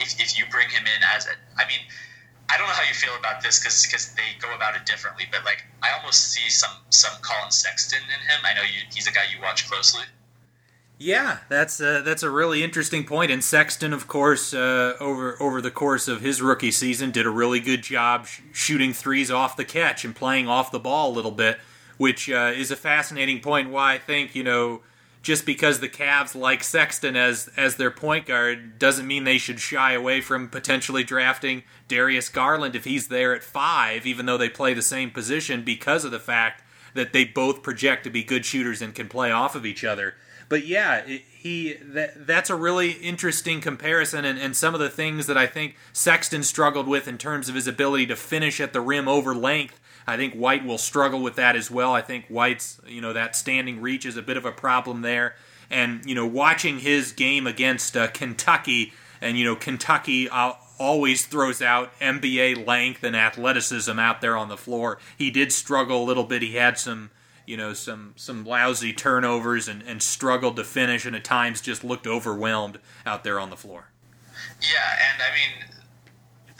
if, 0.00 0.20
if 0.20 0.38
you 0.38 0.44
bring 0.50 0.68
him 0.68 0.84
in 0.84 1.00
as 1.14 1.26
a, 1.26 1.34
I 1.56 1.66
mean, 1.68 1.80
I 2.48 2.58
don't 2.58 2.66
know 2.66 2.74
how 2.74 2.86
you 2.86 2.94
feel 2.94 3.16
about 3.18 3.42
this 3.42 3.58
because 3.58 3.84
because 3.84 4.14
they 4.14 4.38
go 4.40 4.54
about 4.54 4.76
it 4.76 4.86
differently, 4.86 5.24
but 5.30 5.44
like 5.44 5.64
I 5.82 5.96
almost 5.98 6.32
see 6.32 6.48
some 6.48 6.70
some 6.90 7.12
Collin 7.22 7.50
Sexton 7.50 8.00
in 8.02 8.28
him. 8.28 8.40
I 8.44 8.54
know 8.54 8.62
you, 8.62 8.86
he's 8.92 9.06
a 9.06 9.12
guy 9.12 9.22
you 9.34 9.42
watch 9.42 9.68
closely. 9.68 10.04
Yeah, 10.98 11.38
that's 11.50 11.78
a, 11.80 12.00
that's 12.00 12.22
a 12.22 12.30
really 12.30 12.62
interesting 12.62 13.04
point. 13.04 13.30
And 13.30 13.44
Sexton, 13.44 13.92
of 13.92 14.08
course, 14.08 14.54
uh, 14.54 14.94
over 14.98 15.36
over 15.42 15.60
the 15.60 15.70
course 15.70 16.08
of 16.08 16.22
his 16.22 16.40
rookie 16.40 16.70
season, 16.70 17.10
did 17.10 17.26
a 17.26 17.30
really 17.30 17.60
good 17.60 17.82
job 17.82 18.26
sh- 18.26 18.40
shooting 18.52 18.92
threes 18.94 19.30
off 19.30 19.56
the 19.56 19.64
catch 19.64 20.04
and 20.04 20.16
playing 20.16 20.48
off 20.48 20.70
the 20.70 20.78
ball 20.78 21.10
a 21.10 21.14
little 21.14 21.32
bit, 21.32 21.58
which 21.98 22.30
uh, 22.30 22.52
is 22.54 22.70
a 22.70 22.76
fascinating 22.76 23.40
point. 23.40 23.70
Why 23.70 23.94
I 23.94 23.98
think 23.98 24.34
you 24.34 24.42
know 24.42 24.80
just 25.26 25.44
because 25.44 25.80
the 25.80 25.88
Cavs 25.88 26.36
like 26.36 26.62
Sexton 26.62 27.16
as 27.16 27.50
as 27.56 27.74
their 27.74 27.90
point 27.90 28.26
guard 28.26 28.78
doesn't 28.78 29.08
mean 29.08 29.24
they 29.24 29.38
should 29.38 29.58
shy 29.58 29.90
away 29.90 30.20
from 30.20 30.48
potentially 30.48 31.02
drafting 31.02 31.64
Darius 31.88 32.28
Garland 32.28 32.76
if 32.76 32.84
he's 32.84 33.08
there 33.08 33.34
at 33.34 33.42
five, 33.42 34.06
even 34.06 34.26
though 34.26 34.38
they 34.38 34.48
play 34.48 34.72
the 34.72 34.82
same 34.82 35.10
position 35.10 35.64
because 35.64 36.04
of 36.04 36.12
the 36.12 36.20
fact 36.20 36.62
that 36.94 37.12
they 37.12 37.24
both 37.24 37.64
project 37.64 38.04
to 38.04 38.10
be 38.10 38.22
good 38.22 38.46
shooters 38.46 38.80
and 38.80 38.94
can 38.94 39.08
play 39.08 39.32
off 39.32 39.56
of 39.56 39.66
each 39.66 39.82
other 39.82 40.14
but 40.48 40.64
yeah, 40.64 41.04
he 41.04 41.72
that, 41.72 42.24
that's 42.24 42.50
a 42.50 42.54
really 42.54 42.92
interesting 42.92 43.60
comparison, 43.60 44.24
and, 44.24 44.38
and 44.38 44.54
some 44.54 44.74
of 44.74 44.80
the 44.80 44.88
things 44.88 45.26
that 45.26 45.36
I 45.36 45.48
think 45.48 45.74
Sexton 45.92 46.44
struggled 46.44 46.86
with 46.86 47.08
in 47.08 47.18
terms 47.18 47.48
of 47.48 47.56
his 47.56 47.66
ability 47.66 48.06
to 48.06 48.14
finish 48.16 48.60
at 48.60 48.72
the 48.72 48.80
rim 48.80 49.08
over 49.08 49.34
length. 49.34 49.80
I 50.06 50.16
think 50.16 50.34
White 50.34 50.64
will 50.64 50.78
struggle 50.78 51.20
with 51.20 51.36
that 51.36 51.56
as 51.56 51.70
well. 51.70 51.92
I 51.92 52.00
think 52.00 52.26
White's 52.28 52.80
you 52.86 53.00
know 53.00 53.12
that 53.12 53.36
standing 53.36 53.80
reach 53.80 54.06
is 54.06 54.16
a 54.16 54.22
bit 54.22 54.36
of 54.36 54.44
a 54.44 54.52
problem 54.52 55.02
there, 55.02 55.34
and 55.70 56.04
you 56.06 56.14
know 56.14 56.26
watching 56.26 56.78
his 56.80 57.12
game 57.12 57.46
against 57.46 57.96
uh, 57.96 58.08
Kentucky, 58.08 58.92
and 59.20 59.38
you 59.38 59.44
know 59.44 59.56
Kentucky. 59.56 60.28
Uh, 60.28 60.52
always 60.78 61.24
throws 61.24 61.62
out 61.62 61.98
NBA 62.00 62.66
length 62.66 63.02
and 63.02 63.16
athleticism 63.16 63.98
out 63.98 64.20
there 64.20 64.36
on 64.36 64.48
the 64.48 64.58
floor. 64.58 64.98
He 65.16 65.30
did 65.30 65.50
struggle 65.50 66.02
a 66.02 66.04
little 66.04 66.24
bit. 66.24 66.42
He 66.42 66.56
had 66.56 66.78
some 66.78 67.10
you 67.46 67.56
know 67.56 67.72
some 67.72 68.12
some 68.16 68.44
lousy 68.44 68.92
turnovers 68.92 69.68
and, 69.68 69.82
and 69.82 70.02
struggled 70.02 70.56
to 70.56 70.64
finish 70.64 71.06
and 71.06 71.16
at 71.16 71.24
times 71.24 71.60
just 71.60 71.84
looked 71.84 72.06
overwhelmed 72.06 72.78
out 73.04 73.24
there 73.24 73.40
on 73.40 73.50
the 73.50 73.56
floor. 73.56 73.90
Yeah, 74.60 75.12
and 75.12 75.22
I 75.22 75.34
mean 75.34 75.80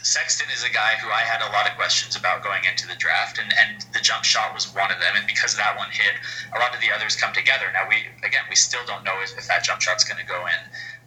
Sexton 0.07 0.47
is 0.55 0.63
a 0.63 0.71
guy 0.71 0.95
who 1.03 1.11
I 1.11 1.27
had 1.27 1.43
a 1.43 1.51
lot 1.51 1.69
of 1.69 1.75
questions 1.75 2.15
about 2.15 2.45
going 2.45 2.63
into 2.63 2.87
the 2.87 2.95
draft, 2.95 3.39
and, 3.43 3.53
and 3.59 3.83
the 3.93 3.99
jump 3.99 4.23
shot 4.23 4.55
was 4.55 4.73
one 4.73 4.93
of 4.93 5.01
them. 5.01 5.17
And 5.17 5.27
because 5.27 5.57
that 5.57 5.77
one 5.77 5.91
hit, 5.91 6.15
a 6.55 6.59
lot 6.61 6.73
of 6.73 6.81
the 6.81 6.95
others 6.95 7.17
come 7.17 7.35
together. 7.35 7.67
Now 7.75 7.89
we 7.89 8.07
again 8.23 8.47
we 8.49 8.55
still 8.55 8.87
don't 8.87 9.03
know 9.03 9.19
if, 9.21 9.37
if 9.37 9.49
that 9.49 9.65
jump 9.65 9.83
shot's 9.83 10.05
going 10.05 10.23
to 10.23 10.27
go 10.27 10.47
in 10.47 10.61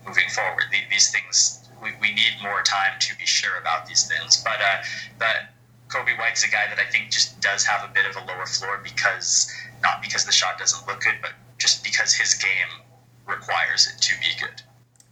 moving 0.06 0.28
forward. 0.30 0.66
The, 0.72 0.84
these 0.92 1.12
things 1.12 1.64
we, 1.82 1.96
we 2.02 2.12
need 2.12 2.44
more 2.44 2.62
time 2.62 3.00
to 3.00 3.16
be 3.16 3.26
sure 3.26 3.56
about 3.62 3.86
these 3.88 4.04
things, 4.04 4.44
but 4.44 4.60
uh, 4.60 4.84
but 5.18 5.48
Coby 5.88 6.20
White's 6.20 6.44
a 6.44 6.52
guy 6.52 6.68
that 6.68 6.78
I 6.78 6.86
think 6.92 7.10
just 7.10 7.40
does 7.40 7.64
have 7.64 7.90
a 7.90 7.94
bit 7.94 8.06
of 8.06 8.20
a 8.20 8.26
lower 8.28 8.46
floor 8.46 8.82
because 8.84 9.50
not 9.82 10.02
because 10.02 10.26
the 10.26 10.36
shot 10.36 10.60
doesn't 10.60 10.86
look 10.88 11.00
good, 11.00 11.16
but 11.22 11.32
just 11.58 11.86
because 11.86 12.14
his 12.14 12.34
game 12.36 12.84
requires 13.26 13.88
it 13.88 14.02
to 14.02 14.14
be 14.20 14.36
good. 14.40 14.62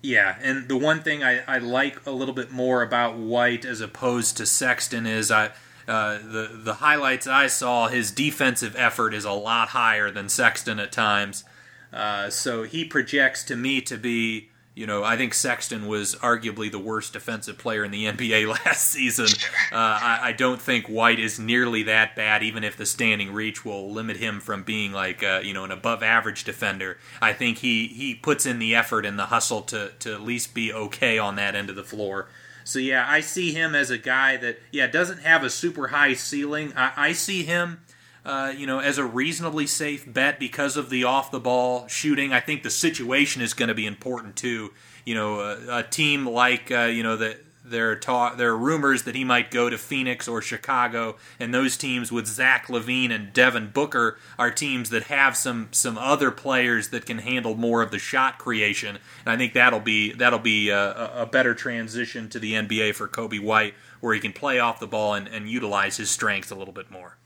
Yeah, 0.02 0.38
and 0.42 0.68
the 0.68 0.78
one 0.78 1.02
thing 1.02 1.24
I, 1.24 1.42
I 1.48 1.58
like 1.58 2.06
a 2.06 2.12
little 2.12 2.34
bit 2.34 2.52
more 2.52 2.82
about 2.82 3.18
White 3.18 3.66
as 3.66 3.82
opposed 3.82 4.38
to 4.38 4.46
Sexton 4.46 5.08
is 5.08 5.32
I 5.32 5.52
uh, 5.88 6.20
the 6.20 6.50
the 6.54 6.76
highlights 6.76 7.28
I 7.28 7.48
saw 7.48 7.88
his 7.88 8.12
defensive 8.12 8.76
effort 8.78 9.14
is 9.14 9.26
a 9.26 9.32
lot 9.32 9.70
higher 9.70 10.12
than 10.12 10.30
Sexton 10.30 10.80
at 10.80 10.92
times. 10.92 11.44
Uh, 11.92 12.30
so 12.30 12.64
he 12.64 12.86
projects 12.86 13.44
to 13.46 13.56
me 13.56 13.82
to 13.82 13.98
be 13.98 14.50
you 14.78 14.86
know, 14.86 15.04
I 15.04 15.18
think 15.18 15.34
Sexton 15.34 15.88
was 15.88 16.14
arguably 16.18 16.72
the 16.72 16.78
worst 16.78 17.12
defensive 17.12 17.58
player 17.58 17.84
in 17.84 17.90
the 17.90 18.06
NBA 18.12 18.48
last 18.48 18.92
season. 18.92 19.26
Uh, 19.72 19.76
I, 19.76 20.20
I, 20.22 20.32
don't 20.34 20.62
think 20.62 20.86
White 20.86 21.20
is 21.20 21.40
nearly 21.40 21.82
that 21.84 22.16
bad, 22.16 22.44
even 22.44 22.64
if 22.64 22.78
the 22.78 22.86
standing 22.86 23.34
reach 23.34 23.66
will 23.66 23.92
limit 23.92 24.18
him 24.18 24.40
from 24.40 24.62
being 24.62 24.92
like, 24.92 25.24
uh, 25.24 25.42
you 25.44 25.52
know, 25.52 25.64
an 25.64 25.72
above 25.72 26.04
average 26.04 26.44
defender. 26.44 27.00
I 27.20 27.34
think 27.34 27.58
he, 27.58 27.88
he 27.88 28.14
puts 28.14 28.46
in 28.46 28.60
the 28.60 28.76
effort 28.76 29.04
and 29.04 29.18
the 29.18 29.26
hustle 29.26 29.64
to, 29.64 29.94
to 29.98 30.14
at 30.14 30.22
least 30.22 30.54
be 30.54 30.72
okay 30.72 31.18
on 31.18 31.38
that 31.38 31.56
end 31.56 31.72
of 31.72 31.76
the 31.76 31.84
floor. 31.84 32.28
So, 32.64 32.78
yeah, 32.78 33.04
I 33.10 33.22
see 33.22 33.54
him 33.54 33.74
as 33.74 33.90
a 33.90 33.98
guy 33.98 34.38
that, 34.38 34.60
yeah, 34.72 34.86
doesn't 34.86 35.22
have 35.22 35.44
a 35.44 35.50
super 35.50 35.88
high 35.88 36.14
ceiling. 36.14 36.72
I, 36.76 36.92
I 36.96 37.12
see 37.14 37.44
him 37.44 37.80
uh, 38.28 38.54
you 38.56 38.68
know, 38.68 38.80
as 38.80 38.98
a 38.98 39.06
reasonably 39.06 39.66
safe 39.66 40.04
bet 40.06 40.38
because 40.38 40.76
of 40.76 40.90
the 40.90 41.06
off 41.06 41.32
the 41.32 41.40
ball 41.40 41.88
shooting. 41.88 42.34
I 42.34 42.42
think 42.42 42.62
the 42.62 42.70
situation 42.70 43.42
is 43.42 43.54
going 43.54 43.70
to 43.70 43.74
be 43.74 43.86
important 43.86 44.36
too. 44.36 44.74
You 45.06 45.16
know, 45.16 45.40
a, 45.40 45.78
a 45.78 45.84
team 45.84 46.28
like 46.28 46.70
uh, 46.70 46.92
you 46.92 47.04
know 47.04 47.16
that 47.16 47.38
there 47.64 47.90
are 47.92 47.96
ta- 47.96 48.36
there 48.36 48.52
are 48.52 48.58
rumors 48.58 49.04
that 49.04 49.16
he 49.16 49.24
might 49.24 49.50
go 49.50 49.70
to 49.70 49.78
Phoenix 49.78 50.28
or 50.28 50.42
Chicago, 50.42 51.16
and 51.40 51.54
those 51.54 51.78
teams 51.78 52.12
with 52.12 52.28
Zach 52.28 52.68
LaVine 52.68 53.12
and 53.12 53.32
Devin 53.32 53.70
Booker 53.70 54.18
are 54.38 54.52
teams 54.52 54.90
that 54.90 55.04
have 55.04 55.38
some 55.38 55.70
some 55.72 55.98
other 55.98 56.30
players 56.30 56.90
that 56.90 57.06
can 57.06 57.20
handle 57.20 57.56
more 57.56 57.82
of 57.82 57.92
the 57.92 58.00
shot 58.00 58.40
creation. 58.40 58.98
And 59.26 59.34
I 59.34 59.38
think 59.38 59.54
that'll 59.54 59.80
be 59.80 60.12
that'll 60.12 60.40
be 60.40 60.68
a, 60.68 61.22
a 61.22 61.26
better 61.26 61.56
transition 61.56 62.28
to 62.28 62.40
the 62.40 62.56
NBA 62.56 62.96
for 62.96 63.08
Coby 63.08 63.42
White, 63.42 63.74
where 64.02 64.14
he 64.14 64.20
can 64.20 64.34
play 64.34 64.60
off 64.60 64.82
the 64.82 64.88
ball 64.88 65.14
and, 65.14 65.30
and 65.30 65.50
utilize 65.50 65.96
his 65.96 66.10
strengths 66.10 66.52
a 66.52 66.56
little 66.56 66.74
bit 66.74 66.92
more. 66.92 67.18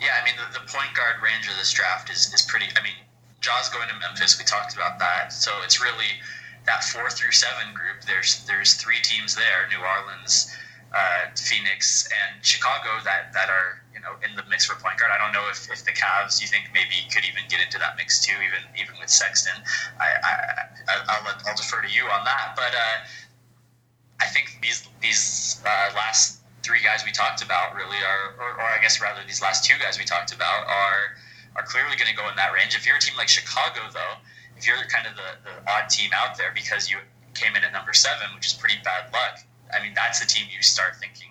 Yeah, 0.00 0.12
I 0.20 0.24
mean 0.24 0.34
the, 0.36 0.60
the 0.60 0.64
point 0.66 0.92
guard 0.94 1.22
range 1.22 1.48
of 1.48 1.56
this 1.56 1.72
draft 1.72 2.10
is, 2.10 2.32
is 2.34 2.42
pretty. 2.42 2.66
I 2.76 2.82
mean, 2.82 2.96
Ja's 3.40 3.68
going 3.68 3.88
to 3.88 3.94
Memphis. 3.96 4.38
We 4.38 4.44
talked 4.44 4.74
about 4.74 4.98
that, 4.98 5.32
so 5.32 5.52
it's 5.64 5.80
really 5.80 6.20
that 6.66 6.84
four 6.84 7.08
through 7.10 7.32
seven 7.32 7.72
group. 7.72 8.02
There's 8.06 8.44
there's 8.46 8.74
three 8.74 9.00
teams 9.02 9.34
there: 9.34 9.68
New 9.70 9.80
Orleans, 9.80 10.52
uh, 10.92 11.32
Phoenix, 11.36 12.08
and 12.12 12.44
Chicago 12.44 13.00
that 13.04 13.32
that 13.32 13.48
are 13.48 13.82
you 13.94 14.00
know 14.00 14.18
in 14.28 14.36
the 14.36 14.44
mix 14.50 14.66
for 14.66 14.74
point 14.76 14.98
guard. 14.98 15.12
I 15.14 15.18
don't 15.18 15.32
know 15.32 15.48
if, 15.48 15.70
if 15.70 15.84
the 15.84 15.92
Cavs 15.92 16.40
you 16.40 16.48
think 16.48 16.68
maybe 16.74 17.08
could 17.12 17.24
even 17.24 17.44
get 17.48 17.60
into 17.60 17.78
that 17.78 17.96
mix 17.96 18.20
too, 18.20 18.36
even 18.44 18.62
even 18.76 18.94
with 19.00 19.08
Sexton. 19.08 19.56
I, 20.00 20.66
I, 20.88 21.20
will 21.24 21.38
I'll 21.46 21.56
defer 21.56 21.80
to 21.82 21.88
you 21.88 22.04
on 22.04 22.24
that, 22.24 22.52
but 22.56 22.74
uh, 22.74 22.96
I 24.20 24.26
think 24.26 24.58
these 24.60 24.88
these 25.00 25.62
uh, 25.64 25.94
last 25.94 26.35
three 26.66 26.82
guys 26.82 27.06
we 27.06 27.14
talked 27.14 27.46
about 27.46 27.78
really 27.78 28.02
are, 28.02 28.34
or, 28.42 28.50
or 28.58 28.66
I 28.66 28.82
guess 28.82 29.00
rather 29.00 29.22
these 29.22 29.40
last 29.40 29.62
two 29.62 29.78
guys 29.78 29.98
we 30.02 30.04
talked 30.04 30.34
about 30.34 30.66
are 30.66 31.14
are 31.54 31.62
clearly 31.62 31.94
going 31.96 32.10
to 32.10 32.18
go 32.18 32.28
in 32.28 32.34
that 32.36 32.52
range. 32.52 32.74
If 32.74 32.84
you're 32.84 32.98
a 32.98 33.00
team 33.00 33.16
like 33.16 33.30
Chicago, 33.30 33.88
though, 33.94 34.20
if 34.58 34.66
you're 34.66 34.76
kind 34.92 35.06
of 35.06 35.14
the, 35.16 35.30
the 35.46 35.54
odd 35.70 35.88
team 35.88 36.10
out 36.12 36.36
there 36.36 36.52
because 36.52 36.90
you 36.90 36.98
came 37.32 37.56
in 37.56 37.64
at 37.64 37.72
number 37.72 37.94
seven, 37.94 38.28
which 38.34 38.44
is 38.44 38.52
pretty 38.52 38.76
bad 38.84 39.08
luck. 39.14 39.40
I 39.72 39.80
mean, 39.80 39.94
that's 39.94 40.20
the 40.20 40.26
team 40.26 40.50
you 40.52 40.60
start 40.60 40.96
thinking, 41.00 41.30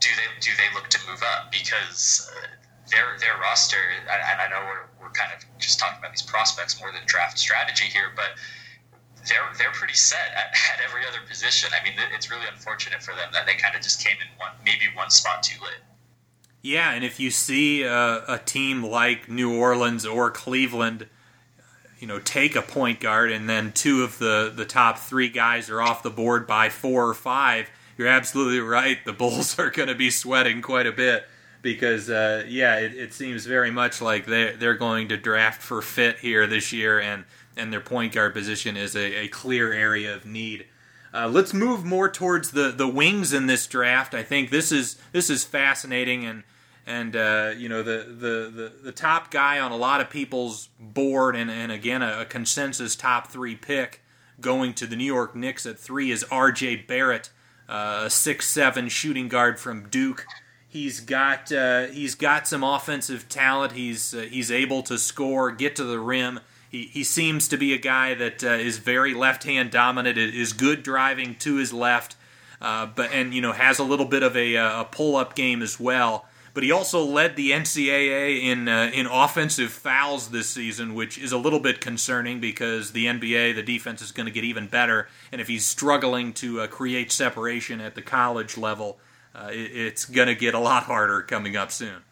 do 0.00 0.08
they 0.16 0.28
do 0.40 0.50
they 0.56 0.66
look 0.74 0.88
to 0.88 1.00
move 1.06 1.22
up 1.22 1.52
because 1.52 2.26
uh, 2.32 2.48
their 2.90 3.14
their 3.20 3.36
roster, 3.38 3.78
and 4.08 4.40
I 4.40 4.48
know 4.48 4.64
we're, 4.66 5.06
we're 5.06 5.14
kind 5.14 5.30
of 5.36 5.44
just 5.60 5.78
talking 5.78 6.00
about 6.00 6.10
these 6.10 6.24
prospects 6.24 6.80
more 6.80 6.90
than 6.90 7.02
draft 7.06 7.38
strategy 7.38 7.86
here, 7.86 8.10
but 8.16 8.34
they're 9.28 9.48
they're 9.58 9.72
pretty 9.72 9.94
set 9.94 10.32
at, 10.34 10.52
at 10.74 10.84
every 10.84 11.06
other 11.06 11.18
position. 11.28 11.70
I 11.78 11.82
mean, 11.84 11.94
it's 12.14 12.30
really 12.30 12.46
unfortunate 12.50 13.02
for 13.02 13.14
them 13.14 13.28
that 13.32 13.46
they 13.46 13.54
kind 13.54 13.74
of 13.74 13.82
just 13.82 14.04
came 14.04 14.16
in 14.16 14.38
one 14.38 14.52
maybe 14.64 14.84
one 14.94 15.10
spot 15.10 15.42
too 15.42 15.60
late. 15.62 15.80
Yeah, 16.62 16.92
and 16.92 17.04
if 17.04 17.18
you 17.18 17.30
see 17.30 17.82
a, 17.82 18.24
a 18.28 18.38
team 18.38 18.84
like 18.84 19.28
New 19.28 19.58
Orleans 19.58 20.06
or 20.06 20.30
Cleveland, 20.30 21.08
you 21.98 22.06
know, 22.06 22.20
take 22.20 22.54
a 22.54 22.62
point 22.62 23.00
guard 23.00 23.32
and 23.32 23.48
then 23.48 23.72
two 23.72 24.04
of 24.04 24.18
the 24.18 24.52
the 24.54 24.64
top 24.64 24.98
three 24.98 25.28
guys 25.28 25.68
are 25.70 25.82
off 25.82 26.02
the 26.02 26.10
board 26.10 26.46
by 26.46 26.68
four 26.68 27.08
or 27.08 27.14
five, 27.14 27.68
you're 27.98 28.08
absolutely 28.08 28.60
right. 28.60 28.98
The 29.04 29.12
Bulls 29.12 29.58
are 29.58 29.70
going 29.70 29.88
to 29.88 29.94
be 29.94 30.10
sweating 30.10 30.62
quite 30.62 30.86
a 30.86 30.92
bit 30.92 31.26
because 31.62 32.10
uh, 32.10 32.44
yeah, 32.48 32.78
it, 32.78 32.94
it, 32.94 33.12
seems 33.14 33.46
very 33.46 33.70
much 33.70 34.00
like 34.00 34.26
they 34.26 34.54
they're 34.56 34.74
going 34.74 35.08
to 35.08 35.16
draft 35.16 35.62
for 35.62 35.80
fit 35.80 36.18
here 36.18 36.46
this 36.46 36.72
year, 36.72 37.00
and 37.00 37.24
and 37.56 37.72
their 37.72 37.80
point 37.80 38.12
guard 38.12 38.34
position 38.34 38.76
is 38.76 38.96
a, 38.96 39.24
a 39.24 39.28
clear 39.28 39.72
area 39.72 40.14
of 40.14 40.24
need. 40.24 40.66
Uh, 41.14 41.28
let's 41.28 41.52
move 41.52 41.84
more 41.84 42.10
towards 42.10 42.52
the, 42.52 42.70
the 42.70 42.88
wings 42.88 43.32
in 43.32 43.46
this 43.46 43.66
draft. 43.66 44.14
I 44.14 44.22
think 44.22 44.50
this 44.50 44.72
is 44.72 44.96
this 45.12 45.28
is 45.28 45.44
fascinating, 45.44 46.24
and 46.24 46.42
and 46.86 47.14
uh, 47.14 47.52
you 47.56 47.68
know 47.68 47.82
the, 47.82 48.06
the, 48.08 48.50
the 48.50 48.72
the 48.84 48.92
top 48.92 49.30
guy 49.30 49.58
on 49.60 49.72
a 49.72 49.76
lot 49.76 50.00
of 50.00 50.08
people's 50.08 50.68
board, 50.80 51.36
and 51.36 51.50
and 51.50 51.70
again 51.70 52.02
a, 52.02 52.20
a 52.20 52.24
consensus 52.24 52.96
top 52.96 53.28
three 53.28 53.54
pick 53.54 54.02
going 54.40 54.72
to 54.74 54.86
the 54.86 54.96
New 54.96 55.04
York 55.04 55.36
Knicks 55.36 55.66
at 55.66 55.78
three 55.78 56.10
is 56.10 56.24
R.J. 56.24 56.76
Barrett, 56.76 57.30
uh, 57.68 58.04
a 58.04 58.10
six 58.10 58.48
seven 58.48 58.88
shooting 58.88 59.28
guard 59.28 59.60
from 59.60 59.88
Duke. 59.90 60.24
He's 60.66 61.00
got 61.00 61.52
uh, 61.52 61.88
he's 61.88 62.14
got 62.14 62.48
some 62.48 62.64
offensive 62.64 63.28
talent. 63.28 63.72
He's 63.72 64.14
uh, 64.14 64.22
he's 64.30 64.50
able 64.50 64.82
to 64.84 64.96
score, 64.96 65.52
get 65.52 65.76
to 65.76 65.84
the 65.84 65.98
rim 65.98 66.40
he, 66.72 67.04
seems 67.04 67.48
to 67.48 67.58
be 67.58 67.74
a 67.74 67.78
guy 67.78 68.14
that 68.14 68.42
uh, 68.42 68.48
is 68.48 68.78
very 68.78 69.12
left 69.12 69.44
hand 69.44 69.70
dominant, 69.70 70.16
is 70.16 70.54
good 70.54 70.82
driving 70.82 71.34
to 71.36 71.56
his 71.56 71.72
left, 71.72 72.16
uh, 72.60 72.86
but 72.86 73.12
and 73.12 73.34
you 73.34 73.42
know 73.42 73.52
has 73.52 73.78
a 73.78 73.84
little 73.84 74.06
bit 74.06 74.22
of 74.22 74.36
a, 74.36 74.56
uh, 74.56 74.80
a 74.80 74.84
pull 74.86 75.16
up 75.16 75.34
game 75.34 75.62
as 75.62 75.78
well. 75.78 76.26
but 76.54 76.62
he 76.62 76.70
also 76.70 77.02
led 77.04 77.36
the 77.36 77.50
NCAA 77.50 78.42
in 78.42 78.68
uh, 78.68 78.90
in 78.94 79.06
offensive 79.06 79.70
fouls 79.70 80.30
this 80.30 80.48
season, 80.48 80.94
which 80.94 81.18
is 81.18 81.30
a 81.32 81.38
little 81.38 81.60
bit 81.60 81.80
concerning 81.80 82.40
because 82.40 82.92
the 82.92 83.04
NBA 83.04 83.54
the 83.54 83.62
defense 83.62 84.00
is 84.00 84.10
going 84.10 84.26
to 84.26 84.32
get 84.32 84.44
even 84.44 84.66
better, 84.66 85.08
and 85.30 85.42
if 85.42 85.48
he's 85.48 85.66
struggling 85.66 86.32
to 86.34 86.62
uh, 86.62 86.66
create 86.68 87.12
separation 87.12 87.82
at 87.82 87.94
the 87.94 88.02
college 88.02 88.56
level, 88.56 88.98
uh, 89.34 89.50
it, 89.52 89.76
it's 89.76 90.06
going 90.06 90.28
to 90.28 90.34
get 90.34 90.54
a 90.54 90.58
lot 90.58 90.84
harder 90.84 91.20
coming 91.20 91.54
up 91.54 91.70
soon. 91.70 92.02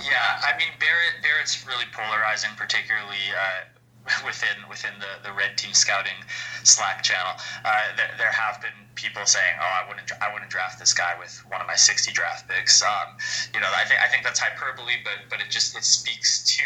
Yeah, 0.00 0.40
I 0.44 0.56
mean 0.56 0.72
Barrett. 0.80 1.20
Barrett's 1.22 1.66
really 1.66 1.84
polarizing, 1.92 2.50
particularly 2.56 3.20
uh, 3.36 3.68
within 4.26 4.56
within 4.68 4.94
the, 5.00 5.20
the 5.28 5.32
red 5.34 5.58
team 5.58 5.72
scouting 5.72 6.16
Slack 6.64 7.02
channel. 7.02 7.36
Uh, 7.64 7.96
there, 7.96 8.10
there, 8.16 8.32
have 8.32 8.60
been 8.60 8.76
people 8.94 9.24
saying, 9.26 9.56
"Oh, 9.60 9.72
I 9.84 9.88
wouldn't 9.88 10.10
I 10.20 10.32
wouldn't 10.32 10.50
draft 10.50 10.78
this 10.78 10.94
guy 10.94 11.14
with 11.18 11.32
one 11.48 11.60
of 11.60 11.66
my 11.66 11.76
60 11.76 12.12
draft 12.12 12.48
picks." 12.48 12.82
Um, 12.82 13.16
you 13.54 13.60
know, 13.60 13.68
I 13.74 13.84
think 13.84 14.00
I 14.00 14.08
think 14.08 14.24
that's 14.24 14.40
hyperbole, 14.40 15.04
but 15.04 15.28
but 15.28 15.40
it 15.40 15.50
just 15.50 15.76
it 15.76 15.84
speaks 15.84 16.44
to 16.56 16.64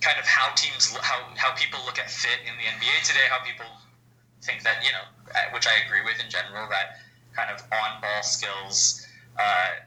kind 0.00 0.18
of 0.18 0.26
how 0.26 0.54
teams 0.54 0.96
how 1.02 1.20
how 1.36 1.52
people 1.54 1.80
look 1.84 1.98
at 1.98 2.10
fit 2.10 2.40
in 2.46 2.54
the 2.56 2.64
NBA 2.64 3.04
today. 3.04 3.26
How 3.28 3.44
people 3.44 3.66
think 4.42 4.62
that 4.62 4.84
you 4.84 4.92
know, 4.92 5.04
uh, 5.34 5.52
which 5.52 5.66
I 5.66 5.84
agree 5.84 6.02
with 6.04 6.22
in 6.22 6.30
general, 6.30 6.68
that 6.70 7.00
kind 7.34 7.50
of 7.50 7.60
on 7.72 8.00
ball 8.00 8.22
skills. 8.22 9.06
Uh, 9.38 9.84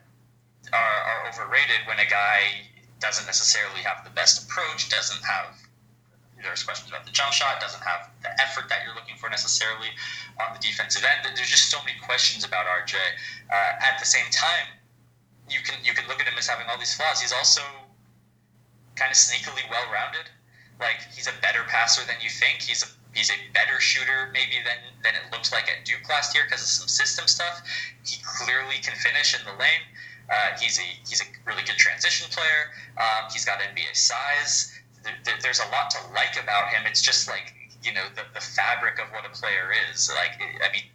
are, 0.73 0.99
are 1.05 1.29
overrated 1.29 1.87
when 1.87 1.99
a 1.99 2.09
guy 2.09 2.67
doesn't 2.99 3.25
necessarily 3.25 3.81
have 3.81 4.03
the 4.03 4.11
best 4.11 4.43
approach, 4.43 4.89
doesn't 4.89 5.23
have 5.23 5.55
there's 6.43 6.63
questions 6.63 6.89
about 6.89 7.05
the 7.05 7.11
jump 7.11 7.33
shot, 7.33 7.59
doesn't 7.59 7.83
have 7.83 8.09
the 8.23 8.31
effort 8.41 8.69
that 8.69 8.83
you're 8.85 8.95
looking 8.95 9.15
for 9.17 9.29
necessarily 9.29 9.91
on 10.39 10.55
the 10.55 10.59
defensive 10.59 11.03
end. 11.03 11.27
There's 11.35 11.49
just 11.49 11.69
so 11.69 11.79
many 11.83 11.99
questions 11.99 12.45
about 12.45 12.65
RJ. 12.65 12.95
Uh, 13.51 13.83
at 13.83 13.99
the 13.99 14.05
same 14.05 14.25
time, 14.31 14.67
you 15.49 15.59
can 15.65 15.75
you 15.83 15.93
can 15.93 16.07
look 16.07 16.21
at 16.21 16.27
him 16.27 16.37
as 16.37 16.47
having 16.47 16.67
all 16.69 16.77
these 16.77 16.93
flaws. 16.93 17.19
He's 17.21 17.33
also 17.33 17.61
kind 18.95 19.11
of 19.11 19.17
sneakily 19.17 19.67
well-rounded. 19.69 20.29
Like 20.79 21.03
he's 21.11 21.27
a 21.27 21.35
better 21.41 21.63
passer 21.67 22.05
than 22.07 22.15
you 22.21 22.29
think. 22.29 22.61
He's 22.61 22.83
a 22.83 22.87
he's 23.13 23.29
a 23.29 23.39
better 23.53 23.79
shooter 23.79 24.31
maybe 24.31 24.63
than 24.63 24.79
than 25.03 25.15
it 25.15 25.31
looked 25.31 25.51
like 25.51 25.67
at 25.67 25.83
Duke 25.83 26.07
last 26.07 26.35
year 26.35 26.45
because 26.45 26.61
of 26.61 26.67
some 26.67 26.87
system 26.87 27.27
stuff. 27.27 27.61
He 28.05 28.21
clearly 28.23 28.79
can 28.79 28.95
finish 28.95 29.37
in 29.37 29.43
the 29.43 29.51
lane. 29.59 29.83
Uh, 30.31 30.57
he's 30.59 30.77
a 30.77 30.87
he's 31.07 31.21
a 31.21 31.25
really 31.45 31.63
good 31.63 31.77
transition 31.77 32.27
player. 32.31 32.71
Um, 32.97 33.29
he's 33.31 33.45
got 33.45 33.59
NBA 33.59 33.95
size 33.95 34.79
there, 35.03 35.37
there's 35.41 35.59
a 35.59 35.69
lot 35.71 35.89
to 35.91 35.99
like 36.13 36.35
about 36.41 36.69
him. 36.69 36.83
It's 36.85 37.01
just 37.01 37.27
like 37.27 37.53
you 37.83 37.93
know 37.93 38.05
the, 38.15 38.23
the 38.33 38.41
fabric 38.41 38.99
of 38.99 39.11
what 39.11 39.25
a 39.25 39.29
player 39.29 39.71
is. 39.91 40.11
Like 40.13 40.39
I 40.39 40.71
mean, 40.71 40.87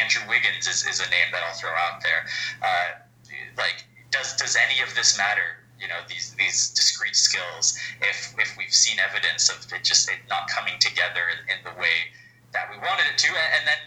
Andrew 0.00 0.22
Wiggins 0.28 0.66
is, 0.66 0.86
is 0.86 1.00
a 1.00 1.08
name 1.10 1.28
that 1.32 1.42
I'll 1.42 1.56
throw 1.56 1.70
out 1.70 2.02
there. 2.02 2.26
Uh, 2.62 2.88
like 3.56 3.84
does 4.10 4.36
does 4.36 4.56
any 4.56 4.80
of 4.82 4.94
this 4.94 5.16
matter? 5.18 5.62
You 5.80 5.88
know 5.88 6.00
these 6.08 6.34
these 6.38 6.70
discrete 6.70 7.16
skills. 7.16 7.78
If 8.00 8.34
if 8.38 8.56
we've 8.56 8.74
seen 8.74 8.98
evidence 8.98 9.48
of 9.50 9.66
it 9.72 9.84
just 9.84 10.08
it 10.08 10.18
not 10.28 10.48
coming 10.48 10.74
together 10.80 11.22
in, 11.30 11.58
in 11.58 11.58
the 11.64 11.80
way 11.80 12.10
that 12.52 12.70
we 12.70 12.78
wanted 12.78 13.06
it 13.12 13.18
to, 13.18 13.28
and 13.28 13.66
then 13.66 13.78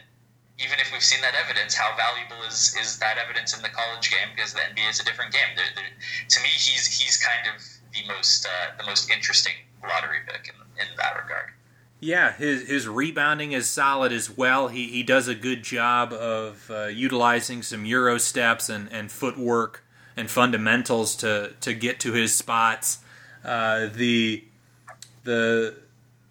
even 0.59 0.79
if 0.79 0.91
we've 0.91 1.03
seen 1.03 1.21
that 1.21 1.35
evidence, 1.35 1.75
how 1.75 1.95
valuable 1.95 2.43
is 2.47 2.75
is 2.79 2.97
that 2.99 3.17
evidence 3.17 3.55
in 3.55 3.61
the 3.61 3.69
college 3.69 4.09
game? 4.09 4.29
Because 4.35 4.53
the 4.53 4.61
NBA 4.61 4.89
is 4.89 4.99
a 4.99 5.05
different 5.05 5.31
game. 5.31 5.53
They're, 5.55 5.65
they're, 5.75 5.83
to 6.29 6.39
me, 6.41 6.49
he's 6.49 6.87
he's 6.87 7.17
kind 7.17 7.55
of 7.55 7.61
the 7.93 8.07
most 8.07 8.45
uh, 8.45 8.77
the 8.77 8.85
most 8.85 9.09
interesting 9.11 9.53
lottery 9.83 10.19
pick 10.25 10.49
in, 10.49 10.81
in 10.81 10.87
that 10.97 11.15
regard. 11.15 11.51
Yeah, 11.99 12.33
his 12.33 12.67
his 12.67 12.87
rebounding 12.87 13.51
is 13.51 13.69
solid 13.69 14.11
as 14.11 14.35
well. 14.35 14.67
He 14.67 14.87
he 14.87 15.03
does 15.03 15.27
a 15.27 15.35
good 15.35 15.63
job 15.63 16.13
of 16.13 16.69
uh, 16.71 16.85
utilizing 16.85 17.63
some 17.63 17.85
euro 17.85 18.17
steps 18.17 18.69
and, 18.69 18.91
and 18.91 19.11
footwork 19.11 19.83
and 20.15 20.29
fundamentals 20.29 21.15
to 21.17 21.53
to 21.61 21.73
get 21.73 21.99
to 22.01 22.13
his 22.13 22.35
spots. 22.35 22.99
Uh, 23.43 23.87
the 23.93 24.43
the 25.23 25.75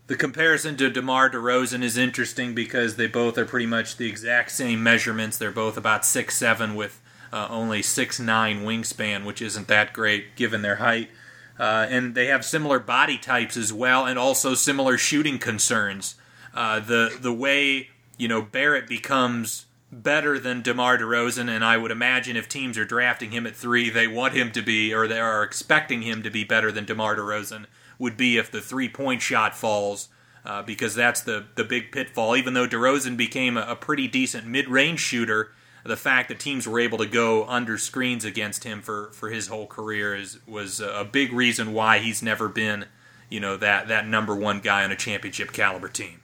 the 0.06 0.16
comparison 0.16 0.76
to 0.76 0.90
DeMar 0.90 1.30
DeRozan 1.30 1.82
is 1.82 1.96
interesting 1.96 2.54
because 2.54 2.96
they 2.96 3.06
both 3.06 3.36
are 3.36 3.44
pretty 3.44 3.66
much 3.66 3.96
the 3.96 4.08
exact 4.08 4.52
same 4.52 4.82
measurements. 4.82 5.36
They're 5.36 5.50
both 5.50 5.76
about 5.76 6.04
six 6.04 6.36
seven 6.36 6.74
with 6.76 7.00
uh, 7.32 7.48
only 7.50 7.82
six 7.82 8.20
nine 8.20 8.62
wingspan, 8.62 9.24
which 9.24 9.42
isn't 9.42 9.68
that 9.68 9.92
great 9.92 10.36
given 10.36 10.62
their 10.62 10.76
height. 10.76 11.10
Uh, 11.58 11.86
and 11.88 12.14
they 12.14 12.26
have 12.26 12.44
similar 12.44 12.78
body 12.78 13.18
types 13.18 13.56
as 13.56 13.72
well, 13.72 14.04
and 14.06 14.18
also 14.18 14.54
similar 14.54 14.98
shooting 14.98 15.38
concerns. 15.38 16.14
Uh, 16.54 16.78
the 16.80 17.16
the 17.20 17.32
way 17.32 17.88
you 18.16 18.28
know 18.28 18.42
Barrett 18.42 18.86
becomes 18.86 19.66
better 19.90 20.38
than 20.38 20.62
DeMar 20.62 20.98
DeRozan, 20.98 21.48
and 21.48 21.64
I 21.64 21.76
would 21.76 21.90
imagine 21.90 22.36
if 22.36 22.48
teams 22.48 22.76
are 22.76 22.84
drafting 22.84 23.30
him 23.30 23.46
at 23.46 23.56
three, 23.56 23.88
they 23.88 24.06
want 24.06 24.34
him 24.34 24.52
to 24.52 24.62
be, 24.62 24.92
or 24.92 25.06
they 25.08 25.20
are 25.20 25.42
expecting 25.42 26.02
him 26.02 26.22
to 26.22 26.30
be 26.30 26.44
better 26.44 26.70
than 26.70 26.84
DeMar 26.84 27.16
DeRozan. 27.16 27.66
Would 27.98 28.16
be 28.16 28.36
if 28.36 28.50
the 28.50 28.60
three 28.60 28.88
point 28.88 29.22
shot 29.22 29.56
falls, 29.56 30.08
uh, 30.44 30.62
because 30.62 30.94
that's 30.94 31.20
the 31.22 31.46
the 31.54 31.64
big 31.64 31.92
pitfall. 31.92 32.36
Even 32.36 32.54
though 32.54 32.66
DeRozan 32.66 33.16
became 33.16 33.56
a, 33.56 33.62
a 33.62 33.76
pretty 33.76 34.06
decent 34.06 34.46
mid 34.46 34.68
range 34.68 35.00
shooter, 35.00 35.52
the 35.86 35.96
fact 35.96 36.28
that 36.28 36.38
teams 36.38 36.66
were 36.66 36.80
able 36.80 36.98
to 36.98 37.06
go 37.06 37.46
under 37.46 37.78
screens 37.78 38.24
against 38.24 38.64
him 38.64 38.82
for, 38.82 39.10
for 39.12 39.30
his 39.30 39.48
whole 39.48 39.66
career 39.66 40.14
is 40.14 40.38
was 40.46 40.80
a 40.80 41.08
big 41.10 41.32
reason 41.32 41.72
why 41.72 41.98
he's 41.98 42.22
never 42.22 42.48
been, 42.48 42.86
you 43.28 43.40
know, 43.40 43.56
that 43.56 43.88
that 43.88 44.06
number 44.06 44.34
one 44.34 44.60
guy 44.60 44.84
on 44.84 44.90
a 44.90 44.96
championship 44.96 45.52
caliber 45.52 45.88
team. 45.88 46.20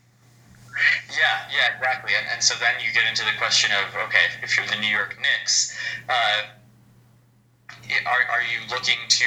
Yeah, 1.11 1.49
yeah, 1.55 1.77
exactly. 1.77 2.13
And, 2.17 2.27
and 2.33 2.43
so 2.43 2.55
then 2.59 2.75
you 2.85 2.93
get 2.93 3.09
into 3.09 3.25
the 3.25 3.39
question 3.39 3.71
of 3.73 3.95
okay, 4.09 4.27
if 4.43 4.57
you're 4.57 4.67
the 4.67 4.81
New 4.81 4.89
York 4.89 5.17
Knicks, 5.21 5.79
uh, 6.09 6.43
are 8.07 8.31
are 8.31 8.43
you 8.43 8.59
looking 8.71 8.99
to 9.09 9.25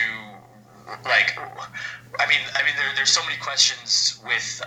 like? 1.06 1.38
I 2.20 2.28
mean, 2.28 2.42
I 2.56 2.64
mean, 2.64 2.74
there, 2.76 2.92
there's 2.96 3.10
so 3.10 3.24
many 3.24 3.38
questions 3.38 4.20
with 4.26 4.62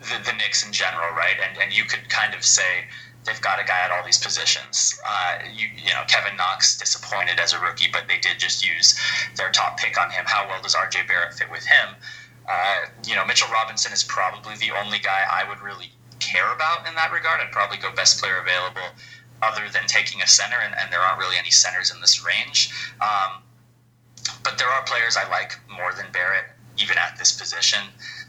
the, 0.00 0.18
the 0.24 0.32
Knicks 0.36 0.64
in 0.66 0.72
general, 0.72 1.14
right? 1.14 1.36
And 1.42 1.58
and 1.58 1.72
you 1.72 1.84
could 1.84 2.08
kind 2.08 2.34
of 2.34 2.44
say 2.44 2.84
they've 3.24 3.40
got 3.40 3.60
a 3.60 3.64
guy 3.64 3.80
at 3.84 3.90
all 3.90 4.04
these 4.04 4.18
positions. 4.18 4.98
Uh, 5.06 5.38
you, 5.54 5.68
you 5.76 5.92
know, 5.92 6.02
Kevin 6.08 6.36
Knox 6.36 6.78
disappointed 6.78 7.38
as 7.38 7.52
a 7.52 7.60
rookie, 7.60 7.88
but 7.92 8.08
they 8.08 8.18
did 8.18 8.38
just 8.38 8.66
use 8.66 8.98
their 9.36 9.50
top 9.50 9.78
pick 9.78 10.00
on 10.00 10.10
him. 10.10 10.24
How 10.26 10.48
well 10.48 10.62
does 10.62 10.74
RJ 10.74 11.06
Barrett 11.06 11.34
fit 11.34 11.50
with 11.50 11.64
him? 11.64 11.96
Uh, 12.48 12.86
you 13.06 13.14
know, 13.14 13.24
Mitchell 13.26 13.48
Robinson 13.52 13.92
is 13.92 14.02
probably 14.02 14.56
the 14.56 14.70
only 14.72 14.98
guy 14.98 15.24
I 15.30 15.48
would 15.48 15.60
really 15.60 15.92
care 16.18 16.52
about 16.52 16.88
in 16.88 16.94
that 16.94 17.12
regard. 17.12 17.40
I'd 17.40 17.52
probably 17.52 17.78
go 17.78 17.92
best 17.92 18.20
player 18.20 18.38
available 18.38 18.88
other 19.42 19.68
than 19.72 19.86
taking 19.86 20.22
a 20.22 20.26
center, 20.26 20.56
and, 20.56 20.74
and 20.78 20.92
there 20.92 21.00
aren't 21.00 21.18
really 21.18 21.36
any 21.38 21.50
centers 21.50 21.92
in 21.92 22.00
this 22.00 22.24
range. 22.24 22.70
Um, 23.00 23.42
but 24.42 24.58
there 24.58 24.68
are 24.68 24.82
players 24.84 25.16
I 25.16 25.28
like 25.28 25.58
more 25.68 25.92
than 25.94 26.06
Barrett, 26.12 26.44
even 26.78 26.96
at 26.98 27.18
this 27.18 27.38
position. 27.38 27.80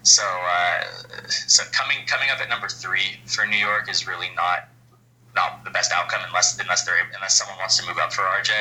So, 0.04 0.24
uh, 0.24 0.84
so 1.28 1.64
coming 1.72 2.06
coming 2.08 2.30
up 2.30 2.40
at 2.40 2.50
number 2.50 2.68
three 2.68 3.20
for 3.26 3.46
New 3.46 3.58
York 3.58 3.90
is 3.90 4.08
really 4.08 4.30
not 4.36 4.70
not 5.36 5.64
the 5.64 5.70
best 5.70 5.92
outcome 5.92 6.22
unless 6.28 6.60
unless 6.60 6.86
they're 6.86 6.96
unless 7.16 7.38
someone 7.38 7.58
wants 7.58 7.78
to 7.80 7.88
move 7.88 7.98
up 7.98 8.14
for 8.14 8.22
RJ. 8.22 8.52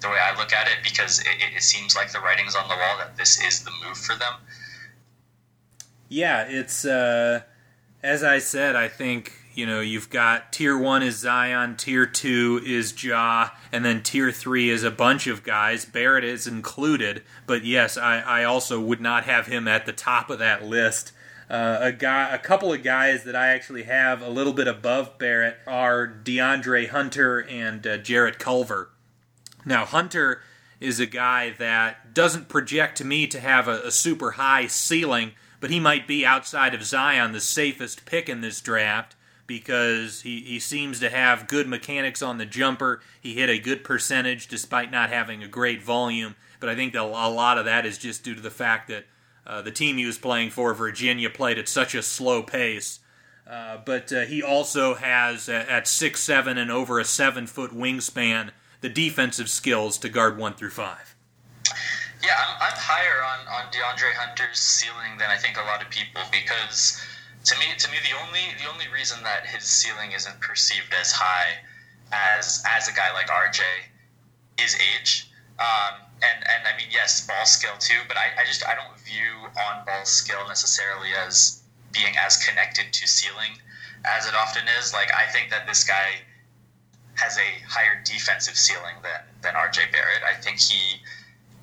The 0.00 0.08
way 0.08 0.18
I 0.18 0.36
look 0.38 0.52
at 0.54 0.66
it, 0.66 0.78
because 0.82 1.20
it, 1.20 1.26
it 1.54 1.62
seems 1.62 1.94
like 1.94 2.10
the 2.10 2.20
writing's 2.20 2.54
on 2.54 2.66
the 2.68 2.74
wall 2.74 2.96
that 2.98 3.18
this 3.18 3.42
is 3.44 3.64
the 3.64 3.70
move 3.86 3.98
for 3.98 4.14
them. 4.14 4.32
Yeah, 6.08 6.46
it's 6.48 6.84
uh, 6.86 7.42
as 8.02 8.24
I 8.24 8.38
said. 8.38 8.76
I 8.76 8.88
think 8.88 9.32
you 9.54 9.66
know 9.66 9.80
you've 9.80 10.10
got 10.10 10.52
tier 10.52 10.76
one 10.76 11.02
is 11.02 11.18
Zion, 11.18 11.76
tier 11.76 12.06
two 12.06 12.60
is 12.64 13.02
Ja, 13.02 13.50
and 13.72 13.84
then 13.84 14.02
tier 14.02 14.30
three 14.30 14.70
is 14.70 14.82
a 14.82 14.90
bunch 14.90 15.26
of 15.26 15.42
guys. 15.42 15.84
Barrett 15.84 16.24
is 16.24 16.46
included, 16.46 17.22
but 17.46 17.64
yes, 17.64 17.96
I, 17.96 18.20
I 18.20 18.44
also 18.44 18.80
would 18.80 19.00
not 19.00 19.24
have 19.24 19.46
him 19.46 19.66
at 19.66 19.86
the 19.86 19.92
top 19.92 20.30
of 20.30 20.38
that 20.38 20.64
list. 20.64 21.12
Uh, 21.48 21.78
a 21.80 21.92
guy, 21.92 22.32
a 22.32 22.38
couple 22.38 22.72
of 22.72 22.84
guys 22.84 23.24
that 23.24 23.34
I 23.34 23.48
actually 23.48 23.82
have 23.82 24.22
a 24.22 24.28
little 24.30 24.52
bit 24.52 24.68
above 24.68 25.18
Barrett 25.18 25.56
are 25.66 26.06
DeAndre 26.06 26.88
Hunter 26.88 27.40
and 27.40 27.84
uh, 27.84 27.98
Jarrett 27.98 28.38
Culver. 28.38 28.90
Now 29.64 29.84
Hunter 29.84 30.42
is 30.78 31.00
a 31.00 31.06
guy 31.06 31.50
that 31.58 32.14
doesn't 32.14 32.48
project 32.48 32.98
to 32.98 33.04
me 33.04 33.26
to 33.26 33.40
have 33.40 33.66
a, 33.66 33.82
a 33.82 33.90
super 33.90 34.32
high 34.32 34.68
ceiling, 34.68 35.32
but 35.58 35.70
he 35.70 35.80
might 35.80 36.06
be 36.06 36.24
outside 36.24 36.72
of 36.72 36.84
Zion 36.84 37.32
the 37.32 37.40
safest 37.40 38.06
pick 38.06 38.28
in 38.28 38.42
this 38.42 38.60
draft 38.60 39.16
because 39.50 40.22
he, 40.22 40.42
he 40.42 40.60
seems 40.60 41.00
to 41.00 41.10
have 41.10 41.48
good 41.48 41.66
mechanics 41.66 42.22
on 42.22 42.38
the 42.38 42.46
jumper. 42.46 43.00
He 43.20 43.34
hit 43.34 43.50
a 43.50 43.58
good 43.58 43.82
percentage 43.82 44.46
despite 44.46 44.92
not 44.92 45.10
having 45.10 45.42
a 45.42 45.48
great 45.48 45.82
volume. 45.82 46.36
But 46.60 46.68
I 46.68 46.76
think 46.76 46.94
a 46.94 47.02
lot 47.02 47.58
of 47.58 47.64
that 47.64 47.84
is 47.84 47.98
just 47.98 48.22
due 48.22 48.36
to 48.36 48.40
the 48.40 48.52
fact 48.52 48.86
that 48.86 49.06
uh, 49.44 49.60
the 49.60 49.72
team 49.72 49.96
he 49.96 50.06
was 50.06 50.18
playing 50.18 50.50
for, 50.50 50.72
Virginia, 50.72 51.28
played 51.28 51.58
at 51.58 51.68
such 51.68 51.96
a 51.96 52.02
slow 52.02 52.44
pace. 52.44 53.00
Uh, 53.44 53.78
but 53.84 54.12
uh, 54.12 54.20
he 54.20 54.40
also 54.40 54.94
has, 54.94 55.48
at 55.48 55.88
six 55.88 56.20
seven 56.20 56.56
and 56.56 56.70
over 56.70 57.00
a 57.00 57.04
seven 57.04 57.48
foot 57.48 57.72
wingspan, 57.72 58.50
the 58.82 58.88
defensive 58.88 59.50
skills 59.50 59.98
to 59.98 60.08
guard 60.08 60.38
one 60.38 60.54
through 60.54 60.70
five. 60.70 61.16
Yeah, 62.22 62.36
I'm, 62.38 62.70
I'm 62.70 62.78
higher 62.78 63.24
on, 63.24 63.48
on 63.48 63.72
DeAndre 63.72 64.12
Hunter's 64.14 64.60
ceiling 64.60 65.18
than 65.18 65.28
I 65.28 65.36
think 65.36 65.56
a 65.56 65.62
lot 65.62 65.82
of 65.82 65.90
people 65.90 66.22
because 66.30 67.02
to 67.44 67.58
me, 67.58 67.66
to 67.78 67.90
me, 67.90 67.96
the 68.04 68.16
only 68.26 68.44
the 68.62 68.70
only 68.70 68.86
reason 68.92 69.22
that 69.24 69.46
his 69.46 69.64
ceiling 69.64 70.12
isn't 70.12 70.40
perceived 70.40 70.92
as 70.98 71.12
high 71.12 71.56
as 72.12 72.62
as 72.68 72.88
a 72.88 72.92
guy 72.92 73.12
like 73.12 73.28
RJ 73.28 73.60
is 74.58 74.76
age. 74.76 75.30
Um, 75.58 76.00
and 76.22 76.44
and 76.44 76.68
I 76.68 76.76
mean, 76.76 76.88
yes, 76.90 77.26
ball 77.26 77.46
skill 77.46 77.76
too, 77.78 78.00
but 78.08 78.16
I, 78.16 78.42
I 78.42 78.44
just 78.44 78.66
I 78.66 78.74
don't 78.74 78.98
view 79.00 79.48
on 79.56 79.84
ball 79.86 80.04
skill 80.04 80.46
necessarily 80.48 81.08
as 81.26 81.62
being 81.92 82.14
as 82.16 82.36
connected 82.44 82.92
to 82.92 83.08
ceiling 83.08 83.56
as 84.04 84.26
it 84.26 84.34
often 84.34 84.62
is. 84.78 84.92
Like 84.92 85.10
I 85.14 85.26
think 85.30 85.50
that 85.50 85.66
this 85.66 85.84
guy 85.84 86.20
has 87.14 87.36
a 87.38 87.50
higher 87.68 88.00
defensive 88.04 88.56
ceiling 88.56 88.96
than 89.02 89.20
than 89.42 89.54
RJ 89.54 89.92
Barrett. 89.92 90.22
I 90.28 90.34
think 90.34 90.60
he 90.60 91.00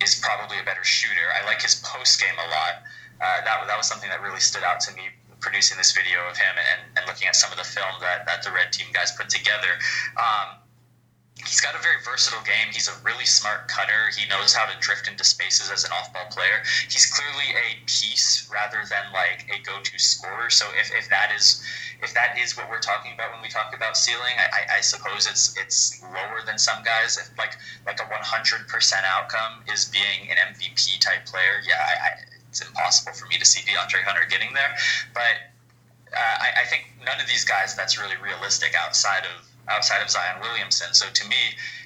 is 0.02 0.16
probably 0.16 0.58
a 0.60 0.64
better 0.64 0.84
shooter. 0.84 1.30
I 1.34 1.46
like 1.46 1.62
his 1.62 1.76
post 1.86 2.20
game 2.20 2.38
a 2.38 2.50
lot. 2.50 2.82
Uh, 3.22 3.42
that 3.46 3.66
that 3.68 3.78
was 3.78 3.88
something 3.88 4.10
that 4.10 4.22
really 4.22 4.40
stood 4.40 4.64
out 4.64 4.80
to 4.82 4.94
me 4.96 5.10
producing 5.40 5.78
this 5.78 5.92
video 5.92 6.20
of 6.30 6.38
him 6.38 6.56
and, 6.58 6.98
and 6.98 7.08
looking 7.08 7.28
at 7.28 7.36
some 7.36 7.52
of 7.52 7.58
the 7.58 7.64
film 7.64 7.94
that, 8.02 8.26
that 8.26 8.44
the 8.44 8.52
red 8.52 8.72
team 8.72 8.88
guys 8.94 9.12
put 9.12 9.30
together. 9.30 9.78
Um, 10.18 10.58
he's 11.46 11.62
got 11.62 11.76
a 11.76 11.82
very 11.82 11.98
versatile 12.04 12.44
game. 12.44 12.74
He's 12.74 12.88
a 12.88 12.96
really 13.04 13.26
smart 13.26 13.68
cutter. 13.68 14.10
He 14.18 14.28
knows 14.28 14.54
how 14.54 14.66
to 14.66 14.76
drift 14.80 15.08
into 15.08 15.24
spaces 15.24 15.70
as 15.72 15.86
an 15.86 15.92
off-ball 15.92 16.28
player. 16.32 16.64
He's 16.90 17.06
clearly 17.06 17.54
a 17.54 17.78
piece 17.86 18.50
rather 18.52 18.82
than 18.90 19.14
like 19.14 19.46
a 19.54 19.62
go-to 19.64 19.98
scorer. 20.00 20.50
So 20.50 20.66
if, 20.80 20.92
if 20.94 21.10
that 21.10 21.32
is 21.36 21.64
if 22.02 22.14
that 22.14 22.38
is 22.38 22.56
what 22.56 22.70
we're 22.70 22.80
talking 22.80 23.14
about 23.14 23.34
when 23.34 23.42
we 23.42 23.50
talk 23.50 23.74
about 23.76 23.98
ceiling, 23.98 24.38
I, 24.38 24.78
I 24.78 24.82
suppose 24.82 25.26
it's 25.26 25.58
it's 25.58 26.02
lower 26.14 26.46
than 26.46 26.58
some 26.58 26.84
guys. 26.84 27.18
If 27.18 27.36
like 27.38 27.58
like 27.86 28.00
a 28.00 28.06
100% 28.06 28.70
outcome 29.04 29.64
is 29.72 29.86
being 29.86 30.30
an 30.30 30.38
MVP 30.54 31.00
type 31.00 31.26
player, 31.26 31.62
yeah, 31.68 31.82
I, 31.82 31.94
I, 32.06 32.10
it's 32.58 32.68
impossible 32.68 33.14
for 33.14 33.28
me 33.28 33.38
to 33.38 33.46
see 33.46 33.62
DeAndre 33.62 34.04
Hunter 34.04 34.26
getting 34.30 34.54
there. 34.54 34.76
But 35.14 35.54
uh, 36.14 36.18
I, 36.18 36.62
I 36.62 36.66
think 36.66 36.90
none 37.06 37.20
of 37.22 37.28
these 37.28 37.46
guys 37.46 37.76
that's 37.76 38.00
really 38.00 38.16
realistic 38.24 38.74
outside 38.76 39.24
of 39.24 39.46
outside 39.70 40.02
of 40.02 40.10
Zion 40.10 40.42
Williamson. 40.42 40.94
So 40.94 41.06
to 41.14 41.28
me, 41.28 41.36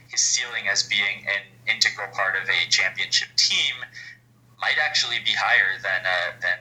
his 0.08 0.22
ceiling 0.22 0.68
as 0.72 0.84
being 0.84 1.26
an 1.28 1.44
integral 1.68 2.08
part 2.14 2.36
of 2.42 2.48
a 2.48 2.70
championship 2.70 3.30
team 3.36 3.76
might 4.60 4.78
actually 4.80 5.18
be 5.26 5.32
higher 5.32 5.82
than 5.82 6.06
uh, 6.06 6.40
than 6.42 6.58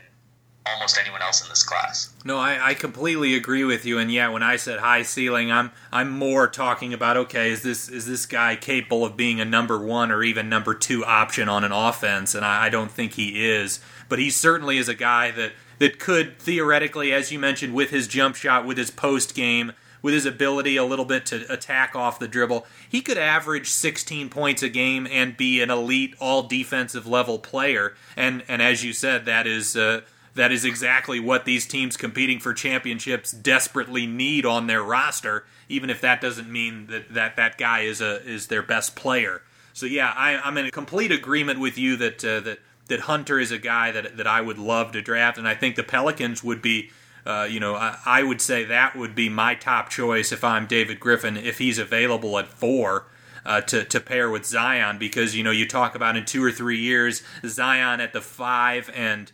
almost 0.66 0.98
anyone 0.98 1.22
else 1.22 1.42
in 1.42 1.48
this 1.48 1.62
class. 1.62 2.12
No, 2.24 2.36
I, 2.36 2.70
I 2.70 2.74
completely 2.74 3.34
agree 3.34 3.64
with 3.64 3.84
you. 3.84 3.98
And 3.98 4.12
yeah, 4.12 4.28
when 4.28 4.42
I 4.42 4.56
said 4.56 4.80
high 4.80 5.02
ceiling, 5.02 5.50
I'm 5.50 5.72
I'm 5.92 6.10
more 6.10 6.48
talking 6.48 6.92
about 6.92 7.16
okay, 7.16 7.50
is 7.50 7.62
this 7.62 7.88
is 7.88 8.06
this 8.06 8.26
guy 8.26 8.56
capable 8.56 9.04
of 9.04 9.16
being 9.16 9.40
a 9.40 9.44
number 9.44 9.78
one 9.78 10.10
or 10.10 10.22
even 10.22 10.48
number 10.48 10.74
two 10.74 11.04
option 11.04 11.48
on 11.48 11.64
an 11.64 11.72
offense? 11.72 12.34
And 12.34 12.44
I, 12.44 12.66
I 12.66 12.68
don't 12.68 12.90
think 12.90 13.12
he 13.14 13.46
is. 13.46 13.80
But 14.10 14.18
he 14.18 14.28
certainly 14.28 14.76
is 14.76 14.88
a 14.88 14.94
guy 14.94 15.30
that 15.30 15.52
that 15.78 15.98
could 15.98 16.38
theoretically, 16.38 17.10
as 17.10 17.32
you 17.32 17.38
mentioned, 17.38 17.72
with 17.72 17.88
his 17.88 18.06
jump 18.06 18.36
shot, 18.36 18.66
with 18.66 18.76
his 18.76 18.90
post 18.90 19.34
game, 19.34 19.72
with 20.02 20.12
his 20.12 20.26
ability 20.26 20.76
a 20.76 20.84
little 20.84 21.06
bit 21.06 21.24
to 21.26 21.50
attack 21.50 21.96
off 21.96 22.18
the 22.18 22.28
dribble, 22.28 22.66
he 22.88 23.00
could 23.00 23.16
average 23.16 23.70
16 23.70 24.28
points 24.28 24.62
a 24.62 24.68
game 24.68 25.06
and 25.10 25.36
be 25.36 25.62
an 25.62 25.70
elite 25.70 26.14
all 26.20 26.42
defensive 26.42 27.06
level 27.06 27.38
player. 27.38 27.94
And 28.16 28.42
and 28.48 28.60
as 28.60 28.84
you 28.84 28.92
said, 28.92 29.24
that 29.24 29.46
is 29.46 29.76
uh, 29.76 30.02
that 30.34 30.52
is 30.52 30.64
exactly 30.64 31.20
what 31.20 31.44
these 31.44 31.66
teams 31.66 31.96
competing 31.96 32.40
for 32.40 32.52
championships 32.52 33.30
desperately 33.30 34.06
need 34.06 34.44
on 34.44 34.66
their 34.66 34.82
roster. 34.82 35.44
Even 35.68 35.88
if 35.88 36.00
that 36.00 36.20
doesn't 36.20 36.50
mean 36.50 36.86
that 36.86 37.14
that, 37.14 37.36
that 37.36 37.58
guy 37.58 37.80
is 37.80 38.00
a 38.00 38.22
is 38.28 38.48
their 38.48 38.62
best 38.62 38.96
player. 38.96 39.42
So 39.72 39.86
yeah, 39.86 40.12
I, 40.16 40.36
I'm 40.36 40.58
in 40.58 40.70
complete 40.70 41.12
agreement 41.12 41.60
with 41.60 41.78
you 41.78 41.96
that 41.96 42.24
uh, 42.24 42.40
that 42.40 42.58
that 42.90 43.00
Hunter 43.00 43.40
is 43.40 43.50
a 43.50 43.58
guy 43.58 43.90
that 43.92 44.18
that 44.18 44.26
I 44.26 44.42
would 44.42 44.58
love 44.58 44.92
to 44.92 45.00
draft, 45.00 45.38
and 45.38 45.48
I 45.48 45.54
think 45.54 45.76
the 45.76 45.82
Pelicans 45.82 46.44
would 46.44 46.60
be 46.60 46.90
uh, 47.24 47.46
you 47.50 47.60
know, 47.60 47.74
I, 47.74 47.98
I, 48.06 48.22
would 48.22 48.40
say 48.40 48.64
that 48.64 48.96
would 48.96 49.14
be 49.14 49.28
my 49.28 49.54
top 49.54 49.90
choice 49.90 50.32
if 50.32 50.42
I'm 50.42 50.66
David 50.66 51.00
Griffin, 51.00 51.36
if 51.36 51.58
he's 51.58 51.78
available 51.78 52.38
at 52.38 52.48
four. 52.48 53.06
Uh, 53.42 53.62
to, 53.62 53.86
to 53.86 53.98
pair 54.00 54.28
with 54.28 54.44
Zion 54.44 54.98
because 54.98 55.34
you 55.34 55.42
know 55.42 55.50
you 55.50 55.66
talk 55.66 55.94
about 55.94 56.14
in 56.14 56.26
two 56.26 56.44
or 56.44 56.52
three 56.52 56.78
years 56.78 57.22
Zion 57.42 57.98
at 57.98 58.12
the 58.12 58.20
five 58.20 58.90
and 58.94 59.32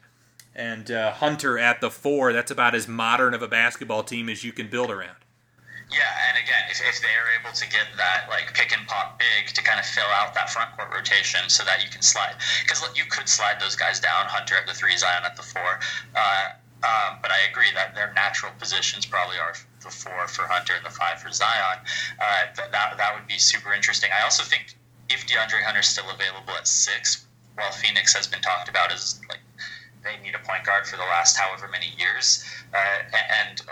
and 0.55 0.93
uh, 0.93 1.11
Hunter 1.11 1.59
at 1.59 1.81
the 1.81 1.91
four 1.91 2.33
that's 2.33 2.53
about 2.53 2.77
as 2.77 2.87
modern 2.87 3.35
of 3.35 3.43
a 3.43 3.49
basketball 3.49 4.05
team 4.05 4.29
as 4.29 4.45
you 4.45 4.53
can 4.53 4.71
build 4.71 4.93
around. 4.93 5.17
Yeah, 5.91 6.11
and 6.29 6.35
again, 6.43 6.67
if, 6.69 6.83
if 6.83 7.01
they 7.01 7.15
are 7.15 7.31
able 7.39 7.55
to 7.55 7.67
get 7.71 7.87
that 7.97 8.27
like 8.29 8.53
pick 8.55 8.77
and 8.77 8.87
pop 8.89 9.19
big 9.19 9.55
to 9.55 9.63
kind 9.63 9.79
of 9.79 9.87
fill 9.87 10.11
out 10.19 10.35
that 10.35 10.51
front 10.51 10.75
court 10.75 10.91
rotation 10.93 11.49
so 11.49 11.63
that 11.65 11.85
you 11.85 11.89
can 11.89 12.03
slide 12.03 12.35
because 12.63 12.83
you 12.97 13.05
could 13.09 13.29
slide 13.29 13.61
those 13.61 13.77
guys 13.77 14.01
down 14.01 14.27
Hunter 14.27 14.57
at 14.57 14.67
the 14.67 14.75
three 14.75 14.97
Zion 14.97 15.23
at 15.25 15.37
the 15.37 15.43
four. 15.43 15.79
Uh, 16.15 16.59
um, 16.83 17.19
but 17.23 17.31
I 17.31 17.49
agree 17.49 17.71
that 17.75 17.95
their 17.95 18.13
natural 18.15 18.53
positions 18.59 19.07
probably 19.07 19.39
are 19.39 19.55
the 19.83 19.91
four 19.91 20.27
for 20.29 20.43
Hunter 20.43 20.75
and 20.75 20.85
the 20.85 20.91
five 20.91 21.23
for 21.23 21.31
Zion. 21.31 21.79
Uh, 22.21 22.47
that, 22.57 22.73
that, 22.73 22.97
that 22.99 23.15
would 23.15 23.27
be 23.27 23.39
super 23.39 23.73
interesting. 23.73 24.11
I 24.13 24.25
also 24.25 24.43
think 24.43 24.77
if 25.09 25.27
DeAndre 25.27 25.63
Hunter 25.63 25.81
is 25.81 25.87
still 25.87 26.11
available 26.11 26.53
at 26.59 26.67
six, 26.67 27.27
while 27.55 27.71
Phoenix 27.71 28.13
has 28.15 28.27
been 28.27 28.43
talked 28.43 28.69
about 28.69 28.93
as 28.93 29.21
like 29.29 29.41
they 30.05 30.19
need 30.23 30.35
a 30.35 30.43
point 30.47 30.65
guard 30.65 30.87
for 30.87 30.97
the 30.97 31.09
last 31.09 31.37
however 31.37 31.69
many 31.69 31.95
years, 31.97 32.45
uh, 32.75 33.03
and 33.49 33.63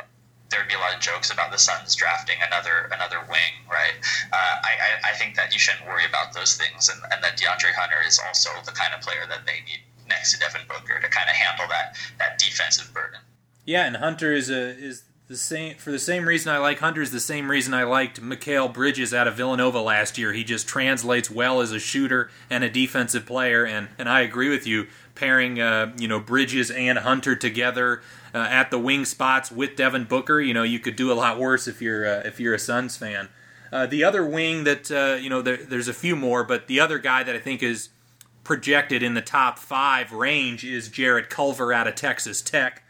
there'd 0.54 0.68
be 0.68 0.74
a 0.74 0.78
lot 0.78 0.94
of 0.94 1.00
jokes 1.00 1.32
about 1.32 1.50
the 1.50 1.58
Suns 1.58 1.94
drafting 1.96 2.36
another 2.46 2.88
another 2.92 3.18
wing, 3.28 3.66
right? 3.68 3.98
Uh, 4.32 4.54
I, 4.62 4.72
I, 4.78 5.10
I 5.10 5.12
think 5.14 5.34
that 5.34 5.52
you 5.52 5.58
shouldn't 5.58 5.86
worry 5.86 6.04
about 6.08 6.32
those 6.32 6.56
things, 6.56 6.88
and, 6.88 7.02
and 7.12 7.22
that 7.24 7.36
DeAndre 7.36 7.74
Hunter 7.74 7.98
is 8.06 8.20
also 8.24 8.50
the 8.64 8.72
kind 8.72 8.94
of 8.94 9.00
player 9.00 9.26
that 9.28 9.44
they 9.44 9.58
need 9.66 9.82
next 10.08 10.32
to 10.32 10.38
Devin 10.38 10.62
Booker 10.68 11.00
to 11.00 11.08
kind 11.08 11.28
of 11.28 11.34
handle 11.34 11.66
that 11.68 11.96
that 12.18 12.38
defensive 12.38 12.94
burden. 12.94 13.18
Yeah, 13.64 13.84
and 13.84 13.96
Hunter 13.96 14.32
is 14.32 14.48
a 14.48 14.78
is 14.78 15.02
the 15.26 15.36
same 15.36 15.76
for 15.76 15.90
the 15.90 15.98
same 15.98 16.28
reason 16.28 16.52
I 16.52 16.58
like 16.58 16.78
Hunter 16.78 17.02
is 17.02 17.10
the 17.10 17.20
same 17.20 17.50
reason 17.50 17.74
I 17.74 17.84
liked 17.84 18.22
Mikal 18.22 18.72
Bridges 18.72 19.12
out 19.12 19.26
of 19.26 19.34
Villanova 19.34 19.80
last 19.80 20.18
year. 20.18 20.32
He 20.32 20.44
just 20.44 20.68
translates 20.68 21.30
well 21.30 21.60
as 21.60 21.72
a 21.72 21.80
shooter 21.80 22.30
and 22.48 22.62
a 22.62 22.70
defensive 22.70 23.26
player, 23.26 23.66
and 23.66 23.88
and 23.98 24.08
I 24.08 24.20
agree 24.20 24.50
with 24.50 24.66
you. 24.66 24.86
Pairing 25.14 25.60
uh, 25.60 25.92
you 25.96 26.08
know 26.08 26.20
Bridges 26.20 26.70
and 26.70 26.98
Hunter 26.98 27.36
together 27.36 28.02
uh, 28.34 28.38
at 28.50 28.70
the 28.70 28.78
wing 28.78 29.04
spots 29.04 29.50
with 29.52 29.76
Devin 29.76 30.04
Booker, 30.04 30.40
you 30.40 30.52
know 30.52 30.62
you 30.62 30.78
could 30.78 30.96
do 30.96 31.12
a 31.12 31.14
lot 31.14 31.38
worse 31.38 31.68
if 31.68 31.80
you're 31.80 32.06
uh, 32.06 32.22
if 32.24 32.40
you're 32.40 32.54
a 32.54 32.58
Suns 32.58 32.96
fan. 32.96 33.28
Uh, 33.72 33.86
the 33.86 34.04
other 34.04 34.24
wing 34.24 34.64
that 34.64 34.90
uh, 34.90 35.16
you 35.20 35.30
know 35.30 35.40
there, 35.40 35.56
there's 35.56 35.88
a 35.88 35.94
few 35.94 36.16
more, 36.16 36.44
but 36.44 36.66
the 36.66 36.80
other 36.80 36.98
guy 36.98 37.22
that 37.22 37.34
I 37.34 37.38
think 37.38 37.62
is 37.62 37.90
projected 38.44 39.02
in 39.02 39.14
the 39.14 39.22
top 39.22 39.58
five 39.58 40.12
range 40.12 40.64
is 40.64 40.88
Jarrett 40.88 41.30
Culver 41.30 41.72
out 41.72 41.88
of 41.88 41.94
Texas 41.94 42.42
Tech. 42.42 42.82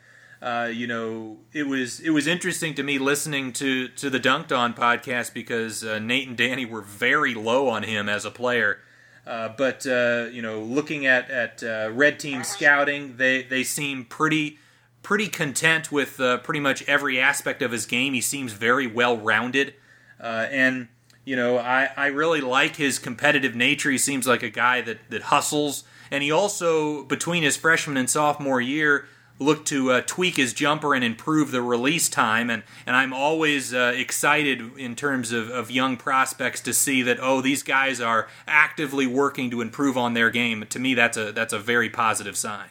Uh, 0.42 0.68
you 0.70 0.86
know, 0.86 1.38
it 1.54 1.66
was 1.66 2.00
it 2.00 2.10
was 2.10 2.26
interesting 2.26 2.74
to 2.74 2.82
me 2.82 2.98
listening 2.98 3.52
to 3.54 3.88
to 3.88 4.10
the 4.10 4.20
Dunked 4.20 4.52
On 4.56 4.74
podcast 4.74 5.32
because 5.32 5.82
uh, 5.82 5.98
Nate 5.98 6.28
and 6.28 6.36
Danny 6.36 6.66
were 6.66 6.82
very 6.82 7.34
low 7.34 7.68
on 7.68 7.82
him 7.82 8.08
as 8.08 8.26
a 8.26 8.30
player. 8.30 8.80
Uh, 9.26 9.48
but 9.56 9.86
uh, 9.86 10.26
you 10.30 10.42
know, 10.42 10.60
looking 10.60 11.06
at 11.06 11.30
at 11.30 11.62
uh, 11.62 11.88
red 11.92 12.20
team 12.20 12.44
scouting, 12.44 13.16
they 13.16 13.42
they 13.42 13.64
seem 13.64 14.04
pretty 14.04 14.58
pretty 15.04 15.28
content 15.28 15.92
with 15.92 16.18
uh, 16.18 16.38
pretty 16.38 16.60
much 16.60 16.82
every 16.88 17.20
aspect 17.20 17.62
of 17.62 17.70
his 17.70 17.86
game. 17.86 18.12
He 18.14 18.20
seems 18.20 18.52
very 18.52 18.88
well 18.88 19.16
rounded, 19.16 19.74
and 20.18 20.88
you 21.24 21.36
know, 21.36 21.58
I, 21.58 21.90
I 21.96 22.06
really 22.08 22.40
like 22.40 22.76
his 22.76 22.98
competitive 22.98 23.54
nature. 23.54 23.90
He 23.90 23.98
seems 23.98 24.26
like 24.26 24.42
a 24.42 24.50
guy 24.50 24.82
that, 24.82 24.98
that 25.10 25.22
hustles. 25.22 25.84
And 26.10 26.22
he 26.22 26.30
also, 26.30 27.04
between 27.04 27.42
his 27.42 27.56
freshman 27.56 27.96
and 27.96 28.10
sophomore 28.10 28.60
year, 28.60 29.06
looked 29.38 29.66
to 29.68 29.90
uh, 29.90 30.02
tweak 30.06 30.36
his 30.36 30.52
jumper 30.52 30.94
and 30.94 31.02
improve 31.02 31.50
the 31.50 31.62
release 31.62 32.08
time. 32.08 32.50
And, 32.50 32.62
and 32.86 32.94
I'm 32.94 33.12
always 33.12 33.72
uh, 33.72 33.94
excited 33.96 34.76
in 34.76 34.94
terms 34.94 35.32
of, 35.32 35.48
of 35.48 35.70
young 35.70 35.96
prospects 35.96 36.60
to 36.60 36.74
see 36.74 37.02
that, 37.02 37.18
oh, 37.20 37.40
these 37.40 37.62
guys 37.62 38.00
are 38.00 38.28
actively 38.46 39.06
working 39.06 39.50
to 39.50 39.62
improve 39.62 39.96
on 39.96 40.12
their 40.12 40.30
game. 40.30 40.66
To 40.68 40.78
me, 40.78 40.94
that's 40.94 41.16
a, 41.16 41.32
that's 41.32 41.54
a 41.54 41.58
very 41.58 41.88
positive 41.88 42.36
sign. 42.36 42.68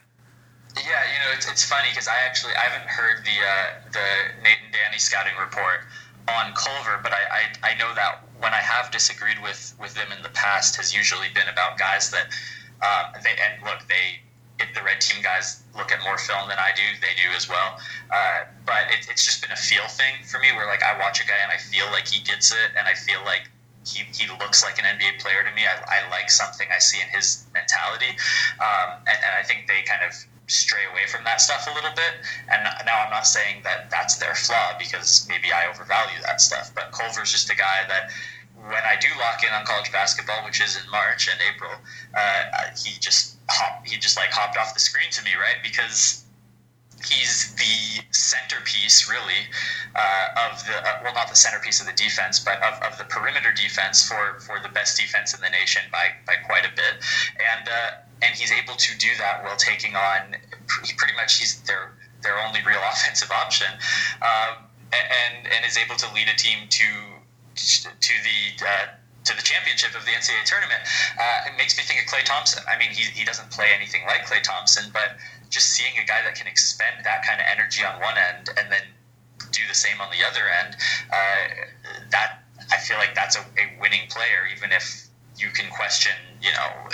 Yeah, 0.76 1.06
you 1.06 1.20
know, 1.22 1.32
it's, 1.38 1.50
it's 1.50 1.64
funny 1.64 1.90
because 1.90 2.08
I 2.08 2.18
actually 2.26 2.54
I 2.56 2.66
haven't 2.66 2.90
heard 2.90 3.24
the 3.24 3.38
uh, 3.38 3.66
the 3.94 4.08
Nate 4.42 4.58
and 4.66 4.74
Danny 4.74 4.98
scouting 4.98 5.38
report 5.40 5.86
on 6.28 6.54
Culver, 6.54 7.00
but 7.04 7.12
I, 7.14 7.46
I, 7.62 7.72
I 7.74 7.78
know 7.78 7.94
that 7.94 8.24
when 8.40 8.54
I 8.54 8.64
have 8.64 8.90
disagreed 8.92 9.38
with 9.44 9.76
with 9.80 9.94
them 9.94 10.10
in 10.16 10.24
the 10.24 10.34
past 10.34 10.76
has 10.78 10.96
usually 10.96 11.30
been 11.36 11.48
about 11.48 11.78
guys 11.78 12.10
that 12.12 12.34
uh, 12.82 13.12
they 13.22 13.38
and 13.38 13.62
look 13.64 13.86
they 13.88 14.18
if 14.60 14.74
the 14.74 14.82
red 14.82 15.02
team 15.02 15.22
guys 15.22 15.62
look 15.78 15.92
at 15.92 16.02
more 16.04 16.18
film 16.18 16.48
than 16.50 16.58
I 16.58 16.72
do, 16.76 16.86
they 17.02 17.14
do 17.18 17.30
as 17.36 17.50
well. 17.50 17.78
Uh, 18.10 18.46
but 18.66 18.90
it, 18.90 19.06
it's 19.10 19.26
just 19.26 19.42
been 19.42 19.52
a 19.52 19.60
feel 19.60 19.86
thing 19.88 20.26
for 20.26 20.40
me, 20.40 20.54
where 20.54 20.66
like 20.66 20.82
I 20.82 20.98
watch 20.98 21.22
a 21.22 21.26
guy 21.28 21.38
and 21.42 21.52
I 21.52 21.58
feel 21.58 21.86
like 21.92 22.08
he 22.08 22.24
gets 22.24 22.52
it, 22.52 22.74
and 22.78 22.88
I 22.88 22.94
feel 22.94 23.22
like 23.26 23.50
he, 23.86 24.06
he 24.14 24.26
looks 24.40 24.64
like 24.64 24.80
an 24.80 24.86
NBA 24.86 25.22
player 25.22 25.44
to 25.44 25.54
me. 25.54 25.70
I, 25.70 26.02
I 26.02 26.10
like 26.10 26.30
something 26.30 26.68
I 26.74 26.80
see 26.80 27.02
in 27.02 27.10
his 27.10 27.46
mentality, 27.54 28.18
um, 28.62 29.06
and, 29.06 29.18
and 29.22 29.34
I 29.38 29.44
think 29.44 29.68
they 29.68 29.82
kind 29.86 30.02
of 30.02 30.14
stray 30.54 30.86
away 30.92 31.08
from 31.08 31.24
that 31.24 31.42
stuff 31.42 31.68
a 31.70 31.74
little 31.74 31.94
bit. 31.96 32.14
And 32.50 32.64
now 32.86 33.04
I'm 33.04 33.12
not 33.12 33.26
saying 33.26 33.62
that 33.64 33.90
that's 33.90 34.18
their 34.18 34.36
flaw 34.36 34.78
because 34.78 35.26
maybe 35.28 35.52
I 35.52 35.68
overvalue 35.70 36.22
that 36.24 36.42
stuff, 36.42 36.72
but 36.74 36.92
Culver's 36.92 37.32
just 37.32 37.50
a 37.50 37.56
guy 37.56 37.86
that 37.88 38.12
when 38.56 38.84
I 38.84 38.96
do 39.00 39.10
lock 39.20 39.44
in 39.44 39.52
on 39.54 39.66
college 39.66 39.92
basketball, 39.92 40.46
which 40.46 40.62
is 40.62 40.78
in 40.78 40.90
March 40.90 41.28
and 41.28 41.40
April, 41.54 41.72
uh, 42.16 42.44
he 42.78 42.98
just 43.00 43.36
hop, 43.50 43.86
he 43.86 43.98
just 43.98 44.16
like 44.16 44.32
hopped 44.32 44.58
off 44.58 44.74
the 44.74 44.80
screen 44.80 45.12
to 45.12 45.24
me, 45.24 45.32
right? 45.36 45.58
Because 45.62 46.24
he's 47.06 47.54
the 47.56 48.04
centerpiece, 48.12 49.10
really, 49.10 49.48
uh, 49.96 50.50
of 50.50 50.66
the 50.66 50.76
uh, 50.78 51.00
well, 51.04 51.14
not 51.14 51.30
the 51.30 51.36
centerpiece 51.36 51.82
of 51.82 51.88
the 51.88 51.94
defense, 51.94 52.40
but 52.40 52.62
of, 52.64 52.82
of 52.84 52.98
the 52.98 53.04
perimeter 53.06 53.52
defense 53.52 54.08
for, 54.08 54.40
for 54.40 54.60
the 54.62 54.70
best 54.70 54.98
defense 54.98 55.34
in 55.34 55.42
the 55.42 55.50
nation 55.50 55.82
by, 55.92 56.10
by 56.26 56.36
quite 56.46 56.66
a 56.66 56.72
bit, 56.76 57.04
and 57.36 57.68
uh, 57.68 57.92
and 58.24 58.36
he's 58.36 58.52
able 58.52 58.76
to 58.76 58.98
do 58.98 59.10
that 59.20 59.44
while 59.44 59.58
taking 59.58 59.96
on 59.96 60.36
pretty 60.98 61.16
much 61.16 61.40
he's 61.40 61.62
their 61.64 61.94
their 62.22 62.40
only 62.40 62.62
real 62.66 62.82
offensive 62.92 63.32
option, 63.32 63.68
um, 64.22 64.64
and 64.92 65.48
and 65.48 65.66
is 65.66 65.78
able 65.78 65.96
to 65.96 66.08
lead 66.14 66.28
a 66.28 66.38
team 66.38 66.68
to 66.70 66.88
to 67.56 68.14
the 68.24 68.66
uh, 68.66 68.88
to 69.24 69.36
the 69.36 69.42
championship 69.42 69.96
of 69.96 70.04
the 70.06 70.12
NCAA 70.12 70.44
tournament. 70.46 70.82
Uh, 71.20 71.48
it 71.48 71.58
makes 71.58 71.78
me 71.78 71.84
think 71.84 72.02
of 72.02 72.08
Klay 72.08 72.24
Thompson. 72.24 72.64
I 72.68 72.78
mean, 72.78 72.90
he, 72.90 73.04
he 73.12 73.24
doesn't 73.24 73.52
play 73.52 73.72
anything 73.76 74.04
like 74.06 74.26
Klay 74.26 74.44
Thompson, 74.44 74.92
but 74.92 75.16
just 75.50 75.72
seeing 75.72 75.94
a 76.02 76.06
guy 76.06 76.22
that 76.24 76.36
can 76.36 76.48
expend 76.48 77.06
that 77.06 77.26
kind 77.26 77.40
of 77.40 77.48
energy 77.48 77.86
on 77.86 78.02
one 78.02 78.18
end 78.18 78.50
and 78.58 78.72
then 78.72 78.84
do 79.52 79.62
the 79.68 79.76
same 79.76 80.02
on 80.02 80.10
the 80.12 80.26
other 80.26 80.50
end, 80.50 80.76
uh, 81.14 82.10
that 82.12 82.44
I 82.72 82.78
feel 82.78 82.98
like 82.98 83.16
that's 83.16 83.36
a, 83.36 83.42
a, 83.42 83.80
winning 83.80 84.10
player, 84.10 84.50
even 84.56 84.72
if 84.72 85.08
you 85.38 85.50
can 85.50 85.70
question, 85.72 86.14
you 86.42 86.52
know, 86.52 86.90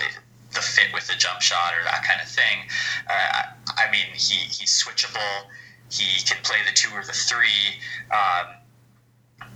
the 0.54 0.62
fit 0.62 0.88
with 0.94 1.08
the 1.08 1.16
jump 1.16 1.42
shot 1.42 1.74
or 1.78 1.84
that 1.84 2.04
kind 2.04 2.22
of 2.22 2.28
thing. 2.28 2.66
Uh, 3.08 3.44
I 3.78 3.92
mean, 3.92 4.06
he, 4.14 4.50
he's 4.50 4.84
switchable. 4.84 5.46
He 5.92 6.22
can 6.26 6.38
play 6.44 6.58
the 6.66 6.74
two 6.74 6.90
or 6.94 7.04
the 7.04 7.14
three. 7.14 7.78
Um, 8.12 8.60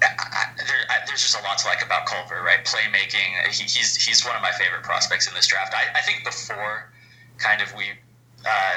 I, 0.02 0.52
there, 0.58 0.84
I, 0.90 1.06
there's 1.06 1.22
just 1.22 1.38
a 1.38 1.44
lot 1.44 1.58
to 1.60 1.68
like 1.68 1.86
about 1.86 2.06
Culver, 2.06 2.42
right? 2.44 2.64
Playmaking. 2.66 3.48
He, 3.52 3.64
he's 3.64 3.96
he's 3.96 4.26
one 4.26 4.36
of 4.36 4.42
my 4.42 4.52
favorite 4.52 4.84
prospects 4.84 5.28
in 5.28 5.34
this 5.34 5.48
draft. 5.48 5.74
I, 5.74 5.98
I 5.98 6.02
think 6.02 6.24
before 6.24 6.92
kind 7.38 7.62
of 7.62 7.74
we 7.76 7.86
uh, 8.46 8.76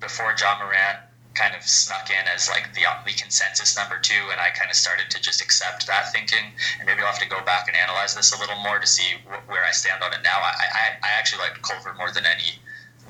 before 0.00 0.34
Ja 0.38 0.58
Morant 0.58 0.98
kind 1.34 1.54
of 1.54 1.62
snuck 1.62 2.10
in 2.10 2.26
as 2.32 2.48
like 2.48 2.72
the 2.74 2.82
the 3.04 3.12
consensus 3.12 3.76
number 3.76 3.98
two, 3.98 4.30
and 4.30 4.40
I 4.40 4.50
kind 4.50 4.70
of 4.70 4.76
started 4.76 5.10
to 5.10 5.20
just 5.20 5.40
accept 5.40 5.86
that 5.86 6.12
thinking. 6.12 6.52
And 6.78 6.86
maybe 6.86 7.00
I'll 7.00 7.06
have 7.06 7.18
to 7.18 7.28
go 7.28 7.42
back 7.44 7.68
and 7.68 7.76
analyze 7.76 8.14
this 8.14 8.32
a 8.34 8.40
little 8.40 8.58
more 8.62 8.78
to 8.78 8.86
see 8.86 9.18
wh- 9.26 9.48
where 9.48 9.64
I 9.64 9.72
stand 9.72 10.02
on 10.02 10.12
it 10.12 10.20
now. 10.22 10.38
I, 10.38 10.54
I, 10.60 10.84
I 11.02 11.18
actually 11.18 11.42
like 11.42 11.60
Culver 11.62 11.94
more 11.94 12.10
than 12.12 12.24
any 12.24 12.58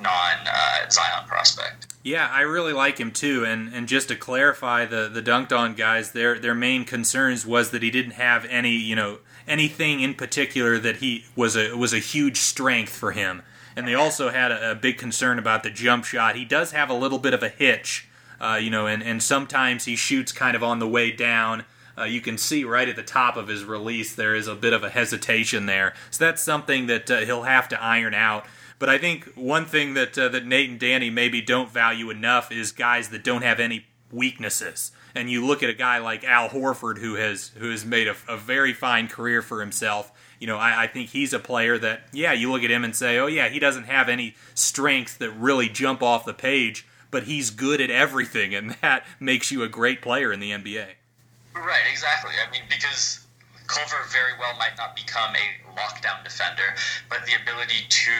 non 0.01 0.47
uh, 0.47 0.89
Zion 0.89 1.27
prospect. 1.27 1.87
Yeah, 2.03 2.29
I 2.31 2.41
really 2.41 2.73
like 2.73 2.99
him 2.99 3.11
too. 3.11 3.45
And 3.45 3.73
and 3.73 3.87
just 3.87 4.09
to 4.09 4.15
clarify, 4.15 4.85
the 4.85 5.09
the 5.09 5.21
dunked 5.21 5.57
on 5.57 5.73
guys, 5.73 6.11
their 6.11 6.37
their 6.37 6.55
main 6.55 6.85
concerns 6.85 7.45
was 7.45 7.71
that 7.71 7.83
he 7.83 7.91
didn't 7.91 8.13
have 8.13 8.45
any, 8.45 8.75
you 8.75 8.95
know, 8.95 9.19
anything 9.47 10.01
in 10.01 10.13
particular 10.13 10.77
that 10.79 10.97
he 10.97 11.25
was 11.35 11.55
a 11.55 11.75
was 11.75 11.93
a 11.93 11.99
huge 11.99 12.37
strength 12.37 12.93
for 12.95 13.11
him. 13.11 13.41
And 13.75 13.87
they 13.87 13.95
also 13.95 14.29
had 14.29 14.51
a, 14.51 14.71
a 14.71 14.75
big 14.75 14.97
concern 14.97 15.37
about 15.37 15.63
the 15.63 15.69
jump 15.69 16.05
shot. 16.05 16.35
He 16.35 16.45
does 16.45 16.71
have 16.71 16.89
a 16.89 16.93
little 16.93 17.19
bit 17.19 17.33
of 17.33 17.43
a 17.43 17.49
hitch, 17.49 18.04
uh, 18.39 18.59
you 18.61 18.69
know, 18.69 18.87
and 18.87 19.03
and 19.03 19.21
sometimes 19.21 19.85
he 19.85 19.95
shoots 19.95 20.31
kind 20.31 20.55
of 20.55 20.63
on 20.63 20.79
the 20.79 20.87
way 20.87 21.11
down. 21.11 21.65
Uh, 21.97 22.03
you 22.03 22.19
can 22.19 22.37
see 22.37 22.63
right 22.63 22.89
at 22.89 22.95
the 22.95 23.03
top 23.03 23.37
of 23.37 23.47
his 23.47 23.63
release 23.63 24.13
there 24.13 24.35
is 24.35 24.47
a 24.47 24.55
bit 24.55 24.73
of 24.73 24.83
a 24.83 24.89
hesitation 24.89 25.65
there. 25.65 25.93
So 26.11 26.25
that's 26.25 26.41
something 26.41 26.87
that 26.87 27.09
uh, 27.09 27.19
he'll 27.19 27.43
have 27.43 27.69
to 27.69 27.81
iron 27.81 28.13
out. 28.13 28.45
But 28.79 28.89
I 28.89 28.97
think 28.97 29.33
one 29.35 29.65
thing 29.65 29.93
that 29.93 30.17
uh, 30.17 30.29
that 30.29 30.45
Nate 30.45 30.69
and 30.69 30.79
Danny 30.79 31.09
maybe 31.09 31.41
don't 31.41 31.69
value 31.69 32.09
enough 32.09 32.51
is 32.51 32.71
guys 32.71 33.09
that 33.09 33.23
don't 33.23 33.43
have 33.43 33.59
any 33.59 33.85
weaknesses. 34.11 34.91
And 35.13 35.29
you 35.29 35.45
look 35.45 35.63
at 35.63 35.69
a 35.69 35.73
guy 35.73 35.99
like 35.99 36.23
Al 36.23 36.49
Horford, 36.49 36.97
who 36.97 37.15
has 37.15 37.51
who 37.57 37.69
has 37.71 37.85
made 37.85 38.07
a, 38.07 38.15
a 38.27 38.37
very 38.37 38.73
fine 38.73 39.07
career 39.07 39.41
for 39.41 39.61
himself. 39.61 40.11
You 40.39 40.47
know, 40.47 40.57
I, 40.57 40.83
I, 40.83 40.87
think 40.87 41.09
he's 41.09 41.31
a 41.31 41.39
player 41.39 41.77
that, 41.77 42.07
yeah, 42.11 42.33
you 42.33 42.51
look 42.51 42.61
at 42.61 42.69
him 42.69 42.83
and 42.83 42.93
say, 42.93 43.17
oh 43.17 43.27
yeah, 43.27 43.47
he 43.47 43.57
doesn't 43.57 43.85
have 43.85 44.09
any 44.09 44.35
strengths 44.53 45.15
that 45.15 45.31
really 45.31 45.69
jump 45.69 46.03
off 46.03 46.25
the 46.25 46.33
page, 46.33 46.85
but 47.11 47.23
he's 47.23 47.49
good 47.49 47.81
at 47.81 47.89
everything, 47.89 48.53
and 48.53 48.77
that 48.81 49.05
makes 49.19 49.51
you 49.51 49.63
a 49.63 49.67
great 49.67 50.01
player 50.01 50.31
in 50.31 50.39
the 50.39 50.51
NBA. 50.51 50.87
Right, 51.55 51.85
exactly. 51.89 52.33
I 52.45 52.51
mean, 52.51 52.63
because 52.69 53.25
Culver 53.67 54.03
very 54.11 54.33
well 54.39 54.57
might 54.57 54.77
not 54.77 54.95
become 54.95 55.33
a 55.35 55.79
lockdown 55.79 56.23
defender, 56.23 56.75
but 57.09 57.25
the 57.25 57.33
ability 57.41 57.87
to 57.89 58.11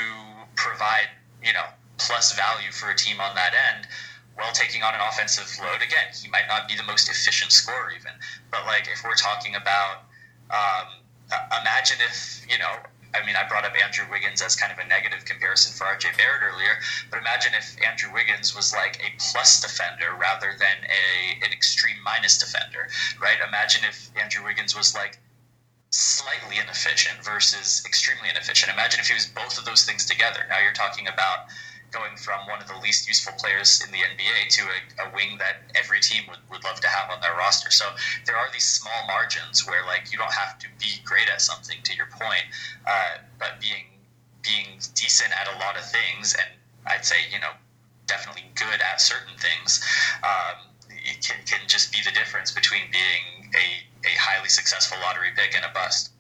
provide, 0.56 1.10
you 1.44 1.54
know, 1.54 1.66
plus 1.98 2.34
value 2.36 2.72
for 2.72 2.90
a 2.90 2.96
team 2.96 3.20
on 3.20 3.36
that 3.36 3.54
end 3.54 3.88
while 4.36 4.52
taking 4.52 4.84
on 4.84 4.94
an 4.94 5.02
offensive 5.08 5.48
load. 5.62 5.82
Again, 5.82 6.12
he 6.14 6.28
might 6.30 6.48
not 6.48 6.68
be 6.68 6.76
the 6.76 6.84
most 6.84 7.10
efficient 7.10 7.52
scorer, 7.52 7.92
even, 7.92 8.12
but 8.52 8.66
like 8.66 8.88
if 8.92 9.04
we're 9.04 9.16
talking 9.16 9.56
about, 9.56 10.04
um, 10.50 10.88
imagine 11.62 11.98
if 12.08 12.46
you 12.50 12.58
know. 12.60 12.76
I 13.16 13.26
mean, 13.26 13.36
I 13.36 13.48
brought 13.48 13.66
up 13.66 13.74
Andrew 13.82 14.06
Wiggins 14.12 14.42
as 14.42 14.56
kind 14.56 14.72
of 14.72 14.80
a 14.80 14.88
negative 14.88 15.26
comparison 15.26 15.74
for 15.74 15.86
RJ 15.86 16.18
Barrett 16.18 16.44
earlier, 16.44 16.78
but 17.10 17.20
imagine 17.20 17.54
if 17.56 17.76
Andrew 17.86 18.12
Wiggins 18.14 18.56
was 18.56 18.74
like 18.74 19.00
a 19.00 19.16
plus 19.18 19.62
defender 19.62 20.14
rather 20.20 20.54
than 20.60 20.84
a 20.84 21.46
an 21.46 21.52
extreme 21.52 21.98
minus 22.04 22.38
defender, 22.38 22.90
right? 23.22 23.38
Imagine 23.48 23.84
if 23.88 24.10
Andrew 24.20 24.44
Wiggins 24.44 24.76
was 24.76 24.94
like 24.94 25.18
slightly 25.90 26.58
inefficient 26.58 27.24
versus 27.24 27.84
extremely 27.86 28.30
inefficient. 28.30 28.72
Imagine 28.72 29.00
if 29.00 29.08
he 29.08 29.14
was 29.14 29.28
both 29.28 29.58
of 29.58 29.66
those 29.66 29.86
things 29.86 30.06
together. 30.06 30.46
Now 30.50 30.60
you're 30.60 30.74
talking 30.74 31.08
about 31.08 31.48
going 31.96 32.16
from 32.18 32.46
one 32.48 32.62
of 32.62 32.68
the 32.68 32.78
least 32.84 33.08
useful 33.08 33.34
players 33.40 33.82
in 33.86 33.92
the 33.92 34.00
NBA 34.00 34.50
to 34.50 34.64
a, 34.64 35.08
a, 35.08 35.16
wing 35.16 35.38
that 35.40 35.64
every 35.76 36.00
team 36.00 36.24
would, 36.28 36.40
would 36.52 36.64
love 36.64 36.80
to 36.82 36.88
have 36.88 37.10
on 37.10 37.22
their 37.22 37.34
roster. 37.36 37.72
So 37.72 37.86
there 38.26 38.36
are 38.36 38.50
these 38.52 38.66
small 38.66 39.08
margins 39.08 39.66
where 39.66 39.86
like 39.86 40.12
you 40.12 40.18
don't 40.18 40.34
have 40.34 40.60
to 40.60 40.68
be 40.80 41.00
great 41.06 41.30
at 41.32 41.42
something 41.42 41.78
to 41.84 41.96
your 41.96 42.08
point, 42.12 42.44
uh, 42.86 43.24
but 43.40 43.62
being 43.62 43.86
being 44.44 44.80
decent 44.94 45.32
at 45.32 45.48
a 45.48 45.58
lot 45.58 45.78
of 45.78 45.90
things, 45.90 46.36
and 46.36 46.50
I'd 46.86 47.06
say 47.06 47.16
you 47.32 47.40
know 47.40 47.52
definitely 48.08 48.44
good 48.56 48.82
at 48.82 49.00
certain 49.02 49.34
things, 49.40 49.84
um, 50.22 50.68
it 50.90 51.26
can, 51.26 51.38
can 51.46 51.62
just 51.68 51.92
be 51.92 52.00
the 52.06 52.12
difference 52.12 52.52
between 52.52 52.84
being 52.92 53.52
a 53.56 54.08
a 54.08 54.14
highly 54.20 54.50
successful 54.50 54.98
lottery 55.02 55.30
pick 55.36 55.56
and 55.56 55.66
a 55.66 55.74
bust. 55.74 56.12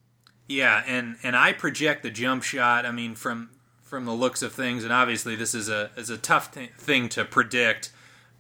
Yeah, 0.48 0.84
and 0.88 1.18
and 1.24 1.36
I 1.36 1.54
project 1.54 2.04
the 2.04 2.12
jump 2.12 2.44
shot. 2.44 2.86
I 2.86 2.92
mean, 2.92 3.16
from 3.16 3.50
from 3.86 4.06
the 4.06 4.12
looks 4.12 4.41
of 4.41 4.52
things, 4.52 4.84
and 4.84 4.91
obviously 4.91 5.36
this 5.36 5.53
is 5.53 5.70
a 5.70 5.91
is 5.95 6.10
a 6.10 6.18
tough 6.18 6.52
th- 6.53 6.72
thing 6.72 7.07
to 7.10 7.24
predict. 7.24 7.91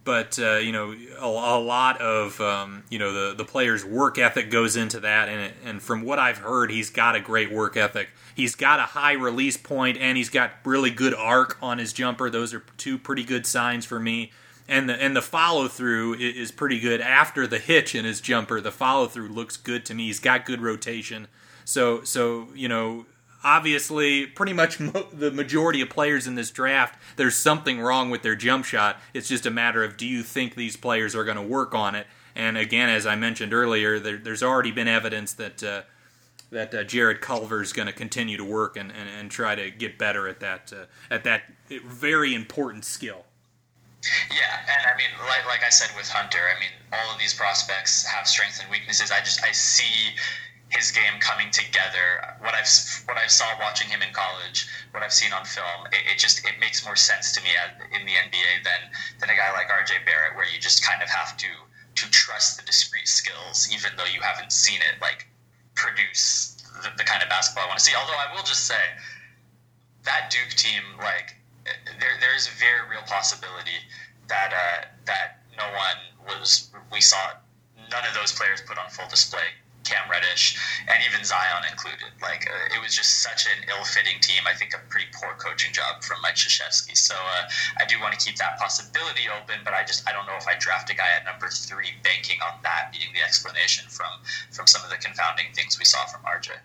But 0.03 0.37
uh, 0.37 0.57
you 0.57 0.71
know, 0.71 0.93
a, 1.19 1.25
a 1.25 1.59
lot 1.59 2.01
of 2.01 2.41
um, 2.41 2.83
you 2.89 2.99
know 2.99 3.13
the 3.13 3.35
the 3.35 3.45
player's 3.45 3.85
work 3.85 4.17
ethic 4.17 4.51
goes 4.51 4.75
into 4.75 4.99
that, 4.99 5.29
and 5.29 5.53
and 5.63 5.81
from 5.81 6.01
what 6.01 6.19
I've 6.19 6.39
heard, 6.39 6.71
he's 6.71 6.89
got 6.89 7.15
a 7.15 7.19
great 7.19 7.51
work 7.51 7.77
ethic. 7.77 8.09
He's 8.35 8.55
got 8.55 8.79
a 8.79 8.83
high 8.83 9.13
release 9.13 9.55
point, 9.55 9.97
and 9.97 10.17
he's 10.17 10.29
got 10.29 10.51
really 10.65 10.91
good 10.91 11.13
arc 11.13 11.57
on 11.61 11.77
his 11.77 11.93
jumper. 11.93 12.29
Those 12.29 12.53
are 12.53 12.63
two 12.77 12.97
pretty 12.97 13.23
good 13.23 13.45
signs 13.45 13.85
for 13.85 13.99
me 13.99 14.31
and 14.67 14.89
the 14.89 15.01
and 15.01 15.15
the 15.15 15.21
follow 15.21 15.67
through 15.67 16.15
is 16.15 16.51
pretty 16.51 16.79
good 16.79 17.01
after 17.01 17.45
the 17.45 17.59
hitch 17.59 17.93
in 17.93 18.05
his 18.05 18.19
jumper. 18.19 18.59
The 18.59 18.71
follow 18.71 19.07
through 19.07 19.29
looks 19.29 19.57
good 19.57 19.85
to 19.85 19.93
me. 19.93 20.07
He's 20.07 20.19
got 20.19 20.45
good 20.45 20.61
rotation. 20.61 21.27
So 21.65 22.03
so 22.03 22.47
you 22.55 22.67
know 22.67 23.05
obviously 23.45 24.25
pretty 24.25 24.51
much 24.51 24.79
mo- 24.79 25.07
the 25.13 25.31
majority 25.31 25.79
of 25.79 25.89
players 25.89 26.25
in 26.27 26.35
this 26.35 26.49
draft 26.51 26.99
there's 27.15 27.35
something 27.35 27.79
wrong 27.79 28.09
with 28.09 28.23
their 28.23 28.35
jump 28.35 28.65
shot. 28.65 28.99
It's 29.13 29.27
just 29.27 29.45
a 29.45 29.51
matter 29.51 29.83
of 29.83 29.97
do 29.97 30.05
you 30.05 30.23
think 30.23 30.55
these 30.55 30.75
players 30.75 31.15
are 31.15 31.23
going 31.23 31.37
to 31.37 31.43
work 31.43 31.73
on 31.73 31.95
it? 31.95 32.07
And 32.35 32.57
again, 32.57 32.89
as 32.89 33.05
I 33.05 33.15
mentioned 33.15 33.53
earlier, 33.53 33.99
there, 33.99 34.17
there's 34.17 34.43
already 34.43 34.71
been 34.71 34.87
evidence 34.87 35.33
that. 35.33 35.63
Uh, 35.63 35.81
that 36.51 36.73
uh, 36.75 36.83
Jarrett 36.83 37.21
Culver 37.21 37.61
is 37.61 37.73
going 37.73 37.87
to 37.87 37.91
continue 37.91 38.37
to 38.37 38.43
work 38.43 38.77
and, 38.77 38.91
and, 38.91 39.09
and, 39.09 39.31
try 39.31 39.55
to 39.55 39.71
get 39.71 39.97
better 39.97 40.27
at 40.27 40.39
that 40.41 40.71
uh, 40.71 40.85
at 41.09 41.23
that 41.23 41.41
very 41.67 42.35
important 42.35 42.85
skill. 42.85 43.25
Yeah, 44.29 44.61
and 44.69 44.85
I 44.85 44.95
mean, 44.95 45.09
like, 45.27 45.45
like 45.47 45.63
I 45.65 45.69
said 45.69 45.89
with 45.97 46.07
Hunter, 46.07 46.37
I 46.37 46.59
mean, 46.59 46.69
all 46.93 47.13
of 47.13 47.19
these 47.19 47.33
prospects 47.33 48.05
have 48.05 48.27
strengths 48.27 48.61
and 48.61 48.69
weaknesses. 48.69 49.11
I 49.11 49.19
just 49.19 49.43
I 49.43 49.51
see 49.51 50.13
his 50.69 50.91
game 50.91 51.19
coming 51.19 51.51
together. 51.51 52.37
What 52.39 52.53
I've 52.53 52.69
what 53.05 53.17
I 53.17 53.27
saw 53.27 53.45
watching 53.59 53.87
him 53.89 54.01
in 54.01 54.13
college, 54.13 54.67
what 54.91 55.03
I've 55.03 55.13
seen 55.13 55.33
on 55.33 55.45
film, 55.45 55.87
it, 55.91 56.15
it 56.15 56.17
just 56.17 56.45
it 56.45 56.59
makes 56.59 56.85
more 56.85 56.95
sense 56.95 57.31
to 57.33 57.41
me 57.43 57.49
in 57.93 58.05
the 58.05 58.13
NBA 58.13 58.63
than 58.63 58.81
than 59.19 59.29
a 59.29 59.35
guy 59.35 59.51
like 59.53 59.69
RJ 59.69 60.05
Barrett, 60.05 60.35
where 60.35 60.45
you 60.45 60.59
just 60.59 60.83
kind 60.83 61.01
of 61.01 61.09
have 61.09 61.37
to 61.37 61.47
to 61.95 62.11
trust 62.11 62.57
the 62.57 62.63
discrete 62.65 63.07
skills, 63.07 63.69
even 63.71 63.91
though 63.97 64.05
you 64.05 64.21
haven't 64.21 64.51
seen 64.51 64.79
it 64.79 65.01
like 65.01 65.27
produce 65.75 66.57
the, 66.83 66.89
the 66.97 67.03
kind 67.03 67.23
of 67.23 67.29
basketball 67.29 67.65
I 67.65 67.67
want 67.67 67.79
to 67.79 67.85
see. 67.85 67.95
Although 67.95 68.17
I 68.17 68.33
will 68.35 68.43
just 68.43 68.65
say 68.65 68.83
that 70.03 70.29
Duke 70.31 70.55
team, 70.57 70.81
like 70.99 71.35
there 71.99 72.17
there 72.19 72.35
is 72.35 72.47
a 72.47 72.51
very 72.59 72.89
real 72.89 73.05
possibility 73.07 73.79
that 74.27 74.51
uh, 74.53 74.85
that 75.05 75.41
no 75.57 75.65
one 75.71 75.99
was 76.27 76.69
we 76.91 77.01
saw 77.01 77.17
none 77.91 78.03
of 78.07 78.13
those 78.13 78.31
players 78.31 78.61
put 78.61 78.77
on 78.77 78.89
full 78.89 79.07
display. 79.09 79.55
Cam 79.85 80.09
Reddish 80.09 80.57
and 80.89 80.97
even 81.05 81.23
Zion 81.23 81.63
included. 81.69 82.11
Like 82.21 82.49
uh, 82.49 82.75
it 82.75 82.81
was 82.81 82.95
just 82.95 83.21
such 83.23 83.45
an 83.45 83.69
ill-fitting 83.69 84.19
team. 84.21 84.43
I 84.45 84.53
think 84.53 84.73
a 84.73 84.81
pretty 84.89 85.07
poor 85.13 85.33
coaching 85.37 85.71
job 85.73 86.03
from 86.03 86.21
Mike 86.21 86.35
Krzyzewski. 86.35 86.97
So 86.97 87.15
uh, 87.15 87.47
I 87.79 87.85
do 87.85 87.99
want 88.01 88.17
to 88.17 88.19
keep 88.19 88.37
that 88.37 88.59
possibility 88.59 89.29
open, 89.29 89.61
but 89.63 89.73
I 89.73 89.83
just 89.83 90.07
I 90.09 90.11
don't 90.11 90.25
know 90.25 90.37
if 90.37 90.47
I 90.47 90.57
draft 90.57 90.89
a 90.89 90.95
guy 90.95 91.07
at 91.15 91.25
number 91.25 91.47
three 91.49 91.93
banking 92.03 92.39
on 92.41 92.59
that 92.63 92.91
being 92.91 93.13
the 93.13 93.21
explanation 93.21 93.87
from 93.89 94.11
from 94.51 94.67
some 94.67 94.83
of 94.83 94.89
the 94.89 94.97
confounding 94.97 95.53
things 95.53 95.79
we 95.79 95.85
saw 95.85 96.05
from 96.05 96.21
RJ. 96.21 96.57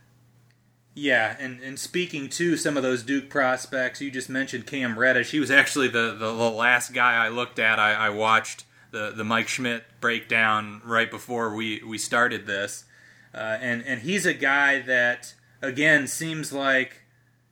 Yeah, 0.95 1.37
and, 1.39 1.61
and 1.61 1.79
speaking 1.79 2.29
to 2.31 2.57
some 2.57 2.77
of 2.77 2.83
those 2.83 3.03
Duke 3.03 3.31
prospects, 3.31 4.01
you 4.01 4.11
just 4.11 4.29
mentioned 4.29 4.67
Cam 4.67 4.99
Reddish. 4.99 5.31
He 5.31 5.39
was 5.39 5.51
actually 5.51 5.89
the, 5.89 6.11
the, 6.19 6.35
the 6.35 6.51
last 6.51 6.93
guy 6.93 7.25
I 7.25 7.29
looked 7.29 7.59
at. 7.59 7.79
I, 7.79 7.93
I 7.93 8.11
watched 8.11 8.65
the, 8.91 9.13
the 9.13 9.25
Mike 9.25 9.49
Schmidt 9.49 9.85
breakdown 10.01 10.83
right 10.85 11.11
before 11.11 11.55
we, 11.55 11.81
we 11.87 11.97
started 11.97 12.47
this. 12.47 12.85
Uh, 13.35 13.59
and, 13.61 13.85
and 13.87 14.03
he's 14.03 14.27
a 14.27 14.35
guy 14.35 14.81
that, 14.81 15.35
again, 15.63 16.07
seems 16.07 16.53
like 16.53 17.03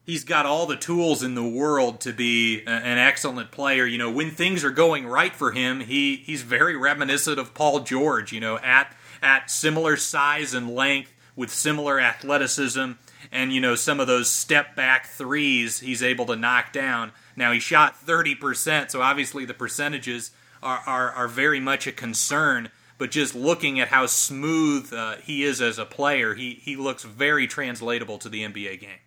he's 0.04 0.24
got 0.24 0.46
all 0.46 0.66
the 0.66 0.76
tools 0.76 1.22
in 1.22 1.34
the 1.34 1.46
world 1.46 2.00
to 2.00 2.12
be 2.12 2.62
a, 2.66 2.70
an 2.70 2.98
excellent 2.98 3.50
player. 3.50 3.86
You 3.86 3.98
know, 3.98 4.10
when 4.10 4.30
things 4.30 4.64
are 4.64 4.70
going 4.70 5.06
right 5.06 5.34
for 5.34 5.52
him, 5.52 5.80
he, 5.80 6.16
he's 6.16 6.42
very 6.42 6.76
reminiscent 6.76 7.38
of 7.38 7.54
Paul 7.54 7.80
George, 7.80 8.32
you 8.32 8.40
know, 8.40 8.58
at, 8.58 8.94
at 9.22 9.50
similar 9.50 9.96
size 9.96 10.54
and 10.54 10.74
length 10.74 11.12
with 11.36 11.50
similar 11.50 12.00
athleticism 12.00 12.92
and 13.30 13.52
you 13.52 13.60
know 13.60 13.74
some 13.74 14.00
of 14.00 14.06
those 14.06 14.30
step 14.30 14.74
back 14.74 15.06
threes 15.06 15.80
he's 15.80 16.02
able 16.02 16.26
to 16.26 16.36
knock 16.36 16.72
down. 16.72 17.12
Now 17.36 17.52
he 17.52 17.60
shot 17.60 17.94
30%, 18.04 18.90
so 18.90 19.00
obviously 19.00 19.44
the 19.44 19.54
percentages 19.54 20.32
are, 20.62 20.82
are, 20.86 21.10
are 21.12 21.28
very 21.28 21.60
much 21.60 21.86
a 21.86 21.92
concern. 21.92 22.70
But 22.98 23.12
just 23.12 23.34
looking 23.34 23.78
at 23.78 23.88
how 23.88 24.06
smooth 24.06 24.92
uh, 24.92 25.16
he 25.22 25.44
is 25.44 25.60
as 25.60 25.78
a 25.78 25.84
player, 25.84 26.34
he, 26.34 26.54
he 26.54 26.74
looks 26.74 27.04
very 27.04 27.46
translatable 27.46 28.18
to 28.18 28.28
the 28.28 28.42
NBA 28.42 28.80
game. 28.80 28.98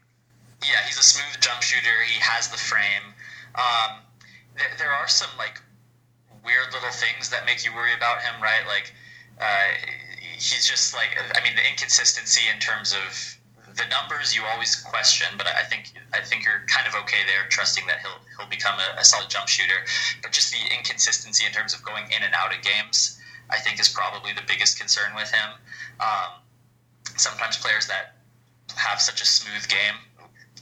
Yeah, 0.63 0.79
he's 0.87 0.97
a 0.97 1.03
smooth 1.03 1.41
jump 1.41 1.61
shooter. 1.61 2.01
He 2.07 2.19
has 2.21 2.47
the 2.47 2.57
frame. 2.57 3.13
Um, 3.55 3.97
there, 4.55 4.71
there 4.77 4.91
are 4.91 5.07
some 5.07 5.29
like 5.37 5.61
weird 6.45 6.73
little 6.73 6.91
things 6.91 7.29
that 7.29 7.45
make 7.45 7.65
you 7.65 7.73
worry 7.73 7.93
about 7.93 8.21
him, 8.21 8.41
right? 8.41 8.63
Like 8.67 8.93
uh, 9.39 9.75
he's 10.35 10.65
just 10.65 10.93
like 10.93 11.17
I 11.35 11.43
mean 11.43 11.55
the 11.55 11.67
inconsistency 11.67 12.41
in 12.53 12.59
terms 12.59 12.93
of 12.93 13.37
the 13.75 13.83
numbers 13.87 14.35
you 14.35 14.43
always 14.51 14.75
question, 14.75 15.27
but 15.37 15.47
I 15.47 15.63
think 15.63 15.93
I 16.13 16.21
think 16.21 16.43
you're 16.45 16.63
kind 16.67 16.87
of 16.87 16.95
okay 17.03 17.23
there, 17.27 17.47
trusting 17.49 17.87
that 17.87 17.99
he'll 17.99 18.19
he'll 18.37 18.49
become 18.49 18.75
a, 18.79 18.99
a, 18.99 19.05
solid 19.05 19.29
jump 19.29 19.47
shooter. 19.47 19.85
But 20.21 20.31
just 20.31 20.51
the 20.51 20.59
inconsistency 20.75 21.45
in 21.45 21.51
terms 21.51 21.73
of 21.73 21.83
going 21.83 22.05
in 22.11 22.23
and 22.23 22.33
out 22.33 22.55
of 22.55 22.61
games, 22.61 23.19
I 23.51 23.57
think, 23.57 23.79
is 23.79 23.89
probably 23.89 24.33
the 24.33 24.43
biggest 24.47 24.79
concern 24.79 25.13
with 25.15 25.31
him. 25.31 25.49
Um, 25.99 26.41
sometimes 27.17 27.57
players 27.57 27.87
that 27.87 28.17
have 28.75 29.01
such 29.01 29.21
a 29.21 29.25
smooth 29.25 29.67
game 29.67 29.95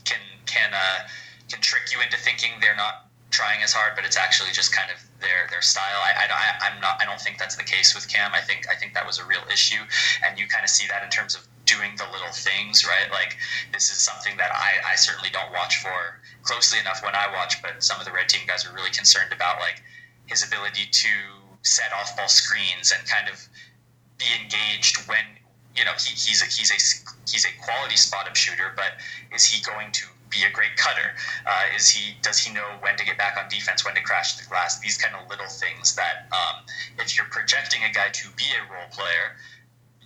can 0.06 0.20
can 0.46 0.74
uh, 0.74 1.08
can 1.50 1.62
trick 1.62 1.94
you 1.94 2.02
into 2.02 2.18
thinking 2.18 2.52
they're 2.62 2.76
not 2.76 3.10
trying 3.32 3.62
as 3.62 3.72
hard, 3.74 3.94
but 3.96 4.06
it's 4.06 4.18
actually 4.18 4.50
just 4.52 4.74
kind 4.74 4.90
of 4.92 4.98
their 5.22 5.48
their 5.50 5.62
style. 5.62 6.02
I, 6.02 6.26
I, 6.26 6.68
I'm 6.68 6.82
not. 6.82 6.98
I 7.02 7.06
don't 7.06 7.22
think 7.22 7.38
that's 7.38 7.56
the 7.56 7.64
case 7.64 7.94
with 7.94 8.08
Cam. 8.08 8.32
I 8.34 8.42
think 8.42 8.68
I 8.70 8.76
think 8.76 8.94
that 8.94 9.06
was 9.06 9.20
a 9.20 9.26
real 9.26 9.44
issue, 9.52 9.82
and 10.26 10.40
you 10.40 10.48
kind 10.48 10.64
of 10.64 10.70
see 10.70 10.88
that 10.88 11.04
in 11.04 11.10
terms 11.10 11.36
of 11.36 11.46
doing 11.66 11.94
the 11.98 12.06
little 12.12 12.34
things, 12.34 12.86
right? 12.86 13.12
Like 13.12 13.38
this 13.72 13.92
is 13.92 13.98
something 13.98 14.36
that 14.38 14.52
I, 14.52 14.94
I 14.94 14.96
certainly 14.96 15.30
don't 15.30 15.52
watch 15.54 15.78
for 15.78 16.20
closely 16.42 16.80
enough 16.80 17.04
when 17.04 17.14
I 17.14 17.30
watch, 17.32 17.62
but 17.62 17.84
some 17.84 18.00
of 18.00 18.06
the 18.06 18.12
red 18.12 18.28
team 18.28 18.48
guys 18.48 18.66
are 18.66 18.74
really 18.74 18.90
concerned 18.90 19.32
about 19.32 19.60
like 19.60 19.84
his 20.26 20.46
ability 20.46 20.88
to 20.90 21.10
set 21.64 21.92
off 21.94 22.16
ball 22.16 22.28
screens 22.28 22.92
and 22.92 23.08
kind 23.08 23.30
of 23.30 23.48
be 24.18 24.26
engaged 24.42 25.08
when 25.08 25.24
you 25.76 25.86
know 25.86 25.94
he, 26.00 26.12
he's 26.12 26.42
a 26.42 26.46
he's 26.46 26.72
a 26.72 26.80
he's 27.30 27.46
a 27.46 27.54
quality 27.64 27.96
spot 27.96 28.28
up 28.28 28.36
shooter, 28.36 28.74
but 28.76 29.00
is 29.34 29.46
he 29.46 29.62
going 29.64 29.92
to 29.92 30.06
be 30.30 30.44
a 30.44 30.52
great 30.52 30.76
cutter? 30.78 31.16
Uh, 31.46 31.76
is 31.76 31.90
he 31.90 32.16
does 32.22 32.38
he 32.38 32.54
know 32.54 32.68
when 32.82 32.96
to 32.98 33.06
get 33.06 33.18
back 33.18 33.38
on 33.38 33.50
defense, 33.50 33.86
when 33.86 33.96
to 33.96 34.02
crash 34.02 34.36
the 34.38 34.48
glass? 34.48 34.80
These 34.80 34.98
kind 34.98 35.16
of 35.16 35.30
little 35.30 35.48
things 35.48 35.96
that 35.96 36.28
um, 36.32 36.64
if 37.00 37.18
you're 37.18 37.30
projecting 37.32 37.84
a 37.84 37.92
guy 37.92 38.10
to 38.10 38.30
be 38.36 38.46
a 38.56 38.74
role 38.74 38.90
player 38.92 39.36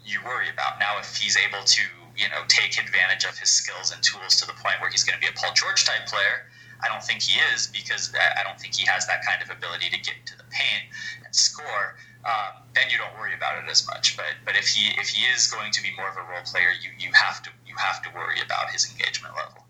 you 0.06 0.20
worry 0.26 0.50
about. 0.52 0.80
Now, 0.80 1.00
if 1.00 1.16
he's 1.16 1.38
able 1.38 1.64
to, 1.64 1.84
you 2.16 2.30
know, 2.30 2.44
take 2.48 2.78
advantage 2.78 3.24
of 3.26 3.38
his 3.38 3.50
skills 3.50 3.92
and 3.92 4.04
tools 4.04 4.36
to 4.38 4.46
the 4.46 4.54
point 4.54 4.80
where 4.82 4.90
he's 4.90 5.04
going 5.04 5.20
to 5.20 5.22
be 5.22 5.32
a 5.32 5.36
Paul 5.36 5.54
George 5.56 5.86
type 5.86 6.06
player, 6.08 6.52
I 6.84 6.88
don't 6.90 7.04
think 7.04 7.22
he 7.22 7.40
is 7.56 7.68
because 7.68 8.12
I 8.14 8.44
don't 8.44 8.60
think 8.60 8.76
he 8.76 8.86
has 8.86 9.08
that 9.08 9.26
kind 9.26 9.42
of 9.42 9.50
ability 9.50 9.90
to 9.90 9.98
get 9.98 10.20
to 10.28 10.38
the 10.38 10.43
paint 10.54 10.86
and 11.26 11.36
score. 11.36 11.98
Um, 12.26 12.64
then 12.74 12.86
you 12.90 12.98
don't 12.98 13.14
worry 13.20 13.36
about 13.36 13.62
it 13.64 13.70
as 13.70 13.86
much. 13.88 14.16
But 14.16 14.34
but 14.46 14.56
if 14.56 14.68
he 14.68 14.92
if 15.00 15.10
he 15.10 15.26
is 15.34 15.48
going 15.48 15.72
to 15.74 15.82
be 15.82 15.90
more 15.98 16.10
of 16.10 16.16
a 16.16 16.22
role 16.22 16.44
player, 16.46 16.72
you 16.82 16.92
you 16.98 17.12
have 17.14 17.44
to 17.44 17.50
you 17.68 17.76
have 17.78 18.02
to 18.04 18.10
worry 18.16 18.38
about 18.46 18.70
his 18.70 18.90
engagement 18.90 19.36
level. 19.36 19.64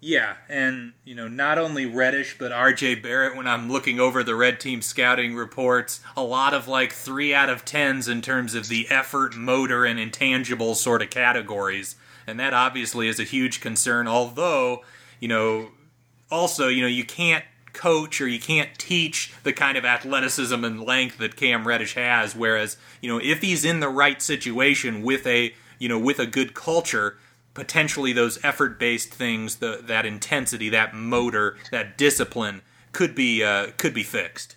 Yeah, 0.00 0.34
and 0.48 0.92
you 1.04 1.14
know, 1.14 1.26
not 1.26 1.58
only 1.58 1.86
Reddish 1.86 2.38
but 2.38 2.52
RJ 2.52 3.02
Barrett 3.02 3.36
when 3.36 3.46
I'm 3.46 3.70
looking 3.70 3.98
over 3.98 4.22
the 4.22 4.34
red 4.34 4.60
team 4.60 4.82
scouting 4.82 5.34
reports, 5.34 6.00
a 6.16 6.22
lot 6.22 6.52
of 6.52 6.68
like 6.68 6.92
3 6.92 7.34
out 7.34 7.48
of 7.48 7.64
10s 7.64 8.08
in 8.08 8.20
terms 8.20 8.54
of 8.54 8.68
the 8.68 8.86
effort, 8.90 9.34
motor 9.36 9.84
and 9.86 9.98
intangible 9.98 10.74
sort 10.74 11.00
of 11.00 11.08
categories. 11.08 11.96
And 12.26 12.38
that 12.38 12.52
obviously 12.52 13.08
is 13.08 13.18
a 13.18 13.24
huge 13.24 13.60
concern 13.60 14.06
although, 14.06 14.84
you 15.18 15.28
know, 15.28 15.70
also, 16.30 16.68
you 16.68 16.82
know, 16.82 16.88
you 16.88 17.04
can't 17.04 17.44
coach 17.76 18.20
or 18.20 18.26
you 18.26 18.40
can't 18.40 18.76
teach 18.78 19.32
the 19.44 19.52
kind 19.52 19.78
of 19.78 19.84
athleticism 19.84 20.64
and 20.64 20.82
length 20.82 21.18
that 21.18 21.36
Cam 21.36 21.68
Reddish 21.68 21.94
has 21.94 22.34
whereas, 22.34 22.76
you 23.00 23.08
know, 23.12 23.20
if 23.22 23.42
he's 23.42 23.64
in 23.64 23.78
the 23.80 23.88
right 23.88 24.20
situation 24.20 25.02
with 25.02 25.26
a, 25.26 25.54
you 25.78 25.88
know, 25.88 25.98
with 25.98 26.18
a 26.18 26.26
good 26.26 26.54
culture, 26.54 27.18
potentially 27.54 28.12
those 28.12 28.42
effort 28.44 28.78
based 28.78 29.12
things, 29.12 29.56
the, 29.56 29.80
that 29.84 30.04
intensity, 30.04 30.68
that 30.70 30.94
motor, 30.94 31.56
that 31.70 31.96
discipline 31.96 32.62
could 32.92 33.14
be 33.14 33.44
uh, 33.44 33.68
could 33.76 33.92
be 33.92 34.02
fixed. 34.02 34.56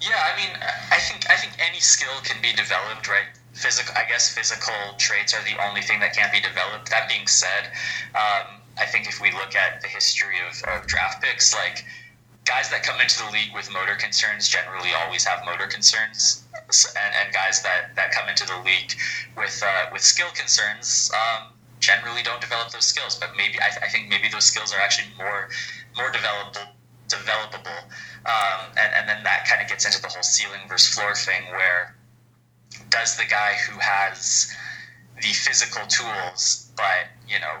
Yeah, 0.00 0.16
I 0.16 0.36
mean, 0.36 0.52
I 0.90 0.98
think 1.00 1.28
I 1.28 1.36
think 1.36 1.52
any 1.58 1.80
skill 1.80 2.16
can 2.22 2.40
be 2.40 2.52
developed, 2.52 3.08
right? 3.08 3.26
Physical, 3.52 3.94
I 3.96 4.08
guess, 4.08 4.32
physical 4.32 4.94
traits 4.98 5.34
are 5.34 5.42
the 5.42 5.60
only 5.68 5.82
thing 5.82 6.00
that 6.00 6.14
can't 6.14 6.32
be 6.32 6.40
developed. 6.40 6.90
That 6.90 7.08
being 7.08 7.26
said, 7.26 7.72
um, 8.14 8.62
I 8.78 8.86
think 8.86 9.08
if 9.08 9.20
we 9.20 9.32
look 9.32 9.56
at 9.56 9.80
the 9.80 9.88
history 9.88 10.36
of, 10.48 10.62
of 10.68 10.86
draft 10.86 11.22
picks, 11.22 11.54
like 11.54 11.84
guys 12.48 12.70
that 12.70 12.82
come 12.82 12.98
into 13.00 13.22
the 13.22 13.30
league 13.30 13.52
with 13.54 13.70
motor 13.70 13.94
concerns 13.94 14.48
generally 14.48 14.90
always 15.04 15.22
have 15.24 15.44
motor 15.44 15.66
concerns, 15.66 16.48
and, 16.56 17.12
and 17.20 17.32
guys 17.32 17.62
that, 17.62 17.94
that 17.94 18.10
come 18.10 18.28
into 18.28 18.46
the 18.46 18.56
league 18.64 18.96
with 19.36 19.62
uh, 19.64 19.86
with 19.92 20.00
skill 20.00 20.32
concerns 20.34 21.12
um, 21.12 21.52
generally 21.78 22.22
don't 22.22 22.40
develop 22.40 22.70
those 22.70 22.86
skills. 22.86 23.14
But 23.14 23.36
maybe 23.36 23.60
I, 23.60 23.68
th- 23.68 23.82
I 23.84 23.88
think 23.88 24.08
maybe 24.08 24.28
those 24.32 24.44
skills 24.44 24.72
are 24.72 24.80
actually 24.80 25.12
more 25.18 25.50
more 25.96 26.10
developable 26.10 26.72
developable. 27.08 27.84
Um, 28.26 28.72
and, 28.76 28.92
and 28.96 29.08
then 29.08 29.24
that 29.24 29.46
kind 29.48 29.62
of 29.62 29.68
gets 29.68 29.84
into 29.86 30.00
the 30.00 30.08
whole 30.08 30.22
ceiling 30.22 30.60
versus 30.68 30.94
floor 30.94 31.14
thing 31.14 31.44
where 31.52 31.94
does 32.90 33.16
the 33.16 33.24
guy 33.24 33.54
who 33.68 33.78
has 33.78 34.54
the 35.16 35.28
physical 35.28 35.86
tools 35.86 36.70
but 36.76 37.08
you 37.28 37.40
know 37.40 37.56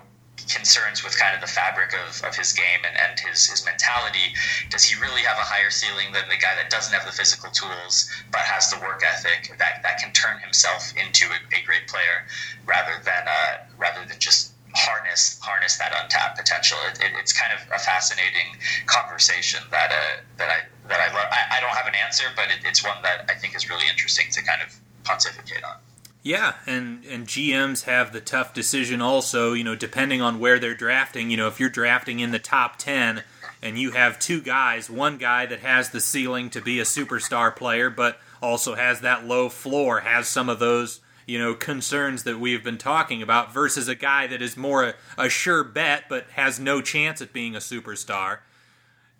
concerns 0.48 1.04
with 1.04 1.16
kind 1.18 1.34
of 1.34 1.40
the 1.40 1.46
fabric 1.46 1.94
of, 1.94 2.22
of 2.24 2.34
his 2.34 2.52
game 2.52 2.80
and, 2.86 2.96
and 2.98 3.20
his, 3.20 3.46
his 3.46 3.64
mentality. 3.64 4.34
Does 4.70 4.84
he 4.84 4.98
really 5.00 5.22
have 5.22 5.38
a 5.38 5.46
higher 5.46 5.70
ceiling 5.70 6.12
than 6.12 6.28
the 6.28 6.36
guy 6.36 6.54
that 6.56 6.70
doesn't 6.70 6.92
have 6.92 7.04
the 7.04 7.12
physical 7.12 7.50
tools 7.50 8.10
but 8.32 8.40
has 8.40 8.70
the 8.70 8.78
work 8.80 9.02
ethic 9.04 9.52
that, 9.58 9.82
that 9.82 9.98
can 9.98 10.12
turn 10.12 10.40
himself 10.40 10.92
into 10.96 11.26
a, 11.26 11.38
a 11.54 11.60
great 11.64 11.86
player 11.88 12.24
rather 12.66 12.96
than 13.04 13.28
uh, 13.28 13.64
rather 13.78 14.04
than 14.06 14.18
just 14.18 14.52
harness 14.74 15.40
harness 15.42 15.76
that 15.76 15.92
untapped 16.02 16.38
potential? 16.38 16.78
It, 16.90 17.00
it, 17.00 17.12
it's 17.16 17.32
kind 17.32 17.52
of 17.52 17.60
a 17.72 17.78
fascinating 17.78 18.56
conversation 18.86 19.60
that 19.70 19.90
uh, 19.90 20.22
that 20.36 20.48
I 20.48 20.58
that 20.88 21.00
I 21.00 21.14
love. 21.14 21.28
I, 21.30 21.58
I 21.58 21.60
don't 21.60 21.76
have 21.76 21.86
an 21.86 21.94
answer, 21.94 22.24
but 22.36 22.48
it, 22.48 22.64
it's 22.64 22.84
one 22.84 23.00
that 23.02 23.26
I 23.28 23.34
think 23.34 23.54
is 23.54 23.68
really 23.68 23.88
interesting 23.88 24.26
to 24.32 24.42
kind 24.42 24.62
of 24.62 24.74
pontificate 25.04 25.64
on. 25.64 25.76
Yeah, 26.22 26.54
and 26.66 27.04
and 27.04 27.26
GMs 27.26 27.84
have 27.84 28.12
the 28.12 28.20
tough 28.20 28.52
decision 28.52 29.00
also, 29.00 29.52
you 29.52 29.64
know, 29.64 29.76
depending 29.76 30.20
on 30.20 30.40
where 30.40 30.58
they're 30.58 30.74
drafting, 30.74 31.30
you 31.30 31.36
know, 31.36 31.46
if 31.46 31.60
you're 31.60 31.68
drafting 31.68 32.20
in 32.20 32.32
the 32.32 32.38
top 32.38 32.76
10 32.76 33.22
and 33.62 33.78
you 33.78 33.92
have 33.92 34.18
two 34.18 34.40
guys, 34.40 34.90
one 34.90 35.16
guy 35.16 35.46
that 35.46 35.60
has 35.60 35.90
the 35.90 36.00
ceiling 36.00 36.50
to 36.50 36.60
be 36.60 36.80
a 36.80 36.84
superstar 36.84 37.54
player 37.54 37.88
but 37.88 38.18
also 38.42 38.74
has 38.74 39.00
that 39.00 39.26
low 39.26 39.48
floor, 39.48 40.00
has 40.00 40.28
some 40.28 40.48
of 40.48 40.58
those, 40.58 41.00
you 41.26 41.38
know, 41.38 41.54
concerns 41.54 42.24
that 42.24 42.40
we've 42.40 42.64
been 42.64 42.78
talking 42.78 43.22
about 43.22 43.54
versus 43.54 43.86
a 43.88 43.94
guy 43.94 44.26
that 44.26 44.42
is 44.42 44.56
more 44.56 44.84
a, 44.84 44.94
a 45.16 45.28
sure 45.28 45.62
bet 45.62 46.04
but 46.08 46.26
has 46.32 46.58
no 46.58 46.82
chance 46.82 47.22
at 47.22 47.32
being 47.32 47.54
a 47.54 47.60
superstar 47.60 48.38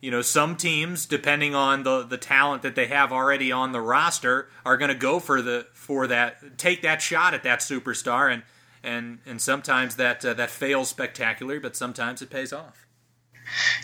you 0.00 0.10
know, 0.10 0.22
some 0.22 0.56
teams, 0.56 1.06
depending 1.06 1.54
on 1.54 1.82
the, 1.82 2.04
the 2.04 2.18
talent 2.18 2.62
that 2.62 2.76
they 2.76 2.86
have 2.86 3.12
already 3.12 3.50
on 3.50 3.72
the 3.72 3.80
roster, 3.80 4.48
are 4.64 4.76
going 4.76 4.90
to 4.90 4.94
go 4.94 5.18
for 5.18 5.42
the 5.42 5.66
for 5.72 6.06
that, 6.06 6.58
take 6.58 6.82
that 6.82 7.02
shot 7.02 7.34
at 7.34 7.42
that 7.42 7.60
superstar, 7.60 8.32
and 8.32 8.42
and 8.82 9.18
and 9.26 9.42
sometimes 9.42 9.96
that 9.96 10.24
uh, 10.24 10.34
that 10.34 10.50
fails 10.50 10.88
spectacularly, 10.88 11.58
but 11.58 11.74
sometimes 11.74 12.22
it 12.22 12.30
pays 12.30 12.52
off. 12.52 12.86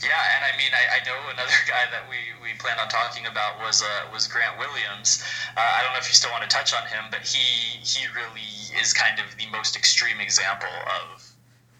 Yeah, 0.02 0.12
and 0.36 0.44
I 0.44 0.52
mean, 0.58 0.70
I, 0.76 1.00
I, 1.00 1.04
know 1.08 1.16
another 1.32 1.60
guy 1.66 1.88
that 1.90 2.04
we, 2.08 2.20
we 2.44 2.52
plan 2.58 2.78
on 2.78 2.88
talking 2.88 3.26
about 3.26 3.58
was 3.60 3.82
uh, 3.82 4.12
was 4.12 4.28
Grant 4.28 4.58
Williams. 4.58 5.24
Uh, 5.56 5.60
I 5.60 5.82
don't 5.82 5.92
know 5.92 5.98
if 5.98 6.08
you 6.08 6.14
still 6.14 6.30
want 6.30 6.42
to 6.44 6.52
touch 6.54 6.74
on 6.74 6.86
him, 6.86 7.04
but 7.10 7.22
he 7.22 7.80
he 7.82 8.06
really 8.14 8.78
is 8.80 8.92
kind 8.92 9.18
of 9.18 9.36
the 9.36 9.46
most 9.50 9.76
extreme 9.76 10.20
example 10.20 10.68
of 11.02 11.26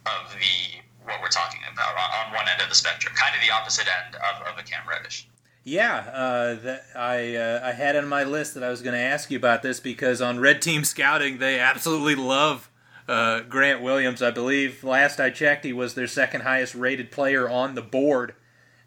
of 0.06 0.32
the 0.32 0.81
what 1.05 1.21
we're 1.21 1.29
talking 1.29 1.61
about 1.73 1.95
on, 1.95 2.27
on 2.27 2.33
one 2.35 2.49
end 2.49 2.61
of 2.63 2.69
the 2.69 2.75
spectrum, 2.75 3.15
kind 3.15 3.35
of 3.35 3.41
the 3.47 3.53
opposite 3.53 3.87
end 3.87 4.17
of, 4.17 4.47
of 4.47 4.59
a 4.59 4.63
Cam 4.63 4.83
Reddish. 4.89 5.29
Yeah, 5.67 5.97
uh, 6.13 6.55
that 6.63 6.85
I 6.95 7.37
uh, 7.37 7.61
I 7.65 7.73
had 7.73 7.97
on 7.97 8.07
my 8.07 8.23
list 8.23 8.53
that 8.55 8.63
I 8.63 8.69
was 8.69 8.83
going 8.83 8.95
to 8.95 9.01
ask 9.01 9.31
you 9.31 9.39
about 9.39 9.63
this 9.63 9.81
because 9.81 10.21
on 10.21 10.39
Red 10.39 10.61
Team 10.61 10.85
Scouting 10.85 11.39
they 11.39 11.59
absolutely 11.59 12.15
love 12.15 12.71
uh, 13.09 13.41
Grant 13.41 13.81
Williams. 13.81 14.23
I 14.23 14.31
believe 14.31 14.85
last 14.85 15.21
I 15.21 15.31
checked, 15.31 15.65
he 15.65 15.73
was 15.73 15.95
their 15.95 16.07
second 16.07 16.43
highest 16.43 16.75
rated 16.75 17.11
player 17.11 17.49
on 17.49 17.75
the 17.75 17.83
board. 17.83 18.35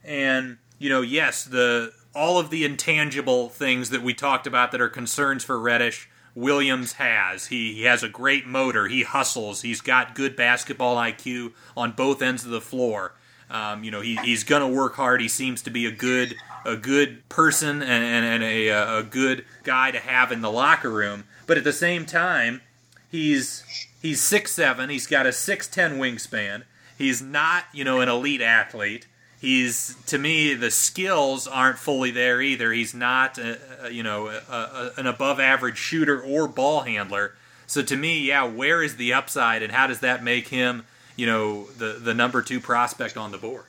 And 0.03 0.57
you 0.77 0.89
know, 0.89 1.02
yes, 1.02 1.44
the 1.44 1.94
all 2.14 2.39
of 2.39 2.49
the 2.49 2.64
intangible 2.64 3.49
things 3.49 3.89
that 3.89 4.02
we 4.02 4.14
talked 4.14 4.48
about 4.48 4.72
that 4.72 4.81
are 4.81 4.89
concerns 4.89 5.44
for 5.44 5.60
Reddish, 5.60 6.10
Williams 6.38 6.93
has. 6.93 7.47
He, 7.47 7.73
he 7.73 7.84
has 7.84 8.03
a 8.03 8.09
great 8.09 8.45
motor. 8.45 8.88
He 8.88 9.01
hustles. 9.01 9.64
He's 9.64 9.81
got 9.81 10.14
good 10.14 10.35
basketball 10.35 10.95
IQ 10.95 11.53
on 11.76 11.93
both 11.93 12.22
ends 12.22 12.45
of 12.45 12.51
the 12.51 12.61
floor. 12.61 13.15
Um, 13.49 13.84
you 13.84 13.89
know, 13.89 14.01
he, 14.01 14.18
he's 14.18 14.43
going 14.43 14.61
to 14.61 14.68
work 14.68 14.93
hard. 14.95 15.19
He 15.19 15.30
seems 15.30 15.64
to 15.64 15.72
be 15.72 15.88
a 15.88 15.91
good 15.91 16.35
a 16.64 16.76
good 16.76 17.27
person 17.27 17.81
and, 17.81 18.03
and, 18.03 18.26
and 18.26 18.43
a, 18.43 18.68
a 18.68 19.03
good 19.03 19.45
guy 19.64 19.89
to 19.89 19.99
have 19.99 20.31
in 20.31 20.41
the 20.41 20.51
locker 20.51 20.91
room. 20.91 21.23
But 21.47 21.57
at 21.57 21.64
the 21.64 21.73
same 21.73 22.05
time, 22.05 22.61
he's 23.09 23.64
he's 24.01 24.22
six 24.22 24.51
seven. 24.51 24.91
He's 24.91 25.07
got 25.07 25.26
a 25.26 25.34
six 25.34 25.68
ten 25.68 25.97
wingspan. 25.97 26.64
He's 26.97 27.19
not 27.19 27.64
you 27.73 27.84
know 27.84 27.99
an 27.99 28.09
elite 28.09 28.41
athlete. 28.41 29.07
He's 29.39 29.95
to 30.07 30.18
me 30.18 30.53
the 30.55 30.72
skills 30.72 31.47
aren't 31.47 31.77
fully 31.77 32.11
there 32.11 32.41
either. 32.41 32.72
He's 32.73 32.93
not 32.93 33.38
a, 33.38 33.59
a, 33.84 33.89
you 33.91 34.03
know 34.03 34.27
a, 34.27 34.91
an 34.97 35.05
above 35.05 35.39
average 35.39 35.77
shooter 35.77 36.22
or 36.22 36.47
ball 36.47 36.81
handler. 36.81 37.35
So 37.68 37.84
to 37.84 37.95
me, 37.95 38.19
yeah, 38.19 38.45
where 38.45 38.81
is 38.81 38.95
the 38.95 39.14
upside 39.14 39.61
and 39.61 39.72
how 39.72 39.88
does 39.88 39.99
that 39.99 40.23
make 40.23 40.47
him 40.47 40.85
you 41.18 41.26
know 41.26 41.65
the 41.77 41.99
the 41.99 42.14
number 42.14 42.41
two 42.41 42.61
prospect 42.61 43.18
on 43.18 43.31
the 43.31 43.38
board. 43.38 43.65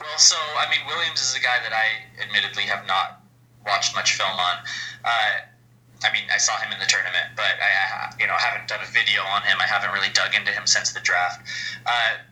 Well, 0.00 0.18
so 0.18 0.36
I 0.36 0.70
mean, 0.70 0.80
Williams 0.86 1.20
is 1.20 1.36
a 1.36 1.40
guy 1.40 1.58
that 1.62 1.72
I 1.74 2.22
admittedly 2.22 2.62
have 2.62 2.86
not 2.86 3.20
watched 3.66 3.94
much 3.94 4.14
film 4.14 4.30
on. 4.30 4.56
Uh, 5.04 5.44
I 6.04 6.12
mean, 6.12 6.22
I 6.32 6.38
saw 6.38 6.56
him 6.58 6.72
in 6.72 6.78
the 6.78 6.86
tournament, 6.86 7.34
but 7.36 7.58
I, 7.58 8.14
you 8.18 8.26
know, 8.26 8.34
haven't 8.38 8.68
done 8.68 8.80
a 8.80 8.90
video 8.90 9.22
on 9.22 9.42
him. 9.42 9.58
I 9.60 9.66
haven't 9.66 9.92
really 9.92 10.12
dug 10.14 10.34
into 10.34 10.52
him 10.52 10.66
since 10.66 10.92
the 10.92 11.00
draft. 11.00 11.42
Uh, 11.84 12.22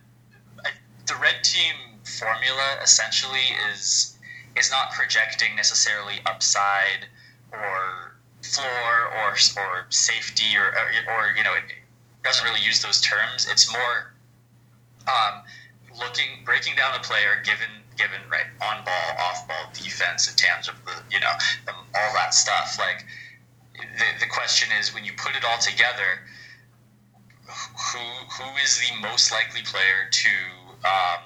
I, 0.65 0.69
the 1.05 1.15
red 1.21 1.43
team 1.43 1.75
formula 2.07 2.77
essentially 2.81 3.53
is 3.69 4.17
is 4.55 4.71
not 4.71 4.91
projecting 4.91 5.55
necessarily 5.55 6.15
upside 6.25 7.05
or 7.51 8.15
floor 8.41 9.11
or 9.17 9.35
or 9.57 9.85
safety 9.89 10.55
or 10.57 10.67
or, 10.67 11.13
or 11.13 11.35
you 11.35 11.43
know, 11.43 11.53
it 11.53 11.63
doesn't 12.23 12.45
really 12.45 12.61
use 12.61 12.81
those 12.81 13.01
terms. 13.01 13.47
It's 13.49 13.71
more 13.71 14.13
um, 15.07 15.43
looking 15.97 16.43
breaking 16.45 16.75
down 16.75 16.95
a 16.95 17.03
player 17.03 17.41
given 17.43 17.69
given 17.97 18.21
right 18.29 18.45
on 18.61 18.85
ball, 18.85 19.09
off 19.19 19.47
ball, 19.47 19.71
defense, 19.73 20.29
intangible, 20.29 20.77
you 21.11 21.19
know, 21.19 21.33
all 21.67 22.13
that 22.13 22.33
stuff. 22.33 22.77
Like 22.79 23.05
the 23.75 24.25
the 24.25 24.27
question 24.27 24.69
is 24.79 24.93
when 24.93 25.03
you 25.03 25.11
put 25.17 25.35
it 25.35 25.43
all 25.45 25.59
together, 25.59 26.21
who 27.47 27.99
who 27.99 28.57
is 28.63 28.79
the 28.79 29.01
most 29.01 29.31
likely 29.31 29.61
player 29.63 30.09
to 30.11 30.29
um, 30.85 31.23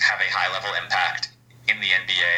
have 0.00 0.20
a 0.20 0.30
high 0.30 0.52
level 0.52 0.70
impact 0.82 1.30
in 1.68 1.80
the 1.80 1.86
NBA, 1.86 2.32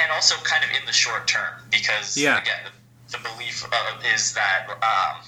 and 0.00 0.12
also 0.12 0.36
kind 0.44 0.64
of 0.64 0.70
in 0.70 0.84
the 0.86 0.92
short 0.92 1.28
term 1.28 1.54
because 1.70 2.16
yeah. 2.16 2.40
again 2.40 2.60
the, 2.64 3.18
the 3.18 3.28
belief 3.28 3.64
uh, 3.64 4.12
is 4.14 4.32
that 4.34 4.68
um, 4.70 5.22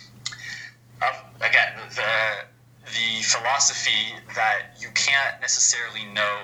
uh, 1.03 1.47
again 1.47 1.73
the 1.95 2.45
the 2.87 3.23
philosophy 3.23 4.15
that 4.35 4.77
you 4.81 4.89
can't 4.95 5.41
necessarily 5.41 6.05
know 6.13 6.39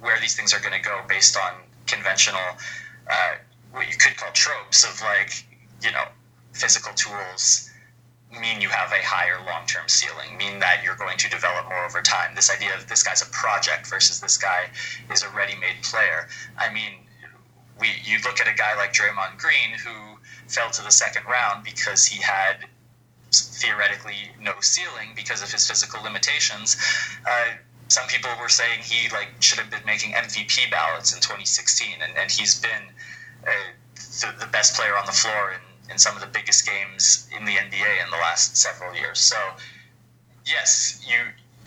where 0.00 0.18
these 0.20 0.36
things 0.36 0.52
are 0.52 0.60
going 0.60 0.74
to 0.74 0.80
go 0.86 1.00
based 1.08 1.36
on 1.36 1.52
conventional, 1.86 2.40
uh, 3.10 3.34
what 3.72 3.88
you 3.88 3.96
could 3.96 4.16
call 4.16 4.30
tropes 4.32 4.84
of 4.84 5.00
like, 5.02 5.44
you 5.82 5.90
know, 5.92 6.04
physical 6.52 6.92
tools 6.94 7.70
mean 8.40 8.60
you 8.60 8.68
have 8.68 8.92
a 8.92 9.02
higher 9.04 9.38
long-term 9.46 9.88
ceiling, 9.88 10.36
mean 10.36 10.58
that 10.60 10.82
you're 10.84 10.96
going 10.96 11.18
to 11.18 11.28
develop 11.28 11.68
more 11.68 11.84
over 11.84 12.00
time. 12.00 12.34
This 12.34 12.50
idea 12.50 12.74
of 12.74 12.88
this 12.88 13.02
guy's 13.02 13.22
a 13.22 13.30
project 13.30 13.86
versus 13.86 14.20
this 14.20 14.38
guy 14.38 14.70
is 15.12 15.22
a 15.22 15.28
ready-made 15.30 15.82
player. 15.82 16.28
I 16.58 16.72
mean, 16.72 16.92
we 17.80 17.88
you 18.04 18.18
look 18.24 18.40
at 18.40 18.48
a 18.48 18.54
guy 18.54 18.76
like 18.76 18.92
Draymond 18.92 19.38
Green 19.38 19.78
who 19.84 20.18
fell 20.48 20.70
to 20.70 20.82
the 20.82 20.90
second 20.90 21.24
round 21.26 21.64
because 21.64 22.06
he 22.06 22.22
had 22.22 22.66
theoretically 23.32 24.30
no 24.40 24.52
ceiling 24.60 25.12
because 25.16 25.42
of 25.42 25.50
his 25.50 25.66
physical 25.66 26.02
limitations. 26.02 26.76
Uh, 27.26 27.56
some 27.88 28.06
people 28.08 28.30
were 28.40 28.48
saying 28.48 28.80
he 28.82 29.08
like 29.10 29.28
should 29.40 29.58
have 29.58 29.70
been 29.70 29.84
making 29.86 30.12
MVP 30.12 30.70
ballots 30.70 31.14
in 31.14 31.20
2016, 31.20 31.96
and, 32.02 32.16
and 32.16 32.30
he's 32.30 32.60
been 32.60 32.84
uh, 33.46 33.50
the, 34.20 34.34
the, 34.40 34.46
best 34.46 34.74
player 34.74 34.96
on 34.96 35.04
the 35.04 35.12
floor 35.12 35.52
in, 35.52 35.60
in 35.92 35.98
some 35.98 36.16
of 36.16 36.20
the 36.20 36.28
biggest 36.28 36.66
games 36.66 37.28
in 37.36 37.44
the 37.44 37.52
NBA 37.52 38.04
in 38.04 38.10
the 38.10 38.16
last 38.16 38.56
several 38.56 38.94
years. 38.94 39.20
So, 39.20 39.36
yes, 40.46 41.04
you 41.06 41.16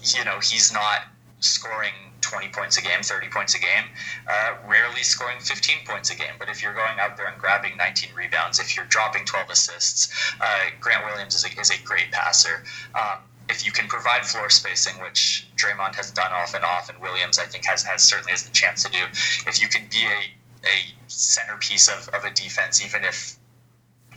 you 0.03 0.26
know 0.26 0.39
he's 0.39 0.73
not 0.73 1.02
scoring 1.39 1.93
20 2.22 2.49
points 2.49 2.77
a 2.77 2.81
game, 2.81 3.02
30 3.02 3.27
points 3.30 3.53
a 3.56 3.60
game, 3.60 3.85
uh, 4.27 4.56
rarely 4.68 5.03
scoring 5.03 5.39
15 5.39 5.85
points 5.85 6.10
a 6.11 6.15
game. 6.15 6.34
But 6.39 6.49
if 6.49 6.61
you're 6.64 6.73
going 6.73 6.99
out 6.99 7.18
there 7.18 7.27
and 7.27 7.39
grabbing 7.39 7.77
19 7.77 8.10
rebounds, 8.15 8.60
if 8.60 8.76
you're 8.76 8.85
dropping 8.85 9.26
12 9.26 9.49
assists, 9.52 10.34
uh, 10.41 10.65
Grant 10.80 11.06
Williams 11.06 11.35
is 11.35 11.45
a, 11.45 11.60
is 11.60 11.69
a 11.69 11.81
great 11.84 12.11
passer. 12.11 12.64
Um, 12.95 13.19
if 13.47 13.64
you 13.64 13.72
can 13.72 13.88
provide 13.88 14.26
floor 14.26 14.49
spacing, 14.49 14.99
which 15.03 15.47
Draymond 15.56 15.93
has 15.95 16.10
done 16.10 16.31
off 16.31 16.56
and 16.56 16.65
off, 16.65 16.89
and 16.89 16.99
Williams 16.99 17.38
I 17.38 17.45
think 17.45 17.65
has, 17.65 17.84
has 17.84 18.03
certainly 18.03 18.31
has 18.31 18.43
the 18.43 18.52
chance 18.52 18.84
to 18.84 18.91
do, 18.91 19.03
if 19.47 19.61
you 19.61 19.68
can 19.68 19.88
be 19.91 20.03
a, 20.06 20.68
a 20.68 20.77
centerpiece 21.07 21.88
of, 21.88 22.10
of 22.10 22.23
a 22.23 22.31
defense, 22.31 22.84
even 22.84 23.03
if 23.03 23.38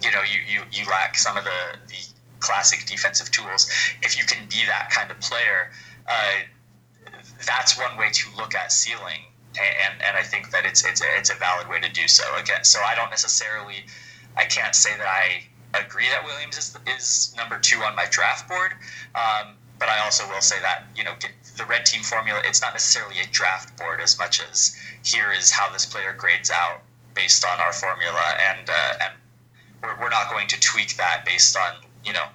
you 0.03 0.11
know 0.13 0.23
you, 0.23 0.41
you, 0.47 0.63
you 0.73 0.87
lack 0.91 1.17
some 1.17 1.37
of 1.37 1.45
the, 1.45 1.79
the 1.89 1.97
classic 2.41 2.87
defensive 2.87 3.31
tools, 3.31 3.71
if 4.03 4.19
you 4.19 4.25
can 4.25 4.47
be 4.49 4.65
that 4.67 4.91
kind 4.91 5.11
of 5.11 5.19
player, 5.21 5.71
uh, 6.07 7.13
that's 7.47 7.79
one 7.79 7.97
way 7.97 8.11
to 8.11 8.29
look 8.37 8.55
at 8.55 8.73
ceiling, 8.73 9.25
and 9.59 10.03
and 10.03 10.17
I 10.17 10.23
think 10.23 10.51
that 10.51 10.65
it's 10.65 10.85
it's 10.85 11.01
a, 11.01 11.07
it's 11.17 11.31
a 11.31 11.35
valid 11.35 11.69
way 11.69 11.81
to 11.81 11.91
do 11.91 12.09
so. 12.09 12.25
Again, 12.37 12.65
so 12.65 12.81
I 12.81 12.95
don't 12.95 13.11
necessarily, 13.11 13.85
I 14.37 14.45
can't 14.45 14.75
say 14.75 14.97
that 14.97 15.07
I 15.07 15.43
agree 15.79 16.09
that 16.09 16.25
Williams 16.25 16.57
is 16.57 16.77
is 16.97 17.35
number 17.37 17.59
two 17.59 17.79
on 17.83 17.95
my 17.95 18.07
draft 18.11 18.49
board. 18.49 18.73
Um, 19.15 19.55
but 19.79 19.89
I 19.89 20.01
also 20.01 20.29
will 20.29 20.41
say 20.41 20.61
that 20.61 20.85
you 20.97 21.05
know 21.05 21.15
the 21.57 21.65
red 21.65 21.87
team 21.87 22.03
formula 22.03 22.41
it's 22.45 22.61
not 22.61 22.75
necessarily 22.75 23.21
a 23.21 23.27
draft 23.31 23.77
board 23.79 24.01
as 24.01 24.19
much 24.19 24.41
as 24.51 24.77
here 25.05 25.33
is 25.33 25.51
how 25.51 25.71
this 25.73 25.87
player 25.87 26.15
grades 26.17 26.51
out 26.51 26.83
based 27.15 27.45
on 27.45 27.59
our 27.61 27.73
formula 27.73 28.35
and 28.51 28.69
uh, 28.69 28.95
and 29.03 29.13
we're, 29.83 30.01
we're 30.01 30.11
not 30.11 30.31
going 30.31 30.49
to 30.49 30.61
tweak 30.61 30.97
that 30.97 31.25
based 31.25 31.57
on 31.57 31.75
you 32.05 32.13
know 32.13 32.27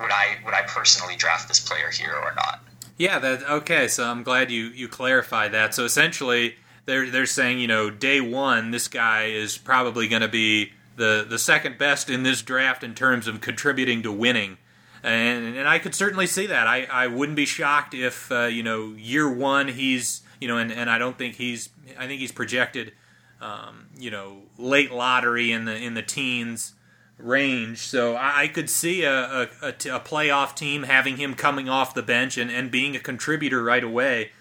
would 0.00 0.10
I 0.10 0.38
would 0.44 0.54
I 0.54 0.62
personally 0.62 1.16
draft 1.16 1.48
this 1.48 1.60
player 1.60 1.90
here 1.90 2.14
or 2.14 2.34
not. 2.34 2.60
Yeah, 2.98 3.18
that 3.18 3.48
okay. 3.48 3.88
So 3.88 4.04
I'm 4.04 4.22
glad 4.22 4.50
you 4.50 4.66
you 4.66 4.88
clarify 4.88 5.48
that. 5.48 5.74
So 5.74 5.84
essentially, 5.84 6.56
they're 6.84 7.10
they're 7.10 7.26
saying 7.26 7.58
you 7.58 7.68
know 7.68 7.90
day 7.90 8.20
one, 8.20 8.70
this 8.70 8.88
guy 8.88 9.26
is 9.26 9.56
probably 9.58 10.08
going 10.08 10.22
to 10.22 10.28
be 10.28 10.72
the 10.96 11.24
the 11.28 11.38
second 11.38 11.78
best 11.78 12.10
in 12.10 12.22
this 12.22 12.42
draft 12.42 12.84
in 12.84 12.94
terms 12.94 13.26
of 13.26 13.40
contributing 13.40 14.02
to 14.02 14.12
winning. 14.12 14.58
And, 15.04 15.56
and 15.56 15.66
I 15.66 15.80
could 15.80 15.96
certainly 15.96 16.28
see 16.28 16.46
that. 16.46 16.68
I, 16.68 16.84
I 16.84 17.08
wouldn't 17.08 17.34
be 17.34 17.44
shocked 17.44 17.92
if 17.92 18.30
uh, 18.30 18.44
you 18.44 18.62
know 18.62 18.94
year 18.96 19.30
one 19.30 19.68
he's 19.68 20.22
you 20.40 20.48
know 20.48 20.58
and, 20.58 20.70
and 20.70 20.88
I 20.88 20.98
don't 20.98 21.18
think 21.18 21.36
he's 21.36 21.70
I 21.98 22.06
think 22.06 22.20
he's 22.20 22.32
projected 22.32 22.92
um, 23.42 23.88
you 23.98 24.10
know 24.10 24.42
late 24.56 24.92
lottery 24.92 25.52
in 25.52 25.64
the 25.64 25.76
in 25.76 25.94
the 25.94 26.02
teens 26.02 26.74
range. 27.18 27.78
So 27.78 28.16
I, 28.16 28.48
could 28.48 28.68
see 28.68 29.04
a, 29.04 29.12
a, 29.12 29.42
a, 29.62 29.68
a, 29.68 30.00
playoff 30.00 30.56
team 30.56 30.82
having 30.82 31.18
him 31.18 31.34
coming 31.34 31.68
off 31.68 31.94
the 31.94 32.02
bench 32.02 32.36
and, 32.36 32.50
and 32.50 32.70
being 32.70 32.96
a 32.96 32.98
contributor 32.98 33.62
right 33.62 33.84
away. 33.84 34.32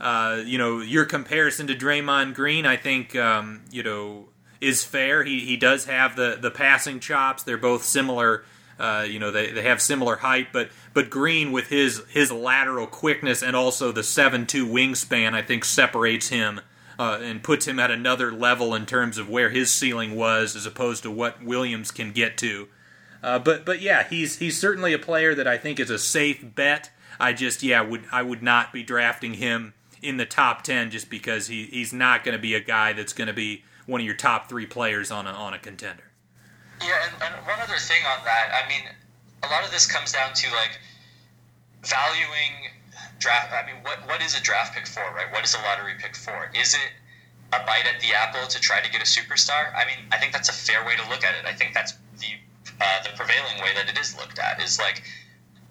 Uh, 0.00 0.42
you 0.44 0.56
know, 0.56 0.78
your 0.78 1.04
comparison 1.04 1.66
to 1.66 1.74
Draymond 1.74 2.34
Green, 2.34 2.64
I 2.64 2.76
think, 2.76 3.16
um, 3.16 3.62
you 3.70 3.82
know, 3.82 4.28
is 4.60 4.84
fair. 4.84 5.24
He, 5.24 5.40
he 5.40 5.56
does 5.56 5.86
have 5.86 6.14
the, 6.14 6.38
the 6.40 6.50
passing 6.50 7.00
chops. 7.00 7.42
They're 7.42 7.58
both 7.58 7.82
similar. 7.82 8.44
Uh, 8.78 9.04
you 9.08 9.18
know, 9.18 9.32
they, 9.32 9.50
they 9.50 9.62
have 9.62 9.82
similar 9.82 10.14
height, 10.14 10.48
but 10.52 10.70
but 10.94 11.10
Green 11.10 11.50
with 11.50 11.66
his 11.66 12.00
his 12.10 12.30
lateral 12.30 12.86
quickness 12.86 13.42
and 13.42 13.56
also 13.56 13.90
the 13.90 14.04
seven 14.04 14.46
two 14.46 14.64
wingspan, 14.68 15.34
I 15.34 15.42
think 15.42 15.64
separates 15.64 16.28
him 16.28 16.60
uh, 16.98 17.18
and 17.22 17.42
puts 17.42 17.66
him 17.66 17.78
at 17.78 17.90
another 17.90 18.32
level 18.32 18.74
in 18.74 18.84
terms 18.84 19.18
of 19.18 19.28
where 19.28 19.50
his 19.50 19.72
ceiling 19.72 20.16
was 20.16 20.56
as 20.56 20.66
opposed 20.66 21.02
to 21.04 21.10
what 21.10 21.42
Williams 21.42 21.90
can 21.90 22.12
get 22.12 22.36
to. 22.38 22.68
Uh, 23.22 23.38
but 23.38 23.64
but 23.64 23.80
yeah, 23.80 24.04
he's 24.04 24.38
he's 24.38 24.58
certainly 24.58 24.92
a 24.92 24.98
player 24.98 25.34
that 25.34 25.46
I 25.46 25.58
think 25.58 25.80
is 25.80 25.90
a 25.90 25.98
safe 25.98 26.44
bet. 26.54 26.90
I 27.20 27.32
just 27.32 27.62
yeah 27.62 27.80
would 27.80 28.04
I 28.12 28.22
would 28.22 28.42
not 28.42 28.72
be 28.72 28.82
drafting 28.82 29.34
him 29.34 29.74
in 30.02 30.16
the 30.16 30.26
top 30.26 30.62
ten 30.62 30.90
just 30.90 31.10
because 31.10 31.48
he, 31.48 31.64
he's 31.66 31.92
not 31.92 32.24
going 32.24 32.36
to 32.36 32.40
be 32.40 32.54
a 32.54 32.60
guy 32.60 32.92
that's 32.92 33.12
going 33.12 33.26
to 33.26 33.34
be 33.34 33.64
one 33.86 34.00
of 34.00 34.06
your 34.06 34.14
top 34.14 34.48
three 34.48 34.66
players 34.66 35.10
on 35.10 35.26
a 35.26 35.30
on 35.30 35.54
a 35.54 35.58
contender. 35.58 36.04
Yeah, 36.80 36.94
and, 37.06 37.34
and 37.34 37.46
one 37.46 37.58
other 37.60 37.78
thing 37.78 38.02
on 38.06 38.24
that, 38.24 38.50
I 38.54 38.68
mean, 38.68 38.82
a 39.42 39.48
lot 39.48 39.64
of 39.64 39.72
this 39.72 39.86
comes 39.86 40.12
down 40.12 40.32
to 40.32 40.50
like 40.52 40.78
valuing 41.82 42.70
draft. 43.18 43.52
I 43.52 43.66
mean, 43.66 43.82
what 43.82 44.06
what 44.06 44.22
is 44.22 44.38
a 44.38 44.42
draft 44.42 44.74
pick 44.74 44.86
for, 44.86 45.02
right? 45.14 45.30
What 45.32 45.44
is 45.44 45.54
a 45.54 45.58
lottery 45.58 45.94
pick 45.98 46.16
for? 46.16 46.50
Is 46.54 46.74
it 46.74 46.90
a 47.52 47.64
bite 47.64 47.86
at 47.86 48.00
the 48.00 48.14
apple 48.14 48.46
to 48.46 48.60
try 48.60 48.80
to 48.80 48.90
get 48.90 49.00
a 49.00 49.04
superstar? 49.04 49.74
I 49.74 49.84
mean, 49.86 49.98
I 50.12 50.18
think 50.18 50.32
that's 50.32 50.48
a 50.48 50.52
fair 50.52 50.84
way 50.84 50.96
to 50.96 51.08
look 51.08 51.24
at 51.24 51.34
it. 51.34 51.46
I 51.46 51.52
think 51.52 51.74
that's 51.74 51.92
the 52.18 52.38
uh, 52.80 53.02
the 53.02 53.10
prevailing 53.16 53.62
way 53.62 53.74
that 53.74 53.88
it 53.88 53.98
is 53.98 54.16
looked 54.16 54.38
at 54.38 54.62
is 54.62 54.78
like 54.78 55.02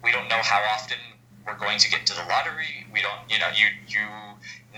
we 0.04 0.12
don't 0.12 0.28
know 0.28 0.42
how 0.42 0.62
often 0.74 0.98
we're 1.46 1.58
going 1.58 1.80
to 1.80 1.90
get 1.90 2.06
to 2.06 2.14
the 2.14 2.24
lottery. 2.30 2.86
We 2.94 3.02
don't, 3.02 3.20
you 3.30 3.40
know, 3.40 3.50
you 3.56 3.68
you 3.88 4.06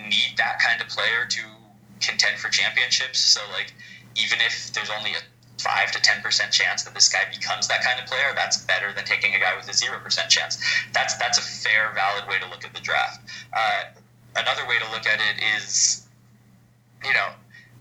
need 0.07 0.37
that 0.37 0.59
kind 0.59 0.79
of 0.81 0.87
player 0.87 1.25
to 1.27 1.41
contend 1.99 2.37
for 2.37 2.49
championships. 2.49 3.19
So 3.19 3.41
like, 3.51 3.73
even 4.15 4.39
if 4.41 4.71
there's 4.73 4.89
only 4.89 5.11
a 5.11 5.21
five 5.59 5.91
to 5.91 6.01
ten 6.01 6.21
percent 6.21 6.51
chance 6.51 6.83
that 6.83 6.93
this 6.93 7.09
guy 7.09 7.23
becomes 7.31 7.67
that 7.67 7.83
kind 7.83 7.99
of 7.99 8.05
player, 8.05 8.31
that's 8.35 8.57
better 8.65 8.93
than 8.93 9.05
taking 9.05 9.35
a 9.35 9.39
guy 9.39 9.55
with 9.55 9.69
a 9.69 9.73
zero 9.73 9.99
percent 9.99 10.29
chance. 10.29 10.57
That's 10.93 11.15
that's 11.15 11.37
a 11.37 11.41
fair, 11.41 11.91
valid 11.93 12.27
way 12.27 12.39
to 12.39 12.47
look 12.49 12.65
at 12.65 12.73
the 12.73 12.81
draft. 12.81 13.21
Uh, 13.53 13.83
another 14.35 14.67
way 14.67 14.79
to 14.79 14.89
look 14.91 15.05
at 15.05 15.19
it 15.19 15.43
is, 15.57 16.07
you 17.03 17.13
know, 17.13 17.29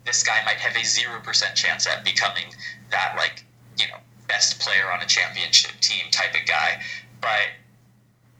this 0.04 0.22
guy 0.22 0.42
might 0.44 0.56
have 0.56 0.76
a 0.76 0.84
zero 0.84 1.20
percent 1.22 1.54
chance 1.54 1.86
at 1.86 2.04
becoming 2.04 2.44
that 2.90 3.14
like 3.16 3.44
you 3.78 3.86
know 3.88 3.98
best 4.26 4.60
player 4.60 4.90
on 4.92 5.00
a 5.00 5.06
championship 5.06 5.72
team 5.80 6.10
type 6.10 6.34
of 6.34 6.46
guy. 6.46 6.80
But 7.20 7.48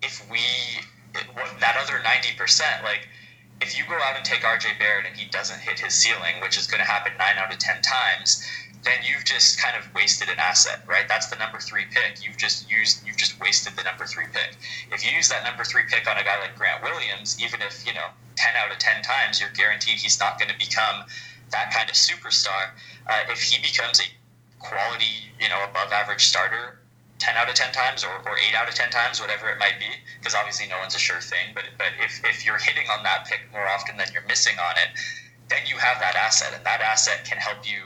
if 0.03 0.29
we 0.31 0.41
that 1.61 1.77
other 1.79 2.03
ninety 2.03 2.35
percent, 2.37 2.83
like 2.85 3.09
if 3.61 3.77
you 3.77 3.85
go 3.89 3.95
out 3.95 4.17
and 4.17 4.25
take 4.25 4.43
RJ 4.43 4.79
Barrett 4.79 5.07
and 5.07 5.17
he 5.17 5.29
doesn't 5.29 5.61
hit 5.61 5.81
his 5.81 5.95
ceiling, 5.95 6.41
which 6.41 6.57
is 6.57 6.67
going 6.67 6.81
to 6.81 6.87
happen 6.87 7.13
nine 7.19 7.37
out 7.39 7.53
of 7.53 7.59
ten 7.59 7.83
times, 7.83 8.45
then 8.85 8.99
you've 9.03 9.25
just 9.25 9.61
kind 9.61 9.77
of 9.77 9.93
wasted 9.95 10.29
an 10.29 10.39
asset, 10.39 10.81
right? 10.87 11.07
That's 11.09 11.27
the 11.27 11.37
number 11.37 11.59
three 11.59 11.85
pick. 11.91 12.25
You've 12.25 12.37
just 12.37 12.71
used, 12.71 13.07
you've 13.07 13.17
just 13.17 13.41
wasted 13.41 13.75
the 13.77 13.83
number 13.83 14.07
three 14.07 14.27
pick. 14.33 14.57
If 14.93 15.05
you 15.05 15.15
use 15.17 15.29
that 15.29 15.45
number 15.45 15.65
three 15.65 15.83
pick 15.89 16.09
on 16.09 16.17
a 16.17 16.25
guy 16.25 16.39
like 16.41 16.57
Grant 16.57 16.83
Williams, 16.83 17.37
even 17.43 17.61
if 17.63 17.87
you 17.87 17.95
know 17.95 18.07
ten 18.37 18.55
out 18.57 18.71
of 18.71 18.79
ten 18.79 19.03
times, 19.03 19.41
you're 19.41 19.51
guaranteed 19.55 19.99
he's 19.99 20.21
not 20.21 20.39
going 20.39 20.51
to 20.51 20.59
become 20.59 21.05
that 21.51 21.73
kind 21.73 21.89
of 21.89 21.97
superstar. 21.97 22.71
Uh, 23.07 23.25
if 23.31 23.43
he 23.43 23.61
becomes 23.63 24.01
a 24.01 24.05
quality, 24.59 25.33
you 25.41 25.49
know, 25.49 25.65
above 25.65 25.93
average 25.93 26.27
starter 26.27 26.79
10 27.19 27.35
out 27.37 27.49
of 27.49 27.55
10 27.55 27.73
times 27.73 28.05
or, 28.05 28.15
or 28.29 28.39
8 28.39 28.55
out 28.55 28.69
of 28.69 28.75
10 28.75 28.91
times, 28.91 29.21
whatever 29.21 29.51
it 29.51 29.59
might 29.59 29.79
be, 29.79 29.91
because 30.19 30.35
obviously 30.35 30.69
no 30.69 30.79
one's 30.79 30.95
a 30.95 30.99
sure 30.99 31.21
thing. 31.21 31.51
But, 31.55 31.65
but 31.77 31.89
if, 31.99 32.23
if 32.25 32.47
you're 32.47 32.59
hitting 32.59 32.87
on 32.91 33.03
that 33.03 33.27
pick 33.27 33.41
more 33.53 33.67
often 33.67 33.97
than 33.97 34.07
you're 34.13 34.27
missing 34.29 34.55
on 34.59 34.79
it, 34.79 34.89
then 35.49 35.61
you 35.67 35.77
have 35.77 35.99
that 36.01 36.15
asset, 36.15 36.53
and 36.55 36.65
that 36.65 36.81
asset 36.81 37.25
can 37.25 37.39
help 37.39 37.69
you 37.69 37.81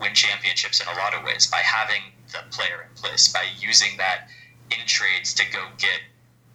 win 0.00 0.14
championships 0.14 0.80
in 0.80 0.86
a 0.88 0.98
lot 0.98 1.14
of 1.14 1.24
ways 1.24 1.46
by 1.46 1.58
having 1.58 2.02
the 2.32 2.38
player 2.50 2.88
in 2.88 2.94
place, 3.00 3.28
by 3.28 3.44
using 3.58 3.96
that 3.98 4.28
in 4.70 4.86
trades 4.86 5.34
to 5.34 5.44
go 5.52 5.66
get 5.78 6.00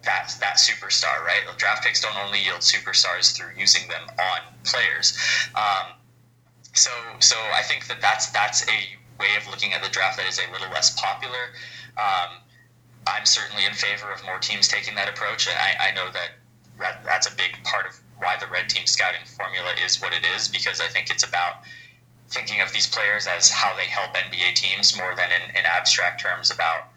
that 0.04 0.34
that 0.40 0.56
superstar, 0.56 1.24
right? 1.24 1.42
Draft 1.58 1.84
picks 1.84 2.00
don't 2.00 2.16
only 2.16 2.42
yield 2.42 2.60
superstars 2.60 3.36
through 3.36 3.50
using 3.56 3.88
them 3.88 4.02
on 4.18 4.40
players. 4.64 5.16
Um, 5.54 5.94
so, 6.72 6.90
so 7.20 7.36
I 7.54 7.62
think 7.62 7.86
that 7.88 8.00
that's 8.00 8.30
that's 8.30 8.62
a 8.68 8.78
way 9.18 9.36
of 9.36 9.48
looking 9.48 9.72
at 9.72 9.82
the 9.82 9.88
draft 9.88 10.16
that 10.18 10.26
is 10.26 10.38
a 10.38 10.52
little 10.52 10.68
less 10.70 10.98
popular. 10.98 11.52
Um, 11.96 12.42
I'm 13.06 13.24
certainly 13.24 13.64
in 13.64 13.72
favor 13.72 14.10
of 14.12 14.24
more 14.24 14.38
teams 14.38 14.68
taking 14.68 14.94
that 14.96 15.08
approach, 15.08 15.46
and 15.46 15.56
I, 15.56 15.88
I 15.88 15.94
know 15.94 16.10
that, 16.12 16.30
that 16.78 17.04
that's 17.04 17.26
a 17.26 17.36
big 17.36 17.52
part 17.64 17.86
of 17.86 17.98
why 18.18 18.36
the 18.38 18.46
red 18.46 18.68
team 18.68 18.86
scouting 18.86 19.24
formula 19.26 19.72
is 19.84 20.00
what 20.00 20.12
it 20.12 20.24
is 20.36 20.48
because 20.48 20.80
I 20.80 20.88
think 20.88 21.10
it's 21.10 21.24
about 21.24 21.62
thinking 22.28 22.60
of 22.60 22.72
these 22.72 22.86
players 22.86 23.26
as 23.26 23.50
how 23.50 23.74
they 23.76 23.84
help 23.84 24.14
NBA 24.14 24.54
teams 24.54 24.96
more 24.96 25.14
than 25.14 25.30
in, 25.30 25.56
in 25.56 25.64
abstract 25.64 26.20
terms 26.20 26.50
about 26.50 26.88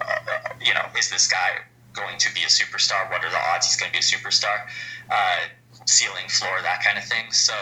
uh, 0.00 0.54
you 0.60 0.74
know 0.74 0.86
is 0.96 1.10
this 1.10 1.26
guy 1.26 1.58
going 1.92 2.18
to 2.18 2.32
be 2.34 2.42
a 2.42 2.46
superstar? 2.46 3.10
What 3.10 3.24
are 3.24 3.30
the 3.30 3.42
odds 3.52 3.66
he's 3.66 3.76
going 3.76 3.90
to 3.90 3.98
be 3.98 3.98
a 3.98 4.02
superstar? 4.02 4.66
Uh, 5.10 5.38
ceiling, 5.86 6.28
floor, 6.28 6.62
that 6.62 6.82
kind 6.84 6.98
of 6.98 7.04
thing. 7.04 7.32
So 7.32 7.54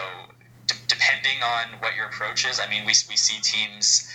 d- 0.67 0.75
depending 0.87 1.41
on 1.43 1.79
what 1.79 1.95
your 1.95 2.05
approach 2.05 2.45
is, 2.45 2.59
I 2.59 2.69
mean, 2.69 2.81
we 2.85 2.93
we 3.09 3.17
see 3.17 3.41
teams 3.41 4.07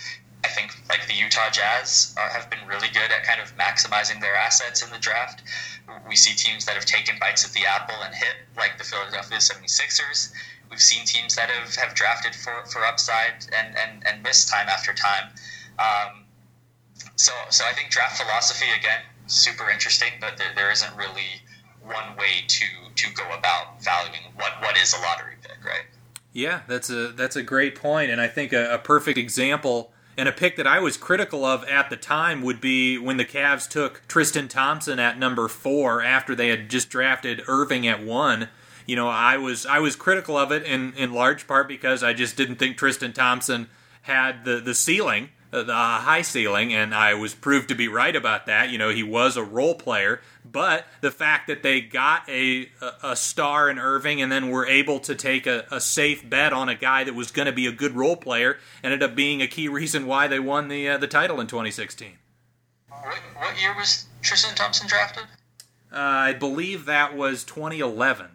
I 0.45 0.47
think 0.47 0.77
like 0.89 1.07
the 1.07 1.15
Utah 1.15 1.49
Jazz 1.49 2.13
are, 2.17 2.29
have 2.29 2.51
been 2.51 2.59
really 2.67 2.87
good 2.89 3.09
at 3.09 3.23
kind 3.23 3.41
of 3.41 3.57
maximizing 3.57 4.21
their 4.21 4.35
assets 4.35 4.83
in 4.83 4.91
the 4.91 4.99
draft. 4.99 5.41
We 6.07 6.15
see 6.15 6.35
teams 6.35 6.65
that 6.65 6.75
have 6.75 6.85
taken 6.85 7.15
bites 7.19 7.43
at 7.43 7.51
the 7.51 7.65
apple 7.65 7.95
and 8.03 8.13
hit, 8.13 8.35
like 8.55 8.77
the 8.77 8.83
Philadelphia 8.83 9.37
76ers. 9.37 10.31
We've 10.69 10.79
seen 10.79 11.05
teams 11.05 11.35
that 11.35 11.49
have, 11.49 11.75
have 11.75 11.95
drafted 11.95 12.35
for, 12.35 12.65
for 12.65 12.85
upside 12.85 13.45
and, 13.57 13.75
and, 13.77 14.05
and 14.07 14.23
missed 14.23 14.49
time 14.49 14.67
after 14.67 14.93
time. 14.93 15.29
Um, 15.79 16.25
so, 17.15 17.31
so 17.49 17.65
I 17.65 17.73
think 17.73 17.89
draft 17.89 18.21
philosophy, 18.21 18.65
again, 18.77 19.01
super 19.27 19.69
interesting, 19.69 20.11
but 20.19 20.37
there, 20.37 20.51
there 20.55 20.71
isn't 20.71 20.95
really 20.95 21.41
one 21.83 22.15
way 22.17 22.45
to, 22.47 22.65
to 22.95 23.13
go 23.13 23.23
about 23.37 23.83
valuing 23.83 24.21
what, 24.35 24.53
what 24.61 24.77
is 24.77 24.93
a 24.93 25.01
lottery 25.01 25.35
pick, 25.41 25.63
right? 25.63 25.85
Yeah, 26.33 26.61
that's 26.67 26.89
a 26.89 27.13
that's 27.13 27.37
a 27.37 27.43
great 27.43 27.75
point, 27.75 28.11
and 28.11 28.19
I 28.19 28.27
think 28.27 28.51
a, 28.51 28.73
a 28.73 28.77
perfect 28.77 29.17
example 29.17 29.93
and 30.17 30.27
a 30.27 30.33
pick 30.33 30.57
that 30.57 30.67
I 30.67 30.79
was 30.79 30.97
critical 30.97 31.45
of 31.45 31.63
at 31.65 31.89
the 31.89 31.97
time 31.97 32.41
would 32.41 32.59
be 32.59 32.97
when 32.97 33.17
the 33.17 33.25
Cavs 33.25 33.69
took 33.69 34.01
Tristan 34.07 34.47
Thompson 34.47 34.99
at 34.99 35.17
number 35.17 35.47
four 35.47 36.01
after 36.01 36.35
they 36.35 36.49
had 36.49 36.69
just 36.69 36.89
drafted 36.89 37.41
Irving 37.47 37.87
at 37.87 38.03
one. 38.03 38.49
You 38.85 38.95
know, 38.95 39.07
I 39.07 39.37
was 39.37 39.65
I 39.65 39.79
was 39.79 39.95
critical 39.95 40.37
of 40.37 40.51
it 40.51 40.63
in, 40.63 40.93
in 40.93 41.13
large 41.13 41.47
part 41.47 41.67
because 41.67 42.03
I 42.03 42.13
just 42.13 42.37
didn't 42.37 42.57
think 42.57 42.77
Tristan 42.77 43.13
Thompson 43.13 43.67
had 44.03 44.45
the, 44.45 44.59
the 44.59 44.75
ceiling 44.75 45.29
the 45.63 45.73
high 45.73 46.21
ceiling, 46.21 46.73
and 46.73 46.93
I 46.93 47.13
was 47.13 47.33
proved 47.33 47.69
to 47.69 47.75
be 47.75 47.87
right 47.87 48.15
about 48.15 48.47
that. 48.47 48.69
You 48.69 48.77
know, 48.77 48.89
he 48.89 49.03
was 49.03 49.37
a 49.37 49.43
role 49.43 49.75
player, 49.75 50.21
but 50.43 50.85
the 51.01 51.11
fact 51.11 51.47
that 51.47 51.63
they 51.63 51.81
got 51.81 52.27
a 52.29 52.69
a 53.03 53.15
star 53.15 53.69
in 53.69 53.79
Irving 53.79 54.21
and 54.21 54.31
then 54.31 54.49
were 54.49 54.65
able 54.65 54.99
to 55.01 55.15
take 55.15 55.47
a, 55.47 55.65
a 55.71 55.79
safe 55.79 56.27
bet 56.27 56.51
on 56.51 56.67
a 56.67 56.75
guy 56.75 57.03
that 57.03 57.15
was 57.15 57.31
going 57.31 57.45
to 57.45 57.51
be 57.51 57.67
a 57.67 57.71
good 57.71 57.93
role 57.93 58.17
player 58.17 58.57
ended 58.83 59.01
up 59.01 59.15
being 59.15 59.41
a 59.41 59.47
key 59.47 59.67
reason 59.67 60.07
why 60.07 60.27
they 60.27 60.39
won 60.39 60.67
the 60.67 60.89
uh, 60.89 60.97
the 60.97 61.07
title 61.07 61.39
in 61.39 61.47
2016. 61.47 62.17
What, 62.89 63.15
what 63.37 63.61
year 63.61 63.75
was 63.75 64.05
Tristan 64.21 64.55
Thompson 64.55 64.87
drafted? 64.87 65.23
Uh, 65.91 65.97
I 65.97 66.33
believe 66.33 66.85
that 66.85 67.15
was 67.15 67.43
2011. 67.43 68.34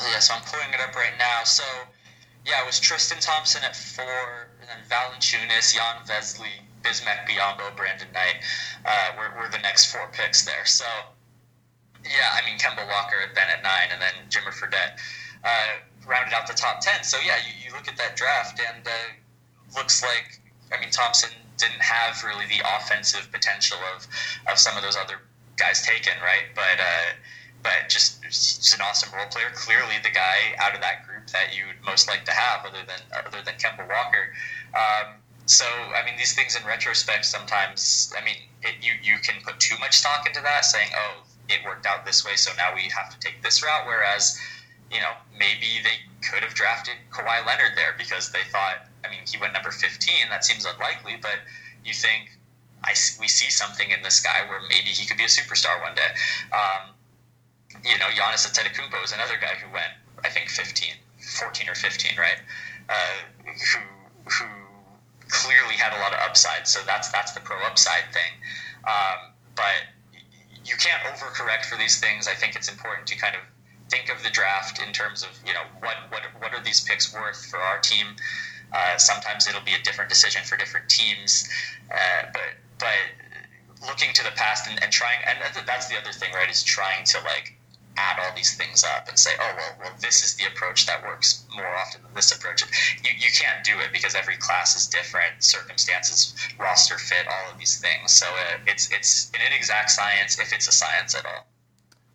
Yes, 0.00 0.30
I'm 0.30 0.42
pulling 0.42 0.72
it 0.72 0.80
up 0.80 0.94
right 0.96 1.14
now. 1.18 1.44
So, 1.44 1.64
yeah, 2.46 2.62
it 2.62 2.66
was 2.66 2.80
Tristan 2.80 3.18
Thompson 3.20 3.62
at 3.64 3.76
four, 3.76 4.48
and 4.60 4.68
then 4.68 4.78
Valanciunas, 4.88 5.74
Jan 5.74 6.04
Vesely, 6.06 6.64
Bismack 6.82 7.26
Biyombo, 7.26 7.74
Brandon 7.76 8.08
Knight 8.12 8.44
uh, 8.84 9.12
were, 9.16 9.40
were 9.40 9.48
the 9.48 9.58
next 9.58 9.92
four 9.92 10.08
picks 10.12 10.44
there. 10.44 10.66
So, 10.66 10.84
yeah, 12.04 12.28
I 12.34 12.44
mean, 12.44 12.58
Kemba 12.58 12.86
Walker 12.86 13.16
had 13.20 13.34
been 13.34 13.48
at 13.48 13.62
nine, 13.62 13.88
and 13.92 14.02
then 14.02 14.12
Jimmer 14.28 14.52
Fredette 14.52 14.98
uh, 15.44 15.80
rounded 16.06 16.34
out 16.34 16.46
the 16.46 16.54
top 16.54 16.80
10. 16.80 17.04
So, 17.04 17.16
yeah, 17.24 17.36
you, 17.46 17.68
you 17.68 17.72
look 17.72 17.88
at 17.88 17.96
that 17.96 18.16
draft, 18.16 18.60
and 18.60 18.86
uh, 18.86 19.78
looks 19.78 20.02
like, 20.02 20.40
I 20.72 20.80
mean, 20.80 20.90
Thompson 20.90 21.30
didn't 21.56 21.80
have 21.80 22.22
really 22.24 22.46
the 22.46 22.60
offensive 22.76 23.30
potential 23.32 23.78
of, 23.96 24.06
of 24.50 24.58
some 24.58 24.76
of 24.76 24.82
those 24.82 24.96
other 24.96 25.22
guys 25.56 25.82
taken, 25.82 26.12
right? 26.20 26.50
But, 26.54 26.80
uh, 26.80 27.14
but 27.64 27.88
just, 27.88 28.22
just 28.22 28.74
an 28.76 28.82
awesome 28.82 29.08
role 29.16 29.26
player. 29.32 29.48
Clearly, 29.54 29.96
the 30.04 30.12
guy 30.12 30.52
out 30.60 30.74
of 30.76 30.82
that 30.82 31.08
group 31.08 31.26
that 31.32 31.56
you'd 31.56 31.80
most 31.84 32.06
like 32.06 32.24
to 32.26 32.30
have, 32.30 32.64
other 32.64 32.84
than 32.86 33.00
other 33.26 33.42
than 33.42 33.54
Kemba 33.56 33.88
Walker. 33.88 34.30
Um, 34.76 35.16
so, 35.46 35.64
I 35.64 36.04
mean, 36.04 36.16
these 36.16 36.34
things 36.34 36.54
in 36.54 36.64
retrospect 36.66 37.24
sometimes, 37.24 38.12
I 38.16 38.24
mean, 38.24 38.36
it, 38.62 38.76
you 38.84 38.92
you 39.02 39.18
can 39.18 39.42
put 39.42 39.58
too 39.58 39.76
much 39.80 39.96
stock 39.96 40.26
into 40.26 40.42
that, 40.42 40.64
saying, 40.66 40.90
"Oh, 40.94 41.24
it 41.48 41.64
worked 41.64 41.86
out 41.86 42.04
this 42.04 42.24
way, 42.24 42.36
so 42.36 42.52
now 42.56 42.74
we 42.74 42.82
have 42.92 43.08
to 43.10 43.18
take 43.18 43.42
this 43.42 43.64
route." 43.64 43.86
Whereas, 43.86 44.38
you 44.92 45.00
know, 45.00 45.12
maybe 45.32 45.80
they 45.82 46.04
could 46.28 46.44
have 46.44 46.54
drafted 46.54 46.94
Kawhi 47.10 47.44
Leonard 47.46 47.72
there 47.76 47.94
because 47.96 48.30
they 48.30 48.44
thought, 48.52 48.86
I 49.04 49.08
mean, 49.08 49.20
he 49.26 49.38
went 49.38 49.52
number 49.52 49.70
15. 49.70 50.28
That 50.28 50.44
seems 50.44 50.64
unlikely, 50.64 51.16
but 51.20 51.40
you 51.84 51.92
think, 51.92 52.30
I, 52.82 52.92
we 53.20 53.28
see 53.28 53.50
something 53.50 53.90
in 53.90 54.02
this 54.02 54.20
guy 54.20 54.44
where 54.48 54.60
maybe 54.68 54.88
he 54.88 55.06
could 55.06 55.16
be 55.16 55.24
a 55.24 55.32
superstar 55.32 55.80
one 55.82 55.94
day. 55.94 56.08
Um, 56.52 56.94
you 57.82 57.98
know, 57.98 58.06
Giannis 58.06 58.46
Antetokounmpo 58.46 59.02
is 59.04 59.12
another 59.12 59.34
guy 59.40 59.54
who 59.58 59.72
went, 59.72 59.92
I 60.24 60.28
think, 60.28 60.48
15, 60.48 60.94
14 61.18 61.68
or 61.68 61.74
15, 61.74 62.12
right? 62.18 62.38
Uh, 62.88 62.94
who 63.44 63.80
who 64.30 64.44
clearly 65.28 65.74
had 65.74 65.92
a 65.96 66.00
lot 66.00 66.12
of 66.12 66.20
upside. 66.20 66.66
So 66.66 66.80
that's 66.86 67.10
that's 67.10 67.32
the 67.32 67.40
pro 67.40 67.56
upside 67.66 68.12
thing. 68.12 68.32
Um, 68.84 69.32
but 69.56 69.88
you 70.64 70.76
can't 70.76 71.02
overcorrect 71.04 71.64
for 71.66 71.76
these 71.76 72.00
things. 72.00 72.28
I 72.28 72.34
think 72.34 72.56
it's 72.56 72.70
important 72.70 73.06
to 73.08 73.16
kind 73.16 73.34
of 73.34 73.42
think 73.90 74.10
of 74.10 74.22
the 74.22 74.30
draft 74.30 74.80
in 74.80 74.92
terms 74.92 75.22
of 75.22 75.30
you 75.46 75.52
know 75.52 75.64
what 75.80 75.96
what 76.10 76.22
what 76.40 76.54
are 76.54 76.62
these 76.62 76.80
picks 76.80 77.12
worth 77.12 77.46
for 77.46 77.58
our 77.58 77.78
team. 77.80 78.16
Uh, 78.72 78.96
sometimes 78.96 79.46
it'll 79.46 79.60
be 79.62 79.74
a 79.74 79.82
different 79.82 80.10
decision 80.10 80.42
for 80.44 80.56
different 80.56 80.88
teams, 80.88 81.48
uh, 81.92 82.26
but 82.32 82.54
but 82.78 83.86
looking 83.86 84.12
to 84.14 84.24
the 84.24 84.30
past 84.32 84.68
and, 84.68 84.82
and 84.82 84.90
trying 84.90 85.18
and 85.26 85.38
that's 85.66 85.88
the 85.88 85.96
other 85.96 86.12
thing, 86.12 86.32
right? 86.32 86.50
Is 86.50 86.62
trying 86.62 87.04
to 87.04 87.18
like 87.20 87.53
add 87.96 88.18
all 88.20 88.34
these 88.34 88.56
things 88.56 88.84
up 88.84 89.08
and 89.08 89.18
say, 89.18 89.30
oh 89.40 89.52
well, 89.56 89.76
well 89.80 89.92
this 90.00 90.24
is 90.24 90.34
the 90.34 90.44
approach 90.46 90.86
that 90.86 91.02
works 91.02 91.44
more 91.54 91.76
often 91.76 92.02
than 92.02 92.14
this 92.14 92.34
approach. 92.34 92.62
You 93.02 93.10
you 93.18 93.30
can't 93.32 93.64
do 93.64 93.78
it 93.80 93.92
because 93.92 94.14
every 94.14 94.36
class 94.36 94.76
is 94.76 94.86
different, 94.86 95.42
circumstances, 95.42 96.34
roster 96.58 96.98
fit, 96.98 97.26
all 97.28 97.52
of 97.52 97.58
these 97.58 97.80
things. 97.80 98.12
So 98.12 98.26
uh, 98.26 98.58
it's 98.66 98.90
it's 98.92 99.30
an 99.34 99.40
inexact 99.46 99.90
science 99.90 100.38
if 100.38 100.52
it's 100.52 100.68
a 100.68 100.72
science 100.72 101.14
at 101.14 101.24
all. 101.26 101.46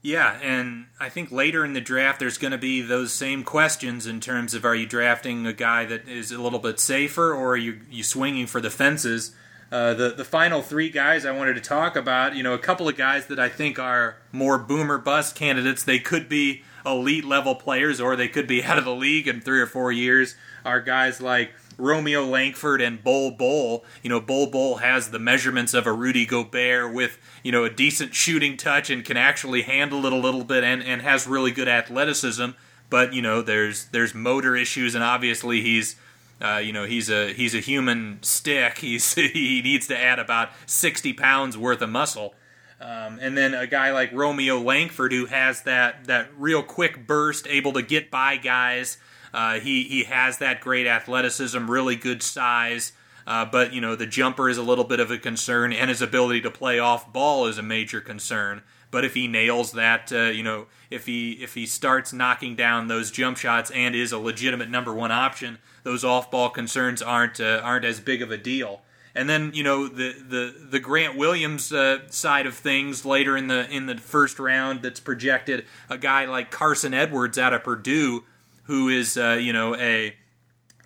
Yeah, 0.01 0.39
and 0.41 0.85
I 0.99 1.09
think 1.09 1.29
later 1.29 1.65
in 1.65 1.73
the 1.73 1.81
draft 1.81 2.19
there's 2.19 2.37
going 2.37 2.51
to 2.51 2.57
be 2.57 2.81
those 2.81 3.11
same 3.11 3.43
questions 3.43 4.07
in 4.07 4.21
terms 4.21 4.53
of 4.53 4.63
are 4.63 4.75
you 4.75 4.85
drafting 4.85 5.45
a 5.45 5.51
guy 5.51 5.85
that 5.85 6.07
is 6.07 6.31
a 6.31 6.41
little 6.41 6.59
bit 6.59 6.79
safer 6.79 7.33
or 7.33 7.53
are 7.53 7.57
you 7.57 7.81
you 7.89 8.03
swinging 8.03 8.47
for 8.47 8.61
the 8.61 8.69
fences? 8.69 9.35
Uh, 9.71 9.93
the 9.93 10.09
the 10.09 10.25
final 10.25 10.61
three 10.61 10.89
guys 10.89 11.25
I 11.25 11.31
wanted 11.31 11.53
to 11.53 11.61
talk 11.61 11.95
about, 11.95 12.35
you 12.35 12.41
know, 12.41 12.53
a 12.53 12.59
couple 12.59 12.87
of 12.87 12.97
guys 12.97 13.27
that 13.27 13.39
I 13.39 13.49
think 13.49 13.77
are 13.77 14.17
more 14.31 14.57
boomer 14.57 14.97
bust 14.97 15.35
candidates. 15.35 15.83
They 15.83 15.99
could 15.99 16.27
be 16.27 16.63
elite 16.85 17.25
level 17.25 17.53
players, 17.55 18.01
or 18.01 18.15
they 18.15 18.27
could 18.27 18.47
be 18.47 18.63
out 18.65 18.77
of 18.77 18.85
the 18.85 18.95
league 18.95 19.27
in 19.27 19.41
three 19.41 19.59
or 19.59 19.67
four 19.67 19.91
years. 19.91 20.35
Are 20.65 20.81
guys 20.81 21.21
like 21.21 21.53
Romeo 21.79 22.25
Langford 22.25 22.81
and 22.81 23.03
Bol 23.03 23.31
Bol. 23.31 23.85
You 24.03 24.09
know, 24.09 24.19
Bol 24.19 24.47
Bol 24.47 24.77
has 24.77 25.11
the 25.11 25.19
measurements 25.19 25.73
of 25.73 25.87
a 25.87 25.93
Rudy 25.93 26.25
Gobert 26.25 26.93
with 26.93 27.17
you 27.43 27.51
know 27.51 27.63
a 27.63 27.69
decent 27.69 28.13
shooting 28.13 28.57
touch 28.57 28.89
and 28.89 29.05
can 29.05 29.17
actually 29.17 29.61
handle 29.63 30.05
it 30.05 30.13
a 30.13 30.17
little 30.17 30.43
bit, 30.43 30.63
and 30.63 30.83
and 30.83 31.01
has 31.01 31.27
really 31.27 31.51
good 31.51 31.67
athleticism. 31.67 32.49
But 32.89 33.13
you 33.13 33.21
know, 33.21 33.41
there's 33.41 33.85
there's 33.85 34.13
motor 34.13 34.55
issues, 34.55 34.95
and 34.95 35.03
obviously 35.03 35.61
he's 35.61 35.95
uh, 36.41 36.57
you 36.57 36.71
know, 36.71 36.85
he's 36.85 37.09
a 37.09 37.33
he's 37.33 37.53
a 37.53 37.59
human 37.59 38.19
stick. 38.21 38.77
He's 38.79 39.13
he 39.13 39.61
needs 39.61 39.87
to 39.87 39.97
add 39.97 40.19
about 40.19 40.49
sixty 40.65 41.13
pounds 41.13 41.57
worth 41.57 41.81
of 41.81 41.89
muscle. 41.89 42.33
Um, 42.81 43.19
and 43.21 43.37
then 43.37 43.53
a 43.53 43.67
guy 43.67 43.91
like 43.91 44.13
Romeo 44.13 44.57
Langford, 44.57 45.11
who 45.11 45.25
has 45.25 45.63
that 45.63 46.05
that 46.05 46.29
real 46.37 46.63
quick 46.63 47.05
burst, 47.05 47.45
able 47.47 47.73
to 47.73 47.81
get 47.81 48.09
by 48.09 48.37
guys. 48.37 48.97
Uh, 49.33 49.59
he 49.59 49.83
he 49.83 50.05
has 50.05 50.37
that 50.37 50.61
great 50.61 50.87
athleticism, 50.87 51.69
really 51.69 51.95
good 51.95 52.23
size. 52.23 52.93
Uh, 53.27 53.45
but 53.45 53.73
you 53.73 53.81
know 53.81 53.95
the 53.95 54.07
jumper 54.07 54.49
is 54.49 54.57
a 54.57 54.63
little 54.63 54.85
bit 54.85 54.99
of 54.99 55.11
a 55.11 55.17
concern, 55.17 55.73
and 55.73 55.89
his 55.89 56.01
ability 56.01 56.41
to 56.41 56.49
play 56.49 56.79
off 56.79 57.11
ball 57.11 57.47
is 57.47 57.57
a 57.57 57.63
major 57.63 57.99
concern. 57.99 58.61
But 58.91 59.05
if 59.05 59.13
he 59.13 59.27
nails 59.27 59.73
that, 59.73 60.11
uh, 60.11 60.31
you 60.31 60.41
know, 60.41 60.65
if 60.89 61.05
he 61.05 61.33
if 61.33 61.53
he 61.53 61.65
starts 61.65 62.11
knocking 62.11 62.55
down 62.55 62.87
those 62.87 63.11
jump 63.11 63.37
shots 63.37 63.69
and 63.71 63.95
is 63.95 64.11
a 64.11 64.17
legitimate 64.17 64.69
number 64.69 64.93
one 64.93 65.11
option, 65.11 65.59
those 65.83 66.03
off 66.03 66.31
ball 66.31 66.49
concerns 66.49 67.01
aren't 67.01 67.39
uh, 67.39 67.61
aren't 67.63 67.85
as 67.85 67.99
big 67.99 68.21
of 68.21 68.31
a 68.31 68.37
deal. 68.37 68.81
And 69.15 69.29
then 69.29 69.51
you 69.53 69.63
know 69.63 69.87
the 69.87 70.13
the 70.13 70.55
the 70.71 70.79
Grant 70.79 71.15
Williams 71.15 71.71
uh, 71.71 72.07
side 72.09 72.45
of 72.45 72.55
things 72.55 73.05
later 73.05 73.37
in 73.37 73.47
the 73.47 73.69
in 73.69 73.85
the 73.85 73.97
first 73.97 74.39
round 74.39 74.81
that's 74.81 74.99
projected 74.99 75.65
a 75.89 75.97
guy 75.97 76.25
like 76.25 76.51
Carson 76.51 76.93
Edwards 76.93 77.37
out 77.37 77.53
of 77.53 77.63
Purdue, 77.63 78.23
who 78.63 78.89
is 78.89 79.17
uh, 79.17 79.37
you 79.39 79.53
know 79.53 79.75
a 79.75 80.15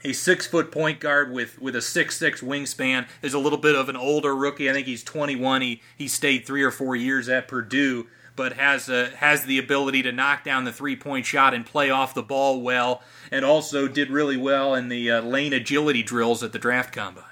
a 0.03 0.13
six 0.13 0.45
foot 0.47 0.71
point 0.71 0.99
guard 0.99 1.31
with 1.31 1.61
with 1.61 1.75
a 1.75 1.81
six 1.81 2.17
six 2.17 2.41
wingspan 2.41 3.07
is 3.21 3.33
a 3.33 3.39
little 3.39 3.57
bit 3.57 3.75
of 3.75 3.89
an 3.89 3.95
older 3.95 4.35
rookie. 4.35 4.69
I 4.69 4.73
think 4.73 4.87
he's 4.87 5.03
21. 5.03 5.61
He 5.61 5.81
he 5.97 6.07
stayed 6.07 6.45
three 6.45 6.63
or 6.63 6.71
four 6.71 6.95
years 6.95 7.29
at 7.29 7.47
Purdue, 7.47 8.07
but 8.35 8.53
has 8.53 8.89
uh, 8.89 9.11
has 9.17 9.45
the 9.45 9.57
ability 9.57 10.01
to 10.03 10.11
knock 10.11 10.43
down 10.43 10.63
the 10.63 10.73
three 10.73 10.95
point 10.95 11.25
shot 11.25 11.53
and 11.53 11.65
play 11.65 11.89
off 11.89 12.13
the 12.13 12.23
ball 12.23 12.61
well, 12.61 13.01
and 13.31 13.45
also 13.45 13.87
did 13.87 14.09
really 14.09 14.37
well 14.37 14.73
in 14.75 14.89
the 14.89 15.11
uh, 15.11 15.21
lane 15.21 15.53
agility 15.53 16.03
drills 16.03 16.43
at 16.43 16.51
the 16.51 16.59
draft 16.59 16.93
combine. 16.93 17.23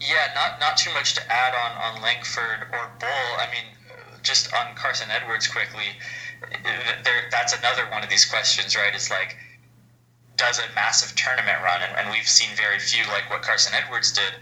Yeah, 0.00 0.32
not 0.34 0.58
not 0.60 0.76
too 0.76 0.92
much 0.94 1.14
to 1.14 1.32
add 1.32 1.54
on 1.54 1.94
on 1.96 2.02
Langford 2.02 2.66
or 2.72 2.90
Bol. 2.98 3.08
I 3.38 3.46
mean, 3.50 3.76
just 4.22 4.52
on 4.54 4.74
Carson 4.74 5.10
Edwards 5.10 5.46
quickly. 5.46 5.96
There, 7.04 7.28
that's 7.30 7.56
another 7.56 7.88
one 7.90 8.02
of 8.02 8.10
these 8.10 8.24
questions, 8.24 8.74
right? 8.74 8.92
It's 8.94 9.10
like 9.10 9.36
does 10.36 10.58
a 10.58 10.74
massive 10.74 11.14
tournament 11.16 11.58
run, 11.62 11.82
and, 11.82 11.96
and 11.98 12.10
we've 12.10 12.26
seen 12.26 12.48
very 12.56 12.78
few 12.78 13.04
like 13.12 13.30
what 13.30 13.42
Carson 13.42 13.74
Edwards 13.74 14.12
did. 14.12 14.32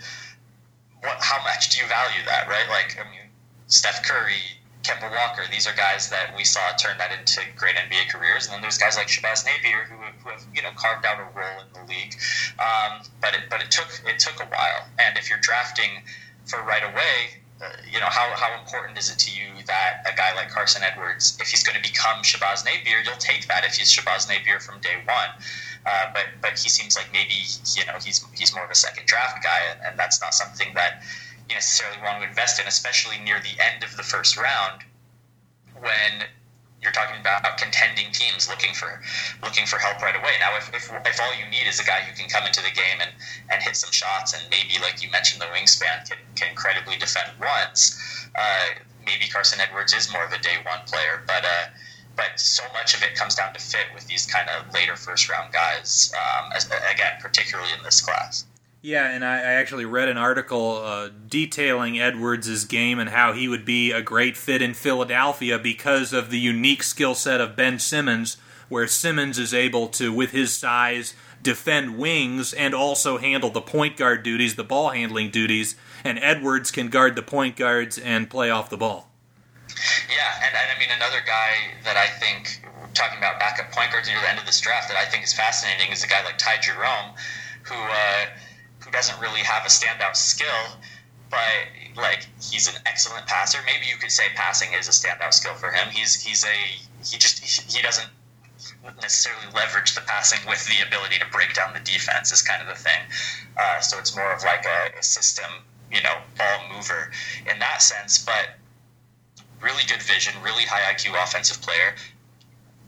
What, 1.03 1.19
how 1.21 1.43
much 1.45 1.71
do 1.71 1.83
you 1.83 1.89
value 1.89 2.25
that, 2.27 2.49
right? 2.49 2.69
Like, 2.69 2.99
I 2.99 3.05
mean, 3.11 3.29
Steph 3.67 4.03
Curry, 4.03 4.60
Kemba 4.83 5.11
Walker, 5.11 5.45
these 5.51 5.67
are 5.67 5.75
guys 5.75 6.09
that 6.11 6.35
we 6.37 6.45
saw 6.45 6.61
turn 6.77 6.97
that 6.99 7.13
into 7.13 7.41
great 7.57 7.77
NBA 7.77 8.09
careers. 8.09 8.47
And 8.47 8.55
then 8.55 8.63
there's 8.63 8.79
guys 8.79 8.97
like 8.97 9.09
Shabazz 9.09 9.45
Napier 9.45 9.85
who, 9.85 9.97
who 9.97 10.31
have, 10.31 10.45
you 10.55 10.63
know, 10.63 10.71
carved 10.75 11.05
out 11.05 11.21
a 11.21 11.29
role 11.37 11.61
in 11.61 11.69
the 11.75 11.93
league. 11.93 12.15
Um, 12.59 13.03
but 13.21 13.35
it, 13.35 13.43
but 13.51 13.61
it 13.61 13.71
took, 13.71 13.89
it 14.07 14.19
took 14.19 14.41
a 14.41 14.47
while. 14.47 14.89
And 14.99 15.19
if 15.19 15.29
you're 15.29 15.41
drafting 15.41 16.03
for 16.47 16.63
right 16.63 16.83
away, 16.83 17.41
uh, 17.61 17.69
you 17.93 18.01
know, 18.01 18.09
how, 18.09 18.33
how 18.37 18.59
important 18.59 18.97
is 18.97 19.11
it 19.13 19.19
to 19.19 19.31
you 19.31 19.63
that 19.67 20.03
a 20.11 20.17
guy 20.17 20.35
like 20.35 20.49
Carson 20.49 20.83
Edwards, 20.83 21.37
if 21.41 21.49
he's 21.49 21.63
going 21.63 21.77
to 21.77 21.83
become 21.83 22.23
Shabazz 22.23 22.65
Napier, 22.65 23.03
you'll 23.05 23.21
take 23.21 23.47
that 23.49 23.65
if 23.65 23.75
he's 23.75 23.93
Shabazz 23.95 24.29
Napier 24.29 24.61
from 24.61 24.81
day 24.81 24.97
one. 25.05 25.29
Uh, 25.85 26.13
but 26.13 26.27
but 26.43 26.59
he 26.59 26.69
seems 26.69 26.95
like 26.97 27.09
maybe 27.11 27.33
you 27.75 27.87
know 27.87 27.95
he's 28.05 28.25
he's 28.37 28.55
more 28.55 28.65
of 28.65 28.71
a 28.71 28.75
second 28.75 29.07
draft 29.07 29.43
guy, 29.43 29.61
and, 29.71 29.81
and 29.87 29.99
that's 29.99 30.21
not 30.21 30.35
something 30.35 30.69
that 30.75 31.03
necessarily 31.55 31.99
want 32.03 32.23
to 32.23 32.29
invest 32.29 32.61
in, 32.61 32.67
especially 32.67 33.19
near 33.19 33.41
the 33.41 33.57
end 33.63 33.85
of 33.85 33.97
the 33.97 34.03
first 34.03 34.37
round 34.37 34.83
when 35.81 36.29
you're 36.83 36.93
talking 36.93 37.21
about 37.21 37.45
contending 37.59 38.11
teams 38.13 38.49
looking 38.49 38.73
for 38.73 39.03
looking 39.43 39.67
for 39.67 39.77
help 39.77 40.01
right 40.01 40.17
away. 40.17 40.33
Now, 40.41 40.57
if, 40.57 40.73
if, 40.75 40.91
if 41.05 41.21
all 41.21 41.35
you 41.37 41.45
need 41.51 41.69
is 41.69 41.79
a 41.79 41.85
guy 41.85 42.01
who 42.01 42.17
can 42.17 42.29
come 42.29 42.47
into 42.47 42.63
the 42.63 42.71
game 42.71 43.01
and, 43.01 43.11
and 43.51 43.63
hit 43.63 43.77
some 43.77 43.93
shots, 43.93 44.33
and 44.33 44.43
maybe 44.51 44.81
like 44.81 45.03
you 45.03 45.11
mentioned, 45.11 45.41
the 45.41 45.47
wingspan 45.47 46.09
can, 46.09 46.19
can 46.37 46.55
credibly 46.55 46.97
defend 46.97 47.39
ones, 47.39 48.01
uh, 48.35 48.81
maybe 49.05 49.29
Carson 49.29 49.61
Edwards 49.61 49.93
is 49.93 50.11
more 50.13 50.25
of 50.25 50.33
a 50.33 50.39
day 50.39 50.57
one 50.65 50.81
player. 50.87 51.23
But 51.27 51.45
uh, 51.45 51.69
but 52.17 52.41
so 52.41 52.65
much 52.73 52.95
of 52.95 53.03
it 53.03 53.15
comes 53.15 53.35
down 53.35 53.53
to 53.55 53.61
fit 53.61 53.87
with 53.95 54.07
these 54.07 54.27
kind 54.27 54.49
of 54.49 54.73
later 54.75 54.97
first 54.97 55.29
round 55.29 55.53
guys. 55.53 56.13
Um, 56.17 56.53
as, 56.53 56.67
again, 56.67 57.21
particularly 57.21 57.71
in 57.77 57.85
this 57.85 58.01
class. 58.01 58.45
Yeah, 58.83 59.11
and 59.11 59.23
I, 59.23 59.37
I 59.37 59.53
actually 59.55 59.85
read 59.85 60.09
an 60.09 60.17
article 60.17 60.79
uh, 60.79 61.11
detailing 61.29 62.01
Edwards' 62.01 62.65
game 62.65 62.99
and 62.99 63.11
how 63.11 63.35
he 63.35 63.47
would 63.47 63.67
be 63.67 63.93
a 63.93 64.01
great 64.01 64.39
fit 64.39 64.63
in 64.63 64.73
Philadelphia 64.73 65.59
because 65.59 66.15
of 66.15 66.31
the 66.31 66.39
unique 66.39 66.83
skill 66.83 67.15
set 67.15 67.43
of 67.43 67.57
Ben 67.57 67.79
Simmons, 67.79 68.39
where 68.71 68.87
Simmons 68.87 69.39
is 69.39 69.53
able 69.53 69.89
to, 69.89 70.15
with 70.15 70.31
his 70.31 70.55
size, 70.57 71.15
defend 71.43 71.99
wings 71.99 72.55
and 72.55 72.75
also 72.75 73.19
handle 73.19 73.51
the 73.51 73.61
point 73.61 73.99
guard 73.99 74.23
duties, 74.23 74.57
the 74.57 74.65
ball 74.65 74.91
handling 74.91 75.31
duties, 75.31 75.77
and 76.03 76.19
Edwards 76.19 76.71
can 76.71 76.89
guard 76.89 77.17
the 77.17 77.23
point 77.23 77.57
guards 77.57 77.99
and 77.99 78.31
play 78.31 78.49
off 78.49 78.71
the 78.71 78.79
ball. 78.79 79.11
Yeah, 80.09 80.35
and, 80.43 80.55
and 80.57 80.77
I 80.77 80.79
mean 80.81 80.91
another 80.91 81.21
guy 81.27 81.75
that 81.85 81.97
I 81.97 82.07
think 82.07 82.67
talking 82.95 83.19
about 83.19 83.39
backup 83.39 83.73
point 83.73 83.93
guards 83.93 84.09
near 84.09 84.21
the 84.21 84.31
end 84.31 84.39
of 84.39 84.47
this 84.47 84.61
draft 84.61 84.89
that 84.89 84.97
I 84.97 85.05
think 85.05 85.25
is 85.25 85.35
fascinating 85.35 85.93
is 85.93 86.03
a 86.03 86.09
guy 86.09 86.25
like 86.25 86.39
Ty 86.39 86.59
Jerome, 86.59 87.13
who 87.65 87.75
uh, 87.75 88.27
doesn't 88.93 89.21
really 89.21 89.41
have 89.41 89.65
a 89.65 89.69
standout 89.69 90.17
skill, 90.17 90.77
but 91.31 91.39
like 91.97 92.27
he's 92.41 92.69
an 92.69 92.81
excellent 92.87 93.27
passer. 93.27 93.59
Maybe 93.67 93.87
you 93.87 93.97
could 93.97 94.11
say 94.11 94.25
passing 94.35 94.73
is 94.73 94.89
a 94.89 94.93
standout 94.93 95.33
skill 95.33 95.55
for 95.55 95.71
him. 95.71 95.89
He's 95.91 96.15
he's 96.23 96.45
a 96.45 96.57
he 97.05 97.19
just 97.19 97.45
he 97.73 97.83
doesn't 97.83 98.11
necessarily 99.01 99.47
leverage 99.55 99.95
the 99.95 100.01
passing 100.03 100.39
with 100.49 100.65
the 100.67 100.87
ability 100.87 101.19
to 101.19 101.27
break 101.33 101.55
down 101.55 101.73
the 101.73 101.81
defense 101.81 102.33
is 102.33 102.43
kind 102.43 102.61
of 102.63 102.69
the 102.69 102.81
thing. 102.83 103.01
Uh, 103.57 103.81
so 103.81 103.99
it's 103.99 104.15
more 104.15 104.33
of 104.33 104.43
like 104.43 104.65
a, 104.67 104.99
a 104.99 105.03
system, 105.03 105.51
you 105.91 106.03
know, 106.03 106.17
ball 106.37 106.61
mover 106.75 107.11
in 107.51 107.59
that 107.59 107.83
sense, 107.83 108.19
but 108.19 108.57
really 109.61 109.83
good 109.89 110.03
vision, 110.03 110.35
really 110.43 110.65
high 110.65 110.93
IQ 110.93 111.23
offensive 111.23 111.61
player, 111.63 111.95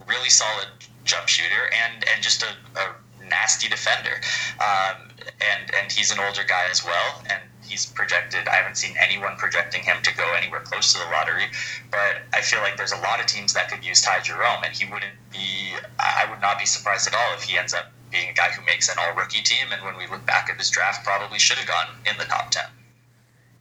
really 0.07 0.29
solid 0.29 0.67
jump 1.03 1.27
shooter, 1.27 1.69
and 1.85 2.05
and 2.13 2.23
just 2.23 2.43
a, 2.43 2.79
a 2.79 2.95
nasty 3.33 3.67
defender. 3.67 4.21
Um, 4.61 5.09
and 5.41 5.73
and 5.73 5.91
he's 5.91 6.11
an 6.11 6.19
older 6.19 6.45
guy 6.47 6.69
as 6.69 6.85
well, 6.85 7.23
and 7.29 7.41
he's 7.65 7.85
projected. 7.85 8.47
I 8.47 8.55
haven't 8.61 8.77
seen 8.77 8.95
anyone 9.01 9.35
projecting 9.37 9.81
him 9.81 9.97
to 10.03 10.11
go 10.15 10.25
anywhere 10.37 10.61
close 10.61 10.93
to 10.93 10.99
the 10.99 11.09
lottery, 11.09 11.49
but 11.89 12.21
I 12.33 12.41
feel 12.41 12.59
like 12.59 12.77
there's 12.77 12.93
a 12.93 13.01
lot 13.01 13.19
of 13.19 13.25
teams 13.25 13.53
that 13.53 13.69
could 13.69 13.83
use 13.83 14.01
Ty 14.01 14.21
Jerome, 14.21 14.63
and 14.63 14.73
he 14.73 14.85
wouldn't 14.85 15.17
be. 15.31 15.73
I 15.99 16.29
would 16.29 16.41
not 16.41 16.59
be 16.59 16.65
surprised 16.65 17.07
at 17.07 17.15
all 17.15 17.33
if 17.33 17.43
he 17.43 17.57
ends 17.57 17.73
up 17.73 17.91
being 18.11 18.29
a 18.29 18.33
guy 18.33 18.49
who 18.51 18.63
makes 18.65 18.89
an 18.89 18.95
all 18.99 19.15
rookie 19.15 19.41
team, 19.41 19.73
and 19.73 19.81
when 19.83 19.97
we 19.97 20.05
look 20.07 20.25
back 20.25 20.49
at 20.51 20.57
this 20.57 20.69
draft, 20.69 21.03
probably 21.03 21.39
should 21.39 21.57
have 21.57 21.67
gone 21.67 21.87
in 22.05 22.17
the 22.17 22.25
top 22.25 22.51
ten. 22.51 22.69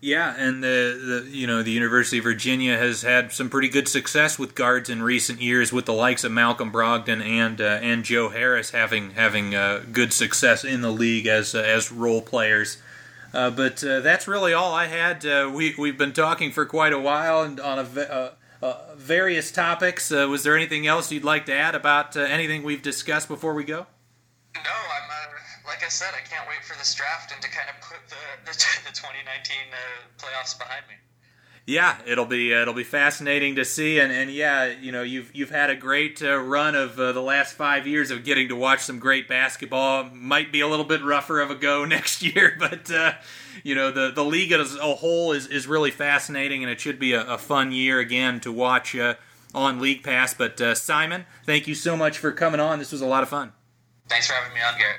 Yeah, 0.04 0.34
and 0.36 0.64
the, 0.64 1.22
the 1.24 1.30
you 1.30 1.46
know 1.46 1.62
the 1.62 1.70
University 1.70 2.18
of 2.18 2.24
Virginia 2.24 2.76
has 2.76 3.02
had 3.02 3.30
some 3.30 3.48
pretty 3.48 3.68
good 3.68 3.86
success 3.86 4.36
with 4.36 4.56
guards 4.56 4.90
in 4.90 5.00
recent 5.00 5.40
years, 5.40 5.72
with 5.72 5.86
the 5.86 5.92
likes 5.92 6.24
of 6.24 6.32
Malcolm 6.32 6.72
Brogdon 6.72 7.24
and 7.24 7.60
uh, 7.60 7.78
and 7.80 8.02
Joe 8.02 8.28
Harris 8.28 8.72
having 8.72 9.10
having 9.10 9.54
uh, 9.54 9.84
good 9.92 10.12
success 10.12 10.64
in 10.64 10.80
the 10.80 10.90
league 10.90 11.28
as 11.28 11.54
uh, 11.54 11.60
as 11.60 11.92
role 11.92 12.20
players. 12.20 12.78
Uh, 13.32 13.50
but 13.50 13.84
uh, 13.84 14.00
that's 14.00 14.26
really 14.26 14.52
all 14.52 14.74
I 14.74 14.86
had. 14.86 15.24
Uh, 15.24 15.48
we 15.54 15.72
we've 15.78 15.96
been 15.96 16.12
talking 16.12 16.50
for 16.50 16.66
quite 16.66 16.92
a 16.92 16.98
while 16.98 17.42
and 17.42 17.60
on 17.60 17.78
a, 17.78 18.32
various 18.96 19.52
topics. 19.52 20.10
was 20.10 20.42
there 20.42 20.56
anything 20.56 20.84
else 20.84 21.12
you'd 21.12 21.22
like 21.22 21.46
to 21.46 21.54
add 21.54 21.76
about 21.76 22.16
anything 22.16 22.64
we've 22.64 22.82
discussed 22.82 23.28
before 23.28 23.54
we 23.54 23.62
go? 23.62 23.86
No, 24.56 24.60
I'm 24.62 25.01
like 25.72 25.82
I 25.82 25.88
said, 25.88 26.10
I 26.14 26.20
can't 26.28 26.46
wait 26.46 26.62
for 26.62 26.76
this 26.76 26.94
draft 26.94 27.32
and 27.32 27.40
to 27.40 27.48
kind 27.48 27.68
of 27.70 27.80
put 27.80 27.98
the 28.08 28.22
the, 28.44 28.52
the 28.84 28.92
2019 28.92 29.56
uh, 29.72 29.76
playoffs 30.18 30.58
behind 30.58 30.84
me. 30.88 30.94
Yeah, 31.64 31.96
it'll 32.04 32.26
be 32.26 32.52
uh, 32.52 32.62
it'll 32.62 32.74
be 32.74 32.84
fascinating 32.84 33.54
to 33.54 33.64
see, 33.64 34.00
and, 34.00 34.12
and 34.12 34.30
yeah, 34.30 34.66
you 34.66 34.92
know 34.92 35.02
you've 35.02 35.34
you've 35.34 35.50
had 35.50 35.70
a 35.70 35.76
great 35.76 36.20
uh, 36.20 36.36
run 36.36 36.74
of 36.74 36.98
uh, 36.98 37.12
the 37.12 37.22
last 37.22 37.54
five 37.54 37.86
years 37.86 38.10
of 38.10 38.24
getting 38.24 38.48
to 38.48 38.56
watch 38.56 38.80
some 38.80 38.98
great 38.98 39.28
basketball. 39.28 40.04
Might 40.12 40.52
be 40.52 40.60
a 40.60 40.66
little 40.66 40.84
bit 40.84 41.02
rougher 41.02 41.40
of 41.40 41.50
a 41.50 41.54
go 41.54 41.84
next 41.86 42.22
year, 42.22 42.56
but 42.58 42.90
uh, 42.90 43.12
you 43.62 43.74
know 43.74 43.92
the 43.92 44.10
the 44.10 44.24
league 44.24 44.52
as 44.52 44.74
a 44.76 44.94
whole 44.96 45.32
is, 45.32 45.46
is 45.46 45.66
really 45.68 45.92
fascinating, 45.92 46.62
and 46.64 46.70
it 46.70 46.80
should 46.80 46.98
be 46.98 47.12
a, 47.12 47.22
a 47.22 47.38
fun 47.38 47.70
year 47.70 48.00
again 48.00 48.40
to 48.40 48.50
watch 48.50 48.96
uh, 48.96 49.14
on 49.54 49.80
League 49.80 50.02
Pass. 50.02 50.34
But 50.34 50.60
uh, 50.60 50.74
Simon, 50.74 51.26
thank 51.46 51.68
you 51.68 51.76
so 51.76 51.96
much 51.96 52.18
for 52.18 52.32
coming 52.32 52.60
on. 52.60 52.80
This 52.80 52.90
was 52.90 53.02
a 53.02 53.06
lot 53.06 53.22
of 53.22 53.28
fun. 53.28 53.52
Thanks 54.08 54.26
for 54.26 54.34
having 54.34 54.52
me 54.52 54.60
on, 54.60 54.76
Garrett. 54.76 54.98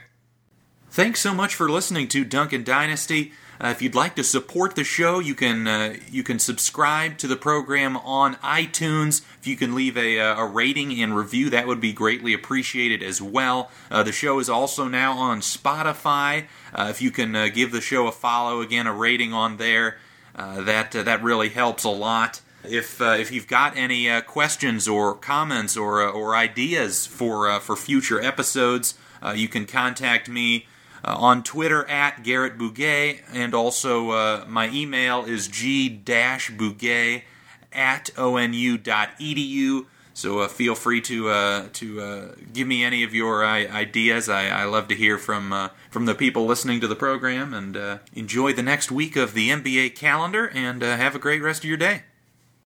Thanks 0.94 1.22
so 1.22 1.34
much 1.34 1.56
for 1.56 1.72
listening 1.72 2.08
to 2.10 2.24
Duncan 2.24 2.64
Dynasty. 2.64 3.32
Uh, 3.60 3.70
if 3.70 3.82
you'd 3.82 3.96
like 3.96 4.16
to 4.16 4.24
support 4.24 4.76
the 4.76 4.84
show, 4.84 5.18
you 5.18 5.34
can 5.34 5.68
uh, 5.68 5.96
you 6.08 6.22
can 6.22 6.38
subscribe 6.38 7.18
to 7.18 7.26
the 7.26 7.36
program 7.36 7.98
on 7.98 8.36
iTunes. 8.36 9.24
If 9.40 9.48
you 9.48 9.56
can 9.56 9.74
leave 9.74 9.98
a, 9.98 10.20
uh, 10.20 10.42
a 10.42 10.46
rating 10.46 11.02
and 11.02 11.16
review, 11.18 11.50
that 11.50 11.66
would 11.66 11.82
be 11.82 11.94
greatly 11.94 12.32
appreciated 12.32 13.02
as 13.02 13.20
well. 13.24 13.72
Uh, 13.90 14.04
the 14.04 14.12
show 14.12 14.38
is 14.38 14.50
also 14.50 14.88
now 14.88 15.18
on 15.18 15.40
Spotify. 15.42 16.46
Uh, 16.76 16.90
if 16.92 17.02
you 17.02 17.10
can 17.10 17.36
uh, 17.36 17.48
give 17.48 17.72
the 17.72 17.82
show 17.82 18.06
a 18.06 18.12
follow, 18.12 18.62
again 18.62 18.86
a 18.86 18.94
rating 18.94 19.34
on 19.34 19.58
there, 19.58 19.98
that 20.36 20.92
that 20.92 21.24
really 21.24 21.50
helps 21.50 21.84
a 21.84 21.90
lot. 21.90 22.42
If 22.64 23.02
if 23.02 23.32
you've 23.32 23.48
got 23.48 23.76
any 23.76 24.22
questions 24.22 24.88
or 24.88 25.16
comments 25.16 25.76
or 25.76 26.08
or 26.08 26.36
ideas 26.36 27.08
for 27.08 27.60
for 27.62 27.76
future 27.76 28.22
episodes, 28.22 28.94
you 29.34 29.48
can 29.48 29.66
contact 29.66 30.30
me 30.30 30.68
uh, 31.04 31.16
on 31.18 31.44
Twitter 31.44 31.86
at 31.90 32.24
Garrett 32.24 32.58
Bouguet, 32.58 33.22
and 33.34 33.54
also 33.54 34.12
uh, 34.12 34.46
my 34.48 34.70
email 34.70 35.26
is 35.26 35.48
g-bouguet 35.48 37.24
at 37.72 38.10
onu.edu. 38.16 39.86
So 40.16 40.40
uh, 40.40 40.48
feel 40.48 40.76
free 40.76 41.02
to 41.02 41.30
uh, 41.30 41.68
to 41.74 42.02
uh, 42.02 42.36
give 42.54 42.68
me 42.68 42.84
any 42.84 43.04
of 43.04 43.16
your 43.16 43.44
ideas. 43.44 44.30
I, 44.30 44.48
I, 44.48 44.66
love 44.66 44.88
to 44.90 44.96
hear 44.96 45.18
from 45.18 45.52
uh, 45.52 45.70
from 45.90 46.06
the 46.06 46.14
people 46.14 46.46
listening 46.46 46.80
to 46.82 46.88
the 46.88 46.96
program, 46.96 47.52
and 47.54 48.00
enjoy 48.14 48.54
the 48.54 48.62
next 48.62 48.92
week 48.92 49.16
of 49.16 49.34
the 49.34 49.50
NBA 49.50 49.96
calendar. 49.96 50.52
And 50.54 50.84
have 50.84 51.16
a 51.16 51.20
great 51.20 51.42
rest 51.42 51.64
of 51.64 51.68
your 51.68 51.78
day. 51.78 52.04